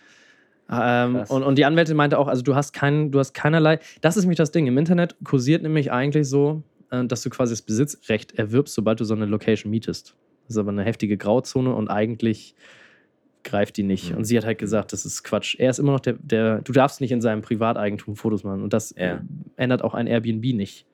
Ähm, 0.72 1.14
Krass. 1.14 1.30
und, 1.30 1.42
und 1.42 1.58
die 1.58 1.64
Anwältin 1.64 1.96
meinte 1.96 2.18
auch, 2.18 2.28
also 2.28 2.42
du 2.42 2.54
hast, 2.54 2.72
kein, 2.72 3.10
du 3.10 3.18
hast 3.18 3.32
keinerlei, 3.34 3.80
das 4.00 4.16
ist 4.16 4.24
nämlich 4.24 4.36
das 4.38 4.52
Ding, 4.52 4.66
im 4.66 4.78
Internet 4.78 5.16
kursiert 5.24 5.62
nämlich 5.62 5.90
eigentlich 5.90 6.28
so, 6.28 6.62
äh, 6.90 7.04
dass 7.06 7.22
du 7.22 7.30
quasi 7.30 7.52
das 7.52 7.62
Besitzrecht 7.62 8.38
erwirbst, 8.38 8.74
sobald 8.74 9.00
du 9.00 9.04
so 9.04 9.14
eine 9.14 9.26
Location 9.26 9.70
mietest. 9.70 10.14
Das 10.46 10.56
ist 10.56 10.58
aber 10.58 10.70
eine 10.70 10.84
heftige 10.84 11.16
Grauzone 11.16 11.74
und 11.74 11.88
eigentlich 11.88 12.54
greift 13.44 13.76
die 13.76 13.82
nicht. 13.82 14.10
Mhm. 14.10 14.18
Und 14.18 14.24
sie 14.24 14.36
hat 14.36 14.44
halt 14.44 14.58
gesagt, 14.58 14.92
das 14.92 15.04
ist 15.04 15.22
Quatsch. 15.22 15.56
Er 15.58 15.70
ist 15.70 15.78
immer 15.78 15.92
noch 15.92 16.00
der, 16.00 16.14
der 16.14 16.60
du 16.62 16.72
darfst 16.72 17.00
nicht 17.00 17.12
in 17.12 17.20
seinem 17.20 17.42
Privateigentum 17.42 18.16
Fotos 18.16 18.44
machen 18.44 18.62
und 18.62 18.72
das 18.72 18.94
Ja. 18.96 19.14
äh, 19.14 19.18
ändert 19.56 19.82
auch 19.82 19.94
ein 19.94 20.06
Airbnb 20.06 20.54
nicht. 20.54 20.86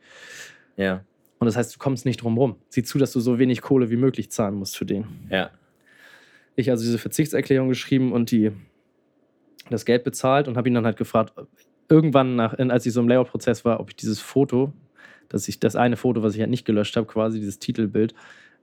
Ja. 0.77 1.05
Und 1.39 1.47
das 1.47 1.57
heißt, 1.57 1.75
du 1.75 1.79
kommst 1.79 2.07
nicht 2.07 2.23
drum 2.23 2.39
rum. 2.39 2.57
Sieh 2.69 2.83
zu, 2.83 2.99
dass 2.99 3.13
du 3.13 3.21
so 3.21 3.39
wenig 3.39 3.61
Kohle 3.61 3.91
wie 3.91 3.97
möglich 3.97 4.31
zahlen 4.31 4.55
musst 4.55 4.77
für 4.77 4.87
den. 4.87 5.05
Ja. 5.31 5.51
Ich 6.55 6.71
also 6.71 6.83
diese 6.85 6.99
Verzichtserklärung 6.99 7.69
geschrieben 7.69 8.13
und 8.13 8.31
die 8.31 8.53
das 9.69 9.85
Geld 9.85 10.05
bezahlt 10.05 10.49
und 10.49 10.57
habe 10.57 10.69
ihn 10.69 10.75
dann 10.75 10.87
halt 10.87 10.97
gefragt, 10.97 11.35
irgendwann 11.89 12.37
nach, 12.37 12.59
als 12.59 12.87
ich 12.87 12.93
so 12.93 13.01
im 13.01 13.09
Layout-Prozess 13.09 13.65
war, 13.65 13.81
ob 13.81 13.91
ich 13.91 13.97
dieses 13.97 14.21
Foto, 14.21 14.73
dass 15.29 15.49
ich 15.49 15.61
das 15.61 15.77
eine 15.77 15.97
Foto, 15.97 16.23
was 16.23 16.35
ich 16.35 16.41
halt 16.41 16.51
nicht 16.51 16.65
gelöscht 16.65 16.97
habe, 16.97 17.07
quasi 17.07 17.39
dieses 17.41 17.59
Titelbild, 17.59 18.15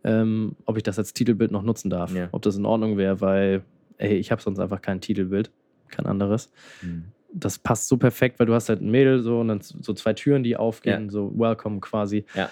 ähm, 0.04 0.56
ob 0.66 0.78
ich 0.78 0.84
das 0.84 0.98
als 0.98 1.14
Titelbild 1.14 1.52
noch 1.52 1.62
nutzen 1.62 1.90
darf. 1.90 2.14
Ja. 2.16 2.30
Ob 2.32 2.42
das 2.42 2.56
in 2.56 2.66
Ordnung 2.66 2.98
wäre, 2.98 3.22
weil, 3.22 3.64
ey, 4.04 4.16
ich 4.18 4.32
habe 4.32 4.42
sonst 4.42 4.60
einfach 4.60 4.82
kein 4.82 5.02
Titelbild, 5.02 5.52
kein 5.90 6.06
anderes. 6.06 6.52
Hm. 6.82 7.06
Das 7.34 7.58
passt 7.58 7.88
so 7.88 7.98
perfekt, 7.98 8.40
weil 8.40 8.46
du 8.46 8.54
hast 8.54 8.70
halt 8.70 8.82
ein 8.82 8.92
Mädel 8.92 9.20
so 9.22 9.40
und 9.40 9.48
dann 9.48 9.62
so 9.62 9.94
zwei 9.94 10.14
Türen, 10.14 10.44
die 10.44 10.56
aufgehen, 10.56 11.06
Ja. 11.06 11.10
so 11.10 11.32
Welcome 11.38 11.80
quasi. 11.80 12.26
Ja. 12.36 12.50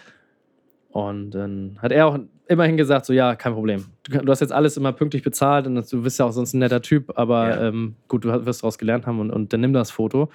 Und 0.89 1.31
dann 1.31 1.77
hat 1.81 1.91
er 1.91 2.07
auch 2.07 2.19
immerhin 2.47 2.75
gesagt, 2.77 3.05
so 3.05 3.13
ja, 3.13 3.35
kein 3.35 3.53
Problem. 3.53 3.85
Du, 4.03 4.17
du 4.17 4.31
hast 4.31 4.41
jetzt 4.41 4.51
alles 4.51 4.75
immer 4.77 4.91
pünktlich 4.91 5.23
bezahlt 5.23 5.65
und 5.67 5.75
du 5.91 6.01
bist 6.01 6.19
ja 6.19 6.25
auch 6.25 6.31
sonst 6.33 6.53
ein 6.53 6.59
netter 6.59 6.81
Typ, 6.81 7.13
aber 7.17 7.49
Ja. 7.49 7.67
ähm, 7.67 7.95
gut, 8.07 8.25
du 8.25 8.45
wirst 8.45 8.63
daraus 8.63 8.77
gelernt 8.77 9.05
haben 9.07 9.19
und, 9.19 9.29
und 9.31 9.53
dann 9.53 9.61
nimm 9.61 9.71
das 9.73 9.91
Foto. 9.91 10.29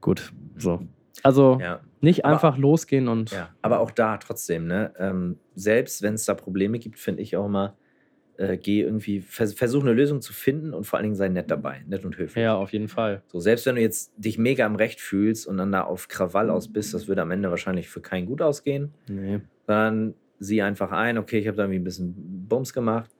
Gut, 0.00 0.32
so. 0.56 0.80
Also 1.22 1.58
Ja. 1.60 1.80
nicht 2.00 2.24
Aber- 2.24 2.34
einfach 2.34 2.56
losgehen 2.56 3.08
und 3.08 3.30
Ja, 3.32 3.50
aber 3.60 3.80
auch 3.80 3.90
da 3.90 4.16
trotzdem, 4.18 4.66
ne? 4.66 4.92
Ähm, 4.98 5.38
selbst 5.54 6.00
wenn 6.02 6.14
es 6.14 6.24
da 6.24 6.34
Probleme 6.34 6.78
gibt, 6.78 6.98
finde 6.98 7.22
ich 7.22 7.36
auch 7.36 7.46
immer, 7.46 7.76
äh, 8.42 8.56
geh 8.58 8.80
irgendwie, 8.82 9.20
vers 9.20 9.54
versuch 9.54 9.82
eine 9.82 9.92
Lösung 9.92 10.20
zu 10.20 10.32
finden 10.32 10.74
und 10.74 10.84
vor 10.84 10.98
allen 10.98 11.04
Dingen 11.04 11.14
sei 11.16 11.28
nett 11.28 11.50
dabei, 11.50 11.82
nett 11.86 12.04
und 12.04 12.16
höflich. 12.18 12.42
ja, 12.42 12.54
auf 12.54 12.72
jeden 12.72 12.88
Fall. 12.88 13.22
So, 13.28 13.40
selbst 13.40 13.64
wenn 13.66 13.76
du 13.76 13.80
jetzt 13.80 14.12
dich 14.16 14.36
mega 14.38 14.66
im 14.66 14.74
Recht 14.76 15.00
fühlst 15.00 15.46
und 15.46 15.56
dann 15.58 15.70
da 15.72 15.82
auf 15.82 16.08
Krawall 16.08 16.50
aus 16.50 16.72
bist, 16.72 16.92
das 16.94 17.08
würde 17.08 17.22
am 17.22 17.30
Ende 17.30 17.50
wahrscheinlich 17.50 17.88
für 17.88 18.00
keinen 18.00 18.26
gut 18.26 18.42
ausgehen, 18.42 18.92
Nee. 19.08 19.40
sondern 19.66 20.14
sieh 20.38 20.60
einfach 20.62 20.90
ein, 20.90 21.18
okay, 21.18 21.38
ich 21.38 21.46
habe 21.46 21.56
da 21.56 21.62
irgendwie 21.64 21.78
ein 21.80 21.84
bisschen 21.84 22.14
Bums 22.48 22.72
gemacht 22.72 23.10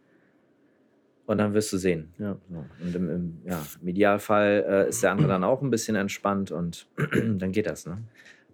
und 1.27 1.39
dann 1.39 1.55
wirst 1.55 1.73
du 1.73 1.77
sehen. 1.79 2.13
Ja. 2.19 2.37
Und 2.85 2.95
im, 2.95 3.09
im, 3.11 3.39
ja, 3.45 3.65
im 3.81 3.89
Idealfall 3.89 4.65
äh, 4.69 4.89
ist 4.89 5.03
der 5.03 5.13
andere 5.13 5.29
dann 5.29 5.45
auch 5.45 5.63
ein 5.63 5.71
bisschen 5.71 5.95
entspannt 5.97 6.51
und 6.51 6.89
dann 7.39 7.53
geht 7.53 7.67
das, 7.67 7.87
ne? 7.87 7.99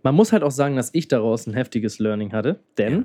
Man 0.04 0.14
muss 0.14 0.32
halt 0.32 0.44
auch 0.44 0.52
sagen, 0.52 0.76
dass 0.76 0.90
ich 0.92 1.08
daraus 1.08 1.46
ein 1.48 1.54
heftiges 1.54 1.98
Learning 1.98 2.32
hatte, 2.32 2.60
denn 2.76 2.92
Ja. 2.92 3.04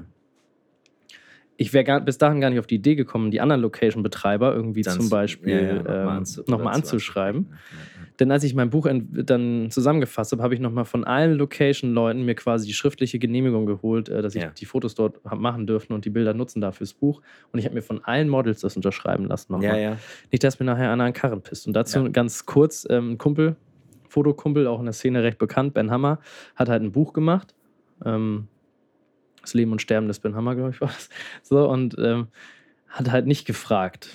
Ich 1.64 1.74
wäre 1.74 2.02
bis 2.02 2.18
dahin 2.18 2.42
gar 2.42 2.50
nicht 2.50 2.60
auf 2.60 2.68
die 2.68 2.76
Idee 2.76 2.96
gekommen, 2.96 3.32
die 3.32 3.40
anderen 3.42 3.62
Location-Betreiber 3.62 4.54
irgendwie 4.54 4.82
Dann 4.82 4.94
zum 4.96 5.04
zu- 5.06 5.10
Beispiel 5.10 5.82
ja, 5.86 5.94
ja, 5.94 6.18
ähm, 6.18 6.24
nochmal 6.48 6.68
oder 6.68 6.84
zu 6.84 6.94
anzuschreiben. 6.94 7.48
ansprechen. 7.50 8.14
Denn 8.20 8.32
als 8.32 8.44
ich 8.44 8.54
mein 8.54 8.70
Buch 8.70 8.88
dann 9.12 9.72
zusammengefasst 9.72 10.32
habe, 10.34 10.44
habe 10.44 10.54
ich 10.54 10.60
nochmal 10.60 10.86
von 10.86 11.04
allen 11.04 11.34
Location-Leuten 11.36 12.24
mir 12.26 12.36
quasi 12.36 12.68
die 12.68 12.74
schriftliche 12.74 13.18
Genehmigung 13.18 13.66
geholt, 13.66 14.08
äh, 14.10 14.22
dass 14.22 14.36
ich 14.36 14.44
Ja. 14.44 14.50
die 14.52 14.66
Fotos 14.66 14.94
dort 14.94 15.20
machen 15.36 15.66
dürfen 15.66 15.94
und 15.94 16.06
die 16.06 16.10
Bilder 16.12 16.34
nutzen 16.34 16.62
darf 16.62 16.78
fürs 16.78 16.94
Buch. 16.94 17.22
Und 17.52 17.60
ich 17.60 17.66
habe 17.66 17.74
mir 17.76 17.82
von 17.82 18.04
allen 18.04 18.30
Models 18.30 18.62
das 18.62 18.76
unterschreiben 18.76 19.26
lassen 19.26 19.54
Ja, 19.54 19.58
nochmal. 19.60 19.82
ja. 19.82 19.98
Nicht, 20.32 20.44
dass 20.44 20.60
mir 20.60 20.66
nachher 20.66 20.92
einer 20.92 21.04
an 21.06 21.10
den 21.12 21.14
Karren 21.14 21.42
pisst. 21.42 21.66
Und 21.66 21.74
dazu 21.74 22.00
Ja. 22.00 22.08
ganz 22.10 22.46
kurz, 22.46 22.86
ähm, 22.90 23.14
ein 23.14 23.18
Kumpel, 23.18 23.56
Fotokumpel, 24.10 24.68
auch 24.68 24.78
in 24.80 24.86
der 24.86 24.94
Szene 24.94 25.24
recht 25.24 25.40
bekannt, 25.40 25.74
Ben 25.74 25.90
Hammer, 25.90 26.20
hat 26.56 26.70
halt 26.70 26.84
ein 26.84 26.92
Buch 26.92 27.14
gemacht. 27.14 27.56
Ähm, 28.06 28.48
das 29.44 29.54
Leben 29.54 29.72
und 29.72 29.82
Sterben 29.82 30.08
des 30.08 30.20
Ben 30.20 30.36
Hammer, 30.36 30.56
glaube 30.56 30.72
ich, 30.72 30.82
war 30.82 30.88
das. 30.88 31.10
So, 31.44 31.70
und 31.70 31.96
ähm, 32.00 32.28
hat 32.88 33.12
halt 33.12 33.28
nicht 33.28 33.46
gefragt, 33.46 34.10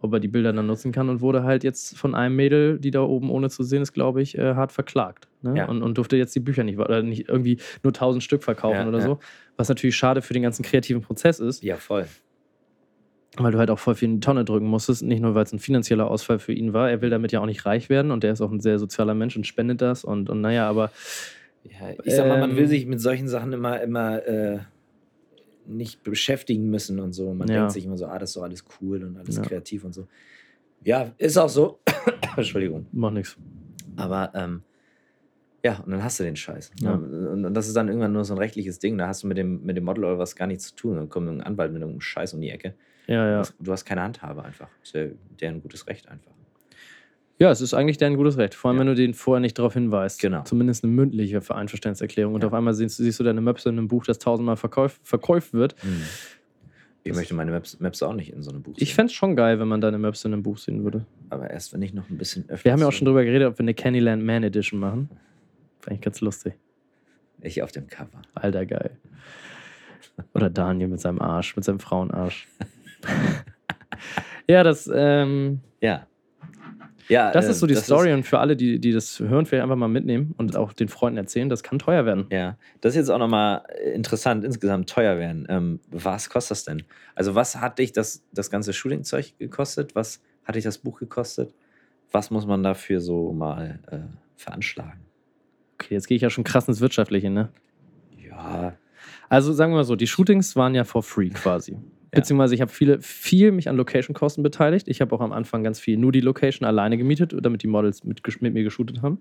ob 0.00 0.12
er 0.12 0.20
die 0.20 0.28
Bilder 0.28 0.52
dann 0.52 0.66
nutzen 0.66 0.92
kann 0.92 1.08
und 1.08 1.20
wurde 1.22 1.42
halt 1.44 1.64
jetzt 1.64 1.96
von 1.96 2.14
einem 2.14 2.36
Mädel, 2.36 2.78
die 2.78 2.90
da 2.90 3.00
oben 3.00 3.30
ohne 3.30 3.48
zu 3.48 3.62
sehen 3.62 3.80
ist, 3.82 3.92
glaube 3.94 4.20
ich, 4.20 4.36
äh, 4.36 4.54
hart 4.54 4.72
verklagt. 4.72 5.28
Ne? 5.42 5.56
Ja. 5.56 5.68
Und, 5.68 5.82
und 5.82 5.96
durfte 5.96 6.16
jetzt 6.16 6.34
die 6.34 6.40
Bücher 6.40 6.64
nicht, 6.64 6.78
oder 6.78 7.02
nicht 7.02 7.28
irgendwie 7.28 7.58
nur 7.82 7.92
1000 7.94 8.22
Stück 8.22 8.42
verkaufen 8.44 8.80
Ja, 8.80 8.88
oder 8.88 8.98
ja. 8.98 9.04
so. 9.04 9.18
Was 9.56 9.68
natürlich 9.70 9.96
schade 9.96 10.20
für 10.20 10.34
den 10.34 10.42
ganzen 10.42 10.62
kreativen 10.64 11.00
Prozess 11.02 11.40
ist 11.40 11.62
Ja, 11.62 11.76
voll. 11.76 12.06
weil 13.38 13.52
du 13.52 13.58
halt 13.58 13.70
auch 13.70 13.78
voll 13.78 13.94
viel 13.94 14.08
in 14.08 14.14
die 14.16 14.20
Tonne 14.24 14.44
drücken 14.44 14.66
musstest. 14.66 15.02
Nicht 15.02 15.20
nur, 15.22 15.34
weil 15.34 15.44
es 15.44 15.52
ein 15.52 15.58
finanzieller 15.58 16.10
Ausfall 16.10 16.38
für 16.38 16.52
ihn 16.52 16.72
war. 16.72 16.90
Er 16.90 17.00
will 17.00 17.10
damit 17.10 17.32
ja 17.32 17.40
auch 17.40 17.46
nicht 17.46 17.64
reich 17.64 17.88
werden 17.88 18.10
und 18.10 18.22
der 18.22 18.32
ist 18.32 18.40
auch 18.40 18.50
ein 18.50 18.60
sehr 18.60 18.78
sozialer 18.78 19.14
Mensch 19.14 19.36
und 19.36 19.46
spendet 19.46 19.80
das. 19.80 20.04
Und, 20.04 20.28
und 20.30 20.40
naja, 20.40 20.68
aber 20.68 20.90
Ja, 21.70 21.94
ich 22.04 22.14
sag 22.14 22.26
mal, 22.28 22.38
man 22.38 22.50
Ähm, 22.50 22.56
will 22.56 22.66
sich 22.68 22.86
mit 22.86 23.00
solchen 23.00 23.28
Sachen 23.28 23.52
immer, 23.52 23.80
immer 23.80 24.24
äh, 24.26 24.58
nicht 25.64 26.02
beschäftigen 26.02 26.70
müssen 26.70 27.00
und 27.00 27.12
so. 27.12 27.34
Man 27.34 27.48
Ja. 27.48 27.54
denkt 27.60 27.72
sich 27.72 27.84
immer 27.84 27.96
so, 27.98 28.06
ah, 28.06 28.18
das 28.18 28.30
ist 28.30 28.36
doch 28.36 28.42
alles 28.44 28.64
cool 28.80 29.02
und 29.02 29.16
alles 29.16 29.36
Ja. 29.36 29.42
kreativ 29.42 29.84
und 29.84 29.92
so. 29.92 30.06
Ja, 30.84 31.12
ist 31.18 31.36
auch 31.36 31.48
so. 31.48 31.80
Entschuldigung. 32.36 32.86
macht 32.92 33.14
nichts. 33.14 33.36
Aber 33.96 34.30
ähm, 34.34 34.62
ja, 35.64 35.80
und 35.80 35.90
dann 35.90 36.04
hast 36.04 36.20
du 36.20 36.24
den 36.24 36.36
Scheiß. 36.36 36.70
Ja. 36.80 36.94
Und, 36.94 37.52
das 37.54 37.66
ist 37.66 37.74
dann 37.76 37.88
irgendwann 37.88 38.12
nur 38.12 38.24
so 38.24 38.34
ein 38.34 38.38
rechtliches 38.38 38.78
Ding. 38.78 38.96
Da 38.98 39.08
hast 39.08 39.24
du 39.24 39.26
mit 39.26 39.36
dem, 39.38 39.64
mit 39.64 39.76
dem 39.76 39.84
Model 39.84 40.04
oder 40.04 40.18
was 40.18 40.36
gar 40.36 40.46
nichts 40.46 40.68
zu 40.68 40.74
tun. 40.76 40.96
Dann 40.96 41.08
kommt 41.08 41.28
ein 41.28 41.40
Anwalt 41.40 41.72
mit 41.72 41.80
irgendeinem 41.82 42.00
Scheiß 42.02 42.34
um 42.34 42.40
die 42.40 42.50
Ecke. 42.50 42.76
Ja, 43.08 43.24
Du, 43.24 43.30
ja. 43.32 43.38
hast, 43.38 43.54
du 43.58 43.72
hast 43.72 43.84
keine 43.84 44.02
Handhabe 44.02 44.44
einfach. 44.44 44.68
Ist 44.82 44.94
ja 44.94 45.06
deren 45.40 45.60
gutes 45.62 45.86
Recht 45.88 46.08
einfach. 46.08 46.32
Ja, 47.38 47.50
es 47.50 47.60
ist 47.60 47.74
eigentlich 47.74 47.98
dein 47.98 48.16
gutes 48.16 48.38
Recht. 48.38 48.54
Vor 48.54 48.70
allem, 48.70 48.76
Ja. 48.78 48.80
wenn 48.80 48.86
du 48.88 48.94
den 48.94 49.12
vorher 49.14 49.40
nicht 49.40 49.58
darauf 49.58 49.74
hinweist. 49.74 50.20
Genau. 50.20 50.42
Zumindest 50.44 50.84
eine 50.84 50.92
mündliche 50.92 51.40
Einverständniserklärung. 51.54 52.34
Und 52.34 52.40
Ja. 52.42 52.46
auf 52.48 52.54
einmal 52.54 52.72
siehst, 52.74 52.96
siehst 52.96 53.20
du 53.20 53.24
deine 53.24 53.40
Möpse 53.42 53.68
in 53.68 53.76
einem 53.78 53.88
Buch, 53.88 54.04
das 54.06 54.18
tausendmal 54.18 54.56
verkäuf, 54.56 54.98
verkauft 55.02 55.52
wird. 55.52 55.74
Ich 57.04 57.14
möchte 57.14 57.34
meine 57.34 57.50
Maps, 57.52 57.78
Maps 57.78 58.02
auch 58.02 58.14
nicht 58.14 58.32
in 58.32 58.42
so 58.42 58.50
einem 58.50 58.62
Buch 58.62 58.72
Ich 58.78 58.88
sehen. 58.88 58.94
fände 58.96 59.10
es 59.10 59.12
schon 59.14 59.36
geil, 59.36 59.60
wenn 59.60 59.68
man 59.68 59.80
deine 59.80 59.98
Möpse 59.98 60.26
in 60.28 60.32
einem 60.34 60.42
Buch 60.42 60.56
sehen 60.58 60.82
würde. 60.82 61.04
Aber 61.30 61.50
erst, 61.50 61.72
wenn 61.74 61.82
ich 61.82 61.92
noch 61.92 62.08
ein 62.08 62.16
bisschen 62.18 62.48
öfter. 62.48 62.64
Wir 62.64 62.72
haben 62.72 62.80
ja 62.80 62.88
auch 62.88 62.92
schon 62.92 63.04
drüber 63.04 63.22
geredet, 63.24 63.48
ob 63.48 63.58
wir 63.58 63.62
eine 63.64 63.74
Candyland 63.74 64.24
Man 64.24 64.42
Edition 64.42 64.80
machen. 64.80 65.10
Fand 65.80 65.96
ich 65.96 66.00
ganz 66.02 66.20
lustig. 66.22 66.54
Ich 67.42 67.62
auf 67.62 67.70
dem 67.70 67.86
Cover. 67.86 68.22
Alter, 68.34 68.64
geil. 68.66 68.96
Oder 70.34 70.48
Daniel 70.48 70.88
mit 70.88 71.00
seinem 71.00 71.20
Arsch, 71.20 71.54
mit 71.54 71.64
seinem 71.66 71.78
Frauenarsch. 71.80 72.48
ja, 74.48 74.62
das, 74.62 74.90
ähm, 74.92 75.60
Ja. 75.80 76.06
Ja, 77.08 77.30
Das 77.30 77.46
äh, 77.46 77.50
ist 77.50 77.60
so 77.60 77.66
die 77.66 77.74
Story 77.76 78.12
und 78.12 78.24
für 78.24 78.38
alle, 78.38 78.56
die, 78.56 78.78
die 78.80 78.92
das 78.92 79.20
hören, 79.20 79.46
vielleicht 79.46 79.62
einfach 79.62 79.76
mal 79.76 79.88
mitnehmen 79.88 80.34
und 80.36 80.56
auch 80.56 80.72
den 80.72 80.88
Freunden 80.88 81.18
erzählen, 81.18 81.48
das 81.48 81.62
kann 81.62 81.78
teuer 81.78 82.04
werden. 82.04 82.26
Ja, 82.30 82.56
das 82.80 82.92
ist 82.94 82.96
jetzt 82.96 83.10
auch 83.10 83.18
nochmal 83.18 83.62
interessant, 83.94 84.44
insgesamt 84.44 84.88
teuer 84.88 85.18
werden. 85.18 85.46
Ähm, 85.48 85.80
was 85.90 86.30
kostet 86.30 86.50
das 86.52 86.64
denn? 86.64 86.82
Also, 87.14 87.34
was 87.34 87.56
hat 87.56 87.78
dich 87.78 87.92
das, 87.92 88.24
das 88.32 88.50
ganze 88.50 88.72
Shooting-Zeug 88.72 89.38
gekostet? 89.38 89.94
Was 89.94 90.20
hat 90.44 90.54
dich 90.56 90.64
das 90.64 90.78
Buch 90.78 90.98
gekostet? 90.98 91.54
Was 92.10 92.30
muss 92.30 92.46
man 92.46 92.62
dafür 92.62 93.00
so 93.00 93.32
mal 93.32 93.80
äh, 93.90 93.98
veranschlagen? 94.36 95.00
Okay, 95.74 95.94
jetzt 95.94 96.06
gehe 96.06 96.16
ich 96.16 96.22
ja 96.22 96.30
schon 96.30 96.44
krass 96.44 96.66
ins 96.68 96.80
Wirtschaftliche, 96.80 97.30
ne? 97.30 97.50
Ja, 98.16 98.74
Also 99.28 99.52
sagen 99.52 99.72
wir 99.72 99.76
mal 99.76 99.84
so, 99.84 99.96
die 99.96 100.06
Shootings 100.06 100.56
waren 100.56 100.74
ja 100.74 100.84
for 100.84 101.02
free 101.02 101.30
quasi. 101.30 101.76
Beziehungsweise 102.10 102.54
ich 102.54 102.60
habe 102.60 102.70
viele, 102.70 103.00
viel 103.00 103.52
mich 103.52 103.68
an 103.68 103.76
Location-Kosten 103.76 104.42
beteiligt. 104.42 104.88
Ich 104.88 105.00
habe 105.00 105.14
auch 105.14 105.20
am 105.20 105.32
Anfang 105.32 105.64
ganz 105.64 105.80
viel 105.80 105.96
nur 105.96 106.12
die 106.12 106.20
Location 106.20 106.66
alleine 106.66 106.96
gemietet, 106.96 107.34
damit 107.40 107.62
die 107.62 107.66
Models 107.66 108.04
mit, 108.04 108.22
mit 108.40 108.54
mir 108.54 108.62
geshootet 108.62 109.02
haben. 109.02 109.18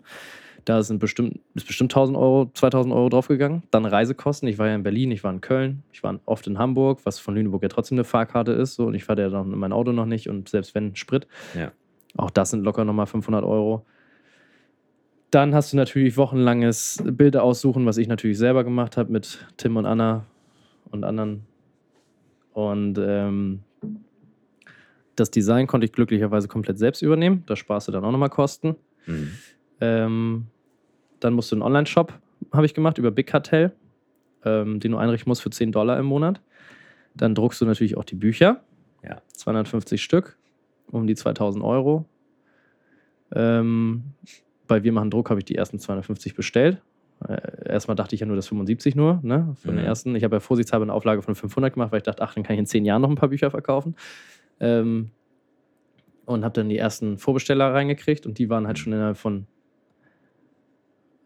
Da 0.65 0.81
sind 0.81 0.99
bestimmt, 0.99 1.39
ist 1.53 1.67
bestimmt 1.67 1.91
1000 1.91 2.17
Euro, 2.17 2.49
2000 2.53 2.93
Euro 2.93 3.09
draufgegangen. 3.09 3.63
Dann 3.71 3.85
Reisekosten. 3.85 4.47
Ich 4.47 4.57
war 4.57 4.67
ja 4.67 4.75
in 4.75 4.83
Berlin, 4.83 5.11
ich 5.11 5.23
war 5.23 5.31
in 5.31 5.41
Köln, 5.41 5.83
ich 5.91 6.01
war 6.03 6.19
oft 6.25 6.47
in 6.47 6.57
Hamburg, 6.57 7.01
was 7.03 7.19
von 7.19 7.35
Lüneburg 7.35 7.61
ja 7.61 7.69
trotzdem 7.69 7.97
eine 7.97 8.03
Fahrkarte 8.03 8.51
ist. 8.51 8.75
So, 8.75 8.85
und 8.87 8.95
ich 8.95 9.03
fahre 9.03 9.21
ja 9.21 9.29
dann 9.29 9.53
in 9.53 9.59
mein 9.59 9.71
Auto 9.71 9.91
noch 9.91 10.07
nicht 10.07 10.27
und 10.27 10.49
selbst 10.49 10.73
wenn 10.73 10.95
Sprit. 10.95 11.27
Ja. 11.55 11.71
Auch 12.17 12.31
das 12.31 12.51
sind 12.51 12.63
locker 12.63 12.83
nochmal 12.83 13.05
500 13.05 13.43
Euro. 13.43 13.85
Dann 15.29 15.53
hast 15.53 15.73
du 15.73 15.77
natürlich 15.77 16.17
wochenlanges 16.17 17.03
Bilder 17.05 17.43
aussuchen, 17.43 17.85
was 17.85 17.97
ich 17.97 18.07
natürlich 18.07 18.37
selber 18.37 18.63
gemacht 18.63 18.95
habe 18.97 19.11
mit 19.11 19.45
Tim 19.57 19.75
und 19.77 19.85
Anna 19.85 20.25
und 20.91 21.03
anderen. 21.03 21.45
Und 22.55 22.97
ähm, 22.97 23.63
das 25.17 25.29
Design 25.29 25.67
konnte 25.67 25.83
ich 25.83 25.91
glücklicherweise 25.91 26.47
komplett 26.47 26.79
selbst 26.79 27.01
übernehmen. 27.01 27.43
Da 27.47 27.57
sparst 27.57 27.89
du 27.89 27.91
dann 27.91 28.05
auch 28.05 28.13
nochmal 28.13 28.29
Kosten. 28.29 28.77
Mhm. 29.05 29.31
Ähm, 29.81 30.47
dann 31.19 31.33
musst 31.33 31.51
du 31.51 31.57
einen 31.57 31.63
Online-Shop, 31.63 32.13
habe 32.53 32.65
ich 32.65 32.73
gemacht, 32.73 32.97
über 32.97 33.11
Big 33.11 33.27
Cartel, 33.27 33.73
ähm, 34.45 34.79
den 34.79 34.93
du 34.93 34.97
einrichten 34.97 35.29
musst 35.29 35.41
für 35.41 35.49
10 35.49 35.73
Dollar 35.73 35.99
im 35.99 36.05
Monat. 36.05 36.39
Dann 37.13 37.35
druckst 37.35 37.59
du 37.59 37.65
natürlich 37.65 37.97
auch 37.97 38.05
die 38.05 38.15
Bücher. 38.15 38.61
Ja. 39.03 39.21
250 39.33 40.01
Stück, 40.01 40.37
um 40.89 41.07
die 41.07 41.15
2000 41.15 41.61
Euro. 41.61 42.05
Ähm, 43.33 44.13
bei 44.65 44.81
Wir 44.85 44.93
machen 44.93 45.11
Druck 45.11 45.29
habe 45.29 45.41
ich 45.41 45.45
die 45.45 45.55
ersten 45.55 45.77
250 45.77 46.35
bestellt. 46.35 46.81
Äh, 47.27 47.69
erstmal 47.69 47.95
dachte 47.95 48.15
ich 48.15 48.21
ja 48.21 48.27
nur 48.27 48.35
das 48.35 48.47
75 48.47 48.95
nur, 48.95 49.19
ne? 49.23 49.55
Von 49.61 49.73
Mhm. 49.73 49.77
den 49.77 49.85
ersten. 49.85 50.15
Ich 50.15 50.23
habe 50.23 50.35
ja 50.35 50.39
vorsichtshalber 50.39 50.83
eine 50.83 50.93
Auflage 50.93 51.21
von 51.21 51.35
500 51.35 51.73
gemacht, 51.73 51.91
weil 51.91 51.97
ich 51.97 52.03
dachte, 52.03 52.21
ach, 52.23 52.33
dann 52.33 52.43
kann 52.43 52.53
ich 52.53 52.59
in 52.59 52.65
10 52.65 52.85
Jahren 52.85 53.01
noch 53.01 53.09
ein 53.09 53.15
paar 53.15 53.29
Bücher 53.29 53.49
verkaufen. 53.51 53.95
Ähm, 54.59 55.11
und 56.25 56.43
habe 56.43 56.53
dann 56.53 56.69
die 56.69 56.77
ersten 56.77 57.17
Vorbesteller 57.17 57.73
reingekriegt 57.73 58.25
und 58.25 58.37
die 58.39 58.49
waren 58.49 58.65
halt 58.67 58.79
schon 58.79 58.93
innerhalb 58.93 59.17
von 59.17 59.45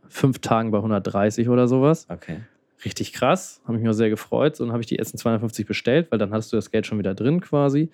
fünf 0.07 0.39
Tagen 0.39 0.71
bei 0.71 0.77
130 0.79 1.47
oder 1.49 1.67
sowas. 1.67 2.07
Okay. 2.09 2.39
Richtig 2.83 3.13
krass, 3.13 3.61
habe 3.65 3.77
mich 3.77 3.87
auch 3.87 3.93
sehr 3.93 4.09
gefreut. 4.09 4.59
Und 4.59 4.67
dann 4.67 4.71
habe 4.73 4.81
ich 4.81 4.87
die 4.87 4.97
ersten 4.97 5.17
250 5.17 5.65
bestellt, 5.65 6.11
weil 6.11 6.17
dann 6.19 6.31
hattest 6.31 6.51
du 6.51 6.55
das 6.57 6.71
Geld 6.71 6.85
schon 6.87 6.97
wieder 6.97 7.13
drin 7.13 7.41
quasi. 7.41 7.89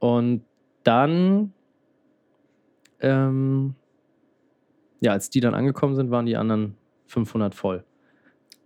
Und 0.00 0.42
dann, 0.84 1.52
ähm, 3.00 3.74
ja, 5.00 5.12
als 5.12 5.30
die 5.30 5.40
dann 5.40 5.54
angekommen 5.54 5.94
sind, 5.94 6.10
waren 6.10 6.26
die 6.26 6.36
anderen 6.36 6.76
500 7.08 7.54
voll. 7.54 7.84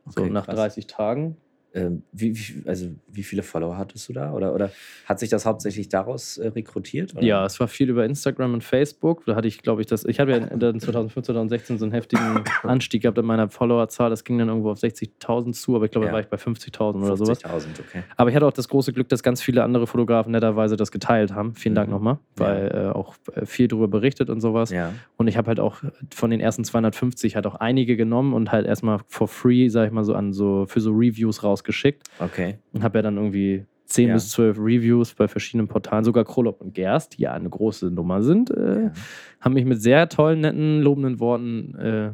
so 0.09 0.21
Okay, 0.21 0.31
nach 0.31 0.45
krass. 0.45 0.57
30 0.57 0.87
Tagen. 0.87 1.37
Ähm, 1.75 2.03
wie, 2.13 2.37
wie, 2.37 2.63
also, 2.69 2.87
wie 3.11 3.23
viele 3.23 3.43
Follower 3.43 3.79
hattest 3.79 4.09
du 4.09 4.13
da? 4.13 4.33
Oder, 4.33 4.55
oder 4.55 4.71
hat 5.07 5.19
sich 5.19 5.31
das 5.31 5.47
hauptsächlich 5.47 5.89
daraus 5.89 6.37
äh, 6.39 6.49
rekrutiert? 6.49 7.15
Oder? 7.15 7.25
Ja, 7.25 7.47
es 7.47 7.59
war 7.61 7.69
viel 7.69 7.89
über 7.89 8.05
Instagram 8.05 8.53
und 8.55 8.63
Facebook. 8.65 9.25
Da 9.27 9.35
hatte 9.37 9.49
ich, 9.49 9.63
glaube 9.63 9.81
ich, 9.81 9.87
das. 9.87 10.05
Ich 10.05 10.21
habe 10.21 10.33
ja 10.33 10.37
in- 10.39 10.59
dann 10.59 10.79
2015, 10.81 11.25
2016 11.25 11.79
so 11.79 11.85
einen 11.87 11.93
heftigen 11.93 12.43
Anstieg 12.63 13.03
gehabt 13.03 13.17
in 13.19 13.25
meiner 13.25 13.49
Followerzahl. 13.49 14.11
Das 14.11 14.25
ging 14.25 14.37
dann 14.39 14.49
irgendwo 14.49 14.71
auf 14.71 14.79
60.000 14.81 15.53
zu, 15.53 15.75
aber 15.77 15.87
ich 15.87 15.91
glaube, 15.91 16.07
Ja. 16.07 16.11
da 16.11 16.15
war 16.15 16.21
ich 16.21 16.29
bei 16.29 16.37
50.000 16.37 17.03
oder 17.03 17.17
sowas. 17.17 17.43
50.000, 17.43 17.67
okay. 17.81 18.03
Aber 18.17 18.29
ich 18.31 18.37
hatte 18.37 18.47
auch 18.47 18.53
das 18.53 18.69
große 18.69 18.93
Glück, 18.93 19.09
dass 19.09 19.23
ganz 19.23 19.41
viele 19.41 19.63
andere 19.65 19.87
Fotografen 19.87 20.33
netterweise 20.33 20.77
das 20.77 20.91
geteilt 20.93 21.33
haben. 21.33 21.55
Vielen 21.55 21.75
Dank 21.75 21.89
Mhm. 21.89 21.95
nochmal, 21.95 22.19
weil 22.37 22.71
äh, 22.75 22.89
auch 22.95 23.15
äh, 23.35 23.47
viel 23.47 23.69
darüber 23.69 23.89
berichtet 23.89 24.29
und 24.31 24.41
sowas. 24.41 24.71
Ja. 24.71 24.93
Und 25.17 25.29
ich 25.29 25.37
habe 25.37 25.49
halt 25.49 25.61
auch 25.61 25.83
von 26.15 26.31
den 26.31 26.41
ersten 26.41 26.65
250 26.65 27.35
halt 27.35 27.47
auch 27.47 27.55
einige 27.55 27.97
genommen 27.97 28.35
und 28.35 28.53
halt 28.53 28.67
erstmal 28.67 29.01
for 29.09 29.27
free, 29.29 29.69
sag 29.69 29.87
ich 29.87 29.93
mal 29.93 30.05
so, 30.05 30.15
an 30.15 30.33
so 30.33 30.67
für 30.67 30.81
so 30.81 30.91
Reviews 30.93 31.43
rausgeschickt. 31.63 32.09
Okay. 32.19 32.59
Und 32.73 32.83
habe 32.83 32.99
ja 32.99 33.03
dann 33.03 33.17
irgendwie 33.17 33.65
10 33.87 34.09
Ja. 34.09 34.15
bis 34.15 34.31
12 34.31 34.59
Reviews 34.59 35.15
bei 35.15 35.29
verschiedenen 35.29 35.69
Portalen, 35.69 36.05
sogar 36.05 36.25
Krolop 36.25 36.61
und 36.61 36.75
Gerst, 36.75 37.17
die 37.19 37.23
ja 37.23 37.33
eine 37.33 37.49
große 37.49 37.91
Nummer 37.91 38.23
sind, 38.23 38.51
äh, 38.51 38.85
Ja. 38.85 38.93
haben 39.41 39.55
mich 39.55 39.65
mit 39.65 39.81
sehr 39.83 40.09
tollen, 40.09 40.41
netten, 40.41 40.81
lobenden 40.81 41.21
Worten 41.21 41.75
äh, 41.77 42.13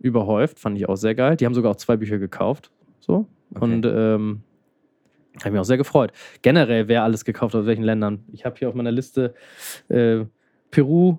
überhäuft. 0.00 0.58
Fand 0.60 0.78
ich 0.78 0.88
auch 0.88 0.96
sehr 0.96 1.14
geil. 1.14 1.36
Die 1.36 1.46
haben 1.46 1.54
sogar 1.54 1.72
auch 1.72 1.76
zwei 1.76 1.96
Bücher 1.96 2.18
gekauft. 2.18 2.70
So. 3.00 3.26
Okay. 3.54 3.64
Und 3.64 3.86
ähm, 3.86 4.40
habe 5.40 5.50
mich 5.52 5.60
auch 5.60 5.64
sehr 5.64 5.76
gefreut. 5.78 6.12
Generell, 6.42 6.88
wer 6.88 7.02
alles 7.02 7.24
gekauft 7.24 7.54
hat, 7.54 7.60
aus 7.62 7.66
welchen 7.66 7.84
Ländern. 7.84 8.24
Ich 8.32 8.44
habe 8.44 8.56
hier 8.58 8.68
auf 8.68 8.74
meiner 8.74 8.92
Liste 8.92 9.34
äh, 9.88 10.24
Peru. 10.70 11.18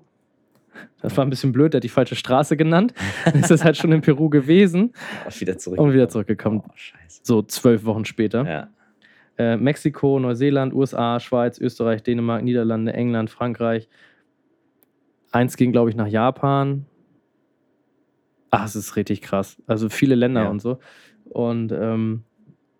Das 1.00 1.16
war 1.16 1.24
ein 1.24 1.30
bisschen 1.30 1.52
blöd, 1.52 1.72
der 1.74 1.78
hat 1.78 1.84
die 1.84 1.88
falsche 1.88 2.14
Straße 2.16 2.56
genannt. 2.56 2.94
Ist 3.34 3.50
das 3.50 3.64
halt 3.64 3.76
schon 3.76 3.92
in 3.92 4.00
Peru 4.00 4.28
gewesen 4.28 4.92
Auch 5.28 5.40
wieder 5.40 5.58
zurück. 5.58 5.78
und 5.78 5.92
wieder 5.92 6.08
zurückgekommen. 6.08 6.62
Oh, 6.66 6.70
scheiße. 6.74 7.20
So 7.24 7.42
zwölf 7.42 7.84
Wochen 7.84 8.04
später. 8.04 8.44
Ja. 8.46 8.68
Äh, 9.38 9.56
Mexiko, 9.56 10.18
Neuseeland, 10.20 10.74
USA, 10.74 11.18
Schweiz, 11.20 11.58
Österreich, 11.58 12.02
Dänemark, 12.02 12.42
Niederlande, 12.42 12.92
England, 12.92 13.30
Frankreich. 13.30 13.88
Eins 15.30 15.56
ging, 15.56 15.72
glaube 15.72 15.90
ich, 15.90 15.96
nach 15.96 16.06
Japan. 16.08 16.84
Ach, 18.50 18.66
es 18.66 18.76
ist 18.76 18.96
richtig 18.96 19.22
krass. 19.22 19.56
Also 19.66 19.88
viele 19.88 20.14
Länder 20.14 20.42
Ja. 20.44 20.50
und 20.50 20.60
so. 20.60 20.78
Und 21.24 21.72
ähm, 21.72 22.24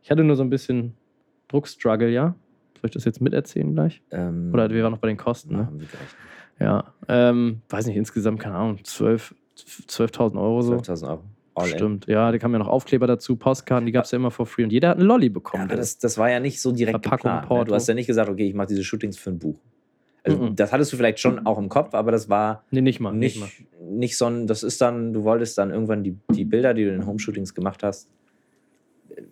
ich 0.02 0.10
hatte 0.10 0.22
nur 0.24 0.36
so 0.36 0.42
ein 0.42 0.50
bisschen 0.50 0.94
Druckstruggle, 1.48 2.10
ja. 2.10 2.34
Soll 2.80 2.88
ich 2.88 2.90
das 2.92 3.04
jetzt 3.04 3.20
miterzählen 3.22 3.72
gleich? 3.72 4.02
Ähm, 4.10 4.50
Oder 4.52 4.68
wir 4.70 4.82
waren 4.82 4.92
noch 4.92 4.98
bei 4.98 5.08
den 5.08 5.16
Kosten, 5.16 5.52
ne? 5.56 5.62
machen 5.62 5.80
wir 5.80 5.86
gleich. 5.86 6.00
Ja. 6.62 6.94
Ähm, 7.08 7.62
weiß 7.68 7.86
nicht, 7.86 7.96
insgesamt, 7.96 8.40
keine 8.40 8.54
Ahnung, 8.56 8.78
12 8.84 9.34
12.000 9.56 10.40
Euro 10.40 10.62
so. 10.62 10.74
12.000 10.76 11.08
Euro. 11.08 11.24
All 11.54 11.68
in. 11.68 11.76
Stimmt, 11.76 12.06
ja, 12.06 12.32
da 12.32 12.38
kamen 12.38 12.54
ja 12.54 12.58
noch 12.60 12.68
Aufkleber 12.68 13.06
dazu, 13.06 13.36
Postkarten, 13.36 13.84
die 13.84 13.92
gab 13.92 14.06
es 14.06 14.10
ja 14.10 14.16
immer 14.16 14.30
for 14.30 14.46
free 14.46 14.64
und 14.64 14.70
jeder 14.72 14.88
hat 14.88 14.96
einen 14.98 15.06
Lolli 15.06 15.26
Ja, 15.26 15.32
bekommen. 15.32 15.64
aber 15.64 15.76
das, 15.76 15.98
das 15.98 16.16
war 16.16 16.30
ja 16.30 16.40
nicht 16.40 16.60
so 16.62 16.72
direkt 16.72 16.92
Verpackung, 17.04 17.18
geplant. 17.30 17.42
Ne? 17.42 17.48
Porto. 17.48 17.64
Du 17.66 17.74
hast 17.74 17.86
ja 17.88 17.94
nicht 17.94 18.06
gesagt, 18.06 18.30
okay, 18.30 18.48
ich 18.48 18.54
mache 18.54 18.68
diese 18.68 18.82
Shootings 18.82 19.18
für 19.18 19.30
ein 19.30 19.38
Buch. 19.38 19.58
Also 20.24 20.38
Mhm. 20.38 20.56
das 20.56 20.72
hattest 20.72 20.92
du 20.92 20.96
vielleicht 20.96 21.18
schon 21.20 21.44
auch 21.46 21.58
im 21.58 21.68
Kopf, 21.68 21.92
aber 21.94 22.10
das 22.12 22.28
war 22.30 22.64
nee, 22.70 22.80
nicht 22.80 23.00
mal. 23.00 23.12
nicht, 23.12 23.38
Nicht 23.40 23.60
mal. 23.80 23.86
nicht 23.92 24.16
so 24.16 24.26
ein, 24.26 24.46
das 24.46 24.62
ist 24.62 24.80
dann, 24.80 25.12
du 25.12 25.24
wolltest 25.24 25.58
dann 25.58 25.70
irgendwann 25.70 26.02
die, 26.02 26.16
die 26.30 26.44
Bilder, 26.46 26.72
die 26.74 26.84
du 26.84 26.90
in 26.90 27.00
den 27.00 27.06
Home-Shootings 27.06 27.54
gemacht 27.54 27.82
hast, 27.82 28.08
äh, 29.10 29.22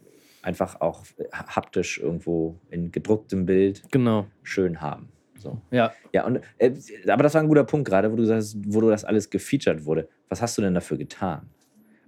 einfach 0.43 0.81
auch 0.83 1.05
haptisch 1.33 1.99
irgendwo 2.01 2.57
in 2.71 2.93
gedrucktem 2.93 3.47
Bild 3.47 3.83
Genau. 3.91 4.27
schön 4.43 4.81
haben. 4.83 5.09
So. 5.41 5.61
Ja, 5.71 5.93
Ja, 6.13 6.27
und, 6.27 6.41
äh, 6.59 6.73
aber 7.09 7.23
das 7.23 7.33
war 7.35 7.41
ein 7.41 7.49
guter 7.49 7.65
Punkt 7.65 7.89
gerade, 7.89 8.13
wo 8.13 8.17
du 8.17 8.25
sagst, 8.27 8.57
wo 8.67 8.81
du 8.83 8.91
das 8.91 9.05
alles 9.05 9.31
gefeatured 9.31 9.85
wurde. 9.87 10.09
Was 10.29 10.43
hast 10.43 10.59
du 10.59 10.63
denn 10.63 10.75
dafür 10.75 10.99
getan? 10.99 11.49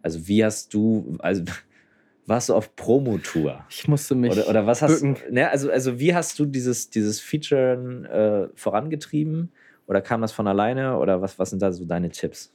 Also 0.03 0.26
wie 0.28 0.45
hast 0.45 0.74
du, 0.74 1.16
also 1.20 1.43
warst 2.26 2.51
du 2.51 2.55
auf 2.55 2.76
Promotour? 2.76 3.64
ich 3.70 3.89
musste 3.89 4.14
mich. 4.14 4.33
Oder, 4.33 4.49
oder 4.49 4.66
was 4.66 4.83
hast 4.83 5.01
bücken. 5.01 5.16
ne, 5.35 5.49
also, 5.49 5.70
also 5.70 5.99
wie 5.99 6.14
hast 6.14 6.39
du 6.39 6.45
dieses, 6.45 6.91
dieses 6.91 7.20
Featuren 7.20 8.05
äh, 8.05 8.49
vorangetrieben? 8.55 9.53
Oder 9.87 10.01
kam 10.03 10.20
das 10.20 10.33
von 10.33 10.47
alleine? 10.47 10.99
Oder 10.99 11.22
was, 11.22 11.39
was 11.39 11.51
sind 11.51 11.62
da 11.62 11.72
so 11.72 11.85
deine 11.85 12.11
Tipps? 12.11 12.55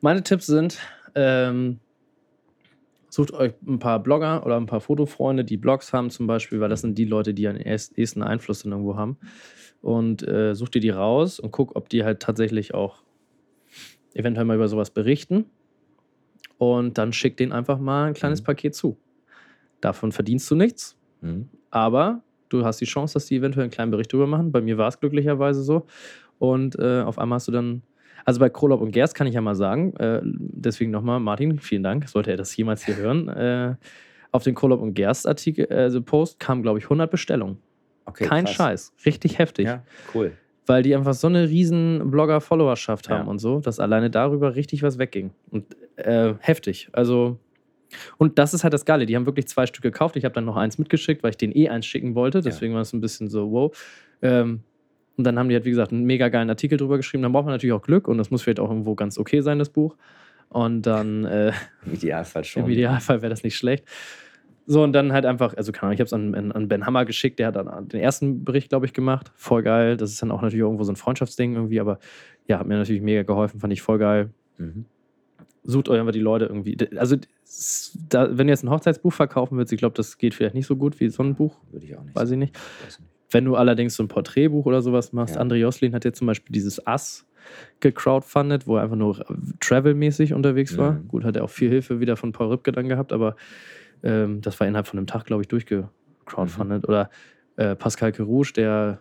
Meine 0.00 0.22
Tipps 0.22 0.46
sind, 0.46 0.78
ähm, 1.14 1.80
sucht 3.08 3.32
euch 3.32 3.52
ein 3.66 3.78
paar 3.78 4.02
Blogger 4.02 4.44
oder 4.46 4.56
ein 4.56 4.66
paar 4.66 4.80
Fotofreunde, 4.80 5.44
die 5.44 5.56
Blogs 5.56 5.92
haben 5.92 6.10
zum 6.10 6.26
Beispiel, 6.26 6.60
weil 6.60 6.68
das 6.68 6.80
sind 6.80 6.96
die 6.96 7.04
Leute, 7.04 7.34
die 7.34 7.44
erst- 7.44 7.98
ehesten 7.98 8.22
Einfluss 8.22 8.62
dann 8.62 8.72
irgendwo 8.72 8.96
haben. 8.96 9.18
Und 9.82 10.26
äh, 10.26 10.54
such 10.54 10.68
dir 10.70 10.80
die 10.80 10.90
raus 10.90 11.38
und 11.40 11.50
guck, 11.50 11.76
ob 11.76 11.88
die 11.88 12.04
halt 12.04 12.20
tatsächlich 12.20 12.72
auch 12.72 13.02
eventuell 14.14 14.46
mal 14.46 14.56
über 14.56 14.68
sowas 14.68 14.90
berichten. 14.90 15.46
Und 16.58 16.96
dann 16.98 17.12
schick 17.12 17.36
denen 17.36 17.52
einfach 17.52 17.78
mal 17.78 18.04
ein 18.06 18.14
kleines 18.14 18.40
Mhm. 18.40 18.46
Paket 18.46 18.74
zu. 18.74 18.96
Davon 19.80 20.12
verdienst 20.12 20.48
du 20.50 20.54
nichts, 20.54 20.96
Hm? 21.20 21.48
aber 21.70 22.22
du 22.48 22.64
hast 22.64 22.80
die 22.80 22.84
Chance, 22.84 23.14
dass 23.14 23.26
die 23.26 23.36
eventuell 23.36 23.64
einen 23.64 23.72
kleinen 23.72 23.90
Bericht 23.90 24.12
drüber 24.12 24.28
machen. 24.28 24.52
Bei 24.52 24.60
mir 24.60 24.78
war 24.78 24.86
es 24.88 25.00
glücklicherweise 25.00 25.62
so. 25.62 25.86
Und 26.38 26.78
äh, 26.78 27.00
auf 27.02 27.18
einmal 27.18 27.36
hast 27.36 27.48
du 27.48 27.52
dann, 27.52 27.82
also 28.24 28.38
bei 28.38 28.48
Krolop 28.50 28.80
und 28.80 28.92
Gerst 28.92 29.14
kann 29.16 29.26
ich 29.26 29.34
ja 29.34 29.40
mal 29.40 29.56
sagen, 29.56 29.96
äh, 29.96 30.20
deswegen 30.24 30.92
nochmal, 30.92 31.18
Martin, 31.18 31.58
vielen 31.58 31.82
Dank, 31.82 32.08
sollte 32.08 32.30
er 32.30 32.36
das 32.36 32.56
jemals 32.56 32.84
hier 32.84 32.96
hören. 32.96 33.28
Äh, 33.28 33.74
auf 34.30 34.44
den 34.44 34.54
Krolop 34.54 34.80
und 34.80 34.94
Gerst 34.94 35.26
Artikel, 35.26 35.66
also 35.66 36.00
Post, 36.02 36.38
kamen, 36.38 36.62
glaube 36.62 36.78
ich, 36.78 36.84
100 36.84 37.10
Bestellungen. 37.10 37.58
Okay, 38.04 38.26
Kein 38.26 38.44
krass. 38.44 38.54
Scheiß. 38.54 38.92
Richtig 39.06 39.38
heftig. 39.38 39.66
Ja, 39.66 39.82
cool. 40.14 40.32
Weil 40.66 40.82
die 40.82 40.94
einfach 40.94 41.14
so 41.14 41.26
eine 41.26 41.48
riesen 41.48 42.10
Blogger-Followerschaft 42.10 43.08
haben 43.08 43.24
Ja. 43.24 43.30
und 43.30 43.38
so, 43.38 43.60
dass 43.60 43.80
alleine 43.80 44.10
darüber 44.10 44.54
richtig 44.54 44.82
was 44.82 44.98
wegging. 44.98 45.30
Und 45.50 45.64
äh, 45.96 46.34
heftig. 46.40 46.88
Also. 46.92 47.38
Und 48.16 48.38
das 48.38 48.54
ist 48.54 48.64
halt 48.64 48.72
das 48.72 48.84
Geile. 48.86 49.04
Die 49.04 49.14
haben 49.16 49.26
wirklich 49.26 49.46
zwei 49.48 49.66
Stück 49.66 49.82
gekauft. 49.82 50.16
Ich 50.16 50.24
habe 50.24 50.34
dann 50.34 50.46
noch 50.46 50.56
eins 50.56 50.78
mitgeschickt, 50.78 51.22
weil 51.22 51.30
ich 51.30 51.36
den 51.36 51.54
eh 51.54 51.68
eins 51.68 51.84
schicken 51.84 52.14
wollte. 52.14 52.40
Deswegen 52.40 52.72
war 52.74 52.80
es 52.80 52.92
ein 52.94 53.00
bisschen 53.02 53.28
so, 53.28 53.50
wow. 53.52 53.76
Ähm, 54.22 54.60
Und 55.16 55.24
dann 55.24 55.38
haben 55.38 55.50
die 55.50 55.54
halt, 55.54 55.66
wie 55.66 55.70
gesagt, 55.70 55.92
einen 55.92 56.04
mega 56.04 56.28
geilen 56.30 56.48
Artikel 56.48 56.78
drüber 56.78 56.96
geschrieben. 56.96 57.22
Dann 57.22 57.32
braucht 57.32 57.44
man 57.44 57.52
natürlich 57.52 57.74
auch 57.74 57.82
Glück 57.82 58.08
und 58.08 58.16
das 58.16 58.30
muss 58.30 58.42
vielleicht 58.42 58.60
auch 58.60 58.70
irgendwo 58.70 58.94
ganz 58.94 59.18
okay 59.18 59.42
sein, 59.42 59.58
das 59.58 59.68
Buch. 59.68 59.96
Und 60.48 60.82
dann 60.82 61.24
äh, 61.26 61.52
Im 61.84 61.92
Idealfall 61.92 62.44
schon. 62.44 62.64
im 62.64 62.70
Idealfall 62.70 63.20
wäre 63.20 63.28
das 63.30 63.42
nicht 63.44 63.56
schlecht. 63.56 63.84
So, 64.66 64.82
und 64.82 64.92
dann 64.92 65.12
halt 65.12 65.26
einfach, 65.26 65.54
also 65.56 65.72
keine 65.72 65.82
Ahnung, 65.88 65.94
ich 65.94 66.00
habe 66.00 66.06
es 66.06 66.12
an, 66.12 66.52
an, 66.52 66.68
Ben 66.68 66.86
Hammer 66.86 67.04
geschickt, 67.04 67.38
der 67.40 67.48
hat 67.48 67.56
dann 67.56 67.88
den 67.88 68.00
ersten 68.00 68.44
Bericht, 68.44 68.68
glaube 68.68 68.86
ich, 68.86 68.92
gemacht. 68.92 69.32
Voll 69.34 69.62
geil. 69.62 69.96
Das 69.96 70.10
ist 70.10 70.22
dann 70.22 70.30
auch 70.30 70.40
natürlich 70.40 70.60
irgendwo 70.62 70.84
so 70.84 70.92
ein 70.92 70.96
Freundschaftsding 70.96 71.54
irgendwie, 71.54 71.80
aber 71.80 71.98
ja, 72.46 72.58
hat 72.58 72.66
mir 72.66 72.76
natürlich 72.76 73.02
mega 73.02 73.22
geholfen, 73.22 73.60
fand 73.60 73.72
ich 73.72 73.82
voll 73.82 73.98
geil. 73.98 74.30
Mhm. 74.58 74.84
Sucht 75.64 75.88
euch 75.88 75.98
einfach 76.00 76.12
die 76.12 76.20
Leute 76.20 76.46
irgendwie. 76.46 76.76
Also, 76.96 77.16
da, 78.08 78.36
wenn 78.36 78.46
du 78.46 78.52
jetzt 78.52 78.64
ein 78.64 78.70
Hochzeitsbuch 78.70 79.12
verkaufen 79.12 79.58
willst, 79.58 79.72
ich 79.72 79.78
glaube, 79.78 79.94
das 79.96 80.18
geht 80.18 80.34
vielleicht 80.34 80.54
nicht 80.54 80.66
so 80.66 80.76
gut 80.76 80.98
wie 81.00 81.08
so 81.08 81.22
ein 81.22 81.34
Buch, 81.34 81.56
Würde 81.70 81.86
ich 81.86 81.96
auch 81.96 82.02
nicht. 82.02 82.14
weiß 82.16 82.30
ich 82.30 82.38
nicht. 82.38 82.54
Weiß 82.84 82.98
nicht. 83.00 83.10
Wenn 83.30 83.44
du 83.44 83.56
allerdings 83.56 83.94
so 83.94 84.02
ein 84.02 84.08
Porträtbuch 84.08 84.66
oder 84.66 84.82
sowas 84.82 85.12
machst, 85.12 85.36
Ja. 85.36 85.40
André 85.40 85.56
Joslin 85.56 85.94
hat 85.94 86.04
jetzt 86.04 86.18
zum 86.18 86.26
Beispiel 86.26 86.52
dieses 86.52 86.86
Ass 86.86 87.26
gecrowdfundet, 87.80 88.66
wo 88.66 88.76
er 88.76 88.82
einfach 88.82 88.96
nur 88.96 89.24
travelmäßig 89.60 90.34
unterwegs 90.34 90.76
war. 90.76 90.92
Mhm. 90.92 91.08
Gut, 91.08 91.24
hat 91.24 91.36
er 91.36 91.44
auch 91.44 91.50
viel 91.50 91.68
Hilfe 91.68 92.00
wieder 92.00 92.16
von 92.16 92.32
Paul 92.32 92.48
Ripke 92.48 92.72
dann 92.72 92.88
gehabt, 92.88 93.12
aber 93.12 93.36
ähm, 94.02 94.40
das 94.40 94.58
war 94.60 94.66
innerhalb 94.66 94.86
von 94.86 94.98
einem 94.98 95.06
Tag, 95.06 95.24
glaube 95.26 95.42
ich, 95.42 95.48
durchgecrowdfundet. 95.48 96.88
Oder 96.88 97.10
äh, 97.56 97.74
Pascal 97.76 98.12
Kerouche, 98.12 98.52
der 98.54 99.00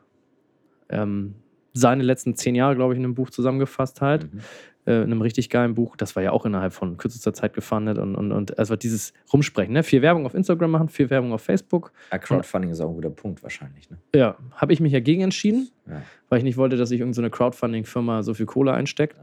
ähm, 0.89 1.35
seine 1.73 2.03
letzten 2.03 2.35
zehn 2.35 2.55
Jahre, 2.55 2.75
glaube 2.75 2.93
ich, 2.93 2.99
in 2.99 3.05
einem 3.05 3.15
Buch 3.15 3.29
zusammengefasst 3.29 4.01
hat 4.01 4.25
Mhm. 4.25 4.39
äh, 4.85 4.97
in 4.97 5.03
einem 5.03 5.21
richtig 5.21 5.49
geilen 5.49 5.73
Buch. 5.73 5.95
Das 5.95 6.15
war 6.17 6.23
ja 6.23 6.31
auch 6.33 6.45
innerhalb 6.45 6.73
von 6.73 6.97
kürzester 6.97 7.33
Zeit 7.33 7.53
gefundet 7.53 7.97
und, 7.97 8.15
und, 8.15 8.31
und 8.33 8.59
also 8.59 8.75
dieses 8.75 9.13
Rumsprechen. 9.31 9.73
Ne? 9.73 9.83
Viel 9.83 10.01
Werbung 10.01 10.25
auf 10.25 10.33
Instagram 10.33 10.71
machen, 10.71 10.89
viel 10.89 11.09
Werbung 11.09 11.31
auf 11.31 11.41
Facebook. 11.41 11.93
Ah, 12.09 12.17
Crowdfunding 12.17 12.71
ist 12.71 12.81
auch 12.81 12.89
ein 12.89 12.95
guter 12.95 13.09
Punkt 13.09 13.41
wahrscheinlich. 13.41 13.89
Ne? 13.89 13.97
Ja, 14.13 14.35
habe 14.55 14.73
ich 14.73 14.81
mich 14.81 14.91
ja 14.91 14.99
gegen 14.99 15.21
entschieden, 15.21 15.69
Ja. 15.87 16.01
weil 16.27 16.39
ich 16.39 16.43
nicht 16.43 16.57
wollte, 16.57 16.75
dass 16.75 16.89
sich 16.89 16.99
irgendeine 16.99 17.29
Crowdfunding-Firma 17.29 18.21
so 18.23 18.33
viel 18.33 18.45
Kohle 18.47 18.73
einsteckt. 18.73 19.15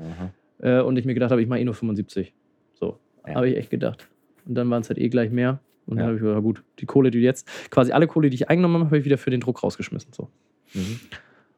Äh, 0.61 0.81
und 0.81 0.97
ich 0.97 1.05
mir 1.05 1.15
gedacht 1.15 1.31
habe, 1.33 1.43
ich 1.43 1.49
mache 1.49 1.61
eh 1.61 1.65
nur 1.65 1.75
75. 1.75 2.35
So, 2.73 2.99
Ja. 3.27 3.35
habe 3.35 3.49
ich 3.51 3.57
echt 3.59 3.69
gedacht. 3.71 4.09
Und 4.49 4.55
dann 4.55 4.69
waren 4.71 4.81
es 4.83 4.89
halt 4.89 4.99
eh 4.99 5.09
gleich 5.09 5.31
mehr. 5.31 5.61
Und 5.87 5.97
dann 5.97 6.05
Ja. 6.05 6.07
habe 6.09 6.17
ich 6.17 6.23
gedacht, 6.23 6.43
gut, 6.43 6.65
die 6.81 6.87
Kohle, 6.87 7.11
die 7.11 7.21
jetzt, 7.21 7.49
quasi 7.71 7.93
alle 7.93 8.07
Kohle, 8.09 8.29
die 8.31 8.35
ich 8.35 8.49
eingenommen 8.51 8.75
habe, 8.77 8.87
habe 8.87 8.99
ich 8.99 9.05
wieder 9.05 9.19
für 9.19 9.31
den 9.31 9.41
Druck 9.41 9.63
rausgeschmissen. 9.63 10.13
So. 10.13 10.29
Mhm. 10.75 11.01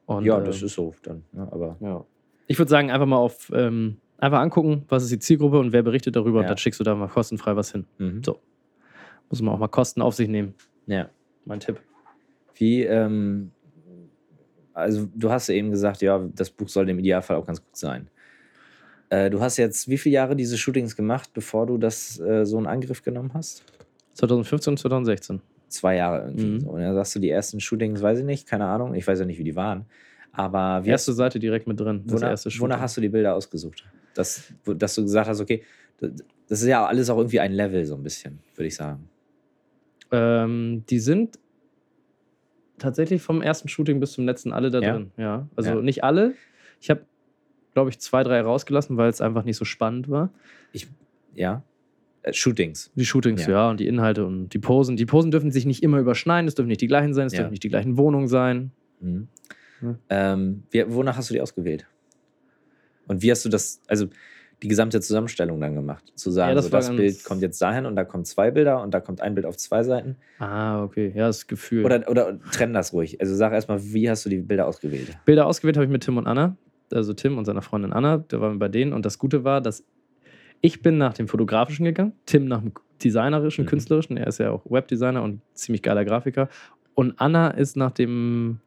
Und, 0.06 0.24
Ja, 0.24 0.40
äh, 0.40 0.44
das 0.44 0.60
ist 0.62 0.74
so 0.74 0.94
dann. 1.02 1.22
Ne? 1.32 1.48
Aber 1.50 1.76
Ja. 1.80 2.04
Ich 2.46 2.58
würde 2.58 2.68
sagen, 2.68 2.90
einfach 2.90 3.06
mal 3.06 3.16
auf, 3.16 3.50
ähm, 3.54 3.96
einfach 4.18 4.40
angucken, 4.40 4.84
was 4.88 5.04
ist 5.04 5.12
die 5.12 5.18
Zielgruppe 5.20 5.58
und 5.58 5.72
wer 5.72 5.82
berichtet 5.84 6.16
darüber 6.16 6.38
Ja. 6.38 6.42
und 6.42 6.50
dann 6.50 6.58
schickst 6.58 6.78
du 6.80 6.84
da 6.84 6.94
mal 6.94 7.08
kostenfrei 7.08 7.54
was 7.56 7.72
hin. 7.72 7.86
mhm. 7.98 8.22
So. 8.24 8.38
Muss 9.30 9.40
man 9.40 9.54
auch 9.54 9.58
mal 9.58 9.68
Kosten 9.68 10.02
auf 10.02 10.14
sich 10.14 10.28
nehmen. 10.28 10.54
ja. 10.86 11.08
Mein 11.46 11.58
Tipp. 11.60 11.80
Wie, 12.56 12.82
ähm, 12.82 13.50
also 14.74 15.08
du 15.14 15.30
hast 15.30 15.48
ja 15.48 15.54
eben 15.54 15.70
gesagt, 15.70 16.02
ja, 16.02 16.18
das 16.34 16.50
Buch 16.50 16.68
soll 16.68 16.88
im 16.88 16.98
Idealfall 16.98 17.36
auch 17.36 17.46
ganz 17.46 17.60
gut 17.64 17.76
sein. 17.76 18.08
Äh, 19.10 19.28
du 19.30 19.40
hast 19.40 19.56
jetzt 19.56 19.88
wie 19.88 19.98
viele 19.98 20.14
Jahre 20.14 20.36
diese 20.36 20.56
Shootings 20.56 20.96
gemacht, 20.96 21.30
bevor 21.34 21.66
du 21.66 21.78
das 21.78 22.18
äh, 22.20 22.44
so 22.46 22.58
in 22.58 22.66
Angriff 22.66 23.02
genommen 23.02 23.32
hast? 23.34 23.64
2015 24.14 24.72
und 24.72 24.78
2016. 24.78 25.40
Zwei 25.68 25.96
Jahre 25.96 26.26
irgendwie. 26.26 26.44
Mhm. 26.46 26.60
So. 26.60 26.68
Und 26.70 26.80
dann 26.80 26.94
sagst 26.94 27.14
du, 27.14 27.18
die 27.20 27.30
ersten 27.30 27.60
Shootings, 27.60 28.00
weiß 28.02 28.20
ich 28.20 28.24
nicht, 28.24 28.48
keine 28.48 28.66
Ahnung, 28.66 28.94
ich 28.94 29.06
weiß 29.06 29.20
ja 29.20 29.24
nicht, 29.26 29.38
wie 29.38 29.44
die 29.44 29.56
waren. 29.56 29.84
Aber 30.32 30.84
wie 30.84 30.90
Erste 30.90 31.12
Seite 31.12 31.38
direkt 31.40 31.66
mit 31.66 31.78
drin. 31.80 32.02
Das 32.04 32.14
wonach, 32.14 32.30
erste 32.30 32.50
Shooting. 32.50 32.62
wonach 32.64 32.80
hast 32.80 32.96
du 32.96 33.00
die 33.00 33.08
Bilder 33.08 33.34
ausgesucht? 33.34 33.84
Dass, 34.14 34.52
dass 34.64 34.94
du 34.94 35.02
gesagt 35.02 35.28
hast, 35.28 35.40
okay, 35.40 35.62
das 35.98 36.12
das 36.48 36.62
ist 36.62 36.68
ja 36.68 36.84
alles 36.84 37.08
auch 37.10 37.18
irgendwie 37.18 37.38
ein 37.38 37.52
Level, 37.52 37.84
so 37.86 37.94
ein 37.94 38.02
bisschen, 38.02 38.40
würde 38.56 38.66
ich 38.66 38.74
sagen. 38.74 39.08
Ähm, 40.10 40.82
die 40.90 40.98
sind 40.98 41.38
tatsächlich 42.78 43.22
vom 43.22 43.42
ersten 43.42 43.68
Shooting 43.68 44.00
bis 44.00 44.12
zum 44.12 44.24
letzten 44.26 44.52
alle 44.52 44.70
da 44.70 44.80
Ja? 44.80 44.92
drin. 44.94 45.12
Ja. 45.16 45.48
Also 45.54 45.70
Ja. 45.70 45.82
nicht 45.82 46.02
alle. 46.02 46.34
Ich 46.80 46.90
habe, 46.90 47.02
glaube 47.80 47.90
ich, 47.90 47.98
zwei, 47.98 48.22
drei 48.22 48.40
rausgelassen, 48.40 48.96
weil 48.96 49.08
es 49.10 49.20
einfach 49.20 49.44
nicht 49.44 49.56
so 49.56 49.64
spannend 49.64 50.08
war. 50.08 50.30
Ja? 51.34 51.62
Äh, 52.22 52.32
Shootings. 52.32 52.90
Die 52.94 53.04
Shootings, 53.04 53.46
Ja. 53.46 53.50
ja. 53.52 53.70
und 53.70 53.80
die 53.80 53.86
Inhalte 53.86 54.26
und 54.26 54.50
die 54.50 54.58
Posen. 54.58 54.96
Die 54.96 55.06
Posen 55.06 55.30
dürfen 55.30 55.50
sich 55.50 55.64
nicht 55.66 55.82
immer 55.82 55.98
überschneiden, 55.98 56.46
es 56.48 56.54
dürfen 56.54 56.68
nicht 56.68 56.80
die 56.80 56.86
gleichen 56.86 57.14
sein, 57.14 57.26
es 57.26 57.32
Ja. 57.32 57.40
dürfen 57.40 57.52
nicht 57.52 57.62
die 57.64 57.68
gleichen 57.68 57.96
Wohnungen 57.96 58.28
sein. 58.28 58.72
Mhm. 59.00 59.28
Ja. 59.82 59.94
Ähm, 60.10 60.64
wie, 60.70 60.84
wonach 60.88 61.16
hast 61.16 61.30
du 61.30 61.34
die 61.34 61.40
ausgewählt? 61.40 61.86
Und 63.06 63.22
wie 63.22 63.30
hast 63.30 63.44
du 63.44 63.48
das, 63.48 63.80
also 63.88 64.06
die 64.62 64.68
gesamte 64.68 65.00
Zusammenstellung 65.00 65.58
dann 65.58 65.74
gemacht? 65.74 66.12
Zu 66.14 66.30
sagen, 66.30 66.54
das 66.54 66.66
so, 66.66 66.70
das 66.70 66.90
Bild 66.94 67.24
kommt 67.24 67.40
jetzt 67.40 67.60
dahin 67.62 67.86
und 67.86 67.96
da 67.96 68.04
kommen 68.04 68.26
zwei 68.26 68.50
Bilder 68.50 68.82
und 68.82 68.92
da 68.92 69.00
kommt 69.00 69.22
ein 69.22 69.34
Bild 69.34 69.46
auf 69.46 69.56
zwei 69.56 69.82
Seiten? 69.82 70.16
Ah, 70.38 70.84
okay. 70.84 71.12
Ja, 71.14 71.26
das 71.28 71.46
Gefühl. 71.46 71.84
Oder, 71.86 72.08
oder 72.10 72.38
trenn 72.52 72.74
das 72.74 72.92
ruhig. 72.92 73.18
Also 73.20 73.34
sag 73.34 73.52
erstmal, 73.52 73.82
wie 73.82 74.10
hast 74.10 74.26
du 74.26 74.28
die 74.28 74.38
Bilder 74.42 74.66
ausgewählt? 74.66 75.16
Bilder 75.24 75.46
ausgewählt 75.46 75.76
habe 75.76 75.86
ich 75.86 75.90
mit 75.90 76.02
Tim 76.04 76.18
und 76.18 76.26
Anna. 76.26 76.56
Also 76.92 77.14
Tim 77.14 77.38
und 77.38 77.44
seiner 77.44 77.62
Freundin 77.62 77.92
Anna, 77.92 78.18
da 78.18 78.40
waren 78.40 78.54
wir 78.54 78.58
bei 78.58 78.68
denen. 78.68 78.92
Und 78.92 79.04
das 79.06 79.18
Gute 79.18 79.44
war, 79.44 79.60
dass 79.60 79.84
ich 80.60 80.82
bin 80.82 80.98
nach 80.98 81.14
dem 81.14 81.28
Fotografischen 81.28 81.84
gegangen, 81.84 82.12
Tim 82.26 82.46
nach 82.46 82.60
dem 82.60 82.72
Designerischen, 83.02 83.64
Mhm. 83.64 83.68
Künstlerischen. 83.68 84.16
Er 84.16 84.26
ist 84.26 84.38
ja 84.38 84.50
auch 84.50 84.64
Webdesigner 84.70 85.22
und 85.22 85.40
ziemlich 85.54 85.82
geiler 85.82 86.04
Grafiker. 86.04 86.48
Und 86.94 87.14
Anna 87.18 87.48
ist 87.48 87.76
nach 87.76 87.92
dem 87.92 88.60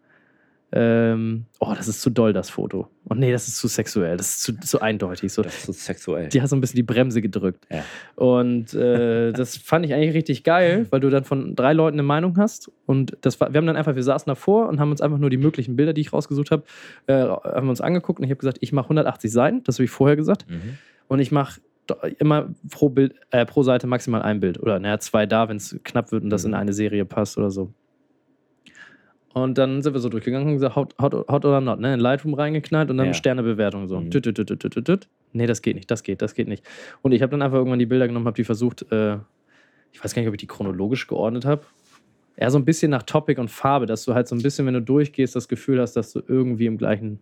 ähm, 0.75 1.45
oh, 1.59 1.71
das 1.77 1.87
ist 1.87 2.01
zu 2.01 2.09
doll, 2.09 2.33
das 2.33 2.49
Foto. 2.49 2.87
Und 3.05 3.19
nee, 3.19 3.31
das 3.31 3.47
ist 3.47 3.57
zu 3.57 3.67
sexuell, 3.67 4.17
das 4.17 4.29
ist 4.29 4.41
zu, 4.41 4.59
zu 4.59 4.81
eindeutig. 4.81 5.31
So, 5.31 5.43
Das 5.43 5.53
ist 5.55 5.65
so 5.67 5.71
sexuell. 5.71 6.29
die 6.29 6.41
hat 6.41 6.49
so 6.49 6.55
ein 6.55 6.61
bisschen 6.61 6.77
die 6.77 6.83
Bremse 6.83 7.21
gedrückt. 7.21 7.65
Ja. 7.69 7.83
Und 8.15 8.73
äh, 8.73 9.31
das 9.33 9.55
fand 9.57 9.85
ich 9.85 9.93
eigentlich 9.93 10.15
richtig 10.15 10.43
geil, 10.43 10.87
weil 10.89 10.99
du 10.99 11.11
dann 11.11 11.25
von 11.25 11.55
drei 11.55 11.73
Leuten 11.73 11.95
eine 11.95 12.03
Meinung 12.03 12.37
hast. 12.37 12.71
Und 12.87 13.15
das 13.21 13.39
war, 13.39 13.53
wir 13.53 13.59
haben 13.59 13.67
dann 13.67 13.75
einfach, 13.75 13.95
wir 13.95 14.01
saßen 14.03 14.25
davor 14.25 14.67
und 14.67 14.79
haben 14.79 14.89
uns 14.89 15.01
einfach 15.01 15.19
nur 15.19 15.29
die 15.29 15.37
möglichen 15.37 15.75
Bilder, 15.75 15.93
die 15.93 16.01
ich 16.01 16.11
rausgesucht 16.11 16.49
habe, 16.49 16.63
äh, 17.05 17.13
haben 17.13 17.67
wir 17.67 17.69
uns 17.69 17.81
angeguckt. 17.81 18.19
Und 18.19 18.25
ich 18.25 18.31
habe 18.31 18.39
gesagt, 18.39 18.57
ich 18.61 18.73
mache 18.73 18.85
180 18.85 19.31
Seiten, 19.31 19.63
das 19.63 19.75
habe 19.75 19.85
ich 19.85 19.91
vorher 19.91 20.15
gesagt. 20.15 20.49
Mhm. 20.49 20.77
Und 21.07 21.19
ich 21.19 21.31
mache 21.31 21.61
immer 22.17 22.47
pro, 22.71 22.89
Bild, 22.89 23.13
äh, 23.29 23.45
pro 23.45 23.61
Seite 23.61 23.85
maximal 23.85 24.21
ein 24.23 24.39
Bild. 24.39 24.59
Oder 24.59 24.79
naja, 24.79 24.97
zwei 24.99 25.25
da, 25.27 25.49
wenn 25.49 25.57
es 25.57 25.77
knapp 25.83 26.11
wird 26.11 26.23
und 26.23 26.29
das 26.31 26.45
in 26.45 26.51
Mhm. 26.51 26.57
eine 26.57 26.73
Serie 26.73 27.05
passt 27.05 27.37
oder 27.37 27.51
so. 27.51 27.73
Und 29.33 29.57
dann 29.57 29.81
sind 29.81 29.93
wir 29.93 29.99
so 29.99 30.09
durchgegangen 30.09 30.47
und 30.47 30.53
gesagt, 30.53 30.75
hot, 30.75 30.93
hot, 31.01 31.13
hot 31.27 31.43
oder 31.45 31.59
not, 31.59 31.79
ne? 31.79 31.93
In 31.95 31.99
Lightroom 31.99 32.35
reingeknallt 32.35 32.91
und 32.91 32.97
dann 32.97 33.07
Ja. 33.07 33.13
Sternebewertung 33.13 33.87
so. 33.87 33.99
Mhm. 33.99 34.11
Tüt, 34.11 34.23
tüt, 34.23 34.47
tüt. 34.85 35.07
Nee, 35.31 35.47
das 35.47 35.61
geht 35.63 35.75
nicht, 35.75 35.89
das 35.89 36.03
geht, 36.03 36.21
das 36.21 36.35
geht 36.35 36.47
nicht. 36.47 36.63
Und 37.01 37.11
ich 37.13 37.21
habe 37.23 37.31
dann 37.31 37.41
einfach 37.41 37.57
irgendwann 37.57 37.79
die 37.79 37.87
Bilder 37.87 38.07
genommen, 38.07 38.27
habe 38.27 38.35
die 38.35 38.43
versucht, 38.43 38.85
äh, 38.91 39.17
ich 39.91 40.03
weiß 40.03 40.13
gar 40.13 40.21
nicht, 40.21 40.29
ob 40.29 40.35
ich 40.35 40.39
die 40.41 40.47
chronologisch 40.47 41.07
geordnet 41.07 41.45
habe. 41.45 41.63
Eher 42.35 42.51
so 42.51 42.57
ein 42.59 42.65
bisschen 42.65 42.91
nach 42.91 43.03
Topic 43.03 43.39
und 43.41 43.49
Farbe, 43.49 43.85
dass 43.87 44.05
du 44.05 44.13
halt 44.13 44.27
so 44.27 44.35
ein 44.35 44.41
bisschen, 44.41 44.65
wenn 44.67 44.73
du 44.75 44.81
durchgehst, 44.81 45.35
das 45.35 45.47
Gefühl 45.47 45.79
hast, 45.81 45.93
dass 45.93 46.13
du 46.13 46.21
irgendwie 46.27 46.65
im 46.67 46.77
gleichen, 46.77 47.19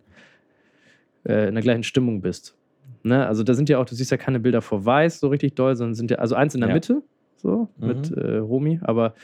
äh, 1.24 1.48
in 1.48 1.54
der 1.54 1.62
gleichen 1.62 1.82
Stimmung 1.82 2.20
bist. 2.20 2.56
Ne? 3.02 3.26
Also 3.26 3.42
da 3.42 3.54
sind 3.54 3.68
ja 3.68 3.78
auch, 3.78 3.84
du 3.86 3.94
siehst 3.94 4.10
ja 4.10 4.16
keine 4.16 4.38
Bilder 4.40 4.60
vor 4.62 4.84
weiß 4.84 5.20
so 5.20 5.28
richtig 5.28 5.54
doll, 5.54 5.76
sondern 5.76 5.94
sind 5.94 6.10
ja, 6.10 6.18
also 6.18 6.34
eins 6.34 6.54
in 6.54 6.60
der 6.60 6.68
Ja. 6.68 6.74
Mitte, 6.74 7.02
so, 7.36 7.68
Mhm. 7.78 7.86
mit 7.88 8.10
äh, 8.12 8.36
Romy, 8.36 8.80
aber 8.82 9.14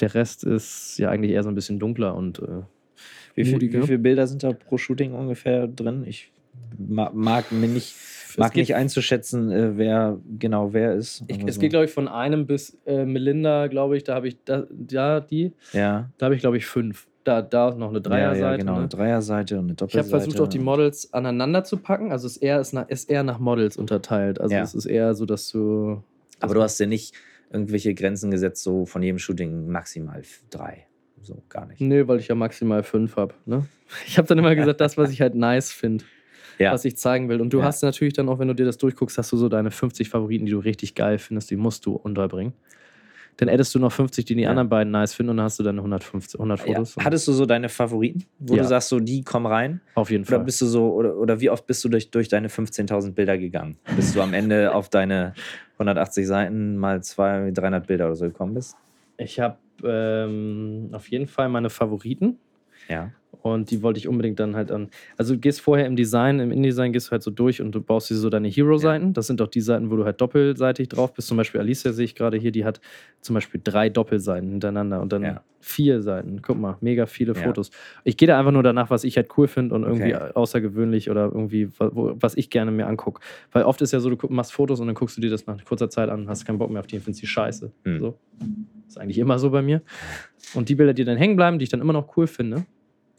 der 0.00 0.14
Rest 0.14 0.44
ist 0.44 0.98
ja 0.98 1.10
eigentlich 1.10 1.32
eher 1.32 1.42
so 1.42 1.48
ein 1.48 1.54
bisschen 1.54 1.78
dunkler 1.78 2.14
und 2.14 2.38
äh, 2.40 2.62
Wie, 3.34 3.44
viel, 3.44 3.60
wie 3.60 3.82
viele 3.86 3.98
Bilder 3.98 4.26
sind 4.26 4.42
da 4.42 4.52
pro 4.52 4.78
Shooting 4.78 5.12
ungefähr 5.14 5.66
drin? 5.66 6.04
Ich 6.06 6.32
ma- 6.78 7.10
mag 7.14 7.50
mir 7.52 7.68
nicht, 7.68 7.94
mag 8.36 8.54
nicht 8.56 8.74
einzuschätzen, 8.74 9.50
äh, 9.50 9.76
wer 9.76 10.18
genau 10.38 10.72
wer 10.72 10.94
ist. 10.94 11.22
ich, 11.28 11.38
es 11.46 11.54
so. 11.56 11.60
geht, 11.60 11.70
glaube 11.70 11.86
ich, 11.86 11.92
von 11.92 12.08
einem 12.08 12.46
bis 12.46 12.78
äh, 12.86 13.04
Melinda, 13.04 13.68
glaube 13.68 13.96
ich, 13.96 14.04
da 14.04 14.14
habe 14.14 14.28
ich, 14.28 14.36
da, 14.44 14.66
ja, 14.90 15.20
die, 15.20 15.52
ja. 15.72 16.10
da 16.18 16.26
habe 16.26 16.34
ich, 16.34 16.40
glaube 16.40 16.56
ich, 16.56 16.66
fünf. 16.66 17.06
Da, 17.24 17.40
da 17.40 17.70
noch 17.72 17.90
eine 17.90 17.98
ja, 17.98 18.00
Dreierseite. 18.00 18.40
ja, 18.44 18.56
genau, 18.56 18.72
ne? 18.72 18.78
eine 18.80 18.88
Dreierseite 18.88 19.54
und 19.56 19.66
eine 19.66 19.74
Ich 19.74 19.80
habe 19.80 19.92
Doppelseite. 19.92 20.10
versucht, 20.10 20.40
auch 20.40 20.48
die 20.48 20.58
Models 20.58 21.12
aneinander 21.12 21.62
zu 21.62 21.76
packen. 21.76 22.10
Also 22.10 22.26
es 22.26 22.34
ist 22.36 22.42
eher, 22.42 22.60
ist 22.60 22.72
nach, 22.72 22.88
ist 22.88 23.08
eher 23.08 23.22
nach 23.22 23.38
Models 23.38 23.76
unterteilt. 23.76 24.40
Also 24.40 24.56
Ja. 24.56 24.62
es 24.64 24.74
ist 24.74 24.86
eher 24.86 25.14
so, 25.14 25.24
dass 25.24 25.48
du. 25.48 26.02
Aber 26.40 26.54
du 26.54 26.60
hast 26.62 26.80
ja 26.80 26.86
nicht 26.86 27.14
irgendwelche 27.52 27.94
Grenzen 27.94 28.30
gesetzt, 28.30 28.62
so 28.62 28.86
von 28.86 29.02
jedem 29.02 29.18
Shooting 29.18 29.68
maximal 29.68 30.22
drei. 30.50 30.86
So 31.20 31.42
gar 31.48 31.66
nicht. 31.66 31.80
Nee, 31.80 32.08
weil 32.08 32.18
ich 32.18 32.28
ja 32.28 32.34
maximal 32.34 32.82
fünf 32.82 33.16
habe. 33.16 33.34
Ne? 33.46 33.66
Ich 34.06 34.16
habe 34.18 34.26
dann 34.26 34.38
immer 34.38 34.54
gesagt, 34.54 34.80
das, 34.80 34.96
was 34.96 35.10
ich 35.10 35.20
halt 35.20 35.34
nice 35.34 35.70
finde, 35.70 36.04
Ja. 36.58 36.72
was 36.72 36.84
ich 36.84 36.96
zeigen 36.96 37.28
will. 37.28 37.40
Und 37.40 37.52
du 37.52 37.58
Ja. 37.58 37.64
hast 37.64 37.82
natürlich 37.82 38.14
dann 38.14 38.28
auch, 38.28 38.38
wenn 38.38 38.48
du 38.48 38.54
dir 38.54 38.64
das 38.64 38.78
durchguckst, 38.78 39.18
hast 39.18 39.30
du 39.32 39.36
so 39.36 39.48
deine 39.48 39.70
50 39.70 40.08
Favoriten, 40.08 40.46
die 40.46 40.52
du 40.52 40.58
richtig 40.58 40.94
geil 40.94 41.18
findest, 41.18 41.50
die 41.50 41.56
musst 41.56 41.84
du 41.86 41.92
unterbringen. 41.92 42.54
Dann 43.38 43.48
addest 43.48 43.74
du 43.74 43.78
noch 43.78 43.90
50, 43.92 44.24
die 44.26 44.34
die 44.36 44.42
Ja. 44.42 44.50
anderen 44.50 44.68
beiden 44.68 44.90
nice 44.90 45.14
finden 45.14 45.30
und 45.30 45.36
dann 45.38 45.44
hast 45.44 45.58
du 45.58 45.62
deine 45.62 45.80
150, 45.80 46.38
100 46.38 46.60
Ja. 46.60 46.66
Fotos. 46.66 46.96
Hattest 47.00 47.26
du 47.28 47.32
so 47.32 47.46
deine 47.46 47.68
Favoriten, 47.68 48.24
wo 48.38 48.54
Ja. 48.54 48.62
du 48.62 48.68
sagst, 48.68 48.90
so 48.90 49.00
die 49.00 49.22
kommen 49.22 49.46
rein? 49.46 49.80
Auf 49.94 50.10
jeden 50.10 50.24
Oder 50.24 50.36
Fall. 50.36 50.44
bist 50.44 50.60
du 50.60 50.66
so, 50.66 50.92
oder, 50.92 51.16
oder 51.16 51.40
wie 51.40 51.48
oft 51.50 51.66
bist 51.66 51.82
du 51.84 51.88
durch, 51.88 52.10
durch 52.10 52.28
deine 52.28 52.48
15.000 52.48 53.12
Bilder 53.14 53.38
gegangen? 53.38 53.78
Bis 53.96 54.12
du 54.12 54.20
am 54.20 54.34
Ende 54.34 54.74
auf 54.74 54.88
deine 54.90 55.32
180 55.78 56.26
Seiten 56.26 56.76
mal 56.76 57.02
200, 57.02 57.56
300 57.56 57.86
Bilder 57.86 58.06
oder 58.06 58.16
so 58.16 58.26
gekommen 58.26 58.54
bist? 58.54 58.76
Ich 59.16 59.40
habe 59.40 59.58
ähm, 59.82 60.90
auf 60.92 61.08
jeden 61.08 61.26
Fall 61.26 61.48
meine 61.48 61.70
Favoriten. 61.70 62.38
Ja. 62.88 63.10
Und 63.42 63.70
die 63.70 63.82
wollte 63.82 63.98
ich 63.98 64.08
unbedingt 64.08 64.38
dann 64.40 64.54
halt 64.56 64.70
an. 64.70 64.88
Also 65.16 65.34
du 65.34 65.40
gehst 65.40 65.60
vorher 65.60 65.86
im 65.86 65.96
Design, 65.96 66.38
im 66.40 66.52
InDesign 66.52 66.92
gehst 66.92 67.08
du 67.08 67.10
halt 67.12 67.22
so 67.22 67.30
durch 67.30 67.60
und 67.60 67.72
du 67.72 67.80
baust 67.80 68.08
dir 68.10 68.14
so 68.14 68.30
deine 68.30 68.48
Hero-Seiten. 68.48 69.12
Das 69.12 69.26
sind 69.26 69.42
auch 69.42 69.48
die 69.48 69.60
Seiten, 69.60 69.90
wo 69.90 69.96
du 69.96 70.04
halt 70.04 70.20
doppelseitig 70.20 70.88
drauf 70.88 71.12
bist. 71.12 71.28
Zum 71.28 71.36
Beispiel 71.36 71.60
Alicia 71.60 71.92
sehe 71.92 72.04
ich 72.04 72.14
gerade 72.14 72.36
hier, 72.36 72.52
die 72.52 72.64
hat 72.64 72.80
zum 73.20 73.34
Beispiel 73.34 73.60
drei 73.62 73.88
Doppelseiten 73.88 74.50
hintereinander 74.50 75.00
und 75.00 75.12
dann 75.12 75.22
Ja. 75.22 75.42
vier 75.60 76.02
Seiten. 76.02 76.42
Guck 76.42 76.58
mal, 76.58 76.76
mega 76.80 77.06
viele 77.06 77.34
Ja. 77.34 77.40
Fotos. 77.42 77.70
Ich 78.04 78.16
gehe 78.16 78.26
da 78.26 78.38
einfach 78.38 78.52
nur 78.52 78.62
danach, 78.64 78.90
was 78.90 79.04
ich 79.04 79.16
halt 79.16 79.28
cool 79.36 79.46
finde 79.48 79.74
und 79.74 79.82
irgendwie 79.84 80.14
Okay. 80.14 80.32
außergewöhnlich 80.34 81.10
oder 81.10 81.24
irgendwie, 81.26 81.68
wo, 81.78 82.14
was 82.20 82.36
ich 82.36 82.50
gerne 82.50 82.70
mir 82.70 82.86
angucke. 82.86 83.20
Weil 83.52 83.64
oft 83.64 83.80
ist 83.82 83.92
ja 83.92 84.00
so, 84.00 84.10
du 84.10 84.26
machst 84.28 84.52
Fotos 84.52 84.80
und 84.80 84.86
dann 84.86 84.94
guckst 84.96 85.16
du 85.16 85.20
dir 85.20 85.30
das 85.30 85.46
nach 85.46 85.62
kurzer 85.64 85.88
Zeit 85.90 86.08
an 86.08 86.22
und 86.22 86.28
hast 86.28 86.44
keinen 86.44 86.58
Bock 86.58 86.70
mehr 86.70 86.80
auf 86.80 86.86
die 86.86 86.96
und 86.96 87.02
findest 87.02 87.22
die 87.22 87.26
scheiße. 87.28 87.72
Hm. 87.84 87.98
So. 87.98 88.18
Ist 88.88 88.98
eigentlich 88.98 89.18
immer 89.18 89.38
so 89.38 89.50
bei 89.50 89.62
mir. 89.62 89.82
Und 90.54 90.68
die 90.68 90.74
Bilder, 90.74 90.92
die 90.94 91.04
dann 91.04 91.16
hängen 91.16 91.36
bleiben, 91.36 91.58
die 91.58 91.62
ich 91.64 91.70
dann 91.70 91.80
immer 91.80 91.92
noch 91.94 92.16
cool 92.16 92.26
finde, 92.26 92.66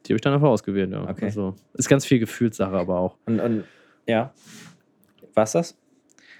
die 0.05 0.13
habe 0.13 0.15
ich 0.17 0.21
dann 0.21 0.34
einfach 0.34 0.49
ausgewählt. 0.49 0.91
Ja. 0.91 1.09
Okay. 1.09 1.25
Also, 1.25 1.55
ist 1.73 1.89
ganz 1.89 2.05
viel 2.05 2.19
Gefühlssache 2.19 2.73
aber 2.73 2.99
auch. 2.99 3.17
Und, 3.25 3.39
und 3.39 3.63
ja, 4.07 4.34
war's 5.34 5.53
das? 5.53 5.77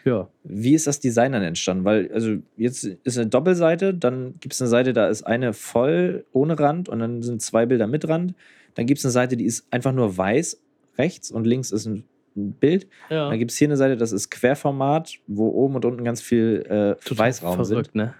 Ja. 0.06 0.27
Wie 0.44 0.73
ist 0.73 0.85
das 0.85 0.99
Design 0.99 1.31
dann 1.31 1.44
entstanden? 1.44 1.85
Weil, 1.85 2.11
also 2.14 2.35
jetzt 2.57 2.84
ist 2.84 3.18
eine 3.18 3.27
Doppelseite, 3.27 3.94
dann 3.94 4.35
gibt 4.41 4.53
es 4.53 4.61
eine 4.61 4.69
Seite, 4.69 4.91
da 4.91 5.07
ist 5.07 5.23
eine 5.23 5.53
voll 5.53 6.26
ohne 6.34 6.60
Rand 6.60 6.90
und 6.90 6.99
dann 6.99 7.22
sind 7.22 7.41
zwei 7.41 7.65
Bilder 7.65 7.88
mit 7.88 8.07
Rand. 8.07 8.34
Dann 8.76 8.85
gibt 8.85 8.99
es 8.99 9.06
eine 9.06 9.11
Seite, 9.11 9.38
die 9.38 9.45
ist 9.45 9.65
einfach 9.72 9.94
nur 9.94 10.18
weiß, 10.18 10.61
rechts 10.98 11.31
und 11.31 11.45
links 11.45 11.72
ist 11.72 11.85
ein 11.85 12.03
ein 12.35 12.53
Bild. 12.53 12.88
ja. 13.10 13.30
Dann 13.30 13.40
gibt 13.40 13.52
es 13.52 13.57
hier 13.57 13.68
eine 13.68 13.77
Seite, 13.77 13.98
das 13.98 14.11
ist 14.11 14.30
Querformat, 14.30 15.15
wo 15.27 15.49
oben 15.49 15.76
und 15.76 15.85
unten 15.85 16.03
ganz 16.03 16.22
viel 16.22 16.65
äh, 16.69 17.18
Weißraum 17.18 17.64
verrückt, 17.64 17.91
sind. 17.91 17.95
ne? 17.95 18.14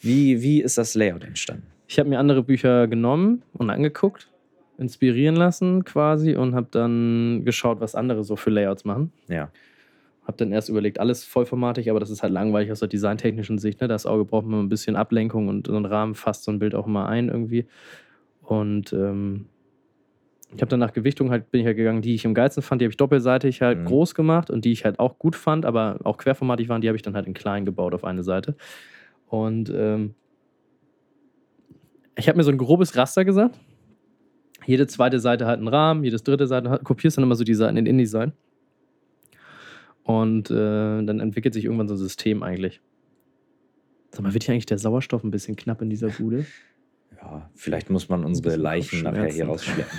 Wie, 0.00 0.42
wie 0.42 0.62
ist 0.62 0.78
das 0.78 0.94
Layout 0.94 1.24
entstanden? 1.24 1.66
Ich 1.88 1.98
habe 1.98 2.08
mir 2.08 2.18
andere 2.18 2.42
Bücher 2.42 2.86
genommen 2.86 3.42
und 3.54 3.70
angeguckt, 3.70 4.28
inspirieren 4.78 5.36
lassen 5.36 5.84
quasi 5.84 6.36
und 6.36 6.54
habe 6.54 6.68
dann 6.70 7.44
geschaut, 7.44 7.80
was 7.80 7.94
andere 7.94 8.24
so 8.24 8.36
für 8.36 8.50
Layouts 8.50 8.84
machen. 8.84 9.12
Ja. 9.28 9.50
Habe 10.24 10.36
dann 10.38 10.52
erst 10.52 10.68
überlegt, 10.68 10.98
alles 10.98 11.24
vollformatig, 11.24 11.88
aber 11.88 12.00
das 12.00 12.10
ist 12.10 12.22
halt 12.22 12.32
langweilig 12.32 12.72
aus 12.72 12.80
der 12.80 12.88
designtechnischen 12.88 13.58
Sicht. 13.58 13.80
Ne? 13.80 13.88
Das 13.88 14.06
Auge 14.06 14.24
braucht 14.24 14.46
man 14.46 14.60
ein 14.60 14.68
bisschen 14.68 14.96
Ablenkung 14.96 15.48
und 15.48 15.68
so 15.68 15.76
ein 15.76 15.84
Rahmen 15.84 16.14
fasst 16.14 16.44
so 16.44 16.50
ein 16.52 16.58
Bild 16.58 16.74
auch 16.74 16.86
immer 16.86 17.08
ein 17.08 17.28
irgendwie. 17.28 17.66
Und 18.42 18.92
ähm, 18.92 19.46
ich 20.54 20.60
habe 20.60 20.68
dann 20.68 20.80
nach 20.80 20.92
Gewichtung 20.92 21.30
halt, 21.30 21.50
bin 21.50 21.60
ich 21.60 21.66
halt 21.66 21.76
gegangen, 21.76 22.02
die 22.02 22.14
ich 22.14 22.26
am 22.26 22.34
geilsten 22.34 22.62
fand, 22.62 22.80
die 22.80 22.86
habe 22.86 22.90
ich 22.90 22.96
doppelseitig 22.96 23.62
halt 23.62 23.80
Mhm. 23.80 23.84
groß 23.84 24.14
gemacht 24.14 24.50
und 24.50 24.64
die 24.64 24.72
ich 24.72 24.84
halt 24.84 24.98
auch 24.98 25.18
gut 25.18 25.36
fand, 25.36 25.64
aber 25.64 25.98
auch 26.04 26.18
querformatig 26.18 26.68
waren, 26.68 26.80
die 26.80 26.88
habe 26.88 26.96
ich 26.96 27.02
dann 27.02 27.14
halt 27.14 27.26
in 27.26 27.34
klein 27.34 27.64
gebaut 27.64 27.94
auf 27.94 28.04
eine 28.04 28.22
Seite. 28.22 28.56
Und 29.26 29.72
ähm, 29.74 30.14
ich 32.16 32.28
habe 32.28 32.36
mir 32.38 32.44
so 32.44 32.50
ein 32.50 32.58
grobes 32.58 32.96
Raster 32.96 33.24
gesagt. 33.24 33.58
Jede 34.66 34.86
zweite 34.86 35.20
Seite 35.20 35.46
hat 35.46 35.58
einen 35.58 35.68
Rahmen, 35.68 36.04
jedes 36.04 36.22
dritte 36.22 36.46
Seite 36.46 36.70
hat, 36.70 36.84
kopierst 36.84 37.16
dann 37.16 37.24
immer 37.24 37.36
so 37.36 37.44
die 37.44 37.54
Seiten 37.54 37.76
in 37.76 37.86
InDesign. 37.86 38.32
Und 40.02 40.50
äh, 40.50 41.02
dann 41.02 41.20
entwickelt 41.20 41.54
sich 41.54 41.64
irgendwann 41.64 41.88
so 41.88 41.94
ein 41.94 41.98
System 41.98 42.42
eigentlich. 42.42 42.80
Sag 44.10 44.22
mal, 44.22 44.34
wird 44.34 44.44
hier 44.44 44.54
eigentlich 44.54 44.66
der 44.66 44.78
Sauerstoff 44.78 45.24
ein 45.24 45.30
bisschen 45.30 45.56
knapp 45.56 45.82
in 45.82 45.90
dieser 45.90 46.08
Bude? 46.08 46.46
Ja, 47.22 47.50
vielleicht 47.54 47.88
muss 47.88 48.10
man 48.10 48.24
unsere 48.24 48.56
Leichen 48.56 49.02
nachher 49.02 49.32
hier 49.32 49.46
rausschleppen. 49.46 49.98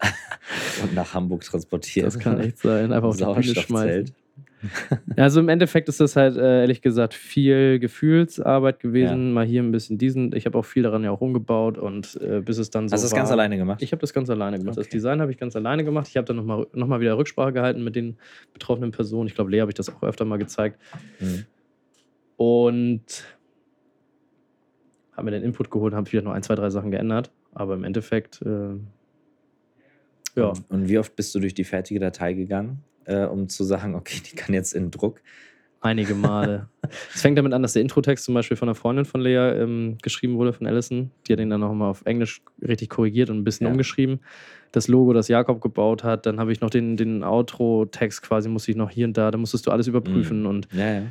und 0.82 0.94
nach 0.94 1.14
Hamburg 1.14 1.42
transportieren. 1.42 2.04
Das 2.06 2.18
kann 2.18 2.38
echt 2.38 2.58
sein. 2.58 2.92
Einfach 2.92 3.08
auf 3.08 3.16
die 3.16 3.24
Bühne 3.24 3.54
schmeißen. 3.54 4.14
Ja, 4.62 4.98
Also 5.24 5.40
im 5.40 5.48
Endeffekt 5.48 5.88
ist 5.88 6.00
das 6.00 6.16
halt 6.16 6.36
äh, 6.36 6.60
ehrlich 6.62 6.82
gesagt 6.82 7.14
viel 7.14 7.78
Gefühlsarbeit 7.78 8.80
gewesen. 8.80 9.32
Mal 9.32 9.46
hier 9.46 9.62
ein 9.62 9.70
bisschen 9.72 9.96
diesen. 9.98 10.34
Ich 10.34 10.46
habe 10.46 10.58
auch 10.58 10.64
viel 10.64 10.82
daran 10.82 11.02
ja 11.04 11.10
auch 11.10 11.20
umgebaut 11.20 11.78
und 11.78 12.20
äh, 12.20 12.40
bis 12.40 12.58
es 12.58 12.70
dann 12.70 12.88
so 12.88 12.94
Hast 12.94 13.02
du 13.02 13.06
das 13.06 13.12
war. 13.12 13.18
ganz 13.20 13.30
alleine 13.30 13.56
gemacht? 13.56 13.82
Ich 13.82 13.92
habe 13.92 14.00
das 14.00 14.12
ganz 14.12 14.28
alleine 14.30 14.58
gemacht. 14.58 14.76
Das 14.76 14.86
Okay. 14.86 14.96
Design 14.96 15.20
habe 15.20 15.30
ich 15.30 15.38
ganz 15.38 15.54
alleine 15.56 15.84
gemacht. 15.84 16.08
Ich 16.08 16.16
habe 16.16 16.26
dann 16.26 16.36
nochmal 16.36 16.66
noch 16.72 16.86
mal 16.86 17.00
wieder 17.00 17.16
Rücksprache 17.16 17.52
gehalten 17.52 17.82
mit 17.84 17.96
den 17.96 18.16
betroffenen 18.52 18.90
Personen. 18.90 19.26
Ich 19.28 19.34
glaube, 19.34 19.50
Lea 19.50 19.60
habe 19.60 19.70
ich 19.70 19.76
das 19.76 19.88
auch 19.88 20.02
öfter 20.02 20.24
mal 20.24 20.38
gezeigt. 20.38 20.78
Mhm. 21.20 21.44
Und 22.36 23.24
habe 25.12 25.24
mir 25.26 25.30
den 25.32 25.42
Input 25.42 25.70
geholt 25.70 25.92
habe 25.94 26.10
wieder 26.10 26.22
noch 26.22 26.32
ein, 26.32 26.42
zwei, 26.42 26.54
drei 26.54 26.70
Sachen 26.70 26.90
geändert. 26.90 27.30
Aber 27.52 27.74
im 27.74 27.84
Endeffekt, 27.84 28.40
äh, 28.42 28.74
ja. 30.36 30.46
Und, 30.48 30.70
und 30.70 30.88
wie 30.88 30.98
oft 30.98 31.16
bist 31.16 31.34
du 31.34 31.40
durch 31.40 31.54
die 31.54 31.64
fertige 31.64 32.00
Datei 32.00 32.32
gegangen, 32.32 32.82
äh, 33.06 33.24
um 33.24 33.48
zu 33.48 33.64
sagen, 33.64 33.94
okay, 33.94 34.20
die 34.30 34.36
kann 34.36 34.54
jetzt 34.54 34.72
in 34.74 34.90
Druck? 34.90 35.20
Einige 35.82 36.14
Male. 36.14 36.68
es 37.14 37.22
fängt 37.22 37.38
damit 37.38 37.54
an, 37.54 37.62
dass 37.62 37.72
der 37.72 37.80
Introtext 37.82 38.24
zum 38.26 38.34
Beispiel 38.34 38.56
von 38.56 38.68
einer 38.68 38.74
Freundin 38.74 39.06
von 39.06 39.20
Lea 39.22 39.36
ähm, 39.62 39.96
geschrieben 40.02 40.36
wurde, 40.36 40.52
von 40.52 40.66
Allison. 40.66 41.10
Die 41.26 41.32
hat 41.32 41.40
ihn 41.40 41.48
dann 41.48 41.60
nochmal 41.60 41.88
auf 41.88 42.02
Englisch 42.04 42.42
richtig 42.60 42.90
korrigiert 42.90 43.30
und 43.30 43.38
ein 43.38 43.44
bisschen 43.44 43.66
Ja. 43.66 43.70
umgeschrieben. 43.72 44.20
Das 44.72 44.88
Logo, 44.88 45.14
das 45.14 45.28
Jakob 45.28 45.62
gebaut 45.62 46.04
hat. 46.04 46.26
Dann 46.26 46.38
habe 46.38 46.52
ich 46.52 46.60
noch 46.60 46.68
den, 46.70 46.98
den 46.98 47.24
Outro-Text 47.24 48.20
quasi, 48.22 48.48
musste 48.50 48.70
ich 48.72 48.76
noch 48.76 48.90
hier 48.90 49.06
und 49.06 49.16
da, 49.16 49.30
da 49.30 49.38
musstest 49.38 49.66
du 49.66 49.70
alles 49.70 49.86
überprüfen. 49.86 50.44
Und, 50.44 50.68
Ja, 50.72 50.92
ja. 50.96 51.02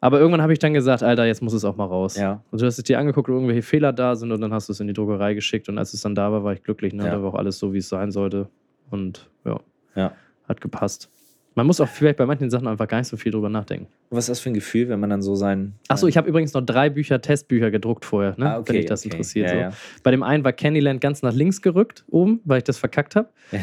aber 0.00 0.20
irgendwann 0.20 0.42
habe 0.42 0.52
ich 0.52 0.58
dann 0.58 0.74
gesagt, 0.74 1.02
Alter, 1.02 1.24
jetzt 1.24 1.40
muss 1.42 1.54
es 1.54 1.64
auch 1.64 1.76
mal 1.76 1.86
raus. 1.86 2.16
ja. 2.18 2.44
Und 2.50 2.60
du 2.60 2.66
hast 2.66 2.76
es 2.76 2.84
dir 2.84 2.98
angeguckt, 2.98 3.30
ob 3.30 3.34
irgendwelche 3.34 3.62
Fehler 3.62 3.94
da 3.94 4.14
sind 4.14 4.30
und 4.30 4.42
dann 4.42 4.52
hast 4.52 4.68
du 4.68 4.72
es 4.74 4.80
in 4.80 4.88
die 4.88 4.92
Druckerei 4.92 5.32
geschickt. 5.32 5.70
Und 5.70 5.78
als 5.78 5.94
es 5.94 6.02
dann 6.02 6.14
da 6.14 6.30
war, 6.30 6.44
war 6.44 6.52
ich 6.52 6.62
glücklich. 6.62 6.92
Ne? 6.92 7.04
Ja. 7.06 7.12
Da 7.12 7.22
war 7.22 7.30
auch 7.32 7.38
alles 7.38 7.58
so, 7.58 7.72
wie 7.72 7.78
es 7.78 7.88
sein 7.88 8.10
sollte. 8.10 8.48
Und 8.90 9.30
ja, 9.46 9.58
Ja. 9.96 10.12
Hat 10.50 10.60
gepasst. 10.60 11.10
Man 11.54 11.66
muss 11.66 11.80
auch 11.80 11.88
vielleicht 11.88 12.16
bei 12.16 12.26
manchen 12.26 12.48
Sachen 12.48 12.68
einfach 12.68 12.86
gar 12.86 12.98
nicht 12.98 13.08
so 13.08 13.16
viel 13.16 13.32
drüber 13.32 13.48
nachdenken. 13.48 13.88
Was 14.10 14.24
ist 14.24 14.28
das 14.28 14.40
für 14.40 14.50
ein 14.50 14.54
Gefühl, 14.54 14.88
wenn 14.88 15.00
man 15.00 15.10
dann 15.10 15.20
so 15.20 15.34
sein. 15.34 15.74
Achso, 15.88 16.06
ich 16.06 16.16
habe 16.16 16.28
übrigens 16.28 16.52
noch 16.52 16.60
drei 16.62 16.90
Bücher, 16.90 17.20
Testbücher 17.20 17.70
gedruckt 17.70 18.04
vorher, 18.04 18.34
ne? 18.38 18.52
ah, 18.52 18.58
okay, 18.58 18.68
wenn 18.68 18.76
dich 18.76 18.86
das 18.86 19.04
okay. 19.04 19.14
interessiert. 19.14 19.48
Ja, 19.48 19.54
so. 19.54 19.60
ja. 19.60 19.70
Bei 20.04 20.10
dem 20.12 20.22
einen 20.22 20.44
war 20.44 20.52
Candyland 20.52 21.00
ganz 21.00 21.22
nach 21.22 21.34
links 21.34 21.60
gerückt 21.60 22.04
oben, 22.08 22.40
weil 22.44 22.58
ich 22.58 22.64
das 22.64 22.78
verkackt 22.78 23.16
habe. 23.16 23.28
Ja. 23.50 23.60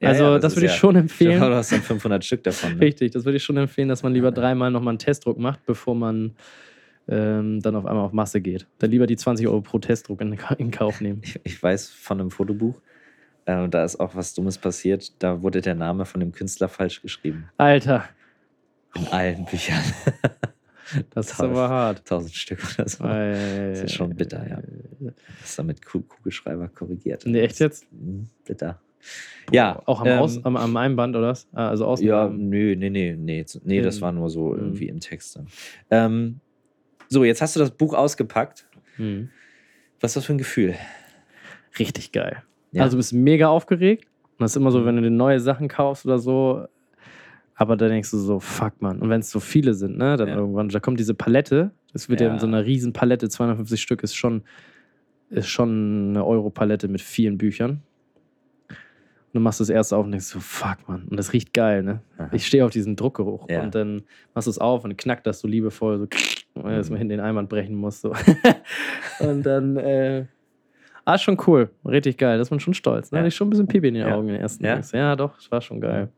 Also 0.00 0.38
das, 0.38 0.52
ist 0.52 0.56
würde 0.56 0.66
ich 0.66 0.72
schon 0.72 0.96
empfehlen. 0.96 1.38
vor, 1.38 1.48
Du 1.48 1.56
hast 1.56 1.72
dann 1.72 1.82
500 1.82 2.24
Stück 2.24 2.44
davon. 2.44 2.74
Ne? 2.74 2.80
Richtig, 2.82 3.12
das 3.12 3.24
würde 3.24 3.36
ich 3.36 3.42
schon 3.42 3.56
empfehlen, 3.56 3.88
dass 3.88 4.02
man 4.02 4.12
lieber 4.12 4.30
dreimal 4.30 4.70
nochmal 4.70 4.92
einen 4.92 4.98
Testdruck 4.98 5.38
macht, 5.38 5.64
bevor 5.66 5.94
man 5.94 6.34
ähm, 7.08 7.60
dann 7.60 7.74
auf 7.74 7.86
einmal 7.86 8.04
auf 8.04 8.12
Masse 8.12 8.40
geht. 8.40 8.66
Dann 8.78 8.90
lieber 8.90 9.06
die 9.06 9.16
20 9.16 9.48
Euro 9.48 9.60
pro 9.60 9.78
Testdruck 9.78 10.20
in, 10.20 10.38
in 10.58 10.70
Kauf 10.70 11.00
nehmen. 11.00 11.20
Ich, 11.24 11.40
ich 11.42 11.62
weiß 11.62 11.88
von 11.90 12.20
einem 12.20 12.30
Fotobuch, 12.30 12.80
äh, 13.48 13.68
da 13.68 13.84
ist 13.84 13.98
auch 13.98 14.14
was 14.14 14.34
Dummes 14.34 14.58
passiert. 14.58 15.12
Da 15.22 15.42
wurde 15.42 15.60
der 15.60 15.74
Name 15.74 16.04
von 16.04 16.20
dem 16.20 16.32
Künstler 16.32 16.68
falsch 16.68 17.02
geschrieben. 17.02 17.48
Alter, 17.56 18.04
In 18.94 19.06
allen 19.08 19.44
Büchern. 19.46 19.82
das 21.10 21.32
ist 21.32 21.40
aber 21.40 21.68
hart. 21.68 21.98
1000 22.00 22.34
Stück 22.34 22.60
oder 22.74 22.88
so. 22.88 23.04
Das 23.04 23.80
ist 23.82 23.94
schon 23.94 24.14
bitter, 24.14 24.48
ja. 24.48 24.62
Das 25.40 25.50
ist 25.50 25.58
dann 25.58 25.66
mit 25.66 25.84
Ku- 25.84 26.00
Kugelschreiber 26.02 26.68
korrigiert. 26.68 27.24
Nee, 27.26 27.40
echt 27.40 27.58
jetzt? 27.58 27.86
Mhm, 27.92 28.28
Bitter. 28.44 28.80
Ja. 29.52 29.80
Auch 29.86 30.00
am, 30.00 30.06
ähm, 30.08 30.18
Aus, 30.18 30.44
am, 30.44 30.56
am 30.56 30.76
Einband, 30.76 31.14
oder 31.16 31.28
was? 31.28 31.46
Ah, 31.52 31.68
Also 31.68 31.86
außen. 31.86 32.06
Ja, 32.06 32.28
nö, 32.28 32.74
nee, 32.76 32.90
nee, 32.90 33.14
nee. 33.16 33.44
Nee, 33.64 33.80
das 33.82 34.00
war 34.00 34.12
nur 34.12 34.28
so 34.30 34.52
Mhm. 34.52 34.58
irgendwie 34.58 34.88
im 34.88 35.00
Text. 35.00 35.36
dann. 35.36 35.46
Ähm, 35.90 36.40
so, 37.08 37.24
jetzt 37.24 37.40
hast 37.40 37.54
du 37.56 37.60
das 37.60 37.70
Buch 37.70 37.94
ausgepackt. 37.94 38.66
Hm. 38.96 39.30
Was 40.00 40.10
ist 40.10 40.16
das 40.16 40.24
für 40.26 40.34
ein 40.34 40.38
Gefühl? 40.38 40.74
Richtig 41.78 42.12
geil. 42.12 42.42
Ja. 42.72 42.82
Also 42.82 42.96
du 42.96 42.98
bist 42.98 43.12
mega 43.12 43.48
aufgeregt. 43.48 44.06
Und 44.38 44.42
das 44.44 44.52
ist 44.52 44.56
immer 44.56 44.70
so, 44.70 44.84
wenn 44.84 44.96
du 44.96 45.02
dir 45.02 45.10
neue 45.10 45.40
Sachen 45.40 45.68
kaufst 45.68 46.06
oder 46.06 46.18
so. 46.18 46.64
Aber 47.54 47.76
dann 47.76 47.90
denkst 47.90 48.10
du 48.12 48.18
so, 48.18 48.38
fuck 48.38 48.80
man. 48.80 49.00
Und 49.00 49.10
wenn 49.10 49.20
es 49.20 49.30
so 49.30 49.40
viele 49.40 49.74
sind, 49.74 49.98
ne, 49.98 50.16
dann 50.16 50.28
Ja. 50.28 50.36
irgendwann, 50.36 50.68
da 50.68 50.78
kommt 50.78 51.00
diese 51.00 51.14
Palette. 51.14 51.72
Das 51.92 52.08
wird 52.08 52.20
ja, 52.20 52.28
Ja. 52.28 52.34
in 52.34 52.38
so 52.38 52.46
einer 52.46 52.64
riesen 52.64 52.92
Palette, 52.92 53.28
250 53.28 53.80
Stück, 53.82 54.02
ist 54.04 54.14
schon, 54.14 54.42
ist 55.30 55.48
schon 55.48 56.10
eine 56.10 56.24
Euro-Palette 56.24 56.86
mit 56.86 57.00
vielen 57.00 57.36
Büchern. 57.36 57.82
Und 58.68 59.34
du 59.34 59.40
machst 59.40 59.60
das 59.60 59.68
erste 59.70 59.96
auf 59.96 60.04
und 60.04 60.12
denkst 60.12 60.26
so, 60.26 60.38
fuck 60.40 60.78
man. 60.88 61.02
Und 61.08 61.16
das 61.18 61.32
riecht 61.32 61.52
geil, 61.52 61.82
ne? 61.82 62.00
Aha. 62.16 62.30
Ich 62.32 62.46
stehe 62.46 62.64
auf 62.64 62.70
diesen 62.70 62.94
Druckgeruch. 62.96 63.48
Ja. 63.50 63.62
Und 63.62 63.74
dann 63.74 64.02
machst 64.34 64.46
du 64.46 64.50
es 64.50 64.58
auf 64.58 64.84
und 64.84 64.96
knackt 64.96 65.26
das 65.26 65.40
so 65.40 65.48
liebevoll, 65.48 65.98
so, 65.98 66.06
dass 66.54 66.88
Mhm. 66.88 66.92
man 66.94 66.98
hinten 66.98 67.08
den 67.08 67.20
Einwand 67.20 67.48
brechen 67.48 67.74
muss. 67.74 68.00
So. 68.00 68.12
und 69.20 69.42
dann, 69.44 69.76
äh, 69.76 70.26
ah, 71.14 71.18
schon 71.18 71.36
cool. 71.46 71.70
Richtig 71.84 72.16
geil. 72.18 72.36
Da 72.36 72.42
ist 72.42 72.50
man 72.50 72.60
schon 72.60 72.74
stolz. 72.74 73.10
Ne? 73.10 73.16
Ja. 73.16 73.20
Hatte 73.20 73.28
ich 73.28 73.34
schon 73.36 73.46
ein 73.48 73.50
bisschen 73.50 73.66
Pipi 73.68 73.88
in 73.88 73.94
den 73.94 74.06
Ja. 74.06 74.14
Augen 74.14 74.28
in 74.28 74.34
den 74.34 74.42
ersten 74.42 74.64
Ja? 74.64 74.80
Ja, 74.92 75.16
doch, 75.16 75.36
das 75.36 75.50
war 75.50 75.60
schon 75.60 75.80
geil. 75.80 76.08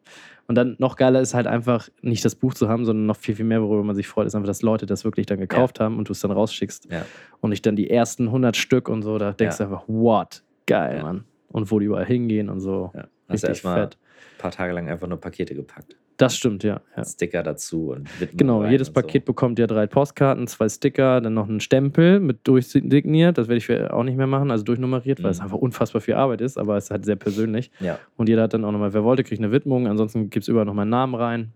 Und 0.46 0.56
dann 0.56 0.74
noch 0.80 0.96
geiler 0.96 1.20
ist 1.20 1.32
halt 1.32 1.46
einfach 1.46 1.88
nicht 2.02 2.24
das 2.24 2.34
Buch 2.34 2.54
zu 2.54 2.68
haben, 2.68 2.84
sondern 2.84 3.06
noch 3.06 3.16
viel, 3.16 3.36
viel 3.36 3.44
mehr, 3.44 3.62
worüber 3.62 3.84
man 3.84 3.94
sich 3.94 4.08
freut, 4.08 4.26
ist 4.26 4.34
einfach, 4.34 4.48
dass 4.48 4.62
Leute 4.62 4.84
das 4.84 5.04
wirklich 5.04 5.26
dann 5.26 5.38
gekauft 5.38 5.78
haben 5.78 5.96
und 5.96 6.08
du 6.08 6.12
es 6.12 6.18
dann 6.20 6.32
rausschickst. 6.32 6.90
Ja. 6.90 7.06
Und 7.40 7.52
ich 7.52 7.62
dann 7.62 7.76
die 7.76 7.88
ersten 7.88 8.26
100 8.26 8.56
Stück 8.56 8.88
und 8.88 9.02
so, 9.02 9.16
da 9.18 9.32
denkst 9.32 9.60
Ja. 9.60 9.66
du 9.66 9.72
einfach, 9.72 9.84
what? 9.86 10.42
Geil, 10.66 10.96
Ja. 10.96 11.02
Mann. 11.04 11.24
Und 11.52 11.70
wo 11.70 11.78
die 11.78 11.86
überall 11.86 12.04
hingehen 12.06 12.48
und 12.48 12.58
so. 12.60 12.90
Ja. 12.94 13.04
Richtig 13.30 13.48
erstmal 13.50 13.80
fett. 13.82 13.96
ein 13.96 14.38
paar 14.38 14.50
Tage 14.50 14.72
lang 14.72 14.88
einfach 14.88 15.06
nur 15.06 15.20
Pakete 15.20 15.54
gepackt. 15.54 15.96
Das 16.20 16.36
stimmt, 16.36 16.62
ja. 16.62 16.80
ja. 16.96 17.04
Sticker 17.04 17.42
dazu 17.42 17.90
und 17.90 18.20
Widmung 18.20 18.36
Genau, 18.38 18.64
jedes 18.64 18.90
Paket 18.90 19.24
bekommt 19.24 19.58
ja 19.58 19.66
drei 19.66 19.86
Postkarten, 19.86 20.46
zwei 20.46 20.68
Sticker, 20.68 21.20
dann 21.20 21.34
noch 21.34 21.48
einen 21.48 21.60
Stempel 21.60 22.20
mit 22.20 22.46
durchsigniert. 22.46 23.38
Das 23.38 23.48
werde 23.48 23.56
ich 23.58 23.90
auch 23.90 24.02
nicht 24.04 24.16
mehr 24.16 24.26
machen, 24.26 24.50
also 24.50 24.64
durchnummeriert, 24.64 25.22
weil 25.22 25.30
es 25.30 25.38
Mhm. 25.38 25.44
einfach 25.44 25.58
unfassbar 25.58 26.00
viel 26.00 26.14
Arbeit 26.14 26.40
ist, 26.40 26.58
aber 26.58 26.76
es 26.76 26.84
ist 26.84 26.90
halt 26.90 27.04
sehr 27.04 27.16
persönlich. 27.16 27.70
So. 27.78 27.86
Ja, 27.86 27.98
Und 28.16 28.28
jeder 28.28 28.42
hat 28.42 28.54
dann 28.54 28.64
auch 28.64 28.72
nochmal, 28.72 28.92
wer 28.92 29.04
wollte, 29.04 29.24
kriegt 29.24 29.40
eine 29.42 29.50
Widmung. 29.52 29.86
Ansonsten 29.86 30.30
gibt 30.30 30.44
es 30.44 30.48
überall 30.48 30.66
nochmal 30.66 30.82
einen 30.82 30.90
Namen 30.90 31.14
rein. 31.14 31.52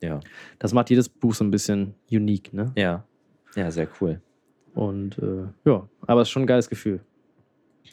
ja, 0.00 0.20
Das 0.58 0.72
macht 0.72 0.90
jedes 0.90 1.08
Buch 1.08 1.34
so 1.34 1.44
ein 1.44 1.50
bisschen 1.50 1.94
unique, 2.10 2.52
ne? 2.52 2.72
ja. 2.76 3.04
Ja, 3.54 3.70
sehr 3.70 3.86
cool. 4.00 4.20
Und 4.74 5.18
äh, 5.18 5.44
ja, 5.68 5.86
aber 6.06 6.22
es 6.22 6.28
ist 6.28 6.32
schon 6.32 6.44
ein 6.44 6.46
geiles 6.46 6.70
Gefühl. 6.70 7.00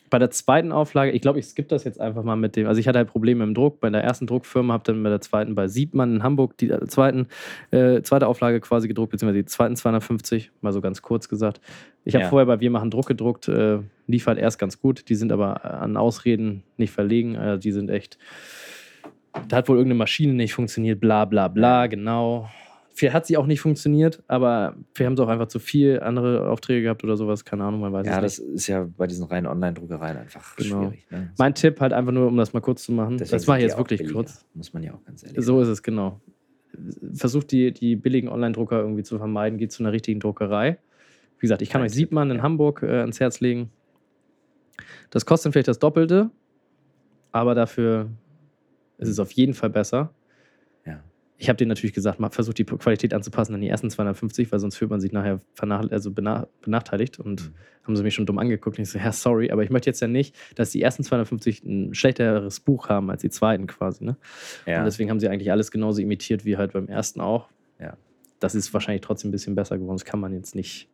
Bei 0.09 0.17
der 0.17 0.31
zweiten 0.31 0.71
Auflage, 0.71 1.11
ich 1.11 1.21
glaube, 1.21 1.37
ich 1.39 1.45
skippe 1.45 1.67
das 1.69 1.83
jetzt 1.83 1.99
einfach 2.01 2.23
mal 2.23 2.35
mit 2.35 2.55
dem. 2.55 2.67
Also 2.67 2.79
ich 2.79 2.87
hatte 2.87 2.97
halt 2.97 3.09
Probleme 3.09 3.43
im 3.43 3.53
Druck. 3.53 3.79
Bei 3.79 3.89
der 3.91 4.03
ersten 4.03 4.25
Druckfirma 4.25 4.73
habe 4.73 4.83
dann 4.83 5.03
bei 5.03 5.09
der 5.09 5.21
zweiten 5.21 5.53
bei 5.53 5.67
Siebmann 5.67 6.15
in 6.15 6.23
Hamburg 6.23 6.57
die 6.57 6.69
äh, 6.69 6.85
zweiten, 6.87 7.27
äh, 7.71 8.01
zweite 8.01 8.25
Auflage 8.27 8.59
quasi 8.59 8.87
gedruckt, 8.87 9.11
beziehungsweise 9.11 9.43
die 9.43 9.45
zweiten 9.45 9.75
250, 9.75 10.51
mal 10.61 10.73
so 10.73 10.81
ganz 10.81 11.01
kurz 11.01 11.29
gesagt. 11.29 11.61
Ich 12.05 12.15
habe 12.15 12.23
Ja. 12.23 12.29
vorher 12.29 12.47
bei 12.47 12.59
Wir 12.59 12.71
machen 12.71 12.89
Druck 12.89 13.05
gedruckt, 13.07 13.47
äh, 13.49 13.79
lief 14.07 14.25
halt 14.25 14.39
erst 14.39 14.57
ganz 14.57 14.79
gut. 14.81 15.09
Die 15.09 15.15
sind 15.15 15.31
aber 15.31 15.63
an 15.63 15.95
Ausreden 15.97 16.63
nicht 16.77 16.91
verlegen. 16.91 17.35
Äh, 17.35 17.59
die 17.59 17.71
sind 17.71 17.89
echt. 17.91 18.17
Da 19.47 19.57
hat 19.57 19.69
wohl 19.69 19.77
irgendeine 19.77 19.99
Maschine 19.99 20.33
nicht 20.33 20.53
funktioniert, 20.55 20.99
bla 20.99 21.25
bla 21.25 21.47
bla, 21.49 21.85
genau. 21.87 22.49
Viel 22.99 23.13
hat 23.13 23.25
sie 23.25 23.37
auch 23.37 23.45
nicht 23.45 23.61
funktioniert, 23.61 24.21
aber 24.27 24.75
wir 24.93 25.05
haben 25.05 25.13
es 25.13 25.19
auch 25.21 25.29
einfach 25.29 25.47
zu 25.47 25.59
viel 25.59 26.01
andere 26.01 26.49
Aufträge 26.49 26.81
gehabt 26.81 27.01
oder 27.05 27.15
sowas, 27.15 27.45
keine 27.45 27.63
Ahnung, 27.63 27.79
man 27.79 27.93
weiß 27.93 28.05
Ja, 28.05 28.17
es 28.17 28.37
das 28.37 28.39
nicht. 28.45 28.55
ist 28.55 28.67
ja 28.67 28.89
bei 28.97 29.07
diesen 29.07 29.23
reinen 29.25 29.47
Online-Druckereien 29.47 30.17
einfach 30.17 30.57
Genau. 30.57 30.89
schwierig. 30.89 31.05
Ne? 31.09 31.31
Mein 31.37 31.55
Tipp 31.55 31.79
halt 31.79 31.93
einfach 31.93 32.11
nur, 32.11 32.27
um 32.27 32.35
das 32.35 32.51
mal 32.51 32.59
kurz 32.59 32.83
zu 32.83 32.91
machen. 32.91 33.17
Deswegen 33.17 33.37
das 33.37 33.47
mache 33.47 33.59
ich 33.59 33.61
sind 33.61 33.67
die 33.67 33.71
jetzt 33.71 33.77
wirklich 33.77 33.97
billiger, 33.99 34.15
kurz. 34.15 34.45
Muss 34.53 34.73
man 34.73 34.83
ja 34.83 34.93
auch 34.95 35.03
ganz 35.05 35.23
ehrlich 35.23 35.45
So 35.45 35.61
ist 35.61 35.69
es, 35.69 35.81
genau. 35.81 36.19
Versucht 37.13 37.51
die, 37.53 37.71
die 37.71 37.95
billigen 37.95 38.27
Online-Drucker 38.27 38.79
irgendwie 38.81 39.03
zu 39.03 39.17
vermeiden, 39.17 39.57
geht 39.57 39.71
zu 39.71 39.81
einer 39.81 39.93
richtigen 39.93 40.19
Druckerei. 40.19 40.77
Wie 41.37 41.41
gesagt, 41.41 41.61
ich 41.61 41.69
kann 41.69 41.79
Mein 41.79 41.85
euch 41.85 41.93
Tipp, 41.93 41.99
Siebmann 42.09 42.31
in 42.31 42.37
ja. 42.37 42.43
Hamburg 42.43 42.83
äh, 42.83 42.99
ans 42.99 43.21
Herz 43.21 43.39
legen. 43.39 43.69
Das 45.09 45.25
kostet 45.25 45.53
vielleicht 45.53 45.69
das 45.69 45.79
Doppelte, 45.79 46.31
aber 47.31 47.55
dafür 47.55 48.09
ist 48.97 49.07
es 49.07 49.19
auf 49.19 49.31
jeden 49.31 49.53
Fall 49.53 49.69
besser. 49.69 50.13
Ich 51.41 51.47
habe 51.47 51.55
denen 51.55 51.69
natürlich 51.69 51.93
gesagt, 51.93 52.19
mal 52.19 52.29
versucht 52.29 52.57
die 52.57 52.65
Qualität 52.65 53.13
anzupassen 53.13 53.55
an 53.55 53.61
die 53.61 53.69
ersten 53.69 53.89
250, 53.89 54.51
weil 54.51 54.59
sonst 54.59 54.75
fühlt 54.75 54.91
man 54.91 54.99
sich 54.99 55.13
nachher 55.13 55.39
also 55.89 56.11
bena 56.11 56.47
benachteiligt. 56.61 57.17
Und 57.17 57.49
Mhm. 57.49 57.53
haben 57.83 57.95
sie 57.95 58.03
mich 58.03 58.13
schon 58.13 58.25
dumm 58.25 58.39
angeguckt. 58.39 58.77
Und 58.77 58.83
ich 58.83 58.89
so, 58.89 58.99
ja, 58.99 59.13
sorry, 59.13 59.49
aber 59.49 59.63
ich 59.63 59.69
möchte 59.69 59.89
jetzt 59.89 60.01
ja 60.01 60.09
nicht, 60.09 60.35
dass 60.55 60.71
die 60.71 60.81
ersten 60.81 61.01
250 61.03 61.63
ein 61.63 61.93
schlechteres 61.95 62.59
Buch 62.59 62.89
haben 62.89 63.09
als 63.09 63.21
die 63.21 63.29
zweiten 63.29 63.67
quasi. 63.67 64.03
Ne? 64.03 64.17
Ja. 64.65 64.79
Und 64.79 64.85
deswegen 64.85 65.09
haben 65.09 65.21
sie 65.21 65.29
eigentlich 65.29 65.49
alles 65.49 65.71
genauso 65.71 66.01
imitiert 66.01 66.43
wie 66.43 66.57
halt 66.57 66.73
beim 66.73 66.89
ersten 66.89 67.21
auch. 67.21 67.47
Ja. 67.79 67.95
Das 68.41 68.53
ist 68.53 68.73
wahrscheinlich 68.73 69.01
trotzdem 69.01 69.29
ein 69.29 69.31
bisschen 69.31 69.55
besser 69.55 69.77
geworden. 69.77 69.95
Das 69.95 70.05
kann 70.05 70.19
man 70.19 70.33
jetzt 70.33 70.55
nicht 70.55 70.89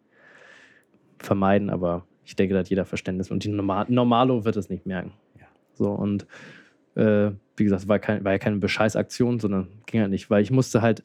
vermeiden, 1.18 1.72
aber 1.72 2.06
ich 2.24 2.36
denke, 2.36 2.54
da 2.54 2.60
hat 2.60 2.70
jeder 2.70 2.86
Verständnis. 2.86 3.32
Und 3.32 3.44
die 3.44 3.50
Norma 3.50 3.86
Normalo 3.90 4.46
wird 4.46 4.58
es 4.58 4.70
nicht 4.70 4.86
merken. 4.86 5.14
Ja. 5.40 5.48
So, 5.74 5.90
und 5.92 6.28
äh, 6.96 7.32
wie 7.58 7.64
gesagt, 7.64 7.88
war, 7.88 8.00
kein, 8.00 8.24
war 8.26 8.32
ja 8.34 8.38
keine 8.38 8.58
Bescheißaktion, 8.58 9.40
sondern 9.40 9.68
ging 9.86 10.02
halt 10.02 10.12
nicht, 10.12 10.30
weil 10.30 10.42
ich 10.44 10.52
musste 10.52 10.82
halt, 10.82 11.04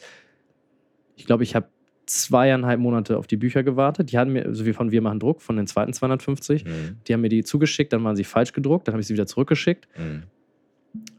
ich 1.17 1.27
glaube, 1.27 1.43
ich 1.43 1.55
habe 1.55 1.69
zweieinhalb 2.07 2.81
Monate 2.81 3.19
auf 3.19 3.29
die 3.29 3.37
Bücher 3.37 3.63
gewartet. 3.63 4.11
Die 4.11 4.19
hatten 4.19 4.33
mir, 4.33 4.53
so 4.53 4.67
wie 4.67 4.73
von 4.73 4.91
Wir 4.91 5.01
machen 5.01 5.21
Druck, 5.21 5.43
von 5.43 5.57
den 5.57 5.69
zweiten 5.69 5.93
250, 5.93 6.65
Mhm. 6.65 6.97
die 7.07 7.13
haben 7.15 7.21
mir 7.21 7.29
die 7.29 7.45
zugeschickt, 7.45 7.93
dann 7.93 8.03
waren 8.03 8.17
sie 8.17 8.25
falsch 8.25 8.53
gedruckt, 8.53 8.89
dann 8.89 8.95
habe 8.95 9.01
ich 9.01 9.07
sie 9.07 9.15
wieder 9.15 9.27
zurückgeschickt. 9.27 9.87
Mhm. 9.97 10.23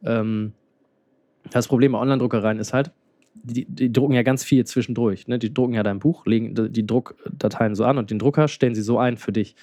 Ähm, 0.03 0.53
das 1.49 1.67
Problem 1.69 1.93
bei 1.93 1.99
Online-Druckereien 1.99 2.59
ist 2.59 2.73
halt, 2.73 2.91
die, 3.43 3.65
die 3.65 3.91
drucken 3.91 4.13
ja 4.13 4.23
ganz 4.23 4.43
viel 4.43 4.65
zwischendurch. 4.65 5.27
Ne? 5.27 5.39
Die 5.39 5.53
drucken 5.53 5.73
ja 5.73 5.83
dein 5.83 5.99
Buch, 5.99 6.25
legen 6.25 6.53
die 6.71 6.85
Druckdateien 6.85 7.75
so 7.75 7.83
an 7.85 7.97
und 7.97 8.11
den 8.11 8.19
Drucker 8.19 8.47
stellen 8.47 8.75
sie 8.75 8.81
so 8.81 8.97
ein 8.97 9.17
für 9.17 9.31
dich. 9.31 9.55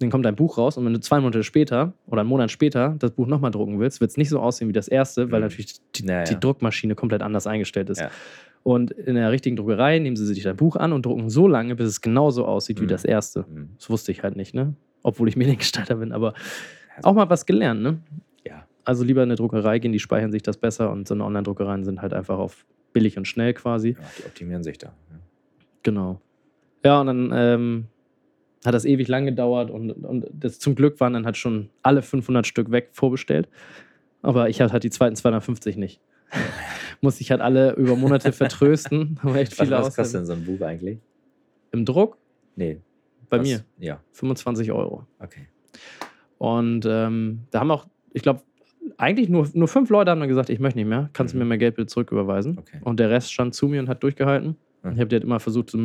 Dann 0.00 0.10
kommt 0.10 0.24
dein 0.26 0.36
Buch 0.36 0.58
raus 0.58 0.76
und 0.76 0.84
wenn 0.84 0.92
du 0.92 1.00
zwei 1.00 1.20
Monate 1.20 1.42
später 1.42 1.92
oder 2.06 2.20
einen 2.20 2.28
Monat 2.28 2.50
später 2.50 2.94
das 2.98 3.10
Buch 3.12 3.26
nochmal 3.26 3.50
drucken 3.50 3.80
willst, 3.80 4.00
wird 4.00 4.10
es 4.10 4.16
nicht 4.16 4.28
so 4.28 4.40
aussehen 4.40 4.68
wie 4.68 4.72
das 4.72 4.88
erste, 4.88 5.30
weil 5.32 5.40
Mhm. 5.40 5.46
natürlich 5.46 5.74
die, 5.96 6.06
Ja, 6.06 6.24
die. 6.24 6.38
Druckmaschine 6.38 6.94
komplett 6.94 7.22
anders 7.22 7.46
eingestellt 7.46 7.90
ist. 7.90 8.00
Ja. 8.00 8.10
Und 8.62 8.90
in 8.90 9.14
der 9.14 9.30
richtigen 9.30 9.56
Druckerei 9.56 9.98
nehmen 9.98 10.16
sie 10.16 10.26
sich 10.26 10.42
dein 10.42 10.56
Buch 10.56 10.76
an 10.76 10.92
und 10.92 11.06
drucken 11.06 11.30
so 11.30 11.48
lange, 11.48 11.74
bis 11.76 11.86
es 11.86 12.00
genauso 12.00 12.44
aussieht 12.44 12.80
wie 12.80 12.84
Mhm. 12.84 12.88
das 12.88 13.04
erste. 13.04 13.46
Mhm. 13.48 13.70
Das 13.78 13.88
wusste 13.90 14.12
ich 14.12 14.22
halt 14.22 14.36
nicht, 14.36 14.54
ne? 14.54 14.74
Obwohl 15.02 15.28
ich 15.28 15.36
Mediengestalter 15.86 15.96
bin, 15.96 16.12
aber 16.12 16.34
auch 17.02 17.14
mal 17.14 17.30
was 17.30 17.46
gelernt, 17.46 17.80
ne? 17.82 17.98
Ja. 18.46 18.66
Also 18.84 19.04
lieber 19.04 19.22
in 19.22 19.28
eine 19.28 19.36
Druckerei 19.36 19.78
gehen, 19.78 19.92
die 19.92 19.98
speichern 19.98 20.32
sich 20.32 20.42
das 20.42 20.56
besser 20.56 20.90
und 20.90 21.06
so 21.08 21.14
eine 21.14 21.24
Online-Druckereien 21.24 21.84
sind 21.84 22.02
halt 22.02 22.12
einfach 22.12 22.38
auf 22.38 22.66
billig 22.92 23.16
und 23.18 23.26
schnell 23.26 23.54
quasi. 23.54 23.90
ja, 23.90 24.10
die 24.18 24.24
optimieren 24.24 24.62
sich 24.62 24.78
da. 24.78 24.88
Ja. 24.88 25.18
Genau. 25.82 26.20
Ja, 26.84 27.00
und 27.00 27.06
dann 27.08 27.32
ähm, 27.34 27.86
hat 28.64 28.74
das 28.74 28.84
ewig 28.84 29.08
lang 29.08 29.24
gedauert 29.26 29.70
und, 29.70 29.90
und 29.90 30.26
das, 30.32 30.58
zum 30.58 30.74
Glück 30.74 30.98
waren 31.00 31.12
dann 31.12 31.24
halt 31.24 31.36
schon 31.36 31.70
alle 31.82 32.02
500 32.02 32.46
Stück 32.46 32.70
weg 32.70 32.90
vorbestellt. 32.92 33.48
Aber 34.22 34.48
ich 34.48 34.60
hatte 34.60 34.72
halt 34.72 34.84
die 34.84 34.90
zweiten 34.90 35.16
250 35.16 35.76
nicht. 35.76 36.00
Musste 37.00 37.22
ich 37.22 37.30
halt 37.30 37.40
alle 37.40 37.74
über 37.74 37.94
Monate 37.96 38.32
vertrösten. 38.32 39.18
Haben 39.22 39.34
echt 39.36 39.52
Was, 39.52 39.58
viele 39.66 39.76
was 39.76 39.86
Ausgaben. 39.86 39.96
kostet 40.04 40.18
denn 40.20 40.26
so 40.26 40.32
ein 40.32 40.44
Buch 40.44 40.60
eigentlich? 40.66 40.98
Im 41.70 41.84
Druck 41.84 42.18
Nee. 42.56 42.80
bei 43.30 43.38
was- 43.38 43.46
mir 43.46 43.64
Ja, 43.78 44.00
25 44.12 44.72
Euro. 44.72 45.06
okay. 45.20 45.46
Und 46.38 46.86
ähm, 46.88 47.40
da 47.50 47.60
haben 47.60 47.70
auch, 47.70 47.86
ich 48.12 48.22
glaube, 48.22 48.42
eigentlich 48.98 49.28
nur, 49.28 49.48
nur 49.54 49.68
fünf 49.68 49.88
Leute 49.90 50.10
haben 50.10 50.20
dann 50.20 50.28
gesagt, 50.28 50.50
ich 50.50 50.58
möchte 50.58 50.78
nicht 50.78 50.88
mehr, 50.88 51.08
kannst 51.14 51.32
du 51.32 51.38
Mhm. 51.38 51.44
mir 51.44 51.48
mehr 51.50 51.58
Geld 51.58 51.76
bitte 51.76 51.86
zurücküberweisen. 51.86 52.58
Okay. 52.58 52.78
Und 52.82 53.00
der 53.00 53.08
Rest 53.10 53.32
stand 53.32 53.54
zu 53.54 53.66
mir 53.68 53.80
und 53.80 53.88
hat 53.88 54.02
durchgehalten. 54.02 54.56
Mhm. 54.82 54.92
Ich 54.92 55.00
habe 55.00 55.14
halt 55.14 55.24
immer 55.24 55.40
versucht, 55.40 55.70
so, 55.70 55.78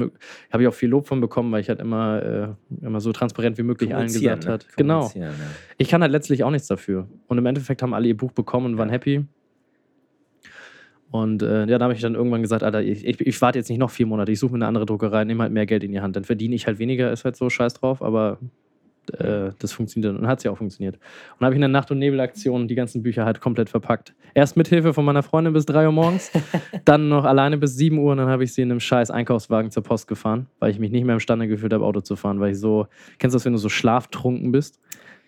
habe 0.51 0.63
ich 0.63 0.67
auch 0.67 0.73
viel 0.73 0.89
Lob 0.89 1.07
von 1.07 1.21
bekommen, 1.21 1.51
weil 1.51 1.61
ich 1.61 1.69
halt 1.69 1.79
immer, 1.79 2.55
äh, 2.81 2.85
immer 2.85 2.99
so 2.99 3.11
transparent 3.13 3.57
wie 3.57 3.63
möglich 3.63 3.95
allen 3.95 4.11
gesagt 4.11 4.45
ne? 4.45 4.51
hat. 4.51 4.67
Genau. 4.75 5.11
Ja. 5.15 5.31
Ich 5.77 5.89
kann 5.89 6.01
halt 6.01 6.11
letztlich 6.11 6.43
auch 6.43 6.51
nichts 6.51 6.67
dafür. 6.67 7.07
Und 7.27 7.37
im 7.37 7.45
Endeffekt 7.45 7.81
haben 7.81 7.93
alle 7.93 8.07
ihr 8.07 8.17
Buch 8.17 8.31
bekommen 8.31 8.65
und 8.67 8.77
waren 8.77 8.89
Ja. 8.89 8.93
happy. 8.93 9.25
Und 11.11 11.43
äh, 11.43 11.65
ja, 11.67 11.77
da 11.77 11.83
habe 11.85 11.93
ich 11.93 12.01
dann 12.01 12.15
irgendwann 12.15 12.41
gesagt, 12.41 12.63
Alter, 12.63 12.81
ich, 12.81 13.05
ich, 13.05 13.21
ich 13.21 13.39
warte 13.41 13.59
jetzt 13.59 13.69
nicht 13.69 13.77
noch 13.77 13.91
vier 13.91 14.07
Monate, 14.07 14.31
ich 14.31 14.39
suche 14.39 14.53
mir 14.53 14.57
eine 14.57 14.67
andere 14.67 14.87
Druckerei, 14.87 15.23
nehme 15.25 15.43
halt 15.43 15.53
mehr 15.53 15.67
Geld 15.67 15.83
in 15.83 15.91
die 15.91 16.01
Hand. 16.01 16.15
Dann 16.15 16.23
verdiene 16.23 16.55
ich 16.55 16.65
halt 16.65 16.79
weniger, 16.79 17.11
ist 17.11 17.23
halt 17.23 17.35
so 17.35 17.51
scheiß 17.51 17.75
drauf, 17.75 18.01
aber 18.01 18.39
äh, 19.11 19.51
das 19.59 19.71
funktioniert 19.73 20.15
und 20.17 20.27
hat 20.27 20.43
ja 20.43 20.51
auch 20.51 20.57
funktioniert. 20.57 20.95
Und 20.95 21.01
dann 21.39 21.45
habe 21.47 21.55
ich 21.55 21.57
in 21.57 21.61
der 21.61 21.67
Nacht- 21.69 21.91
und 21.91 21.99
Nebelaktion 21.99 22.67
die 22.67 22.75
ganzen 22.75 23.03
Bücher 23.03 23.25
halt 23.25 23.41
komplett 23.41 23.69
verpackt. 23.69 24.13
Erst 24.33 24.57
mit 24.57 24.67
Hilfe 24.67 24.93
von 24.93 25.05
meiner 25.05 25.23
Freundin 25.23 25.53
bis 25.53 25.65
3 25.65 25.85
Uhr 25.85 25.91
morgens, 25.91 26.31
dann 26.85 27.09
noch 27.09 27.25
alleine 27.25 27.57
bis 27.57 27.75
7 27.75 27.97
Uhr 27.97 28.11
und 28.11 28.17
dann 28.17 28.27
habe 28.29 28.43
ich 28.43 28.53
sie 28.53 28.61
in 28.61 28.71
einem 28.71 28.79
scheiß 28.79 29.11
Einkaufswagen 29.11 29.71
zur 29.71 29.83
Post 29.83 30.07
gefahren, 30.07 30.47
weil 30.59 30.71
ich 30.71 30.79
mich 30.79 30.91
nicht 30.91 31.03
mehr 31.05 31.13
imstande 31.13 31.47
gefühlt 31.47 31.73
habe, 31.73 31.85
Auto 31.85 32.01
zu 32.01 32.15
fahren, 32.15 32.39
weil 32.39 32.51
ich 32.53 32.59
so, 32.59 32.87
kennst 33.19 33.33
du 33.33 33.37
das, 33.37 33.45
wenn 33.45 33.53
du 33.53 33.59
so 33.59 33.69
schlaftrunken 33.69 34.51
bist? 34.51 34.79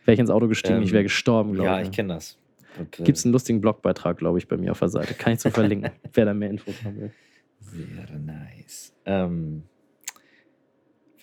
Wäre 0.05 0.13
ich 0.13 0.19
ins 0.19 0.29
Auto 0.29 0.47
gestiegen, 0.47 0.77
Ähm, 0.77 0.83
ich 0.83 0.91
wäre 0.91 1.03
gestorben, 1.03 1.53
glaube 1.53 1.69
Ja, 1.69 1.81
ich. 1.81 1.89
ich 1.89 1.95
kenne 1.95 2.13
das. 2.15 2.37
Und, 2.77 2.99
äh, 2.99 3.03
Gibt 3.03 3.17
es 3.17 3.25
einen 3.25 3.31
lustigen 3.33 3.61
Blogbeitrag, 3.61 4.17
glaube 4.17 4.37
ich, 4.37 4.47
bei 4.47 4.57
mir 4.57 4.71
auf 4.71 4.79
der 4.79 4.89
Seite. 4.89 5.13
Kann 5.13 5.33
ich 5.33 5.39
zu 5.39 5.49
verlinken, 5.49 5.91
wer 6.13 6.25
da 6.25 6.33
mehr 6.33 6.49
Infos 6.49 6.75
haben 6.83 6.99
will. 6.99 7.11
Wäre 7.71 8.19
nice. 8.19 8.93
Ähm, 9.05 9.63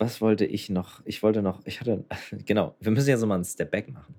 was 0.03 0.21
wollte 0.21 0.45
ich 0.45 0.69
noch? 0.69 1.01
Ich 1.05 1.23
wollte 1.23 1.41
noch, 1.41 1.61
ich 1.65 1.79
hatte, 1.79 2.03
genau, 2.45 2.75
wir 2.79 2.91
müssen 2.91 3.09
ja 3.09 3.17
so 3.17 3.25
mal 3.25 3.35
einen 3.35 3.45
Step 3.45 3.71
Back 3.71 3.91
machen. 3.91 4.15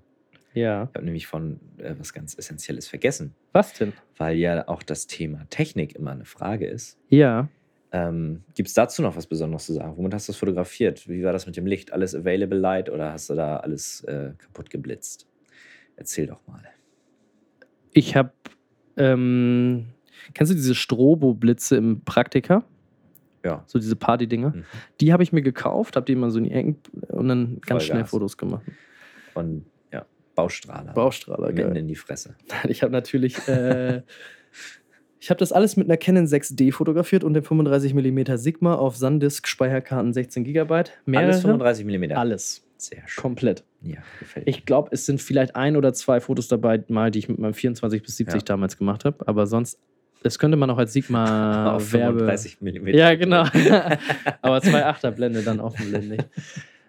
Ja. 0.53 0.83
Ich 0.83 0.95
habe 0.95 1.05
nämlich 1.05 1.27
von 1.27 1.59
äh, 1.77 1.95
was 1.99 2.13
ganz 2.13 2.37
Essentielles 2.37 2.87
vergessen, 2.87 3.35
Was 3.51 3.73
denn? 3.73 3.93
weil 4.17 4.37
ja 4.37 4.67
auch 4.67 4.83
das 4.83 5.05
Thema 5.05 5.45
Technik 5.49 5.95
immer 5.95 6.11
eine 6.11 6.25
Frage 6.25 6.65
ist. 6.65 6.97
Ja. 7.09 7.49
Ähm, 7.91 8.43
Gibt 8.55 8.69
es 8.69 8.73
dazu 8.73 9.01
noch 9.01 9.15
was 9.15 9.27
Besonderes 9.27 9.65
zu 9.65 9.73
sagen? 9.73 9.95
Womit 9.97 10.13
hast 10.13 10.27
du 10.27 10.31
es 10.31 10.37
fotografiert? 10.37 11.07
Wie 11.07 11.23
war 11.23 11.33
das 11.33 11.45
mit 11.45 11.57
dem 11.57 11.65
Licht? 11.65 11.91
Alles 11.93 12.15
Available 12.15 12.57
Light 12.57 12.89
oder 12.89 13.11
hast 13.11 13.29
du 13.29 13.35
da 13.35 13.57
alles 13.57 14.03
äh, 14.05 14.31
kaputt 14.37 14.69
geblitzt? 14.69 15.27
Erzähl 15.97 16.27
doch 16.27 16.45
mal. 16.47 16.63
Ich 17.91 18.15
habe, 18.15 18.31
ähm, 18.97 19.87
kennst 20.33 20.51
du 20.51 20.55
diese 20.55 20.75
Strobo-Blitze 20.75 21.75
im 21.75 22.01
Praktika? 22.01 22.63
Ja. 23.45 23.63
So 23.67 23.79
diese 23.79 23.95
Party-Dinger? 23.95 24.49
Mhm. 24.49 24.65
Die 24.99 25.13
habe 25.13 25.23
ich 25.23 25.31
mir 25.31 25.41
gekauft, 25.41 25.95
habe 25.95 26.05
die 26.05 26.15
mal 26.15 26.31
so 26.31 26.39
in 26.39 26.45
die 26.45 26.51
Ecken 26.51 26.77
und 27.09 27.27
dann 27.27 27.61
ganz 27.61 27.83
schnell 27.83 27.99
Vollgas. 27.99 28.09
Fotos 28.09 28.37
gemacht. 28.37 28.63
Von 29.33 29.65
ja, 29.93 30.05
Baustrahler. 30.33 30.93
Baustrahler, 30.93 31.47
Mitten 31.47 31.69
geil. 31.69 31.77
in 31.77 31.87
die 31.87 31.95
Fresse. 31.95 32.35
Ich 32.67 32.81
habe 32.81 32.91
natürlich, 32.91 33.47
äh, 33.47 34.01
ich 35.19 35.29
habe 35.29 35.37
das 35.37 35.51
alles 35.51 35.77
mit 35.77 35.87
einer 35.87 35.97
Canon 35.97 36.25
6D 36.25 36.73
fotografiert 36.73 37.23
und 37.23 37.33
dem 37.35 37.43
35 37.43 37.93
mm 37.93 38.35
Sigma 38.35 38.75
auf 38.75 38.97
SanDisk 38.97 39.47
Speicherkarten 39.47 40.11
16 40.13 40.43
GB. 40.43 40.83
Mehrere. 41.05 41.27
Alles 41.27 41.41
35 41.41 41.85
mm. 41.85 42.11
Alles. 42.13 42.65
Sehr 42.77 43.03
schön. 43.07 43.21
Komplett. 43.21 43.63
Ja, 43.81 43.97
gefällt 44.19 44.45
mir. 44.45 44.49
Ich 44.49 44.65
glaube, 44.65 44.89
es 44.91 45.05
sind 45.05 45.21
vielleicht 45.21 45.55
ein 45.55 45.77
oder 45.77 45.93
zwei 45.93 46.19
Fotos 46.19 46.47
dabei, 46.47 46.83
mal, 46.89 47.11
die 47.11 47.19
ich 47.19 47.29
mit 47.29 47.39
meinem 47.39 47.53
24 47.53 48.01
bis 48.03 48.17
70 48.17 48.41
Ja. 48.41 48.45
damals 48.45 48.77
gemacht 48.77 49.05
habe. 49.05 49.27
Aber 49.27 49.47
sonst, 49.47 49.79
das 50.25 50.39
könnte 50.39 50.57
man 50.57 50.71
auch 50.71 50.79
als 50.79 50.91
Sigma 50.91 51.73
Auf 51.75 51.93
Werbe. 51.93 52.17
35 52.25 52.61
mm. 52.61 52.87
Ja, 52.87 53.13
genau. 53.13 53.41
Aber 54.41 54.57
2,8er 54.57 55.11
Blende 55.11 55.43
dann 55.43 55.59
offenblendig. 55.59 56.21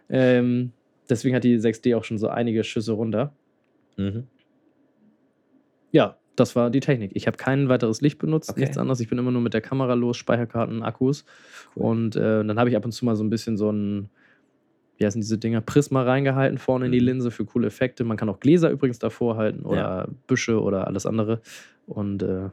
ähm, 0.09 0.73
deswegen 1.11 1.37
hat 1.37 1.45
die 1.45 1.59
6D 1.59 1.95
auch 1.97 2.05
schon 2.05 2.17
so 2.17 2.29
einige 2.29 2.65
Schüsse 2.65 2.93
runter. 2.93 3.35
Mhm. 3.99 4.27
Ja, 5.93 6.17
das 6.35 6.57
war 6.57 6.71
die 6.71 6.81
Technik. 6.81 7.11
Ich 7.15 7.27
habe 7.27 7.37
kein 7.37 7.69
weiteres 7.69 8.01
Licht 8.01 8.19
benutzt, 8.19 8.51
Okay. 8.51 8.61
nichts 8.61 8.79
anderes. 8.79 9.01
Ich 9.01 9.09
bin 9.09 9.19
immer 9.19 9.31
nur 9.31 9.43
mit 9.43 9.55
der 9.55 9.61
Kamera 9.61 9.95
los, 9.95 10.17
Speicherkarten, 10.17 10.83
Akkus. 10.83 11.25
Cool. 11.75 11.83
Und 11.85 12.17
äh, 12.17 12.45
dann 12.45 12.59
habe 12.59 12.71
ich 12.71 12.77
ab 12.77 12.85
und 12.85 12.93
zu 12.93 13.05
mal 13.05 13.17
so 13.17 13.25
ein 13.25 13.31
bisschen 13.31 13.57
so 13.57 13.71
ein, 13.71 14.09
wie 14.99 15.05
heißen 15.07 15.21
diese 15.21 15.37
Dinger, 15.39 15.61
Prisma 15.61 16.03
reingehalten 16.03 16.59
vorne 16.59 16.87
in 16.87 16.93
die 16.93 17.01
Mhm. 17.01 17.07
Linse 17.07 17.31
für 17.31 17.45
coole 17.45 17.67
Effekte. 17.67 18.05
Man 18.05 18.17
kann 18.17 18.29
auch 18.31 18.41
Gläser 18.41 18.71
übrigens 18.71 18.99
davor 18.99 19.37
halten 19.37 19.65
oder 19.67 19.77
Ja. 19.79 20.09
Büsche 20.27 20.61
oder 20.63 20.87
alles 20.87 21.05
andere. 21.07 21.41
Und 21.87 22.23
äh, 22.23 22.49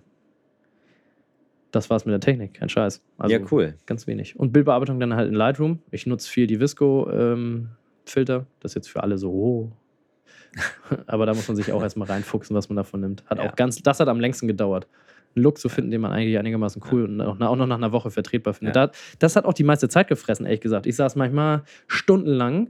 das 1.74 1.90
war's 1.90 2.06
mit 2.06 2.14
der 2.14 2.20
Technik, 2.22 2.54
kein 2.54 2.70
Scheiß. 2.70 3.02
Also 3.18 3.36
ja, 3.36 3.42
cool. 3.52 3.76
ganz 3.86 4.08
wenig. 4.08 4.40
Und 4.40 4.54
Bildbearbeitung 4.54 5.00
dann 5.00 5.16
halt 5.16 5.28
in 5.28 5.34
Lightroom. 5.36 5.80
Ich 5.92 6.06
nutze 6.06 6.30
viel 6.30 6.48
die 6.48 6.60
Visco-Filter. 6.60 8.46
das 8.62 8.72
ist 8.72 8.76
jetzt 8.76 8.90
für 8.90 9.04
alle 9.04 9.18
so, 9.18 9.32
oh, 9.32 9.72
Aber 11.08 11.26
da 11.26 11.34
muss 11.34 11.48
man 11.48 11.58
sich 11.58 11.72
auch 11.72 11.82
erstmal 11.82 12.08
reinfuchsen, 12.08 12.56
was 12.56 12.70
man 12.70 12.76
davon 12.78 13.02
nimmt. 13.02 13.24
Hat 13.26 13.40
Ja. 13.40 13.50
auch 13.50 13.56
ganz, 13.56 13.82
das 13.82 14.00
hat 14.00 14.08
am 14.08 14.20
längsten 14.20 14.48
gedauert. 14.48 14.88
Einen 15.36 15.44
Look 15.44 15.58
zu 15.58 15.68
finden, 15.68 15.90
den 15.90 16.02
man 16.02 16.12
eigentlich 16.12 16.38
einigermaßen 16.38 16.80
cool 16.92 17.06
und 17.06 17.20
auch, 17.22 17.40
auch 17.40 17.56
noch 17.56 17.66
nach 17.66 17.78
einer 17.78 17.92
Woche 17.92 18.12
vertretbar 18.12 18.54
findet. 18.54 18.76
Ja. 18.76 18.88
Da, 18.88 18.94
das 19.18 19.36
hat 19.36 19.46
auch 19.46 19.54
die 19.54 19.64
meiste 19.64 19.90
Zeit 19.90 20.08
gefressen, 20.08 20.46
ehrlich 20.46 20.62
gesagt. 20.62 20.86
Ich 20.86 20.96
saß 20.96 21.16
manchmal 21.16 21.64
stundenlang, 21.88 22.70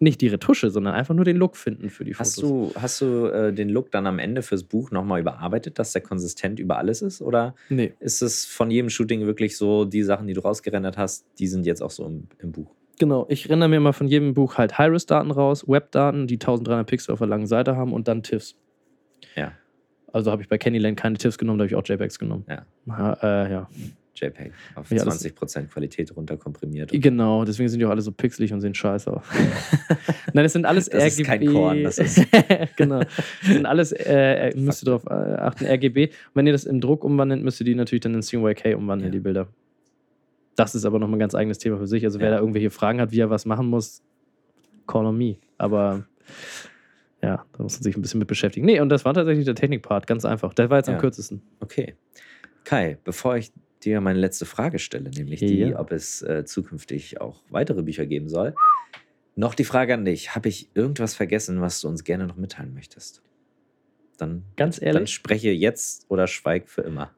nicht 0.00 0.20
die 0.20 0.28
Retusche, 0.28 0.70
sondern 0.70 0.94
einfach 0.94 1.14
nur 1.14 1.24
den 1.24 1.36
Look 1.36 1.56
finden 1.56 1.90
für 1.90 2.04
die 2.04 2.14
Fotos. 2.14 2.32
Hast 2.36 2.42
du, 2.42 2.72
hast 2.74 3.00
du 3.02 3.26
äh, 3.26 3.52
den 3.52 3.68
Look 3.68 3.90
dann 3.90 4.06
am 4.06 4.18
Ende 4.18 4.42
fürs 4.42 4.64
Buch 4.64 4.90
nochmal 4.90 5.20
überarbeitet, 5.20 5.78
dass 5.78 5.92
der 5.92 6.00
konsistent 6.02 6.58
über 6.58 6.78
alles 6.78 7.02
ist? 7.02 7.20
Oder 7.20 7.54
Nee. 7.68 7.92
ist 8.00 8.22
es 8.22 8.44
von 8.46 8.70
jedem 8.70 8.88
Shooting 8.90 9.26
wirklich 9.26 9.56
so, 9.56 9.84
die 9.84 10.02
Sachen, 10.02 10.26
die 10.26 10.32
du 10.32 10.40
rausgerendert 10.40 10.96
hast, 10.96 11.26
die 11.38 11.46
sind 11.46 11.66
jetzt 11.66 11.82
auch 11.82 11.90
so 11.90 12.06
im, 12.06 12.28
im 12.38 12.52
Buch? 12.52 12.70
Genau, 12.98 13.26
ich 13.28 13.48
renne 13.48 13.68
mir 13.68 13.80
mal 13.80 13.92
von 13.92 14.08
jedem 14.08 14.34
Buch 14.34 14.58
halt 14.58 14.76
High-Res-Daten 14.78 15.30
raus, 15.30 15.66
Web-Daten, 15.68 16.26
die 16.26 16.34
1300 16.34 16.86
Pixel 16.86 17.12
auf 17.12 17.18
der 17.18 17.28
langen 17.28 17.46
Seite 17.46 17.76
haben 17.76 17.92
und 17.92 18.08
dann 18.08 18.22
TIFFs. 18.22 18.56
Ja. 19.36 19.52
Also 20.12 20.30
habe 20.32 20.42
ich 20.42 20.48
bei 20.48 20.58
Candyland 20.58 20.98
keine 20.98 21.16
TIFFs 21.16 21.38
genommen, 21.38 21.58
da 21.58 21.62
habe 21.64 21.68
ich 21.70 21.76
auch 21.76 21.86
JPEGs 21.86 22.18
genommen. 22.18 22.44
Ja. 22.48 22.66
Ja, 22.86 23.12
äh, 23.22 23.52
ja. 23.52 23.68
JPEG 24.14 24.52
auf 24.74 24.90
Ja, 24.90 25.04
das- 25.04 25.24
20% 25.24 25.68
Qualität 25.68 26.14
runterkomprimiert. 26.16 26.90
Genau, 26.92 27.44
deswegen 27.44 27.68
sind 27.68 27.78
die 27.78 27.86
auch 27.86 27.90
alle 27.90 28.02
so 28.02 28.12
pixelig 28.12 28.52
und 28.52 28.60
sehen 28.60 28.74
scheiße 28.74 29.12
aus. 29.12 29.22
Nein, 30.32 30.44
das 30.44 30.52
sind 30.52 30.66
alles 30.66 30.88
Das 30.88 31.04
ist 31.04 31.20
RGB. 31.20 31.24
kein 31.26 31.46
Korn, 31.52 31.82
das 31.84 31.98
ist- 31.98 32.26
genau. 32.76 33.00
Das 33.00 33.08
sind 33.42 33.66
alles, 33.66 33.92
äh, 33.92 34.52
müsst 34.56 34.82
ihr 34.82 34.86
darauf 34.86 35.06
äh, 35.06 35.10
achten, 35.10 35.64
RGB. 35.66 36.06
Und 36.08 36.12
wenn 36.34 36.46
ihr 36.46 36.52
das 36.52 36.64
in 36.64 36.80
Druck 36.80 37.04
umwandelt, 37.04 37.42
müsst 37.42 37.60
ihr 37.60 37.64
die 37.64 37.74
natürlich 37.74 38.02
dann 38.02 38.14
in 38.14 38.22
CMYK 38.22 38.74
umwandeln, 38.76 39.10
Ja. 39.12 39.18
die 39.18 39.20
Bilder. 39.20 39.46
Das 40.56 40.74
ist 40.74 40.84
aber 40.84 40.98
nochmal 40.98 41.16
ein 41.16 41.20
ganz 41.20 41.34
eigenes 41.34 41.58
Thema 41.58 41.78
für 41.78 41.86
sich. 41.86 42.04
Also 42.04 42.18
wer 42.20 42.28
Ja. 42.30 42.34
da 42.34 42.40
irgendwelche 42.40 42.70
Fragen 42.70 43.00
hat, 43.00 43.12
wie 43.12 43.20
er 43.20 43.30
was 43.30 43.46
machen 43.46 43.68
muss, 43.68 44.02
call 44.86 45.06
on 45.06 45.16
me. 45.16 45.36
Aber 45.56 46.04
ja, 47.22 47.44
da 47.52 47.62
muss 47.62 47.74
man 47.76 47.82
sich 47.82 47.96
ein 47.96 48.02
bisschen 48.02 48.18
mit 48.18 48.28
beschäftigen. 48.28 48.66
Nee, 48.66 48.80
und 48.80 48.88
das 48.88 49.04
war 49.04 49.14
tatsächlich 49.14 49.44
der 49.44 49.54
Technikpart, 49.54 50.06
ganz 50.06 50.24
einfach. 50.24 50.52
Der 50.54 50.68
war 50.70 50.78
jetzt 50.78 50.88
am 50.88 50.98
kürzesten. 50.98 51.42
Okay. 51.60 51.94
Kai, 52.64 52.98
bevor 53.04 53.36
ich 53.36 53.52
dir 53.84 54.00
meine 54.00 54.18
letzte 54.18 54.46
Frage 54.46 54.78
stelle, 54.78 55.10
nämlich 55.10 55.40
die, 55.40 55.58
Ja. 55.58 55.78
ob 55.78 55.92
es 55.92 56.22
äh, 56.22 56.44
zukünftig 56.44 57.20
auch 57.20 57.42
weitere 57.50 57.82
Bücher 57.82 58.06
geben 58.06 58.28
soll, 58.28 58.54
noch 59.36 59.54
die 59.54 59.64
Frage 59.64 59.94
an 59.94 60.04
dich. 60.04 60.34
Habe 60.34 60.48
ich 60.48 60.68
irgendwas 60.74 61.14
vergessen, 61.14 61.60
was 61.60 61.80
du 61.80 61.88
uns 61.88 62.04
gerne 62.04 62.26
noch 62.26 62.36
mitteilen 62.36 62.74
möchtest? 62.74 63.22
Dann, 64.18 64.44
Ganz 64.56 64.78
dann 64.80 64.86
ehrlich? 64.94 65.14
spreche 65.14 65.50
jetzt 65.50 66.06
oder 66.10 66.26
schweig 66.26 66.68
für 66.68 66.82
immer. 66.82 67.10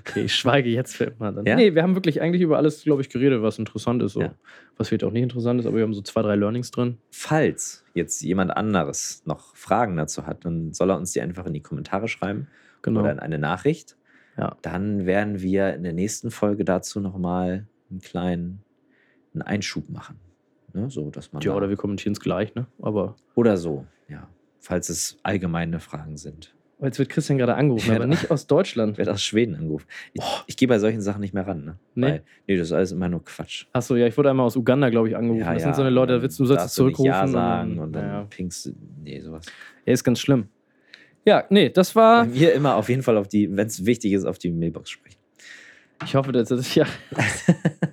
Okay, 0.00 0.24
ich 0.24 0.34
schweige 0.34 0.68
jetzt 0.68 0.94
für 0.94 1.04
immer. 1.04 1.32
Dann. 1.32 1.46
Ja? 1.46 1.56
Nee, 1.56 1.74
wir 1.74 1.82
haben 1.82 1.94
wirklich 1.96 2.20
eigentlich 2.20 2.42
über 2.42 2.58
alles, 2.58 2.84
glaube 2.84 3.02
ich, 3.02 3.08
geredet, 3.08 3.42
was 3.42 3.58
interessant 3.58 4.02
ist. 4.02 4.12
So. 4.12 4.20
Ja. 4.20 4.34
Was 4.76 4.88
vielleicht 4.88 5.02
auch 5.04 5.10
nicht 5.10 5.22
interessant 5.22 5.58
ist, 5.58 5.66
aber 5.66 5.76
wir 5.78 5.82
haben 5.82 5.94
so 5.94 6.02
zwei, 6.02 6.22
drei 6.22 6.36
Learnings 6.36 6.70
drin. 6.70 6.98
Falls 7.10 7.84
jetzt 7.94 8.20
jemand 8.22 8.56
anderes 8.56 9.22
noch 9.24 9.56
Fragen 9.56 9.96
dazu 9.96 10.26
hat, 10.26 10.44
dann 10.44 10.72
soll 10.74 10.90
er 10.90 10.96
uns 10.96 11.12
die 11.12 11.20
einfach 11.22 11.46
in 11.46 11.54
die 11.54 11.62
Kommentare 11.62 12.06
schreiben 12.08 12.46
Genau. 12.82 13.00
oder 13.00 13.10
in 13.12 13.18
eine 13.18 13.38
Nachricht. 13.38 13.96
Ja. 14.40 14.56
Dann 14.62 15.06
werden 15.06 15.40
wir 15.40 15.74
in 15.74 15.82
der 15.82 15.92
nächsten 15.92 16.30
Folge 16.30 16.64
dazu 16.64 17.00
nochmal 17.00 17.66
einen 17.90 18.00
kleinen 18.00 18.64
einen 19.34 19.42
Einschub 19.42 19.88
machen. 19.90 20.18
Ne? 20.72 20.90
So, 20.90 21.10
dass 21.10 21.32
man 21.32 21.42
Ja, 21.42 21.54
oder 21.54 21.68
wir 21.68 21.76
kommentieren 21.76 22.12
es 22.12 22.20
gleich, 22.20 22.54
ne? 22.54 22.66
Aber 22.80 23.16
Oder 23.34 23.56
so, 23.56 23.86
ja. 24.08 24.28
Falls 24.60 24.88
es 24.88 25.18
allgemeine 25.22 25.80
Fragen 25.80 26.16
sind. 26.16 26.54
jetzt 26.82 26.98
wird 26.98 27.08
Christian 27.08 27.38
gerade 27.38 27.54
angerufen, 27.54 27.90
Ja, 27.90 27.96
aber 27.96 28.06
nicht 28.06 28.30
aus 28.30 28.46
Deutschland. 28.46 28.98
Wird 28.98 29.08
aus 29.08 29.22
Schweden 29.22 29.54
angerufen. 29.54 29.86
Ich, 30.12 30.22
ich 30.46 30.56
gehe 30.56 30.68
bei 30.68 30.78
solchen 30.78 31.00
Sachen 31.00 31.20
nicht 31.20 31.34
mehr 31.34 31.46
ran, 31.46 31.64
ne? 31.64 31.78
Nee. 31.94 32.06
Weil, 32.06 32.22
nee, 32.46 32.56
das 32.56 32.68
ist 32.68 32.72
alles 32.72 32.92
immer 32.92 33.08
nur 33.08 33.24
Quatsch. 33.24 33.66
Achso, 33.72 33.96
ja, 33.96 34.06
ich 34.06 34.16
wurde 34.16 34.30
einmal 34.30 34.46
aus 34.46 34.56
Uganda, 34.56 34.90
glaube 34.90 35.08
ich, 35.08 35.16
angerufen. 35.16 35.44
das 35.44 35.62
sind 35.62 35.76
so 35.76 35.82
eine 35.82 35.90
Leute, 35.90 36.14
da 36.14 36.22
willst 36.22 36.38
du, 36.38 36.44
du 36.44 36.48
sollst 36.48 36.64
darfst 36.64 36.78
du 36.78 36.82
zurückrufen. 36.82 37.06
Ja 37.06 37.26
sagen 37.26 37.78
und 37.78 37.92
dann 37.92 38.06
ja. 38.06 38.26
pingst 38.28 38.66
du. 38.66 38.72
Nee, 39.02 39.20
sowas. 39.20 39.46
ja, 39.86 39.92
ist 39.92 40.04
ganz 40.04 40.20
schlimm. 40.20 40.48
Ja, 41.26 41.44
nee, 41.50 41.68
das 41.68 41.92
Bei 41.92 42.00
war. 42.00 42.24
mir 42.24 42.52
immer 42.52 42.76
auf 42.76 42.88
jeden 42.88 43.02
Fall 43.02 43.16
auf 43.18 43.28
die, 43.28 43.54
wenn 43.56 43.66
es 43.66 43.84
wichtig 43.84 44.12
ist, 44.12 44.24
auf 44.24 44.38
die 44.38 44.50
Mailbox 44.50 44.90
sprechen. 44.90 45.18
Ich 46.04 46.14
hoffe, 46.14 46.32
dass 46.32 46.48
das 46.48 46.74
ja. 46.74 46.86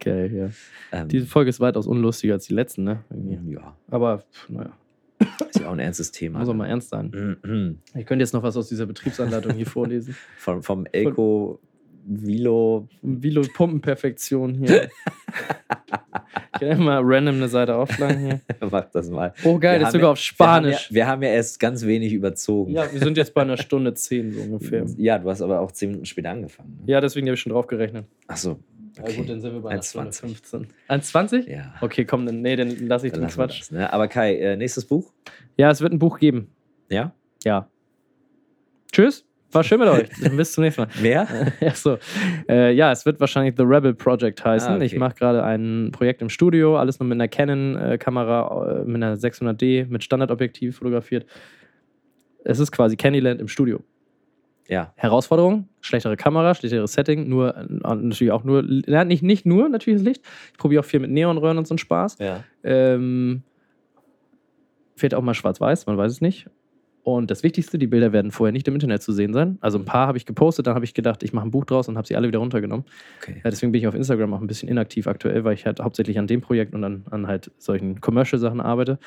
Okay, 0.00 0.34
ja. 0.34 0.48
Ähm, 0.92 1.08
Diese 1.08 1.26
Folge 1.26 1.50
ist 1.50 1.60
weitaus 1.60 1.86
unlustiger 1.86 2.34
als 2.34 2.46
die 2.46 2.54
letzten, 2.54 2.84
ne? 2.84 3.04
Irgendwie. 3.10 3.52
ja, 3.54 3.76
Aber, 3.90 4.24
naja, 4.48 4.72
ist 5.50 5.60
ja 5.60 5.68
auch 5.68 5.72
ein 5.72 5.78
ernstes 5.78 6.10
Thema. 6.10 6.38
muss 6.38 6.48
auch 6.48 6.54
mal 6.54 6.64
ne? 6.64 6.70
ernst 6.70 6.88
sein. 6.88 7.38
Mhm. 7.42 7.78
Ich 7.94 8.06
könnte 8.06 8.22
jetzt 8.22 8.32
noch 8.32 8.42
was 8.42 8.56
aus 8.56 8.68
dieser 8.68 8.86
Betriebsanleitung 8.86 9.52
hier 9.52 9.66
vorlesen. 9.66 10.16
Vom, 10.38 10.62
vom 10.62 10.86
Elko 10.90 11.60
Vilo. 12.04 12.88
Vilo 13.02 13.42
Pumpenperfektion 13.54 14.54
hier. 14.54 14.88
ich 16.54 16.60
kann 16.60 16.82
mal 16.82 17.00
random 17.02 17.36
eine 17.36 17.48
Seite 17.48 17.74
aufschlagen 17.76 18.18
hier. 18.18 18.40
Mach 18.70 18.84
das 18.90 19.10
mal. 19.10 19.32
Oh 19.44 19.58
geil, 19.58 19.74
Wir 19.74 19.80
das 19.80 19.88
ist 19.88 19.92
sogar 19.94 20.08
ja- 20.08 20.12
auf 20.12 20.18
Spanisch. 20.18 20.88
Wir 20.92 21.06
haben, 21.06 21.22
ja, 21.22 21.28
wir 21.28 21.30
haben 21.30 21.34
ja 21.34 21.36
erst 21.36 21.60
ganz 21.60 21.84
wenig 21.86 22.12
überzogen. 22.12 22.72
Ja, 22.72 22.90
wir 22.92 22.98
sind 23.00 23.16
jetzt 23.16 23.34
bei 23.34 23.42
einer 23.42 23.56
Stunde 23.58 23.94
zehn 23.94 24.32
so 24.32 24.40
ungefähr. 24.40 24.84
Ja, 24.96 25.18
du 25.18 25.28
hast 25.30 25.42
aber 25.42 25.60
auch 25.60 25.72
zehn 25.72 25.90
Minuten 25.90 26.06
später 26.06 26.30
angefangen. 26.30 26.78
Ne? 26.84 26.92
Ja, 26.92 27.00
deswegen 27.00 27.26
habe 27.26 27.34
ich 27.34 27.40
schon 27.40 27.52
drauf 27.52 27.66
gerechnet. 27.66 28.06
Ach 28.26 28.36
so. 28.36 28.58
Ja, 28.96 29.04
Okay. 29.04 29.16
gut, 29.18 29.30
dann 29.30 29.40
sind 29.40 29.52
wir 29.54 29.60
bei 29.60 29.70
einer 29.70 29.82
Stunde 29.82 30.10
1,20. 30.10 30.20
15. 30.20 30.66
1,20? 30.88 31.48
Ja. 31.48 31.74
Okay, 31.80 32.04
komm, 32.04 32.26
dann, 32.26 32.42
nee, 32.42 32.56
dann 32.56 32.70
lasse 32.88 33.06
ich 33.06 33.12
Dann 33.12 33.22
den 33.22 33.30
Quatsch. 33.30 33.60
das, 33.60 33.70
ne? 33.70 33.90
Aber 33.92 34.08
Kai, 34.08 34.34
äh, 34.36 34.56
nächstes 34.56 34.84
Buch? 34.84 35.12
Ja, 35.56 35.70
es 35.70 35.80
wird 35.80 35.92
ein 35.92 36.00
Buch 36.00 36.18
geben. 36.18 36.48
Ja? 36.90 37.14
Ja. 37.44 37.68
Tschüss. 38.92 39.24
War 39.52 39.64
schön 39.64 39.80
mit 39.80 39.88
euch. 39.88 40.08
Bis 40.36 40.52
zum 40.52 40.64
nächsten 40.64 40.82
Mal. 40.82 40.88
Mehr? 41.02 41.26
ja, 41.60 41.74
so. 41.74 41.98
Äh, 42.48 42.72
ja, 42.72 42.92
es 42.92 43.04
wird 43.04 43.18
wahrscheinlich 43.18 43.54
The 43.56 43.64
Rebel 43.64 43.94
Project 43.94 44.44
heißen. 44.44 44.72
Ah, 44.72 44.76
okay. 44.76 44.84
Ich 44.84 44.96
mache 44.96 45.14
gerade 45.14 45.42
ein 45.42 45.90
Projekt 45.92 46.22
im 46.22 46.28
Studio, 46.28 46.76
alles 46.76 47.00
nur 47.00 47.08
mit 47.08 47.16
einer 47.16 47.28
Canon-Kamera, 47.28 48.80
äh, 48.80 48.84
mit 48.84 48.96
einer 49.02 49.16
600D, 49.16 49.86
mit 49.88 50.04
Standardobjektiv 50.04 50.76
fotografiert. 50.78 51.26
Es 52.44 52.58
ist 52.58 52.70
quasi 52.70 52.96
Candyland 52.96 53.40
im 53.40 53.48
Studio. 53.48 53.80
ja. 54.68 54.92
Herausforderung, 54.96 55.68
schlechtere 55.80 56.16
Kamera, 56.16 56.54
schlechteres 56.54 56.92
Setting, 56.92 57.28
nur 57.28 57.56
äh, 57.56 57.66
natürlich 57.68 58.30
auch 58.32 58.44
nur, 58.44 58.64
ja, 58.86 59.04
nicht, 59.04 59.22
nicht 59.22 59.46
nur 59.46 59.68
natürliches 59.68 60.06
Licht. 60.06 60.22
Ich 60.52 60.58
probiere 60.58 60.80
auch 60.80 60.86
viel 60.86 61.00
mit 61.00 61.10
Neonröhren 61.10 61.58
und 61.58 61.66
so 61.66 61.74
einen 61.74 61.78
Spaß. 61.78 62.18
Ja. 62.18 62.44
Ähm, 62.62 63.42
fehlt 64.94 65.14
auch 65.14 65.22
mal 65.22 65.34
schwarz-weiß, 65.34 65.86
man 65.86 65.96
weiß 65.98 66.12
es 66.12 66.20
nicht. 66.20 66.48
Und 67.02 67.30
das 67.30 67.42
Wichtigste, 67.42 67.78
die 67.78 67.86
Bilder 67.86 68.12
werden 68.12 68.30
vorher 68.30 68.52
nicht 68.52 68.68
im 68.68 68.74
Internet 68.74 69.02
zu 69.02 69.12
sehen 69.12 69.32
sein. 69.32 69.56
Also 69.60 69.78
ein 69.78 69.84
paar 69.84 70.06
habe 70.06 70.18
ich 70.18 70.26
gepostet, 70.26 70.66
dann 70.66 70.74
habe 70.74 70.84
ich 70.84 70.92
gedacht, 70.92 71.22
ich 71.22 71.32
mache 71.32 71.46
ein 71.46 71.50
Buch 71.50 71.64
draus 71.64 71.88
und 71.88 71.96
habe 71.96 72.06
sie 72.06 72.14
alle 72.14 72.28
wieder 72.28 72.40
runtergenommen. 72.40 72.84
Okay. 73.20 73.40
Ja, 73.42 73.50
deswegen 73.50 73.72
bin 73.72 73.80
ich 73.80 73.86
auf 73.86 73.94
Instagram 73.94 74.34
auch 74.34 74.40
ein 74.40 74.46
bisschen 74.46 74.68
inaktiv 74.68 75.06
aktuell, 75.06 75.44
weil 75.44 75.54
ich 75.54 75.64
halt 75.64 75.80
hauptsächlich 75.80 76.18
an 76.18 76.26
dem 76.26 76.42
Projekt 76.42 76.74
und 76.74 76.84
an, 76.84 77.04
an 77.10 77.26
halt 77.26 77.50
solchen 77.58 78.00
Commercial-Sachen 78.00 78.60
arbeite. 78.60 78.98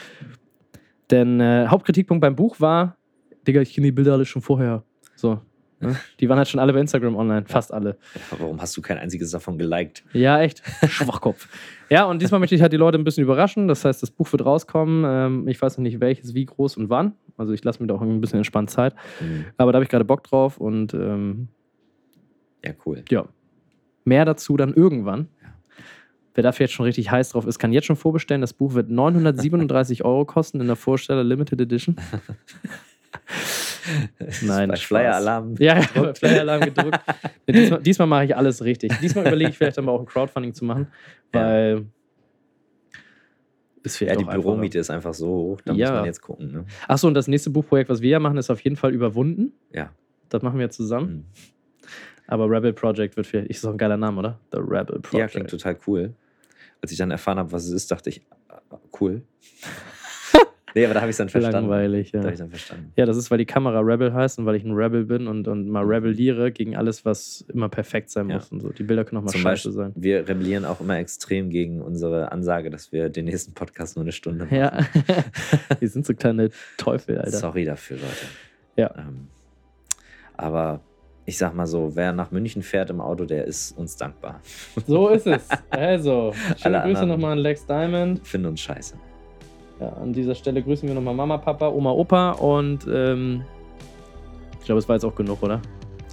Denn 1.11 1.40
äh, 1.40 1.68
Hauptkritikpunkt 1.68 2.22
beim 2.22 2.36
Buch 2.36 2.60
war, 2.60 2.98
Digga, 3.45 3.61
ich 3.61 3.74
kenne 3.74 3.86
die 3.86 3.91
Bilder 3.91 4.14
alle 4.14 4.26
schon 4.26 4.41
vorher. 4.41 4.84
So. 5.15 5.40
Ne? 5.84 5.95
Die 6.19 6.30
waren 6.30 6.38
halt 6.38 6.47
schon 6.47 6.60
alle 6.60 6.73
bei 6.73 6.80
Instagram 6.80 7.15
online, 7.15 7.45
fast 7.47 7.73
alle. 7.73 7.97
Warum 8.38 8.60
hast 8.61 8.76
du 8.76 8.81
kein 8.81 8.97
einziges 8.97 9.31
davon 9.31 9.57
geliked? 9.57 10.03
Ja, 10.14 10.41
echt. 10.41 10.61
Schwachkopf. 10.88 11.47
Ja, 11.89 12.05
und 12.05 12.22
diesmal 12.22 12.39
möchte 12.39 12.55
ich 12.55 12.61
halt 12.61 12.73
die 12.73 12.77
Leute 12.77 12.97
ein 12.97 13.03
bisschen 13.03 13.23
überraschen. 13.23 13.68
Das 13.68 13.85
heißt, 13.85 14.01
das 14.01 14.10
Buch 14.11 14.31
wird 14.31 14.45
rauskommen. 14.45 15.03
Ähm, 15.05 15.47
ich 15.47 15.61
weiß 15.61 15.77
noch 15.77 15.84
nicht, 15.84 15.99
welches, 15.99 16.34
wie 16.34 16.45
groß 16.45 16.77
und 16.77 16.89
wann. 16.89 17.14
Also 17.38 17.53
ich 17.53 17.64
lasse 17.64 17.81
mir 17.81 17.88
da 17.88 17.95
auch 17.95 18.01
ein 18.01 18.22
bisschen 18.22 18.38
entspannt 18.38 18.69
Zeit. 18.69 18.95
Hm. 19.19 19.45
Aber 19.57 19.72
da 19.72 19.77
habe 19.77 19.84
ich 19.84 19.89
gerade 19.89 20.05
Bock 20.05 20.23
drauf 20.23 20.57
und 20.57 20.93
ähm, 20.93 21.49
Ja, 22.64 22.72
cool. 22.85 23.03
ja. 23.10 23.26
Mehr 24.05 24.26
dazu 24.26 24.57
dann 24.57 24.73
irgendwann. 24.73 25.27
Ja. 25.41 25.49
Wer 26.35 26.43
dafür 26.43 26.65
jetzt 26.65 26.73
schon 26.73 26.85
richtig 26.85 27.11
heiß 27.11 27.30
drauf 27.30 27.45
ist, 27.45 27.60
kann 27.60 27.72
jetzt 27.73 27.85
schon 27.85 27.95
vorbestellen. 27.95 28.41
Das 28.41 28.53
Buch 28.53 28.73
wird 28.73 28.89
937 28.89 30.03
Euro 30.03 30.26
kosten 30.26 30.60
in 30.61 30.68
der 30.68 30.76
Vorsteller 30.76 31.23
Limited 31.23 31.61
Edition. 31.61 31.95
Nein, 34.41 34.69
Bei. 34.69 34.76
Flyer-Alarm. 34.76 35.55
Ja, 35.60 35.80
ja, 35.80 35.85
bei 35.95 36.14
Flyer-Alarm 36.14 36.61
gedruckt. 36.61 36.99
Ja, 37.45 37.53
diesmal 37.53 37.81
diesmal 37.81 38.07
mache 38.07 38.26
ich 38.26 38.35
alles 38.38 38.64
richtig. 38.64 38.93
Diesmal 39.01 39.27
überlege 39.27 39.49
ich 39.51 39.57
vielleicht 39.57 39.77
aber 39.77 39.91
auch 39.91 39.99
ein 39.99 40.05
Crowdfunding 40.05 40.53
zu 40.53 40.64
machen, 40.64 40.88
Ja. 41.34 41.41
weil 41.41 41.85
es 43.84 43.97
fehlt 43.97 44.11
Ja, 44.11 44.15
die. 44.18 44.23
Büromiete 44.23 44.80
ist 44.80 44.89
einfach 44.89 45.14
so 45.14 45.27
hoch. 45.27 45.61
Da 45.65 45.73
Ja. 45.73 45.89
muss 45.89 45.97
man 45.97 46.05
jetzt 46.05 46.22
gucken. 46.22 46.51
Ne? 46.53 46.65
Achso, 46.88 47.07
und 47.07 47.14
das 47.15 47.27
nächste 47.27 47.49
Buchprojekt, 47.49 47.89
was 47.89 48.01
wir 48.01 48.11
ja 48.11 48.19
machen, 48.19 48.38
ist 48.38 48.49
auf 48.49 48.61
jeden 48.61 48.77
Fall 48.77 48.93
überwunden. 48.93 49.51
Ja. 49.73 49.91
Das 50.30 50.41
machen 50.41 50.57
wir 50.57 50.69
zusammen. 50.69 51.07
Hm. 51.10 51.26
Aber 52.27 52.49
Rebel 52.49 52.72
Project 52.72 53.18
wird 53.18 53.27
vielleicht, 53.27 53.49
ist 53.49 53.64
doch 53.65 53.72
ein 53.72 53.77
geiler 53.77 53.97
Name, 53.97 54.18
oder? 54.19 54.39
The 54.53 54.60
Rebel 54.60 54.99
Project. 55.01 55.14
Ja, 55.14 55.27
klingt 55.27 55.49
total 55.49 55.77
cool. 55.88 56.14
Als 56.81 56.91
ich 56.93 56.97
dann 56.97 57.11
erfahren 57.11 57.38
habe, 57.38 57.51
was 57.51 57.65
es 57.65 57.72
ist, 57.73 57.91
dachte 57.91 58.10
ich, 58.10 58.22
ah, 58.47 58.61
cool. 59.01 59.22
Nee, 60.76 60.86
aber 60.86 60.94
da 60.94 61.02
habe 61.02 61.10
ich 61.10 61.14
es 61.14 61.18
dann 61.18 61.30
verstanden. 61.30 61.70
Langweilig, 61.70 62.12
Da 62.12 62.18
ja. 62.20 62.24
habe 62.24 62.34
ich 62.34 62.40
dann 62.40 62.50
verstanden. 62.50 62.91
Ja, 62.95 63.06
das 63.06 63.18
ist, 63.18 63.30
weil 63.32 63.38
die 63.38 63.45
Kamera 63.45 63.80
Rebel 63.80 64.14
heißt 64.14 64.40
und 64.40 64.45
weil 64.45 64.56
ich 64.56 64.64
ein 64.64 64.72
Rebel 64.74 65.06
bin 65.06 65.28
und, 65.28 65.48
und 65.48 65.68
mal 65.70 65.84
rebelliere 65.84 66.52
gegen 66.52 66.76
alles, 66.76 67.06
was 67.06 67.45
immer 67.54 67.70
perfekt 67.70 68.10
sein 68.10 68.26
Mhm. 68.26 68.30
Ja. 68.32 68.36
muss. 68.38 68.52
Und 68.52 68.60
so. 68.62 68.70
Die 68.70 68.84
Bilder 68.84 69.06
können 69.06 69.20
auch 69.20 69.26
mal 69.26 69.32
Zum 69.32 69.41
scheiße 69.41 69.70
Beispiel, 69.70 69.72
sein. 69.72 69.91
wir 69.95 70.28
rebellieren 70.28 70.66
auch 70.66 70.80
immer 70.82 70.98
extrem 70.98 71.50
gegen 71.50 71.82
unsere 71.82 72.32
Ansage, 72.32 72.70
dass 72.70 72.91
wir 72.91 73.10
den 73.10 73.26
nächsten 73.26 73.54
Podcast 73.54 73.95
nur 73.95 74.04
eine 74.04 74.12
Stunde 74.12 74.45
machen. 74.45 74.56
Ja, 74.58 74.80
wir 75.80 75.90
sind 75.90 76.06
so 76.06 76.14
kleine 76.14 76.50
Teufel, 76.78 77.18
Alter. 77.18 77.38
Sorry 77.38 77.66
dafür, 77.66 77.98
Leute. 77.98 78.26
Ja. 78.76 78.94
Ähm, 78.98 79.28
aber 80.36 80.82
ich 81.26 81.38
sag 81.38 81.54
mal 81.56 81.68
so, 81.68 81.95
wer 81.95 82.12
nach 82.12 82.32
München 82.32 82.62
fährt 82.64 82.90
im 82.90 83.00
Auto, 83.00 83.24
der 83.26 83.45
ist 83.45 83.78
uns 83.78 83.95
dankbar. 83.95 84.41
So 84.88 85.10
ist 85.10 85.26
es. 85.28 85.48
Also, 85.70 86.34
schöne 86.58 86.82
Alle 86.82 86.94
Grüße 86.94 87.06
nochmal 87.06 87.32
an 87.34 87.38
Lex 87.40 87.66
Diamond. 87.66 88.28
Finden 88.28 88.48
uns 88.48 88.60
scheiße. 88.62 88.95
Ja, 89.84 89.89
an 90.01 90.14
dieser 90.14 90.34
Stelle 90.34 90.64
grüßen 90.64 90.88
wir 90.88 90.95
nochmal 90.95 91.14
Mama, 91.14 91.38
Papa, 91.38 91.68
Oma, 91.68 91.91
Opa 91.91 92.31
und 92.31 92.88
ähm, 92.89 93.43
ich 94.60 94.65
glaube, 94.65 94.80
es 94.80 94.88
war 94.88 94.95
jetzt 94.95 95.03
auch 95.03 95.14
genug, 95.14 95.43
oder? 95.43 95.61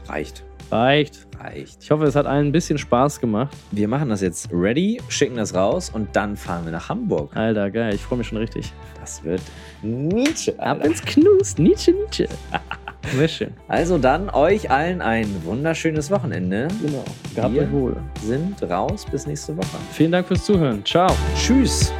Reicht. 0.08 0.44
Reicht. 0.72 1.28
Reicht. 1.38 1.78
Ich 1.80 1.90
hoffe, 1.92 2.02
es 2.04 2.16
hat 2.16 2.26
allen 2.26 2.48
ein 2.48 2.52
bisschen 2.52 2.78
Spaß 2.78 3.20
gemacht. 3.20 3.56
Wir 3.70 3.86
machen 3.86 4.08
das 4.08 4.22
jetzt 4.22 4.50
ready, 4.52 5.00
schicken 5.08 5.36
das 5.36 5.54
raus 5.54 5.90
und 5.94 6.16
dann 6.16 6.36
fahren 6.36 6.64
wir 6.64 6.72
nach 6.72 6.88
Hamburg. 6.88 7.36
Alter, 7.36 7.70
geil. 7.70 7.94
Ich 7.94 8.02
freue 8.02 8.18
mich 8.18 8.26
schon 8.26 8.38
richtig. 8.38 8.72
Das 8.98 9.22
wird 9.22 9.40
Nietzsche. 9.82 10.52
Ab 10.58 10.78
Alter. 10.78 10.86
ins 10.86 11.02
Knus. 11.02 11.56
Nietzsche, 11.58 11.92
Nietzsche. 11.92 12.28
Sehr 13.16 13.28
schön. 13.28 13.52
Also 13.68 13.98
dann 13.98 14.30
euch 14.30 14.68
allen 14.68 15.00
ein 15.00 15.28
wunderschönes 15.44 16.10
Wochenende. 16.10 16.66
Genau. 16.84 17.04
Gehabt 17.36 17.54
Wir 17.54 17.70
wohl. 17.70 17.96
Sind 18.20 18.60
raus 18.64 19.06
bis 19.08 19.28
nächste 19.28 19.56
Woche. 19.56 19.78
Vielen 19.92 20.10
Dank 20.10 20.26
fürs 20.26 20.44
Zuhören. 20.44 20.84
Ciao. 20.84 21.10
Tschüss. 21.36 21.92